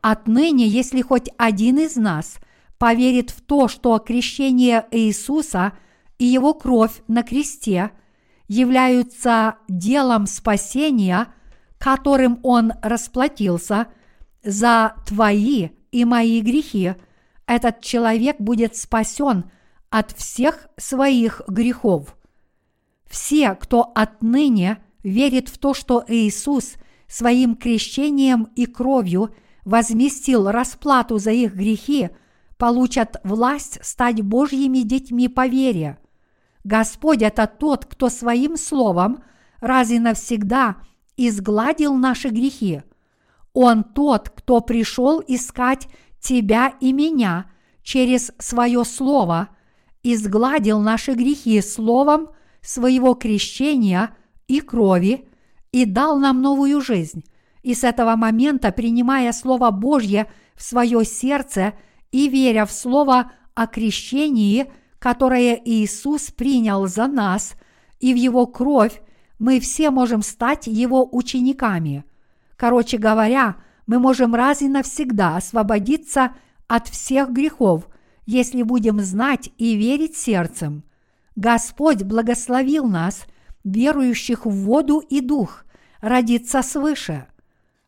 Отныне, 0.00 0.66
если 0.66 1.02
хоть 1.02 1.28
один 1.36 1.80
из 1.80 1.96
нас 1.96 2.38
поверит 2.78 3.28
в 3.28 3.42
то, 3.42 3.68
что 3.68 3.98
крещение 3.98 4.86
Иисуса 4.90 5.74
и 6.18 6.24
Его 6.24 6.54
кровь 6.54 7.02
на 7.08 7.22
кресте 7.22 7.90
являются 8.48 9.56
делом 9.68 10.26
спасения, 10.26 11.28
которым 11.78 12.40
Он 12.42 12.72
расплатился 12.82 13.88
за 14.42 14.94
твои 15.06 15.70
и 15.90 16.04
мои 16.04 16.40
грехи, 16.40 16.94
этот 17.46 17.80
человек 17.80 18.36
будет 18.40 18.76
спасен 18.76 19.50
от 19.90 20.12
всех 20.12 20.68
своих 20.76 21.42
грехов. 21.48 22.16
Все, 23.08 23.54
кто 23.54 23.92
отныне 23.94 24.78
верит 25.02 25.48
в 25.48 25.58
то, 25.58 25.74
что 25.74 26.04
Иисус 26.06 26.74
своим 27.06 27.54
крещением 27.54 28.48
и 28.56 28.66
кровью 28.66 29.34
возместил 29.64 30.50
расплату 30.50 31.18
за 31.18 31.30
их 31.30 31.54
грехи, 31.54 32.10
получат 32.58 33.20
власть 33.22 33.78
стать 33.84 34.22
Божьими 34.22 34.78
детьми 34.78 35.28
по 35.28 35.46
вере. 35.46 35.98
Господь– 36.66 37.18
это 37.22 37.46
тот, 37.46 37.84
кто 37.84 38.08
своим 38.08 38.56
словом 38.56 39.22
раз 39.60 39.90
и 39.90 40.00
навсегда 40.00 40.78
изгладил 41.16 41.94
наши 41.94 42.28
грехи. 42.28 42.82
Он 43.52 43.84
тот, 43.84 44.30
кто 44.30 44.60
пришел 44.60 45.22
искать 45.28 45.86
тебя 46.18 46.74
и 46.80 46.92
меня 46.92 47.48
через 47.84 48.32
свое 48.38 48.84
слово, 48.84 49.50
изгладил 50.02 50.80
наши 50.80 51.12
грехи 51.12 51.60
словом 51.60 52.30
своего 52.62 53.14
крещения 53.14 54.16
и 54.48 54.60
крови 54.60 55.28
и 55.70 55.84
дал 55.84 56.18
нам 56.18 56.42
новую 56.42 56.80
жизнь. 56.80 57.24
И 57.62 57.74
с 57.74 57.84
этого 57.84 58.16
момента, 58.16 58.72
принимая 58.72 59.32
Слово 59.32 59.70
Божье 59.70 60.26
в 60.56 60.64
свое 60.64 61.04
сердце 61.04 61.74
и 62.10 62.28
веря 62.28 62.66
в 62.66 62.72
Слово 62.72 63.30
о 63.54 63.68
крещении, 63.68 64.66
которое 65.06 65.54
Иисус 65.64 66.32
принял 66.32 66.88
за 66.88 67.06
нас, 67.06 67.54
и 68.00 68.12
в 68.12 68.16
Его 68.16 68.44
кровь, 68.48 69.00
мы 69.38 69.60
все 69.60 69.92
можем 69.92 70.20
стать 70.20 70.66
Его 70.66 71.08
учениками. 71.12 72.04
Короче 72.56 72.98
говоря, 72.98 73.54
мы 73.86 74.00
можем 74.00 74.34
раз 74.34 74.62
и 74.62 74.68
навсегда 74.68 75.36
освободиться 75.36 76.32
от 76.66 76.88
всех 76.88 77.30
грехов, 77.30 77.88
если 78.24 78.64
будем 78.64 78.98
знать 78.98 79.48
и 79.58 79.76
верить 79.76 80.16
сердцем. 80.16 80.82
Господь 81.36 82.02
благословил 82.02 82.88
нас, 82.88 83.26
верующих 83.62 84.44
в 84.44 84.50
воду 84.50 84.98
и 84.98 85.20
дух, 85.20 85.66
родиться 86.00 86.62
свыше. 86.62 87.28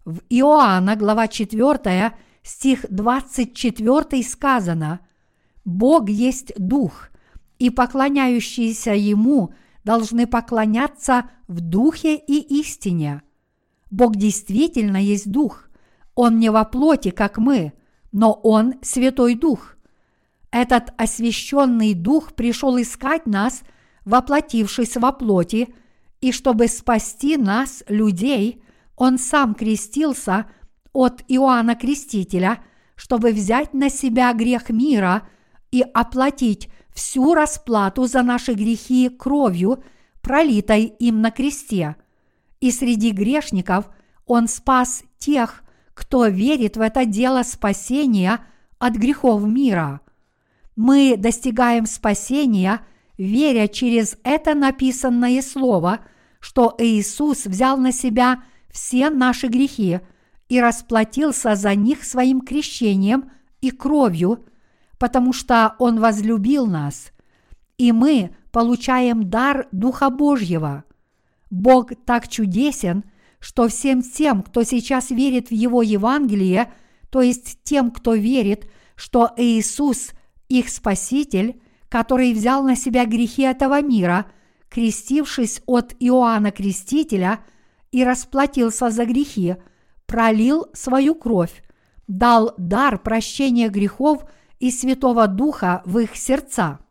В 0.05 0.21
Иоанна, 0.29 0.95
глава 0.95 1.27
4, 1.27 2.13
стих 2.45 2.87
24 2.89 4.23
сказано 4.23 5.01
«Бог 5.69 6.09
есть 6.09 6.53
дух, 6.57 7.11
и 7.59 7.71
поклоняющиеся 7.71 8.93
Ему 8.95 9.53
должны 9.85 10.27
поклоняться 10.27 11.31
в 11.47 11.61
духе 11.61 12.17
и 12.17 12.61
истине». 12.61 13.23
Бог 13.91 14.17
действительно 14.17 14.97
есть 14.97 15.31
дух, 15.31 15.69
он 16.21 16.41
не 16.41 16.51
во 16.51 16.65
плоти, 16.65 17.11
как 17.11 17.39
мы, 17.39 17.75
но 18.11 18.33
Он 18.33 18.75
Святой 18.83 19.37
Дух. 19.37 19.77
Этот 20.51 20.93
освященный 20.97 21.95
Дух 21.95 22.33
пришел 22.33 22.77
искать 22.81 23.27
нас, 23.27 23.63
воплотившись 24.05 24.97
во 24.97 25.13
плоти, 25.13 25.73
и 26.21 26.33
чтобы 26.33 26.67
спасти 26.67 27.37
нас, 27.37 27.85
людей, 27.87 28.65
Он 28.97 29.17
сам 29.17 29.55
крестился 29.55 30.51
от 30.93 31.23
Иоанна 31.29 31.77
Крестителя, 31.77 32.65
чтобы 32.97 33.31
взять 33.31 33.73
на 33.73 33.89
себя 33.89 34.33
грех 34.33 34.71
мира 34.71 35.29
и 35.71 35.83
оплатить 35.83 36.69
всю 36.93 37.35
расплату 37.35 38.07
за 38.07 38.23
наши 38.23 38.55
грехи 38.55 39.09
кровью, 39.09 39.83
пролитой 40.21 40.85
им 40.85 41.21
на 41.21 41.31
кресте. 41.31 41.97
И 42.61 42.71
среди 42.71 43.13
грешников 43.13 43.89
Он 44.27 44.49
спас 44.49 45.03
тех, 45.19 45.63
кто 45.95 46.27
верит 46.27 46.77
в 46.77 46.81
это 46.81 47.05
дело 47.05 47.43
спасения 47.43 48.41
от 48.79 48.95
грехов 48.95 49.43
мира. 49.45 50.01
Мы 50.77 51.17
достигаем 51.17 51.87
спасения, 51.87 52.81
веря 53.17 53.67
через 53.67 54.17
это 54.23 54.55
написанное 54.55 55.43
слово, 55.43 56.01
что 56.41 56.75
Иисус 56.79 57.47
взял 57.47 57.77
на 57.77 57.91
себя 57.91 58.45
все 58.71 59.11
наши 59.11 59.49
грехи 59.49 60.01
и 60.49 60.61
расплатился 60.61 61.57
за 61.57 61.75
них 61.75 62.05
своим 62.05 62.41
крещением 62.41 63.31
и 63.61 63.71
кровью, 63.71 64.47
потому 64.99 65.33
что 65.33 65.75
Он 65.79 66.01
возлюбил 66.01 66.67
нас. 66.67 67.13
И 67.77 67.93
мы 67.93 68.31
получаем 68.51 69.31
дар 69.31 69.69
Духа 69.73 70.11
Божьего. 70.11 70.85
Бог 71.51 71.93
так 72.05 72.29
чудесен– 72.29 73.05
что 73.41 73.69
всем 73.69 74.03
тем, 74.03 74.43
кто 74.43 74.63
сейчас 74.63 75.11
верит 75.11 75.49
в 75.49 75.53
Его 75.53 75.83
Евангелие, 75.83 76.73
то 77.11 77.23
есть 77.23 77.59
тем, 77.63 77.91
кто 77.91 78.15
верит, 78.15 78.69
что 78.97 79.31
Иисус– 79.37 80.11
их 80.49 80.71
Спаситель, 80.71 81.61
который 81.91 82.33
взял 82.33 82.63
на 82.63 82.75
себя 82.75 83.05
грехи 83.05 83.43
этого 83.43 83.83
мира, 83.83 84.25
крестившись 84.71 85.61
от 85.67 85.95
Иоанна 86.01 86.53
Крестителя 86.53 87.41
и 87.93 88.03
расплатился 88.03 88.89
за 88.89 89.05
грехи, 89.05 89.57
пролил 90.07 90.69
свою 90.73 91.15
кровь, 91.15 91.63
дал 92.07 92.55
дар 92.57 92.99
прощения 92.99 93.69
грехов 93.69 94.25
и 94.59 94.71
Святого 94.71 95.29
Духа 95.29 95.83
в 95.85 95.99
их 95.99 96.17
сердца– 96.17 96.81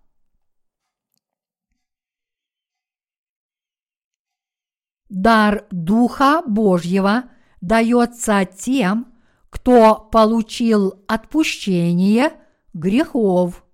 Дар 5.10 5.66
Духа 5.72 6.42
Божьего 6.46 7.26
дается 7.62 8.46
тем, 8.46 9.14
кто 9.50 9.96
получил 9.96 11.04
отпущение 11.08 12.34
грехов. 12.74 13.66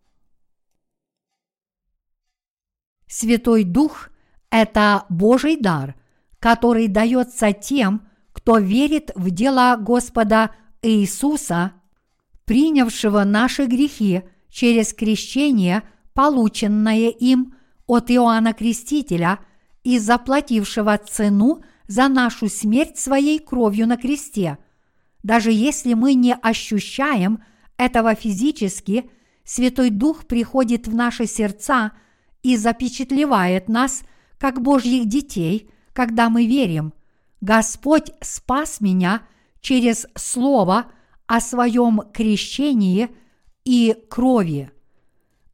Святой 3.08 3.64
Дух– 3.64 4.10
это 4.52 5.06
Божий 5.10 5.58
дар, 5.58 5.96
который 6.40 6.88
дается 6.88 7.52
тем, 7.52 8.08
кто 8.32 8.60
верит 8.60 9.12
в 9.16 9.32
дело 9.32 9.78
Господа 9.80 10.52
Иисуса, 10.82 11.74
принявшего 12.46 13.24
наши 13.24 13.66
грехи 13.66 14.24
через 14.50 14.94
крещение, 14.94 15.84
полученное 16.14 17.10
им 17.10 17.56
от 17.88 18.12
Иоанна 18.12 18.54
Крестителя– 18.54 19.40
и 19.84 20.00
заплатившего 20.00 20.98
цену 20.98 21.62
за 21.88 22.08
нашу 22.08 22.50
смерть 22.50 22.98
своей 22.98 23.40
кровью 23.40 23.88
на 23.88 23.98
кресте. 23.98 24.58
Даже 25.22 25.52
если 25.52 25.94
мы 25.94 26.14
не 26.16 26.34
ощущаем 26.34 27.44
этого 27.78 28.16
физически, 28.16 29.10
Святой 29.44 29.90
Дух 29.90 30.26
приходит 30.26 30.88
в 30.88 30.96
наши 30.96 31.26
сердца 31.26 31.92
и 32.42 32.56
запечатлевает 32.56 33.68
нас 33.68 34.04
как 34.38 34.62
Божьих 34.62 35.08
детей, 35.08 35.70
когда 35.92 36.30
мы 36.30 36.46
верим. 36.46 36.94
Господь 37.42 38.12
спас 38.22 38.80
меня 38.80 39.24
через 39.60 40.08
Слово 40.16 40.92
о 41.34 41.42
своем 41.42 42.04
крещении 42.14 43.10
и 43.66 43.98
крови. 44.08 44.70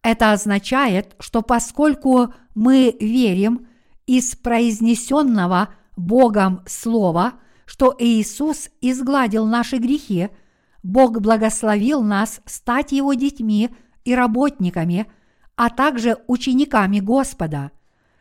Это 0.02 0.34
означает, 0.34 1.16
что 1.22 1.42
поскольку 1.42 2.34
мы 2.54 2.98
верим 3.00 3.66
из 4.06 4.36
произнесенного 4.36 5.70
Богом 5.96 6.64
Слова, 6.68 7.36
что 7.66 7.96
Иисус 7.98 8.70
изгладил 8.82 9.46
наши 9.46 9.78
грехи, 9.78 10.28
Бог 10.84 11.22
благословил 11.22 12.04
нас 12.04 12.42
стать 12.46 12.92
Его 12.92 13.14
детьми 13.14 13.70
и 14.04 14.14
работниками, 14.14 15.10
а 15.56 15.70
также 15.70 16.18
учениками 16.28 17.00
Господа. 17.00 17.72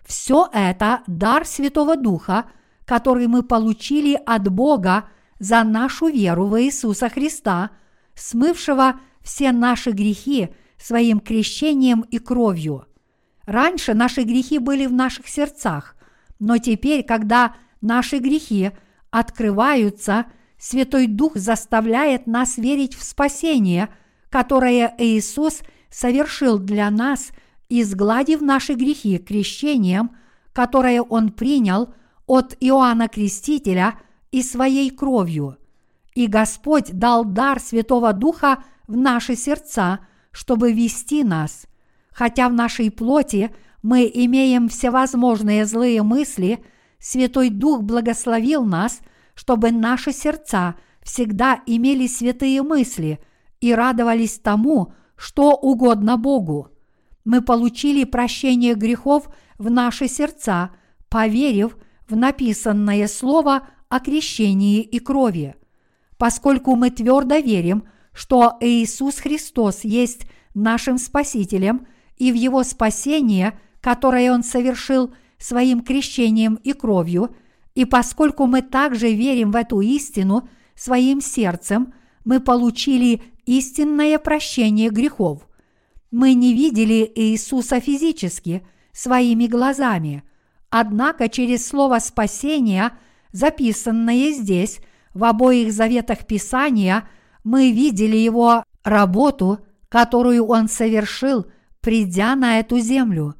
Все 0.07 0.49
это 0.53 1.03
дар 1.09 1.45
Святого 1.45 1.97
Духа, 1.97 2.45
который 2.85 3.27
мы 3.27 3.43
получили 3.43 4.15
от 4.15 4.47
Бога 4.49 5.09
за 5.39 5.65
нашу 5.65 6.09
веру 6.09 6.47
в 6.47 6.61
Иисуса 6.61 7.09
Христа, 7.09 7.71
смывшего 8.15 9.01
все 9.23 9.53
наши 9.53 9.91
грехи 9.91 10.49
своим 10.79 11.21
крещением 11.21 12.03
и 12.03 12.19
кровью. 12.19 12.87
Раньше 13.47 13.95
наши 13.95 14.23
грехи 14.23 14.59
были 14.59 14.87
в 14.87 14.93
наших 14.93 15.29
сердцах, 15.29 15.97
но 16.39 16.59
теперь, 16.59 17.03
когда 17.03 17.55
наши 17.81 18.19
грехи 18.19 18.71
открываются, 19.11 20.27
Святой 20.59 21.07
Дух 21.07 21.37
заставляет 21.37 22.27
нас 22.27 22.59
верить 22.59 22.95
в 22.95 23.05
спасение, 23.05 23.89
которое 24.29 24.95
Иисус 24.99 25.61
совершил 25.89 26.59
для 26.59 26.91
нас 26.91 27.31
изгладив 27.69 28.41
наши 28.41 28.75
грехи 28.75 29.19
крещением, 29.19 30.17
которое 30.53 31.03
Он 31.03 31.31
принял 31.31 31.95
от 32.27 32.57
Иоанна 32.61 33.09
Крестителя 33.09 33.99
и 34.31 34.43
своей 34.43 34.91
кровью. 34.91 35.57
И 36.15 36.27
Господь 36.27 36.93
дал 36.93 37.25
дар 37.25 37.61
Святого 37.61 38.13
Духа 38.13 38.65
в 38.87 38.97
наши 38.97 39.37
сердца, 39.37 40.01
чтобы 40.33 40.73
вести 40.73 41.23
нас. 41.23 41.67
Хотя 42.13 42.49
в 42.49 42.53
нашей 42.53 42.91
плоти 42.91 43.55
мы 43.83 44.11
имеем 44.13 44.69
всевозможные 44.69 45.65
злые 45.65 46.03
мысли, 46.03 46.65
Святой 46.99 47.51
Дух 47.51 47.83
благословил 47.83 48.65
нас, 48.65 49.01
чтобы 49.35 49.71
наши 49.71 50.13
сердца 50.13 50.75
всегда 51.03 51.61
имели 51.65 52.09
святые 52.09 52.63
мысли 52.63 53.21
и 53.61 53.73
радовались 53.73 54.39
тому, 54.41 54.93
что 55.17 55.55
угодно 55.55 56.17
Богу. 56.17 56.71
Мы 57.25 57.43
получили 57.43 58.05
прощение 58.05 58.75
грехов 58.75 59.29
в 59.59 59.71
наши 59.71 60.09
сердца, 60.09 60.71
поверив 61.09 61.77
в 62.09 62.17
написанное 62.17 63.07
слово 63.07 63.69
о 63.89 64.01
крещении 64.01 64.83
и 64.83 64.99
крови. 64.99 65.55
Поскольку 66.17 66.75
мы 66.75 66.91
твердо 66.91 67.37
верим, 67.37 67.85
что 68.13 68.57
Иисус 68.61 69.19
Христос 69.19 69.85
есть 69.85 70.23
нашим 70.55 70.99
Спасителем 70.99 71.87
и 72.17 72.33
в 72.33 72.35
Его 72.35 72.65
спасение, 72.65 73.59
которое 73.81 74.33
Он 74.33 74.43
совершил 74.43 75.15
своим 75.39 75.83
крещением 75.83 76.57
и 76.57 76.73
кровью, 76.73 77.35
и 77.75 77.85
поскольку 77.85 78.47
мы 78.47 78.63
также 78.63 79.13
верим 79.13 79.53
в 79.53 79.57
эту 79.57 79.81
истину 79.81 80.49
своим 80.75 81.21
сердцем, 81.21 81.95
мы 82.25 82.41
получили 82.41 83.23
истинное 83.47 84.19
прощение 84.19 84.91
грехов. 84.91 85.47
Мы 86.11 86.35
не 86.35 86.55
видели 86.55 87.11
Иисуса 87.15 87.81
физически, 87.81 88.67
своими 88.93 89.47
глазами, 89.47 90.25
однако 90.71 91.29
через 91.29 91.69
слово 91.69 92.01
спасения, 92.01 92.99
записанное 93.33 94.33
здесь, 94.33 94.81
в 95.15 95.25
обоих 95.25 95.73
заветах 95.73 96.27
Писания, 96.27 97.09
мы 97.45 97.73
видели 97.73 98.17
Его 98.17 98.65
работу, 98.85 99.61
которую 99.89 100.47
Он 100.47 100.69
совершил, 100.69 101.47
придя 101.81 102.37
на 102.37 102.61
эту 102.61 102.79
землю. 102.79 103.35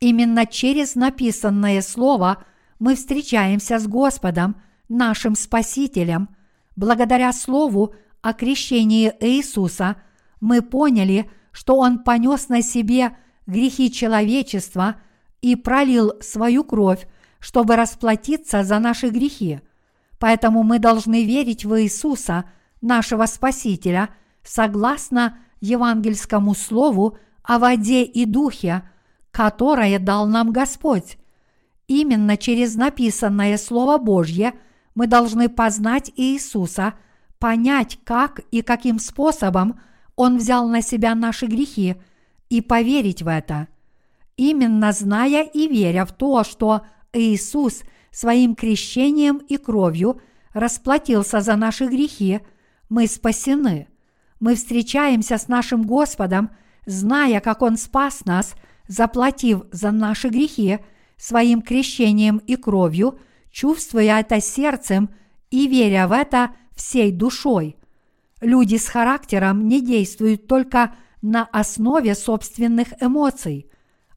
Именно 0.00 0.46
через 0.46 0.94
написанное 0.94 1.82
слово 1.82 2.44
мы 2.78 2.94
встречаемся 2.94 3.78
с 3.78 3.86
Господом, 3.86 4.56
нашим 4.88 5.34
Спасителем. 5.34 6.28
Благодаря 6.76 7.32
Слову 7.32 7.94
о 8.22 8.32
крещении 8.32 9.12
Иисуса 9.20 9.96
мы 10.40 10.62
поняли, 10.62 11.30
что 11.52 11.76
Он 11.76 11.98
понес 11.98 12.48
на 12.48 12.62
себе 12.62 13.16
грехи 13.46 13.90
человечества 13.90 14.96
и 15.40 15.56
пролил 15.56 16.12
свою 16.20 16.64
кровь, 16.64 17.06
чтобы 17.40 17.76
расплатиться 17.76 18.64
за 18.64 18.78
наши 18.78 19.08
грехи. 19.08 19.60
Поэтому 20.18 20.62
мы 20.62 20.78
должны 20.78 21.24
верить 21.24 21.64
в 21.64 21.80
Иисуса, 21.80 22.44
нашего 22.80 23.26
Спасителя, 23.26 24.10
согласно 24.42 25.38
евангельскому 25.60 26.54
слову 26.54 27.18
о 27.42 27.58
воде 27.58 28.04
и 28.04 28.24
духе, 28.24 28.82
которое 29.30 29.98
дал 29.98 30.26
нам 30.26 30.52
Господь. 30.52 31.18
Именно 31.86 32.36
через 32.36 32.74
написанное 32.74 33.56
Слово 33.56 33.98
Божье 33.98 34.54
мы 34.94 35.06
должны 35.06 35.48
познать 35.48 36.12
Иисуса, 36.16 36.94
понять, 37.38 37.98
как 38.04 38.40
и 38.50 38.62
каким 38.62 38.98
способом 38.98 39.80
Он 40.16 40.38
взял 40.38 40.68
на 40.68 40.82
себя 40.82 41.14
наши 41.14 41.46
грехи 41.46 41.96
и 42.50 42.60
поверить 42.60 43.22
в 43.22 43.28
это. 43.28 43.68
Именно 44.36 44.92
зная 44.92 45.42
и 45.42 45.68
веря 45.68 46.04
в 46.04 46.12
то, 46.12 46.44
что 46.44 46.82
Иисус 47.12 47.82
своим 48.10 48.54
крещением 48.54 49.38
и 49.38 49.56
кровью 49.56 50.20
расплатился 50.52 51.40
за 51.40 51.56
наши 51.56 51.86
грехи, 51.86 52.40
мы 52.88 53.06
спасены. 53.06 53.88
Мы 54.40 54.54
встречаемся 54.54 55.36
с 55.36 55.48
нашим 55.48 55.82
Господом, 55.82 56.50
зная, 56.86 57.40
как 57.40 57.62
Он 57.62 57.76
спас 57.76 58.24
нас, 58.24 58.54
заплатив 58.86 59.62
за 59.72 59.90
наши 59.90 60.28
грехи 60.28 60.78
своим 61.16 61.62
крещением 61.62 62.38
и 62.38 62.56
кровью, 62.56 63.18
чувствуя 63.50 64.20
это 64.20 64.40
сердцем 64.40 65.10
и 65.50 65.66
веря 65.66 66.06
в 66.08 66.12
это 66.12 66.52
всей 66.74 67.12
душой. 67.12 67.76
Люди 68.40 68.76
с 68.76 68.86
характером 68.86 69.66
не 69.66 69.80
действуют 69.84 70.46
только 70.46 70.94
на 71.22 71.44
основе 71.44 72.14
собственных 72.14 72.88
эмоций. 73.00 73.70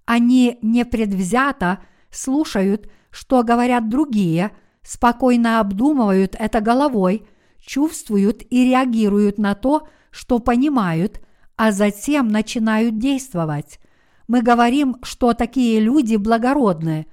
Они 0.06 0.60
непредвзято 0.62 1.80
слушают, 2.12 2.90
что 3.10 3.44
говорят 3.44 3.90
другие, 3.90 4.52
спокойно 4.84 5.60
обдумывают 5.60 6.36
это 6.38 6.62
головой, 6.62 7.28
чувствуют 7.60 8.44
и 8.50 8.66
реагируют 8.66 9.38
на 9.38 9.56
то, 9.56 9.88
что 10.12 10.40
понимают, 10.40 11.22
а 11.56 11.72
затем 11.72 12.28
начинают 12.28 12.98
действовать. 12.98 13.80
Мы 14.28 14.42
говорим, 14.42 14.98
что 15.04 15.34
такие 15.34 15.80
люди 15.80 16.16
благородны. 16.16 17.08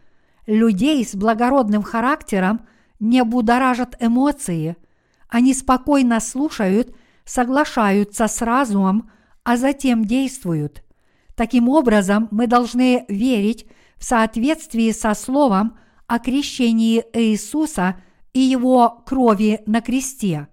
Людей 0.47 1.05
с 1.05 1.15
благородным 1.15 1.83
характером 1.83 2.62
не 3.01 3.23
будоражат 3.25 3.97
эмоции. 4.01 4.77
Они 5.29 5.53
спокойно 5.53 6.20
слушают, 6.20 6.95
соглашаются 7.25 8.27
с 8.29 8.41
разумом, 8.41 9.11
а 9.45 9.57
затем 9.57 10.05
действуют. 10.05 10.83
Таким 11.35 11.69
образом, 11.69 12.29
мы 12.31 12.47
должны 12.47 13.05
верить 13.09 13.66
в 13.99 14.05
соответствии 14.05 14.91
со 14.93 15.15
словом 15.15 15.79
о 16.07 16.19
крещении 16.19 17.05
Иисуса 17.12 17.97
и 18.33 18.41
его 18.41 19.03
крови 19.07 19.61
на 19.66 19.81
кресте. 19.81 20.49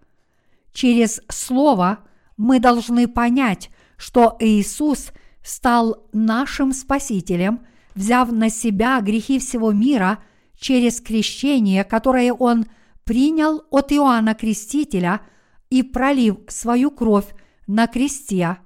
Через 0.73 1.22
слово 1.30 1.99
мы 2.38 2.59
должны 2.59 3.07
понять, 3.07 3.69
что 3.97 4.35
Иисус 4.39 5.11
стал 5.43 6.07
нашим 6.11 6.73
Спасителем, 6.73 7.61
взяв 7.93 8.31
на 8.31 8.49
себя 8.49 8.99
грехи 8.99 9.39
всего 9.39 9.72
мира 9.72 10.19
через 10.59 10.99
крещение, 10.99 11.84
которое 11.84 12.34
Он 12.34 12.65
принял 13.03 13.63
от 13.69 13.91
Иоанна 13.91 14.34
Крестителя 14.34 15.22
и 15.69 15.84
пролив 15.84 16.38
свою 16.47 16.91
кровь 16.91 17.27
на 17.67 17.88
кресте, 17.88 18.57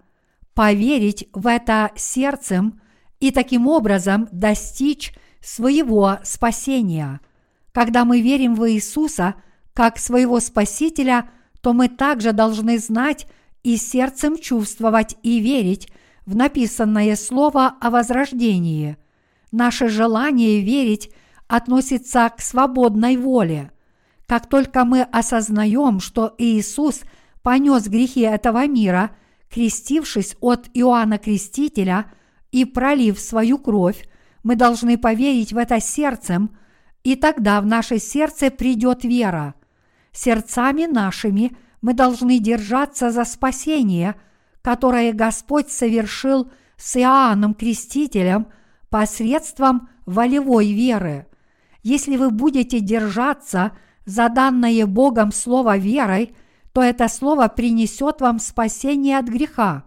поверить 0.54 1.28
в 1.34 1.48
это 1.48 1.92
сердцем 1.96 2.82
и 3.20 3.32
таким 3.32 3.68
образом 3.68 4.28
достичь 4.32 5.14
своего 5.42 6.18
спасения. 6.24 7.22
Когда 7.72 8.06
мы 8.06 8.22
верим 8.22 8.56
в 8.56 8.70
Иисуса 8.70 9.36
как 9.74 9.98
своего 9.98 10.40
Спасителя, 10.40 11.30
то 11.62 11.74
мы 11.74 11.88
также 11.88 12.34
должны 12.34 12.80
знать 12.80 13.28
и 13.64 13.78
сердцем 13.78 14.38
чувствовать 14.38 15.18
и 15.24 15.40
верить 15.40 15.90
в 16.26 16.36
написанное 16.36 17.16
слово 17.16 17.76
о 17.80 17.90
возрождении. 17.90 18.98
Наше 19.52 19.90
желание 19.90 20.62
верить 20.62 21.12
относится 21.48 22.32
к 22.36 22.42
свободной 22.42 23.18
воле. 23.18 23.72
Как 24.28 24.48
только 24.48 24.86
мы 24.86 25.02
осознаем, 25.02 26.00
что 26.00 26.36
Иисус 26.38 27.02
понес 27.42 27.88
грехи 27.88 28.22
этого 28.22 28.68
мира, 28.68 29.12
крестившись 29.50 30.36
от 30.40 30.70
Иоанна 30.74 31.18
Крестителя 31.18 32.12
и 32.52 32.66
пролив 32.66 33.20
свою 33.20 33.58
кровь, 33.58 34.08
мы 34.44 34.56
должны 34.56 34.98
поверить 34.98 35.54
в 35.54 35.58
это 35.58 35.80
сердцем, 35.80 36.58
и 37.04 37.16
тогда 37.16 37.62
в 37.62 37.66
наше 37.66 38.00
сердце 38.00 38.50
придет 38.52 39.04
вера. 39.04 39.56
Сердцами 40.12 40.86
нашими– 40.86 41.56
мы 41.82 41.94
должны 41.94 42.40
держаться 42.40 43.12
за 43.12 43.26
спасение, 43.26 44.16
которое 44.62 45.14
Господь 45.14 45.72
совершил 45.72 46.52
с 46.78 46.98
Иоанном 46.98 47.54
Крестителем 47.54 48.48
посредством 48.90 49.90
волевой 50.06 50.72
веры. 50.72 51.28
Если 51.84 52.18
вы 52.18 52.32
будете 52.32 52.80
держаться 52.80 53.72
за 54.06 54.30
данное 54.30 54.86
Богом 54.86 55.32
Слово 55.32 55.78
верой, 55.78 56.36
то 56.74 56.82
это 56.82 57.08
Слово 57.08 57.48
принесет 57.48 58.22
вам 58.22 58.40
спасение 58.40 59.18
от 59.18 59.26
греха. 59.26 59.84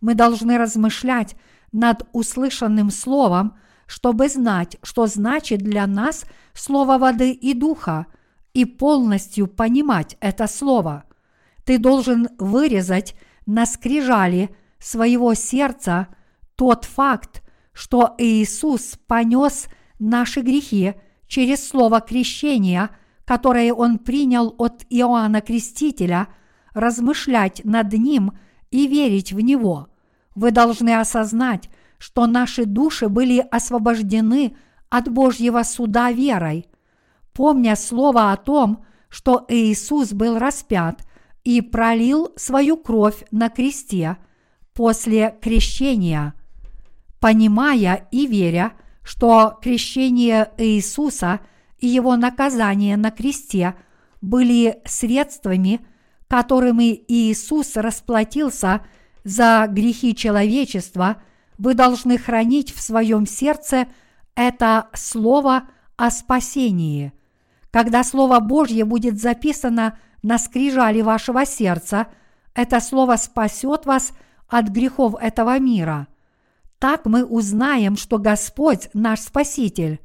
Мы 0.00 0.14
должны 0.14 0.56
размышлять 0.56 1.36
над 1.76 2.06
услышанным 2.12 2.90
Словом, 2.90 3.56
чтобы 3.86 4.28
знать, 4.28 4.76
что 4.82 5.06
значит 5.06 5.60
для 5.60 5.86
нас 5.86 6.24
Слово 6.54 6.98
воды 6.98 7.30
и 7.32 7.54
духа, 7.54 8.06
и 8.54 8.64
полностью 8.64 9.46
понимать 9.46 10.16
это 10.20 10.46
Слово– 10.46 11.04
ты 11.66 11.78
должен 11.78 12.28
вырезать 12.38 13.16
на 13.44 13.66
скрижали 13.66 14.50
своего 14.78 15.34
сердца 15.34 16.08
тот 16.54 16.84
факт, 16.84 17.42
что 17.72 18.14
Иисус 18.18 18.96
понес 19.06 19.66
наши 19.98 20.40
грехи 20.40 20.94
через 21.26 21.68
слово 21.68 22.00
крещения, 22.00 22.90
которое 23.24 23.74
Он 23.74 23.98
принял 23.98 24.54
от 24.58 24.86
Иоанна 24.88 25.40
Крестителя, 25.40 26.28
размышлять 26.72 27.62
над 27.64 27.92
ним 27.92 28.38
и 28.70 28.86
верить 28.86 29.32
в 29.32 29.40
него. 29.40 29.88
Вы 30.36 30.50
должны 30.52 30.94
осознать, 31.00 31.68
что 31.98 32.26
наши 32.26 32.66
души 32.66 33.08
были 33.08 33.44
освобождены 33.50 34.54
от 34.90 35.08
Божьего 35.10 35.62
суда 35.62 36.12
верой. 36.12 36.66
Помня 37.32 37.74
слово 37.74 38.30
о 38.30 38.36
том, 38.36 38.84
что 39.08 39.44
Иисус 39.48 40.12
был 40.12 40.38
распят 40.38 41.00
и 41.42 41.62
пролил 41.62 42.32
свою 42.36 42.76
кровь 42.76 43.24
на 43.30 43.48
кресте 43.48 44.18
после 44.74 45.36
крещения, 45.40 46.34
понимая 47.18 48.06
и 48.10 48.26
веря, 48.26 48.72
что 49.02 49.58
крещение 49.62 50.50
Иисуса 50.58 51.40
и 51.78 51.86
его 51.86 52.16
наказание 52.16 52.98
на 52.98 53.10
кресте 53.10 53.74
были 54.20 54.82
средствами, 54.84 55.80
которыми 56.28 57.04
Иисус 57.08 57.76
расплатился 57.76 58.84
за 59.26 59.66
грехи 59.68 60.14
человечества, 60.14 61.20
вы 61.58 61.74
должны 61.74 62.16
хранить 62.16 62.72
в 62.72 62.80
своем 62.80 63.26
сердце 63.26 63.88
это 64.36 64.86
слово 64.94 65.64
о 65.96 66.12
спасении. 66.12 67.12
Когда 67.72 68.04
Слово 68.04 68.38
Божье 68.38 68.84
будет 68.84 69.20
записано 69.20 69.98
на 70.22 70.38
скрижали 70.38 71.00
вашего 71.00 71.44
сердца, 71.44 72.06
это 72.54 72.78
Слово 72.78 73.16
спасет 73.16 73.84
вас 73.84 74.12
от 74.48 74.68
грехов 74.68 75.16
этого 75.20 75.58
мира. 75.58 76.06
Так 76.78 77.04
мы 77.04 77.24
узнаем, 77.24 77.96
что 77.96 78.18
Господь 78.18 78.90
наш 78.94 79.20
Спаситель. 79.20 79.98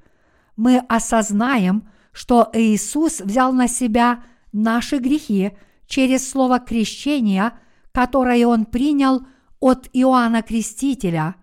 Мы 0.56 0.80
осознаем, 0.90 1.88
что 2.12 2.50
Иисус 2.54 3.20
взял 3.20 3.54
на 3.54 3.68
себя 3.68 4.24
наши 4.52 4.98
грехи 4.98 5.52
через 5.86 6.28
слово 6.28 6.58
крещения– 6.58 7.54
которое 7.92 8.46
он 8.48 8.66
принял 8.66 9.22
от 9.60 9.90
Иоанна 9.94 10.42
Крестителя. 10.42 11.36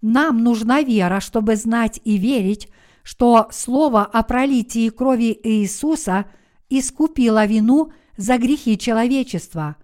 Нам 0.00 0.42
нужна 0.44 0.82
вера, 0.82 1.20
чтобы 1.20 1.56
знать 1.56 2.00
и 2.04 2.16
верить, 2.16 2.68
что 3.02 3.48
слово 3.50 4.04
о 4.04 4.22
пролитии 4.22 4.90
крови 4.90 5.38
Иисуса 5.42 6.26
искупило 6.68 7.46
вину 7.46 7.92
за 8.16 8.36
грехи 8.38 8.78
человечества. 8.78 9.76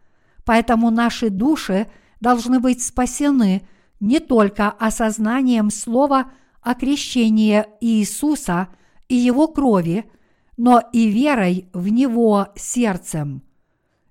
Поэтому 0.44 0.90
наши 0.90 1.30
души 1.30 1.88
должны 2.20 2.60
быть 2.60 2.82
спасены 2.82 3.66
не 3.98 4.20
только 4.20 4.68
осознанием 4.68 5.70
слова 5.70 6.32
о 6.60 6.74
крещении 6.74 7.64
Иисуса 7.80 8.68
и 9.08 9.14
его 9.14 9.48
крови, 9.48 10.04
но 10.56 10.82
и 10.92 11.08
верой 11.08 11.68
в 11.72 11.88
него 11.88 12.48
сердцем. 12.56 13.42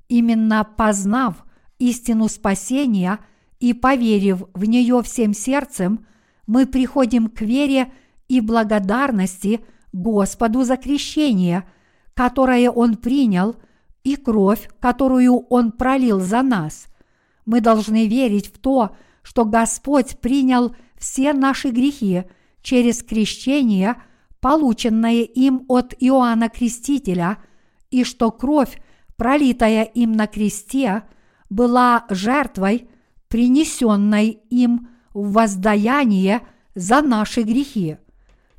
Именно 0.09 0.63
познав 0.63 1.45
истину 1.89 2.29
спасения 2.29 3.19
и 3.59 3.73
поверив 3.73 4.43
в 4.53 4.65
нее 4.65 5.01
всем 5.03 5.33
сердцем, 5.33 6.05
мы 6.47 6.65
приходим 6.65 7.27
к 7.27 7.41
вере 7.41 7.91
и 8.27 8.41
благодарности 8.41 9.61
Господу 9.91 10.63
за 10.63 10.77
крещение, 10.77 11.67
которое 12.13 12.69
Он 12.69 12.95
принял, 12.95 13.55
и 14.03 14.15
кровь, 14.15 14.69
которую 14.79 15.45
Он 15.49 15.71
пролил 15.71 16.19
за 16.19 16.41
нас. 16.41 16.87
Мы 17.45 17.61
должны 17.61 18.07
верить 18.07 18.47
в 18.47 18.59
то, 18.59 18.95
что 19.21 19.45
Господь 19.45 20.19
принял 20.19 20.75
все 20.97 21.33
наши 21.33 21.69
грехи 21.69 22.23
через 22.61 23.03
крещение, 23.03 23.95
полученное 24.39 25.23
им 25.23 25.65
от 25.67 25.93
Иоанна 25.99 26.49
Крестителя, 26.49 27.37
и 27.91 28.03
что 28.03 28.31
кровь, 28.31 28.81
пролитая 29.15 29.83
им 29.83 30.13
на 30.13 30.27
кресте, 30.27 31.03
была 31.53 32.05
жертвой, 32.09 32.89
принесенной 33.27 34.39
им 34.49 34.89
в 35.13 35.33
воздаяние 35.33 36.41
за 36.75 37.01
наши 37.01 37.43
грехи. 37.43 37.97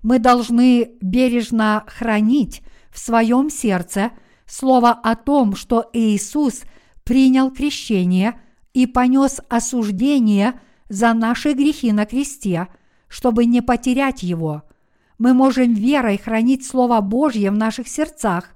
Мы 0.02 0.18
должны 0.18 0.92
бережно 1.00 1.84
хранить 1.86 2.62
в 2.90 2.98
своем 2.98 3.50
сердце 3.50 4.12
слово 4.46 4.90
о 4.90 5.16
том, 5.16 5.56
что 5.56 5.90
Иисус 5.92 6.62
принял 7.02 7.50
крещение 7.50 8.40
и 8.72 8.86
понес 8.86 9.40
осуждение 9.48 10.60
за 10.88 11.14
наши 11.14 11.52
грехи 11.52 11.90
на 11.92 12.06
кресте, 12.06 12.68
чтобы 13.08 13.46
не 13.46 13.60
потерять 13.60 14.22
его. 14.22 14.62
Мы 15.18 15.32
можем 15.32 15.74
верой 15.74 16.18
хранить 16.18 16.66
Слово 16.66 17.00
Божье 17.00 17.50
в 17.50 17.54
наших 17.54 17.88
сердцах, 17.88 18.50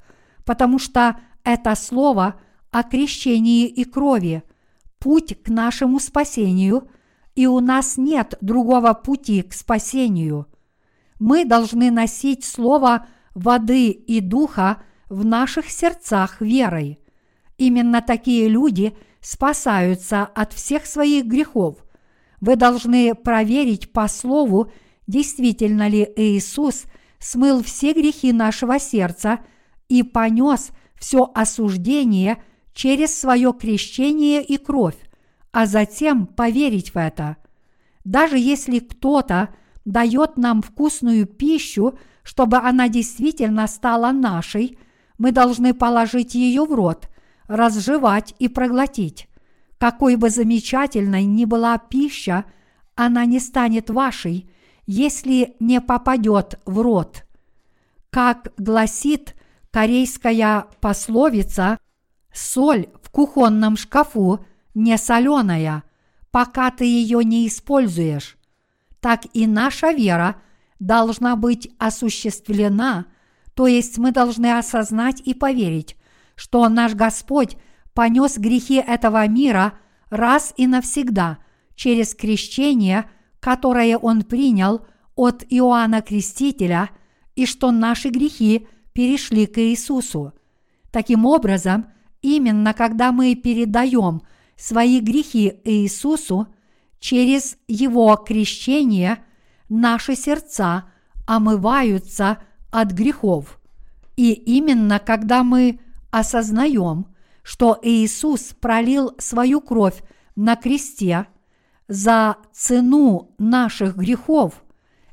потому 0.44 0.78
что 0.78 1.18
это 1.44 1.74
Слово– 1.74 2.36
о 2.70 2.82
крещении 2.82 3.66
и 3.66 3.84
крови, 3.84 4.42
путь 4.98 5.36
к 5.42 5.48
нашему 5.48 6.00
спасению, 6.00 6.88
и 7.34 7.46
у 7.46 7.60
нас 7.60 7.96
нет 7.96 8.36
другого 8.40 8.92
пути 8.94 9.42
к 9.42 9.52
спасению. 9.52 10.46
Мы 11.18 11.44
должны 11.44 11.90
носить 11.90 12.44
слово 12.44 13.06
воды 13.34 13.90
и 13.90 14.20
духа 14.20 14.82
в 15.08 15.24
наших 15.24 15.70
сердцах 15.70 16.40
верой. 16.40 16.98
Именно 17.56 18.02
такие 18.02 18.48
люди 18.48 18.96
спасаются 19.20 20.24
от 20.24 20.52
всех 20.52 20.86
своих 20.86 21.26
грехов. 21.26 21.84
Вы 22.40 22.56
должны 22.56 23.14
проверить 23.14 23.92
по 23.92 24.06
слову, 24.06 24.70
действительно 25.06 25.88
ли 25.88 26.08
Иисус 26.16 26.84
смыл 27.18 27.62
все 27.62 27.92
грехи 27.92 28.32
нашего 28.32 28.78
сердца 28.78 29.40
и 29.88 30.02
понес 30.02 30.70
все 30.96 31.30
осуждение 31.34 32.42
через 32.78 33.18
свое 33.18 33.52
крещение 33.52 34.40
и 34.40 34.56
кровь, 34.56 34.94
а 35.50 35.66
затем 35.66 36.26
поверить 36.26 36.94
в 36.94 36.96
это. 36.96 37.36
Даже 38.04 38.38
если 38.38 38.78
кто-то 38.78 39.48
дает 39.84 40.36
нам 40.36 40.62
вкусную 40.62 41.26
пищу, 41.26 41.98
чтобы 42.22 42.58
она 42.58 42.88
действительно 42.88 43.66
стала 43.66 44.12
нашей, 44.12 44.78
мы 45.18 45.32
должны 45.32 45.74
положить 45.74 46.36
ее 46.36 46.64
в 46.64 46.72
рот, 46.72 47.08
разжевать 47.48 48.36
и 48.38 48.46
проглотить. 48.46 49.28
Какой 49.78 50.14
бы 50.14 50.30
замечательной 50.30 51.24
ни 51.24 51.46
была 51.46 51.78
пища, 51.78 52.44
она 52.94 53.24
не 53.24 53.40
станет 53.40 53.90
вашей, 53.90 54.48
если 54.86 55.56
не 55.58 55.80
попадет 55.80 56.60
в 56.64 56.80
рот. 56.80 57.24
Как 58.10 58.52
гласит 58.56 59.34
корейская 59.72 60.68
пословица, 60.80 61.78
Соль 62.38 62.86
в 63.02 63.10
кухонном 63.10 63.76
шкафу 63.76 64.44
не 64.74 64.96
соленая, 64.96 65.82
пока 66.30 66.70
ты 66.70 66.84
ее 66.84 67.24
не 67.24 67.48
используешь. 67.48 68.36
Так 69.00 69.22
и 69.32 69.46
наша 69.46 69.90
вера 69.90 70.36
должна 70.78 71.34
быть 71.34 71.70
осуществлена, 71.78 73.06
то 73.54 73.66
есть 73.66 73.98
мы 73.98 74.12
должны 74.12 74.56
осознать 74.56 75.20
и 75.20 75.34
поверить, 75.34 75.96
что 76.36 76.68
наш 76.68 76.94
Господь 76.94 77.56
понес 77.92 78.38
грехи 78.38 78.76
этого 78.76 79.26
мира 79.26 79.72
раз 80.08 80.54
и 80.56 80.68
навсегда 80.68 81.38
через 81.74 82.14
крещение, 82.14 83.10
которое 83.40 83.98
Он 83.98 84.22
принял 84.22 84.86
от 85.16 85.44
Иоанна 85.50 86.02
Крестителя, 86.02 86.90
и 87.34 87.46
что 87.46 87.72
наши 87.72 88.10
грехи 88.10 88.68
перешли 88.92 89.46
к 89.46 89.58
Иисусу. 89.58 90.34
Таким 90.92 91.24
образом, 91.24 91.86
именно 92.22 92.74
когда 92.74 93.12
мы 93.12 93.34
передаем 93.34 94.22
свои 94.56 95.00
грехи 95.00 95.60
Иисусу 95.64 96.48
через 97.00 97.56
Его 97.68 98.16
крещение, 98.16 99.24
наши 99.68 100.16
сердца 100.16 100.90
омываются 101.26 102.38
от 102.70 102.92
грехов. 102.92 103.60
И 104.16 104.32
именно 104.32 104.98
когда 104.98 105.44
мы 105.44 105.80
осознаем, 106.10 107.06
что 107.42 107.78
Иисус 107.82 108.54
пролил 108.60 109.12
свою 109.18 109.60
кровь 109.60 110.02
на 110.34 110.56
кресте 110.56 111.26
за 111.86 112.36
цену 112.52 113.34
наших 113.38 113.96
грехов 113.96 114.64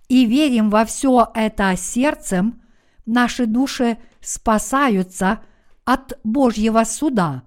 и 0.10 0.26
верим 0.26 0.70
во 0.70 0.86
все 0.86 1.32
это 1.34 1.76
сердцем, 1.78 2.62
наши 3.06 3.46
души 3.46 3.98
спасаются– 4.22 5.42
от 5.86 6.20
Божьего 6.24 6.84
суда. 6.84 7.44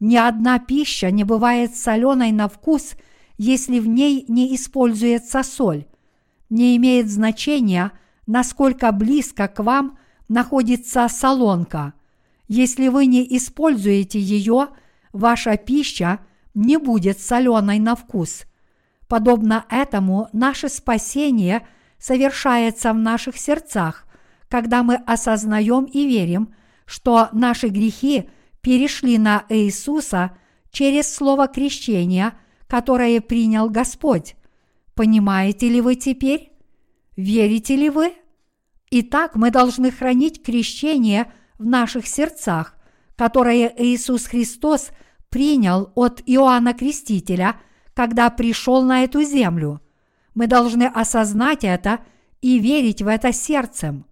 Ни 0.00 0.16
одна 0.16 0.58
пища 0.58 1.10
не 1.10 1.24
бывает 1.24 1.76
соленой 1.76 2.32
на 2.32 2.48
вкус, 2.48 2.94
если 3.38 3.78
в 3.78 3.86
ней 3.86 4.24
не 4.28 4.54
используется 4.54 5.42
соль. 5.42 5.86
Не 6.48 6.76
имеет 6.76 7.08
значения, 7.08 7.92
насколько 8.26 8.90
близко 8.92 9.46
к 9.48 9.62
вам 9.62 9.98
находится 10.28 11.06
солонка. 11.08 11.92
Если 12.48 12.88
вы 12.88 13.06
не 13.06 13.24
используете 13.36 14.18
ее, 14.18 14.68
ваша 15.12 15.56
пища 15.56 16.20
не 16.54 16.78
будет 16.78 17.20
соленой 17.20 17.78
на 17.78 17.94
вкус. 17.94 18.44
Подобно 19.08 19.66
этому 19.68 20.28
наше 20.32 20.68
спасение 20.68 21.66
совершается 21.98 22.92
в 22.92 22.96
наших 22.96 23.36
сердцах, 23.36 24.06
когда 24.48 24.82
мы 24.82 24.96
осознаем 24.96 25.84
и 25.84 26.06
верим– 26.06 26.54
что 26.86 27.28
наши 27.32 27.68
грехи 27.68 28.30
перешли 28.62 29.18
на 29.18 29.44
Иисуса 29.48 30.36
через 30.70 31.12
слово 31.12 31.48
крещения, 31.48 32.34
которое 32.66 33.20
принял 33.20 33.68
Господь. 33.68 34.36
Понимаете 34.94 35.68
ли 35.68 35.80
вы 35.80 35.96
теперь? 35.96 36.52
Верите 37.16 37.76
ли 37.76 37.90
вы? 37.90 38.14
Итак, 38.90 39.34
мы 39.34 39.50
должны 39.50 39.90
хранить 39.90 40.42
крещение 40.42 41.32
в 41.58 41.66
наших 41.66 42.06
сердцах, 42.06 42.76
которое 43.16 43.72
Иисус 43.76 44.26
Христос 44.26 44.90
принял 45.28 45.90
от 45.94 46.22
Иоанна 46.24 46.72
Крестителя, 46.72 47.56
когда 47.94 48.30
пришел 48.30 48.82
на 48.82 49.04
эту 49.04 49.22
землю. 49.22 49.80
Мы 50.34 50.46
должны 50.46 50.84
осознать 50.84 51.64
это 51.64 52.00
и 52.42 52.58
верить 52.58 53.02
в 53.02 53.08
это 53.08 53.32
сердцем. 53.32 54.06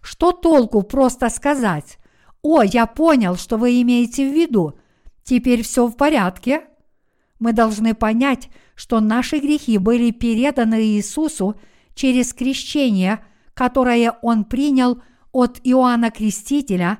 Что 0.00 0.32
толку 0.32 0.82
просто 0.82 1.28
сказать 1.30 1.98
«О, 2.42 2.62
я 2.62 2.86
понял, 2.86 3.36
что 3.36 3.56
вы 3.56 3.80
имеете 3.82 4.28
в 4.28 4.34
виду, 4.34 4.78
теперь 5.24 5.62
все 5.62 5.86
в 5.86 5.96
порядке»? 5.96 6.62
Мы 7.38 7.52
должны 7.52 7.94
понять, 7.94 8.48
что 8.74 9.00
наши 9.00 9.38
грехи 9.38 9.78
были 9.78 10.10
переданы 10.10 10.82
Иисусу 10.82 11.60
через 11.94 12.32
крещение, 12.32 13.24
которое 13.54 14.12
Он 14.22 14.44
принял 14.44 15.02
от 15.32 15.60
Иоанна 15.64 16.10
Крестителя, 16.10 16.98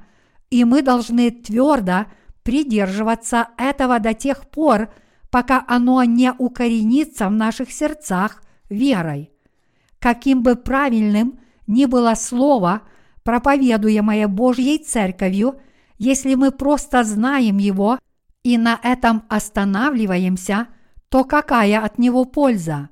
и 0.50 0.64
мы 0.64 0.82
должны 0.82 1.30
твердо 1.30 2.06
придерживаться 2.42 3.48
этого 3.58 3.98
до 4.00 4.14
тех 4.14 4.48
пор, 4.48 4.92
пока 5.30 5.64
оно 5.68 6.02
не 6.04 6.32
укоренится 6.32 7.28
в 7.28 7.32
наших 7.32 7.70
сердцах 7.70 8.42
верой. 8.70 9.30
Каким 9.98 10.42
бы 10.42 10.56
правильным 10.56 11.38
ни 11.66 11.84
было 11.84 12.14
слово, 12.14 12.82
проповедуемое 13.28 14.26
Божьей 14.26 14.78
Церковью, 14.78 15.60
если 15.98 16.34
мы 16.34 16.50
просто 16.50 17.04
знаем 17.04 17.58
его 17.58 17.98
и 18.42 18.56
на 18.56 18.80
этом 18.82 19.24
останавливаемся, 19.28 20.68
то 21.10 21.24
какая 21.24 21.78
от 21.84 21.98
него 21.98 22.24
польза? 22.24 22.88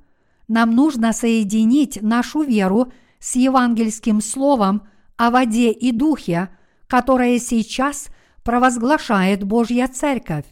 Нам 0.47 0.75
нужно 0.75 1.11
соединить 1.11 2.03
нашу 2.03 2.43
веру 2.43 2.93
с 3.17 3.35
евангельским 3.35 4.21
словом 4.21 4.83
о 5.17 5.31
воде 5.31 5.71
и 5.71 5.91
духе, 5.91 6.49
которое 6.85 7.39
сейчас 7.39 8.09
провозглашает 8.43 9.43
Божья 9.43 9.87
Церковь. 9.87 10.45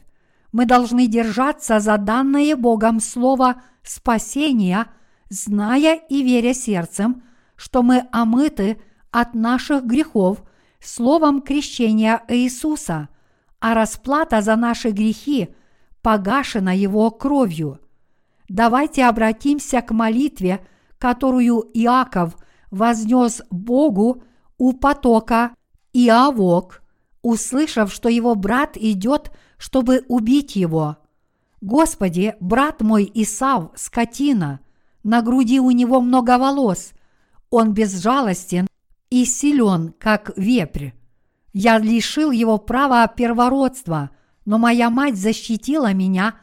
Мы 0.52 0.66
должны 0.66 1.06
держаться 1.06 1.80
за 1.80 2.00
данное 2.00 2.56
Богом 2.56 3.00
слово 3.00 3.62
спасения, 3.84 4.88
зная 5.30 6.00
и 6.10 6.24
веря 6.24 6.56
сердцем, 6.56 7.22
что 7.56 7.84
мы 7.84 8.08
омыты 8.12 8.80
от 9.16 9.34
наших 9.34 9.86
грехов 9.86 10.44
словом 10.82 11.42
крещения 11.42 12.22
Иисуса, 12.28 13.08
а 13.62 13.74
расплата 13.74 14.42
за 14.42 14.58
наши 14.58 14.90
грехи 14.90 15.56
погашена 16.02 16.74
Его 16.74 17.10
кровью. 17.12 17.80
Давайте 18.50 19.06
обратимся 19.06 19.82
к 19.82 19.92
молитве, 19.92 20.68
которую 20.98 21.62
Иаков 21.74 22.36
вознес 22.72 23.42
Богу 23.50 24.22
у 24.58 24.74
потока 24.74 25.52
Иавок, 25.94 26.84
услышав, 27.22 27.94
что 27.94 28.10
его 28.10 28.36
брат 28.36 28.76
идет, 28.76 29.32
чтобы 29.58 30.04
убить 30.10 30.58
его. 30.58 30.98
Господи, 31.62 32.36
брат 32.42 32.82
мой 32.82 33.10
Исав, 33.14 33.72
скотина, 33.76 34.60
на 35.04 35.22
груди 35.22 35.62
у 35.62 35.72
него 35.72 36.02
много 36.02 36.38
волос, 36.38 36.92
он 37.50 37.74
безжалостен 37.74 38.68
и 39.10 39.26
силен, 39.26 39.94
как 40.00 40.32
вепрь. 40.36 40.92
Я 41.54 41.78
лишил 41.78 42.32
его 42.32 42.58
права 42.58 43.08
первородства, 43.08 44.10
но 44.46 44.58
моя 44.58 44.90
мать 44.90 45.16
защитила 45.16 45.94
меня 45.94 46.36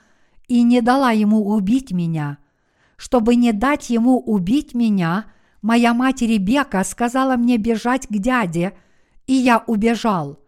и 0.48 0.62
не 0.62 0.80
дала 0.80 1.12
ему 1.12 1.48
убить 1.50 1.92
меня. 1.92 2.38
Чтобы 2.96 3.36
не 3.36 3.52
дать 3.52 3.90
ему 3.90 4.18
убить 4.18 4.74
меня, 4.74 5.26
моя 5.60 5.92
мать 5.92 6.22
Ребека 6.22 6.82
сказала 6.84 7.36
мне 7.36 7.58
бежать 7.58 8.06
к 8.06 8.12
дяде, 8.12 8.72
и 9.26 9.34
я 9.34 9.62
убежал. 9.66 10.38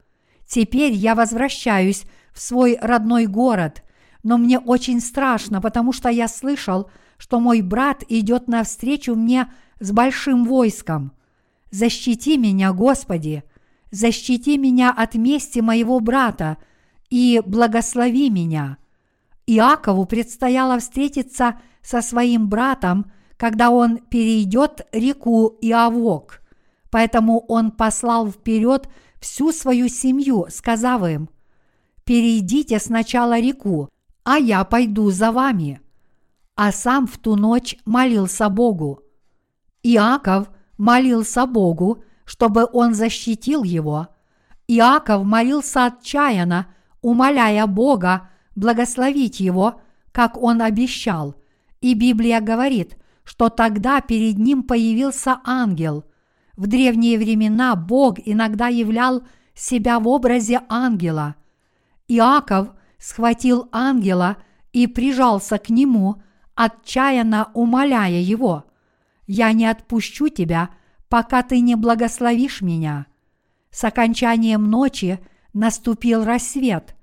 Теперь 0.46 0.92
я 0.92 1.14
возвращаюсь 1.14 2.04
в 2.32 2.40
свой 2.40 2.78
родной 2.80 3.26
город, 3.26 3.82
но 4.22 4.38
мне 4.38 4.58
очень 4.58 5.00
страшно, 5.00 5.60
потому 5.60 5.92
что 5.92 6.08
я 6.08 6.28
слышал, 6.28 6.90
что 7.18 7.40
мой 7.40 7.60
брат 7.60 8.02
идет 8.08 8.48
навстречу 8.48 9.14
мне 9.14 9.52
с 9.80 9.90
большим 9.92 10.44
войском– 10.44 11.12
Защити 11.74 12.38
меня, 12.38 12.72
Господи, 12.72 13.42
защити 13.90 14.58
меня 14.58 14.92
от 14.92 15.16
мести 15.16 15.58
моего 15.58 15.98
брата 15.98 16.56
и 17.10 17.42
благослови 17.44 18.30
меня. 18.30 18.78
Иакову 19.48 20.06
предстояло 20.06 20.78
встретиться 20.78 21.60
со 21.82 22.00
своим 22.00 22.48
братом, 22.48 23.10
когда 23.36 23.70
он 23.70 23.98
перейдет 23.98 24.86
реку 24.92 25.58
Иавок. 25.62 26.42
Поэтому 26.92 27.40
он 27.48 27.72
послал 27.72 28.30
вперед 28.30 28.88
всю 29.20 29.50
свою 29.50 29.88
семью, 29.88 30.46
сказав 30.50 31.04
им, 31.04 31.28
«Перейдите 32.04 32.78
сначала 32.78 33.40
реку, 33.40 33.88
а 34.22 34.38
я 34.38 34.62
пойду 34.62 35.10
за 35.10 35.32
вами». 35.32 35.80
А 36.54 36.70
сам 36.70 37.08
в 37.08 37.18
ту 37.18 37.34
ночь 37.34 37.76
молился 37.84 38.48
Богу. 38.48 39.00
Иаков– 39.82 40.48
молился 40.76 41.46
Богу, 41.46 42.04
чтобы 42.24 42.66
он 42.72 42.94
защитил 42.94 43.62
его. 43.62 44.08
Иаков 44.66 45.24
молился 45.24 45.86
отчаянно, 45.86 46.68
умоляя 47.02 47.66
Бога 47.66 48.30
благословить 48.56 49.40
его, 49.40 49.80
как 50.12 50.40
он 50.40 50.62
обещал. 50.62 51.36
И 51.80 51.94
Библия 51.94 52.40
говорит, 52.40 52.96
что 53.24 53.50
тогда 53.50 54.00
перед 54.00 54.38
ним 54.38 54.62
появился 54.62 55.40
ангел. 55.44 56.04
В 56.56 56.66
древние 56.66 57.18
времена 57.18 57.74
Бог 57.74 58.18
иногда 58.24 58.68
являл 58.68 59.22
себя 59.54 59.98
в 59.98 60.08
образе 60.08 60.62
ангела. 60.68 61.36
Иаков 62.08 62.68
схватил 62.98 63.68
ангела 63.72 64.36
и 64.72 64.86
прижался 64.86 65.58
к 65.58 65.68
нему, 65.68 66.22
отчаянно 66.54 67.50
умоляя 67.54 68.20
его– 68.20 68.64
я 69.26 69.52
не 69.52 69.66
отпущу 69.66 70.28
тебя, 70.28 70.70
пока 71.08 71.42
ты 71.42 71.60
не 71.60 71.76
благословишь 71.76 72.60
меня. 72.60 73.06
С 73.70 73.84
окончанием 73.84 74.64
ночи 74.64 75.20
наступил 75.52 76.24
рассвет, 76.24 76.94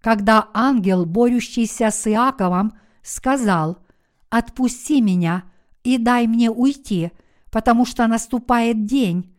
когда 0.00 0.48
ангел, 0.54 1.06
борющийся 1.06 1.90
с 1.90 2.06
Иаковом, 2.06 2.72
сказал, 3.02 3.78
«Отпусти 4.28 5.00
меня 5.00 5.44
и 5.82 5.98
дай 5.98 6.26
мне 6.26 6.50
уйти, 6.50 7.10
потому 7.50 7.84
что 7.84 8.06
наступает 8.06 8.84
день». 8.84 9.34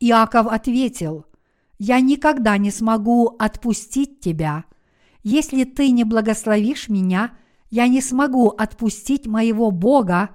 Иаков 0.00 0.48
ответил, 0.48 1.26
«Я 1.78 2.00
никогда 2.00 2.58
не 2.58 2.70
смогу 2.70 3.36
отпустить 3.38 4.20
тебя. 4.20 4.64
Если 5.22 5.64
ты 5.64 5.90
не 5.90 6.04
благословишь 6.04 6.88
меня, 6.88 7.32
я 7.70 7.86
не 7.86 8.00
смогу 8.00 8.48
отпустить 8.48 9.26
моего 9.26 9.70
Бога, 9.70 10.30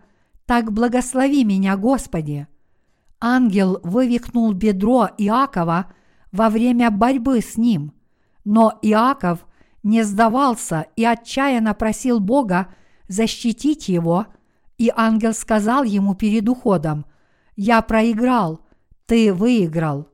так 0.47 0.71
благослови 0.71 1.43
меня, 1.43 1.77
Господи!» 1.77 2.47
Ангел 3.19 3.79
вывихнул 3.83 4.53
бедро 4.53 5.09
Иакова 5.17 5.93
во 6.31 6.49
время 6.49 6.89
борьбы 6.89 7.41
с 7.41 7.57
ним, 7.57 7.93
но 8.45 8.79
Иаков 8.81 9.45
не 9.83 10.03
сдавался 10.03 10.87
и 10.95 11.03
отчаянно 11.03 11.73
просил 11.73 12.19
Бога 12.19 12.73
защитить 13.07 13.89
его, 13.89 14.27
и 14.77 14.91
ангел 14.95 15.33
сказал 15.33 15.83
ему 15.83 16.15
перед 16.15 16.47
уходом, 16.47 17.05
«Я 17.55 17.81
проиграл, 17.81 18.61
ты 19.05 19.33
выиграл. 19.33 20.07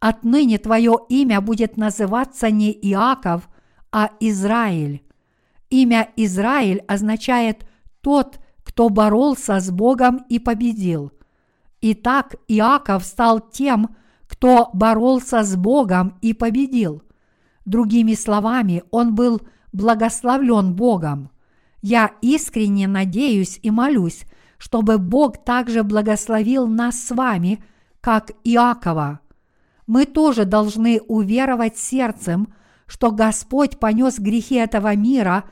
Отныне 0.00 0.58
твое 0.58 0.96
имя 1.08 1.40
будет 1.40 1.76
называться 1.76 2.50
не 2.50 2.72
Иаков, 2.72 3.48
а 3.92 4.10
Израиль. 4.20 5.02
Имя 5.70 6.08
Израиль 6.16 6.82
означает 6.86 7.66
«тот, 8.00 8.38
кто 8.76 8.90
боролся 8.90 9.58
с 9.58 9.70
Богом 9.70 10.26
и 10.28 10.38
победил. 10.38 11.10
Итак, 11.80 12.34
Иаков 12.46 13.06
стал 13.06 13.40
тем, 13.40 13.96
кто 14.26 14.68
боролся 14.74 15.44
с 15.44 15.56
Богом 15.56 16.18
и 16.20 16.34
победил. 16.34 17.02
Другими 17.64 18.12
словами, 18.12 18.82
он 18.90 19.14
был 19.14 19.40
благословлен 19.72 20.74
Богом. 20.74 21.30
Я 21.80 22.10
искренне 22.20 22.86
надеюсь 22.86 23.58
и 23.62 23.70
молюсь, 23.70 24.26
чтобы 24.58 24.98
Бог 24.98 25.42
также 25.42 25.82
благословил 25.82 26.66
нас 26.66 27.02
с 27.02 27.12
вами, 27.12 27.64
как 28.02 28.32
Иакова. 28.44 29.20
Мы 29.86 30.04
тоже 30.04 30.44
должны 30.44 31.00
уверовать 31.00 31.78
сердцем, 31.78 32.52
что 32.86 33.10
Господь 33.10 33.78
понес 33.78 34.18
грехи 34.18 34.56
этого 34.56 34.94
мира 34.94 35.44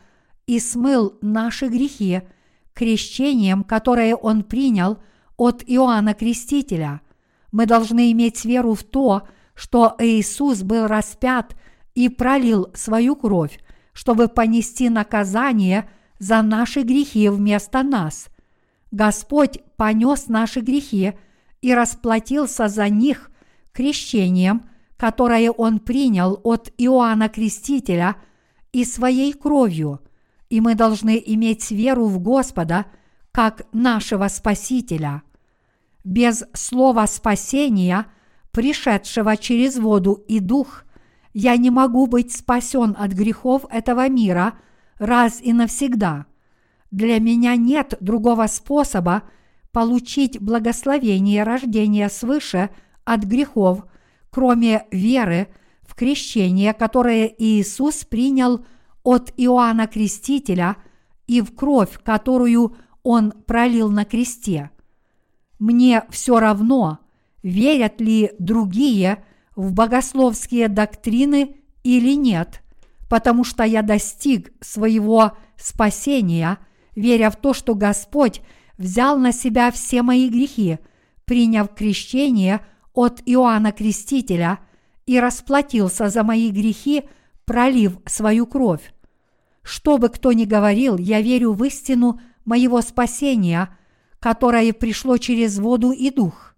и 0.46 0.60
смыл 0.60 1.16
наши 1.22 1.68
грехи– 1.68 2.20
крещением, 2.74 3.64
которое 3.64 4.14
он 4.14 4.42
принял 4.42 4.98
от 5.36 5.62
Иоанна 5.66 6.14
Крестителя. 6.14 7.00
Мы 7.52 7.66
должны 7.66 8.12
иметь 8.12 8.44
веру 8.44 8.74
в 8.74 8.82
то, 8.82 9.26
что 9.54 9.94
Иисус 9.98 10.62
был 10.62 10.86
распят 10.86 11.56
и 11.94 12.08
пролил 12.08 12.68
свою 12.74 13.16
кровь, 13.16 13.60
чтобы 13.92 14.28
понести 14.28 14.88
наказание 14.88 15.88
за 16.18 16.42
наши 16.42 16.82
грехи 16.82 17.28
вместо 17.28 17.82
нас. 17.82 18.26
Господь 18.90 19.60
понес 19.76 20.28
наши 20.28 20.60
грехи 20.60 21.14
и 21.62 21.74
расплатился 21.74 22.68
за 22.68 22.88
них 22.88 23.30
крещением, 23.72 24.64
которое 24.96 25.50
Он 25.50 25.78
принял 25.78 26.40
от 26.44 26.72
Иоанна 26.78 27.28
Крестителя 27.28 28.16
и 28.72 28.84
своей 28.84 29.32
кровью, 29.32 30.00
и 30.54 30.60
мы 30.60 30.76
должны 30.76 31.20
иметь 31.26 31.72
веру 31.72 32.06
в 32.06 32.20
Господа 32.20 32.86
как 33.32 33.66
нашего 33.72 34.28
Спасителя. 34.28 35.24
Без 36.04 36.44
слова 36.52 37.08
спасения, 37.08 38.06
пришедшего 38.52 39.36
через 39.36 39.76
воду 39.78 40.12
и 40.28 40.38
дух, 40.38 40.84
я 41.32 41.56
не 41.56 41.70
могу 41.70 42.06
быть 42.06 42.32
спасен 42.32 42.94
от 42.96 43.10
грехов 43.10 43.64
этого 43.68 44.08
мира 44.08 44.54
раз 44.98 45.40
и 45.42 45.52
навсегда. 45.52 46.26
Для 46.92 47.18
меня 47.18 47.56
нет 47.56 47.96
другого 48.00 48.46
способа 48.46 49.24
получить 49.72 50.40
благословение 50.40 51.42
рождения 51.42 52.08
свыше 52.08 52.70
от 53.04 53.24
грехов, 53.24 53.86
кроме 54.30 54.86
веры 54.92 55.48
в 55.82 55.96
крещение, 55.96 56.74
которое 56.74 57.26
Иисус 57.26 58.04
принял 58.04 58.64
от 59.04 59.32
Иоанна 59.36 59.86
Крестителя 59.86 60.76
и 61.28 61.40
в 61.40 61.54
кровь, 61.54 62.00
которую 62.02 62.76
Он 63.04 63.30
пролил 63.30 63.88
на 63.90 64.04
кресте. 64.04 64.70
Мне 65.60 66.02
все 66.10 66.40
равно, 66.40 66.98
верят 67.44 68.00
ли 68.00 68.32
другие 68.40 69.24
в 69.54 69.72
богословские 69.72 70.68
доктрины 70.68 71.56
или 71.84 72.14
нет, 72.16 72.60
потому 73.08 73.44
что 73.44 73.62
я 73.62 73.82
достиг 73.82 74.52
своего 74.60 75.36
спасения– 75.56 76.58
веря 76.96 77.30
в 77.30 77.36
то, 77.36 77.52
что 77.54 77.74
Господь 77.74 78.40
взял 78.78 79.18
на 79.18 79.32
себя 79.32 79.70
все 79.70 80.02
мои 80.02 80.28
грехи, 80.28 80.78
приняв 81.24 81.74
крещение 81.74 82.60
от 82.92 83.22
Иоанна 83.26 83.72
Крестителя 83.72 84.60
и 85.06 85.18
расплатился 85.18 86.08
за 86.08 86.22
мои 86.22 86.50
грехи, 86.50 87.04
пролив 87.44 87.98
свою 88.06 88.46
кровь. 88.46 88.92
Что 89.62 89.98
бы 89.98 90.08
кто 90.08 90.32
ни 90.32 90.44
говорил, 90.44 90.96
я 90.98 91.20
верю 91.20 91.52
в 91.52 91.64
истину 91.64 92.20
моего 92.44 92.80
спасения, 92.82 93.76
которое 94.20 94.72
пришло 94.72 95.16
через 95.16 95.58
воду 95.58 95.90
и 95.90 96.10
дух. 96.10 96.54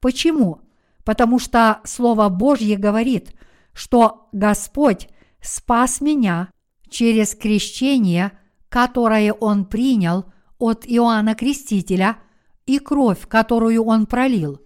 Почему? 0.00 0.60
Потому 1.04 1.38
что 1.38 1.80
Слово 1.84 2.28
Божье 2.28 2.76
говорит, 2.76 3.34
что 3.72 4.28
Господь 4.32 5.08
спас 5.40 6.00
меня 6.00 6.50
через 6.88 7.34
крещение– 7.34 8.32
которое 8.72 9.34
он 9.34 9.66
принял 9.66 10.24
от 10.58 10.86
Иоанна 10.86 11.34
Крестителя 11.34 12.16
и 12.64 12.78
кровь, 12.78 13.28
которую 13.28 13.84
он 13.84 14.06
пролил. 14.06 14.62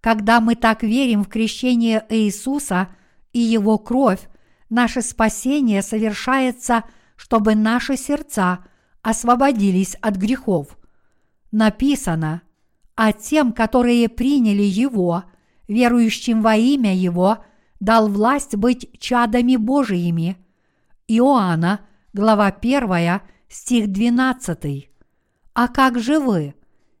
Когда 0.00 0.40
мы 0.40 0.56
так 0.56 0.82
верим 0.82 1.22
в 1.22 1.28
крещение 1.28 2.04
Иисуса 2.08 2.88
и 3.32 3.38
его 3.38 3.78
кровь, 3.78 4.28
наше 4.70 5.02
спасение 5.02 5.82
совершается, 5.82 6.84
чтобы 7.16 7.54
наши 7.54 7.96
сердца 7.96 8.64
освободились 9.02 9.96
от 10.00 10.16
грехов. 10.16 10.78
Написано, 11.50 12.42
а 12.94 13.12
тем, 13.12 13.52
которые 13.52 14.08
приняли 14.08 14.62
Его, 14.62 15.24
верующим 15.66 16.42
во 16.42 16.56
имя 16.56 16.94
Его, 16.94 17.38
дал 17.80 18.08
власть 18.08 18.56
быть 18.56 18.98
чадами 18.98 19.56
Божиими. 19.56 20.36
Иоанна, 21.06 21.80
глава 22.12 22.46
1, 22.46 23.20
стих 23.48 23.88
12. 23.88 24.90
А 25.54 25.68
как 25.68 25.98
же 25.98 26.18
вы? 26.18 26.54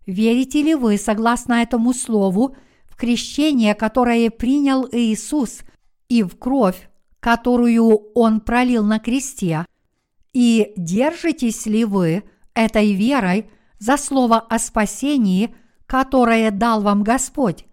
Верите 0.06 0.62
ли 0.62 0.74
вы, 0.74 0.96
согласно 0.96 1.54
этому 1.54 1.92
слову, 1.92 2.56
в 2.86 2.96
крещение, 2.96 3.74
которое 3.74 4.30
принял 4.30 4.88
Иисус, 4.90 5.60
и 6.08 6.22
в 6.22 6.38
кровь, 6.38 6.88
которую 7.20 8.12
Он 8.14 8.40
пролил 8.40 8.84
на 8.84 8.98
кресте? 8.98 9.64
И 10.32 10.72
держитесь 10.76 11.66
ли 11.66 11.84
вы 11.84 12.24
этой 12.54 12.92
верой 12.92 13.50
за 13.78 13.96
слово 13.96 14.38
о 14.38 14.58
спасении, 14.58 15.54
которое 15.86 16.50
дал 16.50 16.82
вам 16.82 17.02
Господь? 17.02 17.64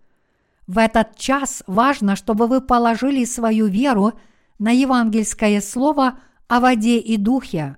В 0.67 0.79
этот 0.79 1.15
час 1.15 1.63
важно, 1.67 2.15
чтобы 2.15 2.47
вы 2.47 2.61
положили 2.61 3.23
свою 3.25 3.67
веру 3.67 4.13
на 4.57 4.71
евангельское 4.71 5.61
слово 5.61 6.19
о 6.47 6.59
воде 6.59 6.97
и 6.97 7.17
духе. 7.17 7.77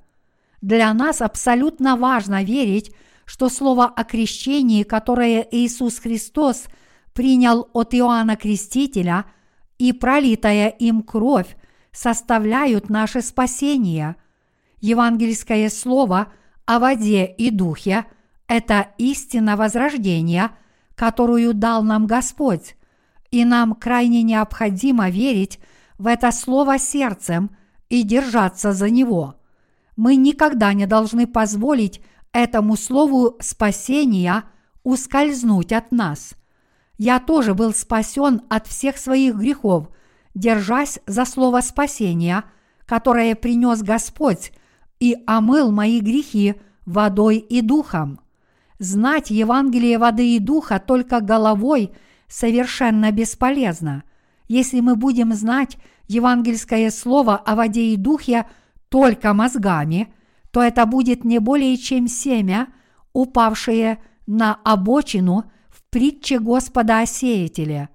Для 0.62 0.94
нас 0.94 1.22
абсолютно 1.22 1.98
важно 1.98 2.44
верить, 2.44 2.94
что 3.26 3.50
слово 3.50 3.86
о 3.86 4.04
крещении, 4.04 4.84
которое 4.84 5.46
Иисус 5.52 6.00
Христос 6.00 6.66
принял 7.14 7.68
от 7.74 7.94
Иоанна 7.94 8.38
Крестителя 8.38 9.26
и 9.78 9.94
пролитая 9.94 10.70
им 10.70 11.02
кровь, 11.02 11.56
составляют 11.92 12.90
наше 12.90 13.22
спасение. 13.22 14.16
Евангельское 14.80 15.70
слово 15.70 16.28
о 16.66 16.80
воде 16.80 17.26
и 17.26 17.50
духе– 17.50 18.06
это 18.48 18.88
истина 18.98 19.56
возрождения, 19.58 20.52
которую 20.96 21.54
дал 21.54 21.84
нам 21.84 22.06
Господь, 22.06 22.76
и 23.32 23.44
нам 23.46 23.76
крайне 23.76 24.24
необходимо 24.24 25.10
верить 25.10 25.60
в 25.98 26.08
это 26.08 26.32
слово 26.32 26.80
сердцем– 26.80 27.52
и 27.90 28.04
держаться 28.04 28.74
за 28.74 28.90
него. 28.90 29.36
Мы 29.96 30.16
никогда 30.16 30.74
не 30.74 30.86
должны 30.86 31.28
позволить 31.28 32.02
этому 32.32 32.76
слову 32.76 33.38
спасения 33.40 34.44
ускользнуть 34.84 35.72
от 35.72 35.92
нас. 35.92 36.34
Я 36.98 37.20
тоже 37.20 37.54
был 37.54 37.74
спасен 37.74 38.42
от 38.50 38.68
всех 38.68 38.98
своих 38.98 39.36
грехов, 39.36 39.90
держась 40.34 41.00
за 41.06 41.26
слово 41.26 41.62
спасения, 41.62 42.44
которое 42.86 43.36
принес 43.36 43.82
Господь 43.82 44.52
и 45.00 45.16
омыл 45.28 45.72
мои 45.72 46.00
грехи 46.00 46.56
водой 46.86 47.38
и 47.38 47.62
духом. 47.62 48.20
Знать 48.80 49.30
Евангелие 49.30 49.98
воды 49.98 50.36
и 50.36 50.40
духа 50.40 50.80
только 50.80 51.20
головой 51.20 51.92
совершенно 52.28 53.12
бесполезно. 53.12 54.04
Если 54.48 54.80
мы 54.80 54.96
будем 54.96 55.34
знать 55.34 55.78
евангельское 56.08 56.90
слово 56.90 57.36
о 57.36 57.56
воде 57.56 57.94
и 57.94 57.98
духе 57.98 58.46
только 58.90 59.34
мозгами, 59.34 60.14
то 60.52 60.62
это 60.64 60.86
будет 60.86 61.26
не 61.26 61.40
более 61.40 61.76
чем 61.78 62.08
семя, 62.08 62.68
упавшее 63.14 64.00
на 64.26 64.56
обочину 64.64 65.52
притче 65.90 66.40
Господа 66.40 67.02
о 67.02 67.06
сеятеле. 67.06 67.90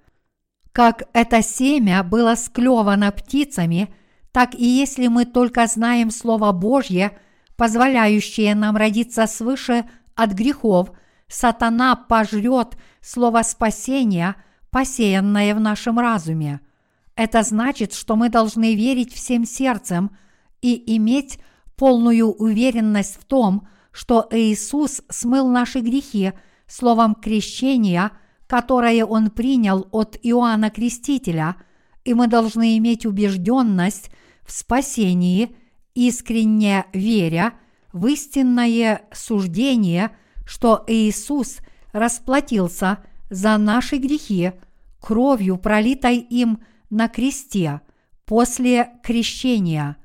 Как 0.73 1.09
это 1.12 1.43
семя 1.43 2.02
было 2.02 2.35
склевано 2.35 3.12
птицами, 3.12 3.94
так 4.31 4.55
и 4.55 4.64
если 4.64 5.09
мы 5.09 5.27
только 5.27 5.66
знаем 5.66 6.10
Слово 6.10 6.52
Божье, 6.52 7.19
позволяющее 7.56 8.55
нам 8.55 8.77
родиться 8.77 9.27
свыше 9.27 9.85
от 10.14 10.32
грехов, 10.32 10.90
сатана 11.28 11.97
пожрет 11.97 12.77
Слово 13.01 13.43
спасения, 13.43 14.36
посеянное 14.70 15.55
в 15.55 15.60
нашем 15.60 15.98
разуме– 15.98 16.60
это 17.14 17.43
значит, 17.43 17.93
что 17.93 18.16
мы 18.16 18.28
должны 18.28 18.74
верить 18.74 19.12
всем 19.12 19.44
сердцем 19.44 20.16
и 20.60 20.97
иметь 20.97 21.39
полную 21.77 22.32
уверенность 22.32 23.20
в 23.20 23.24
том, 23.24 23.69
что 23.90 24.27
Иисус 24.31 25.02
смыл 25.09 25.48
наши 25.48 25.81
грехи 25.81 26.32
словом 26.66 27.14
крещения, 27.14 28.12
которое 28.47 29.05
Он 29.05 29.30
принял 29.30 29.89
от 29.93 30.18
Иоанна 30.22 30.70
Крестителя, 30.70 31.56
и 32.05 32.14
мы 32.14 32.26
должны 32.26 32.76
иметь 32.78 33.06
убежденность 33.06 34.10
в 34.44 34.52
спасении, 34.52 35.56
искренне 35.94 36.86
веря 36.93 37.55
в 37.93 38.06
истинное 38.06 39.02
суждение, 39.12 40.10
что 40.47 40.84
Иисус 40.86 41.59
расплатился 41.93 42.98
за 43.30 43.56
наши 43.59 43.97
грехи 43.97 44.52
кровью, 45.01 45.59
пролитой 45.59 46.18
им– 46.18 46.60
на 46.93 47.09
кресте 47.09 47.80
после 48.26 48.90
крещения. 49.02 49.97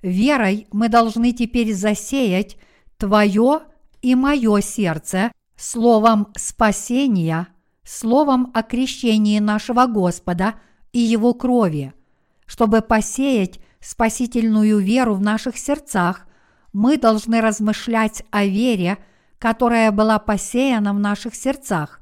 Верой 0.00 0.66
мы 0.72 0.88
должны 0.88 1.32
теперь 1.32 1.74
засеять 1.74 2.56
твое 2.96 3.60
и 4.00 4.14
мое 4.14 4.62
сердце 4.62 5.32
словом 5.60 6.28
спасения, 6.36 7.48
словом 7.84 8.50
о 8.54 8.62
крещении 8.62 9.38
нашего 9.38 9.86
Господа 9.86 10.54
и 10.92 10.98
Его 10.98 11.34
крови. 11.34 11.92
Чтобы 12.46 12.80
посеять 12.80 13.60
спасительную 13.80 14.78
веру 14.78 15.14
в 15.14 15.20
наших 15.20 15.56
сердцах, 15.56 16.26
мы 16.72 16.96
должны 16.96 17.40
размышлять 17.40 18.24
о 18.30 18.44
вере, 18.44 18.98
которая 19.38 19.92
была 19.92 20.18
посеяна 20.18 20.92
в 20.94 20.98
наших 20.98 21.34
сердцах. 21.34 22.00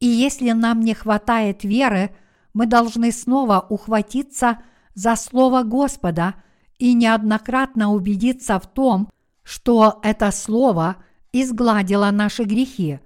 И 0.00 0.06
если 0.06 0.50
нам 0.52 0.80
не 0.80 0.94
хватает 0.94 1.64
веры– 1.64 2.10
мы 2.54 2.66
должны 2.66 3.12
снова 3.12 3.66
ухватиться 3.68 4.62
за 4.94 5.16
Слово 5.16 5.64
Господа 5.64 6.36
и 6.78 6.94
неоднократно 6.94 7.92
убедиться 7.92 8.58
в 8.58 8.66
том, 8.66 9.10
что 9.42 9.98
это 10.02 10.30
Слово 10.30 10.96
изгладила 11.34 12.10
наши 12.12 12.44
грехи. 12.44 13.00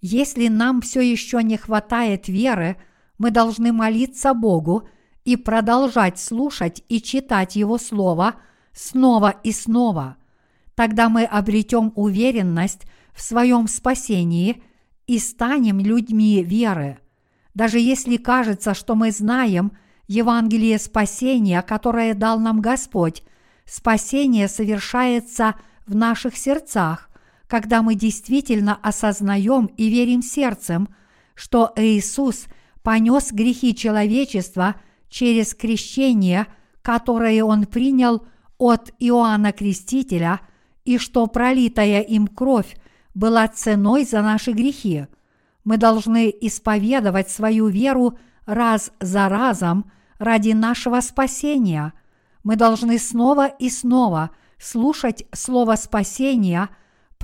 Если 0.00 0.48
нам 0.48 0.80
все 0.80 1.00
еще 1.00 1.42
не 1.42 1.56
хватает 1.56 2.28
веры, 2.28 2.76
мы 3.18 3.30
должны 3.30 3.72
молиться 3.72 4.32
Богу 4.32 4.88
и 5.24 5.36
продолжать 5.36 6.18
слушать 6.20 6.84
и 6.88 7.02
читать 7.02 7.56
Его 7.56 7.78
Слово 7.78 8.36
снова 8.72 9.30
и 9.42 9.50
снова. 9.50 10.16
Тогда 10.76 11.08
мы 11.08 11.24
обретем 11.24 11.92
уверенность 11.96 12.82
в 13.12 13.22
своем 13.22 13.66
спасении 13.66 14.62
и 15.06 15.18
станем 15.18 15.80
людьми 15.80 16.42
веры. 16.44 16.98
Даже 17.54 17.78
если 17.78 18.16
кажется, 18.16 18.74
что 18.74 18.94
мы 18.94 19.10
знаем 19.10 19.72
Евангелие 20.06 20.78
спасения, 20.78 21.62
которое 21.62 22.14
дал 22.14 22.38
нам 22.38 22.60
Господь, 22.60 23.22
спасение 23.64 24.48
совершается 24.48 25.54
в 25.86 25.94
наших 25.94 26.36
сердцах, 26.36 27.08
когда 27.46 27.82
мы 27.82 27.94
действительно 27.94 28.78
осознаем 28.82 29.66
и 29.66 29.88
верим 29.88 30.22
сердцем, 30.22 30.88
что 31.34 31.72
Иисус 31.76 32.46
понес 32.82 33.32
грехи 33.32 33.74
человечества 33.74 34.76
через 35.08 35.54
крещение, 35.54 36.46
которое 36.82 37.42
Он 37.44 37.66
принял 37.66 38.26
от 38.58 38.92
Иоанна 38.98 39.52
Крестителя, 39.52 40.40
и 40.84 40.98
что 40.98 41.26
пролитая 41.26 42.00
им 42.02 42.26
кровь 42.26 42.76
была 43.14 43.48
ценой 43.48 44.04
за 44.04 44.22
наши 44.22 44.52
грехи. 44.52 45.06
Мы 45.64 45.78
должны 45.78 46.32
исповедовать 46.40 47.30
свою 47.30 47.68
веру 47.68 48.18
раз 48.44 48.92
за 49.00 49.28
разом 49.28 49.90
ради 50.18 50.50
нашего 50.50 51.00
спасения. 51.00 51.94
Мы 52.42 52.56
должны 52.56 52.98
снова 52.98 53.46
и 53.46 53.70
снова 53.70 54.30
слушать 54.58 55.24
Слово 55.32 55.76
спасения, 55.76 56.68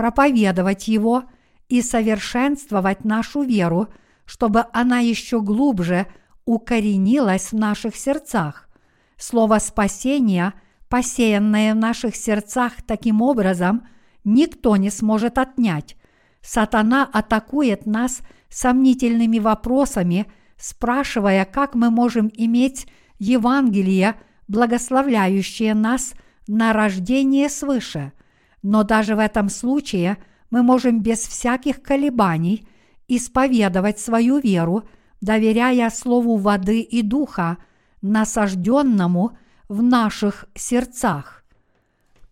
проповедовать 0.01 0.89
его 0.89 1.25
и 1.69 1.83
совершенствовать 1.83 3.05
нашу 3.05 3.43
веру, 3.43 3.89
чтобы 4.25 4.65
она 4.73 5.01
еще 5.01 5.43
глубже 5.43 6.07
укоренилась 6.47 7.53
в 7.53 7.59
наших 7.59 7.95
сердцах. 7.97 8.71
Слово 9.19 9.59
спасения, 9.59 10.55
посеянное 10.89 11.75
в 11.75 11.77
наших 11.77 12.17
сердцах 12.17 12.81
таким 12.87 13.21
образом, 13.21 13.87
никто 14.25 14.77
не 14.77 14.89
сможет 14.89 15.37
отнять. 15.37 15.97
Сатана 16.41 17.07
атакует 17.13 17.85
нас 17.85 18.23
сомнительными 18.49 19.39
вопросами, 19.39 20.33
спрашивая, 20.57 21.45
как 21.45 21.75
мы 21.75 21.91
можем 21.91 22.31
иметь 22.33 22.87
Евангелие, 23.19 24.15
благословляющее 24.49 25.75
нас 25.75 26.15
на 26.49 26.73
рождение 26.73 27.51
свыше. 27.51 28.13
Но 28.63 28.83
даже 28.83 29.17
в 29.17 29.19
этом 29.19 29.49
случае 29.49 30.19
мы 30.51 30.63
можем 30.63 31.01
без 31.03 31.21
всяких 31.21 31.83
колебаний 31.83 32.67
исповедовать 33.09 33.99
свою 33.99 34.39
веру, 34.39 34.85
доверяя 35.21 35.91
Слову 35.91 36.37
воды 36.37 36.81
и 36.81 37.03
духа, 37.03 37.59
насажденному 38.03 39.37
в 39.69 39.83
наших 39.83 40.47
сердцах. 40.55 41.45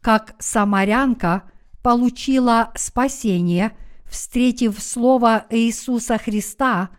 Как 0.01 0.35
самарянка 0.39 1.43
получила 1.83 2.73
спасение– 2.75 3.77
встретив 4.09 4.81
Слово 4.81 5.45
Иисуса 5.51 6.19
Христа, 6.19 6.91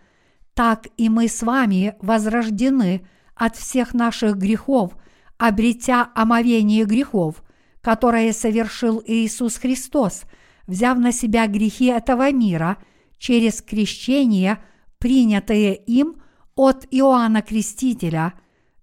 так 0.54 0.88
и 0.98 1.10
мы 1.10 1.28
с 1.28 1.42
вами 1.42 1.96
возрождены 2.02 3.08
от 3.36 3.56
всех 3.56 3.94
наших 3.94 4.38
грехов, 4.38 4.96
обретя 5.38 6.10
омовение 6.16 6.86
грехов, 6.86 7.44
которое 7.82 8.34
совершил 8.34 9.02
Иисус 9.06 9.58
Христос, 9.58 10.24
взяв 10.68 10.98
на 10.98 11.12
себя 11.12 11.48
грехи 11.48 11.86
этого 11.86 12.32
мира 12.32 12.78
через 13.18 13.62
крещение, 13.62 14.60
принятое 14.98 15.74
им 15.74 16.16
от 16.56 16.86
Иоанна 16.92 17.42
Крестителя, 17.42 18.34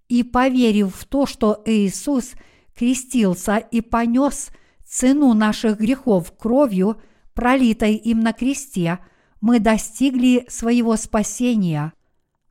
и 0.09 0.23
поверив 0.23 0.95
в 0.95 1.05
то, 1.05 1.27
что 1.27 1.63
Иисус 1.67 2.33
крестился 2.75 3.57
и 3.57 3.81
понес 3.81 4.51
цену 4.85 5.35
наших 5.35 5.79
грехов 5.79 6.33
кровью– 6.37 7.01
пролитой 7.37 7.95
им 7.95 8.21
на 8.21 8.33
кресте, 8.33 8.99
мы 9.41 9.61
достигли 9.61 10.47
своего 10.49 10.97
спасения. 10.97 11.93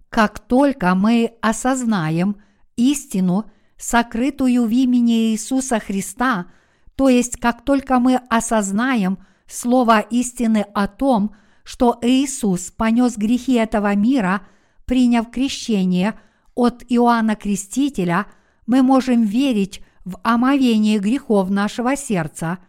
Как 0.10 0.40
только 0.40 0.94
мы 0.96 1.34
осознаем 1.42 2.38
истину, 2.78 3.52
сокрытую 3.78 4.66
в 4.66 4.70
имени 4.70 5.32
Иисуса 5.32 5.80
Христа, 5.80 6.48
то 6.96 7.10
есть 7.10 7.38
как 7.38 7.64
только 7.64 8.00
мы 8.00 8.16
осознаем 8.30 9.18
слово 9.48 10.00
истины 10.00 10.66
о 10.74 10.88
том, 10.88 11.36
что 11.64 11.98
Иисус 12.02 12.72
понес 12.72 13.18
грехи 13.18 13.54
этого 13.54 13.94
мира, 13.96 14.42
приняв 14.86 15.30
крещение 15.30 16.20
от 16.54 16.84
Иоанна 16.88 17.36
Крестителя, 17.36 18.28
мы 18.66 18.82
можем 18.82 19.24
верить 19.24 19.82
в 20.06 20.20
омовение 20.24 21.00
грехов 21.00 21.50
нашего 21.50 21.96
сердца. 21.96 22.60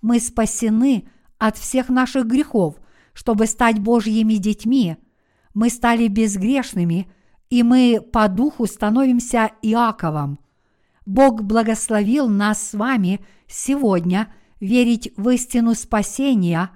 Мы 0.00 0.20
спасены 0.20 1.08
от 1.38 1.56
всех 1.56 1.88
наших 1.88 2.26
грехов, 2.26 2.76
чтобы 3.14 3.46
стать 3.46 3.78
Божьими 3.78 4.34
детьми. 4.34 4.96
Мы 5.54 5.70
стали 5.70 6.08
безгрешными, 6.08 7.10
и 7.50 7.62
мы 7.62 8.00
по 8.00 8.28
духу 8.28 8.66
становимся 8.66 9.50
Иаковом. 9.62 10.38
Бог 11.06 11.42
благословил 11.42 12.28
нас 12.28 12.70
с 12.70 12.74
вами 12.74 13.20
сегодня 13.48 14.32
верить 14.60 15.12
в 15.16 15.28
истину 15.30 15.74
спасения. 15.74 16.70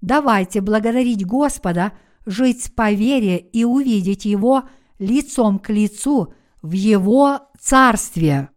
Давайте 0.00 0.60
благодарить 0.60 1.26
Господа, 1.26 1.92
жить 2.24 2.74
по 2.74 2.92
вере 2.92 3.38
и 3.38 3.64
увидеть 3.64 4.24
Его 4.24 4.64
лицом 4.98 5.58
к 5.58 5.70
лицу 5.70 6.32
в 6.62 6.72
Его 6.72 7.40
Царстве. 7.60 8.50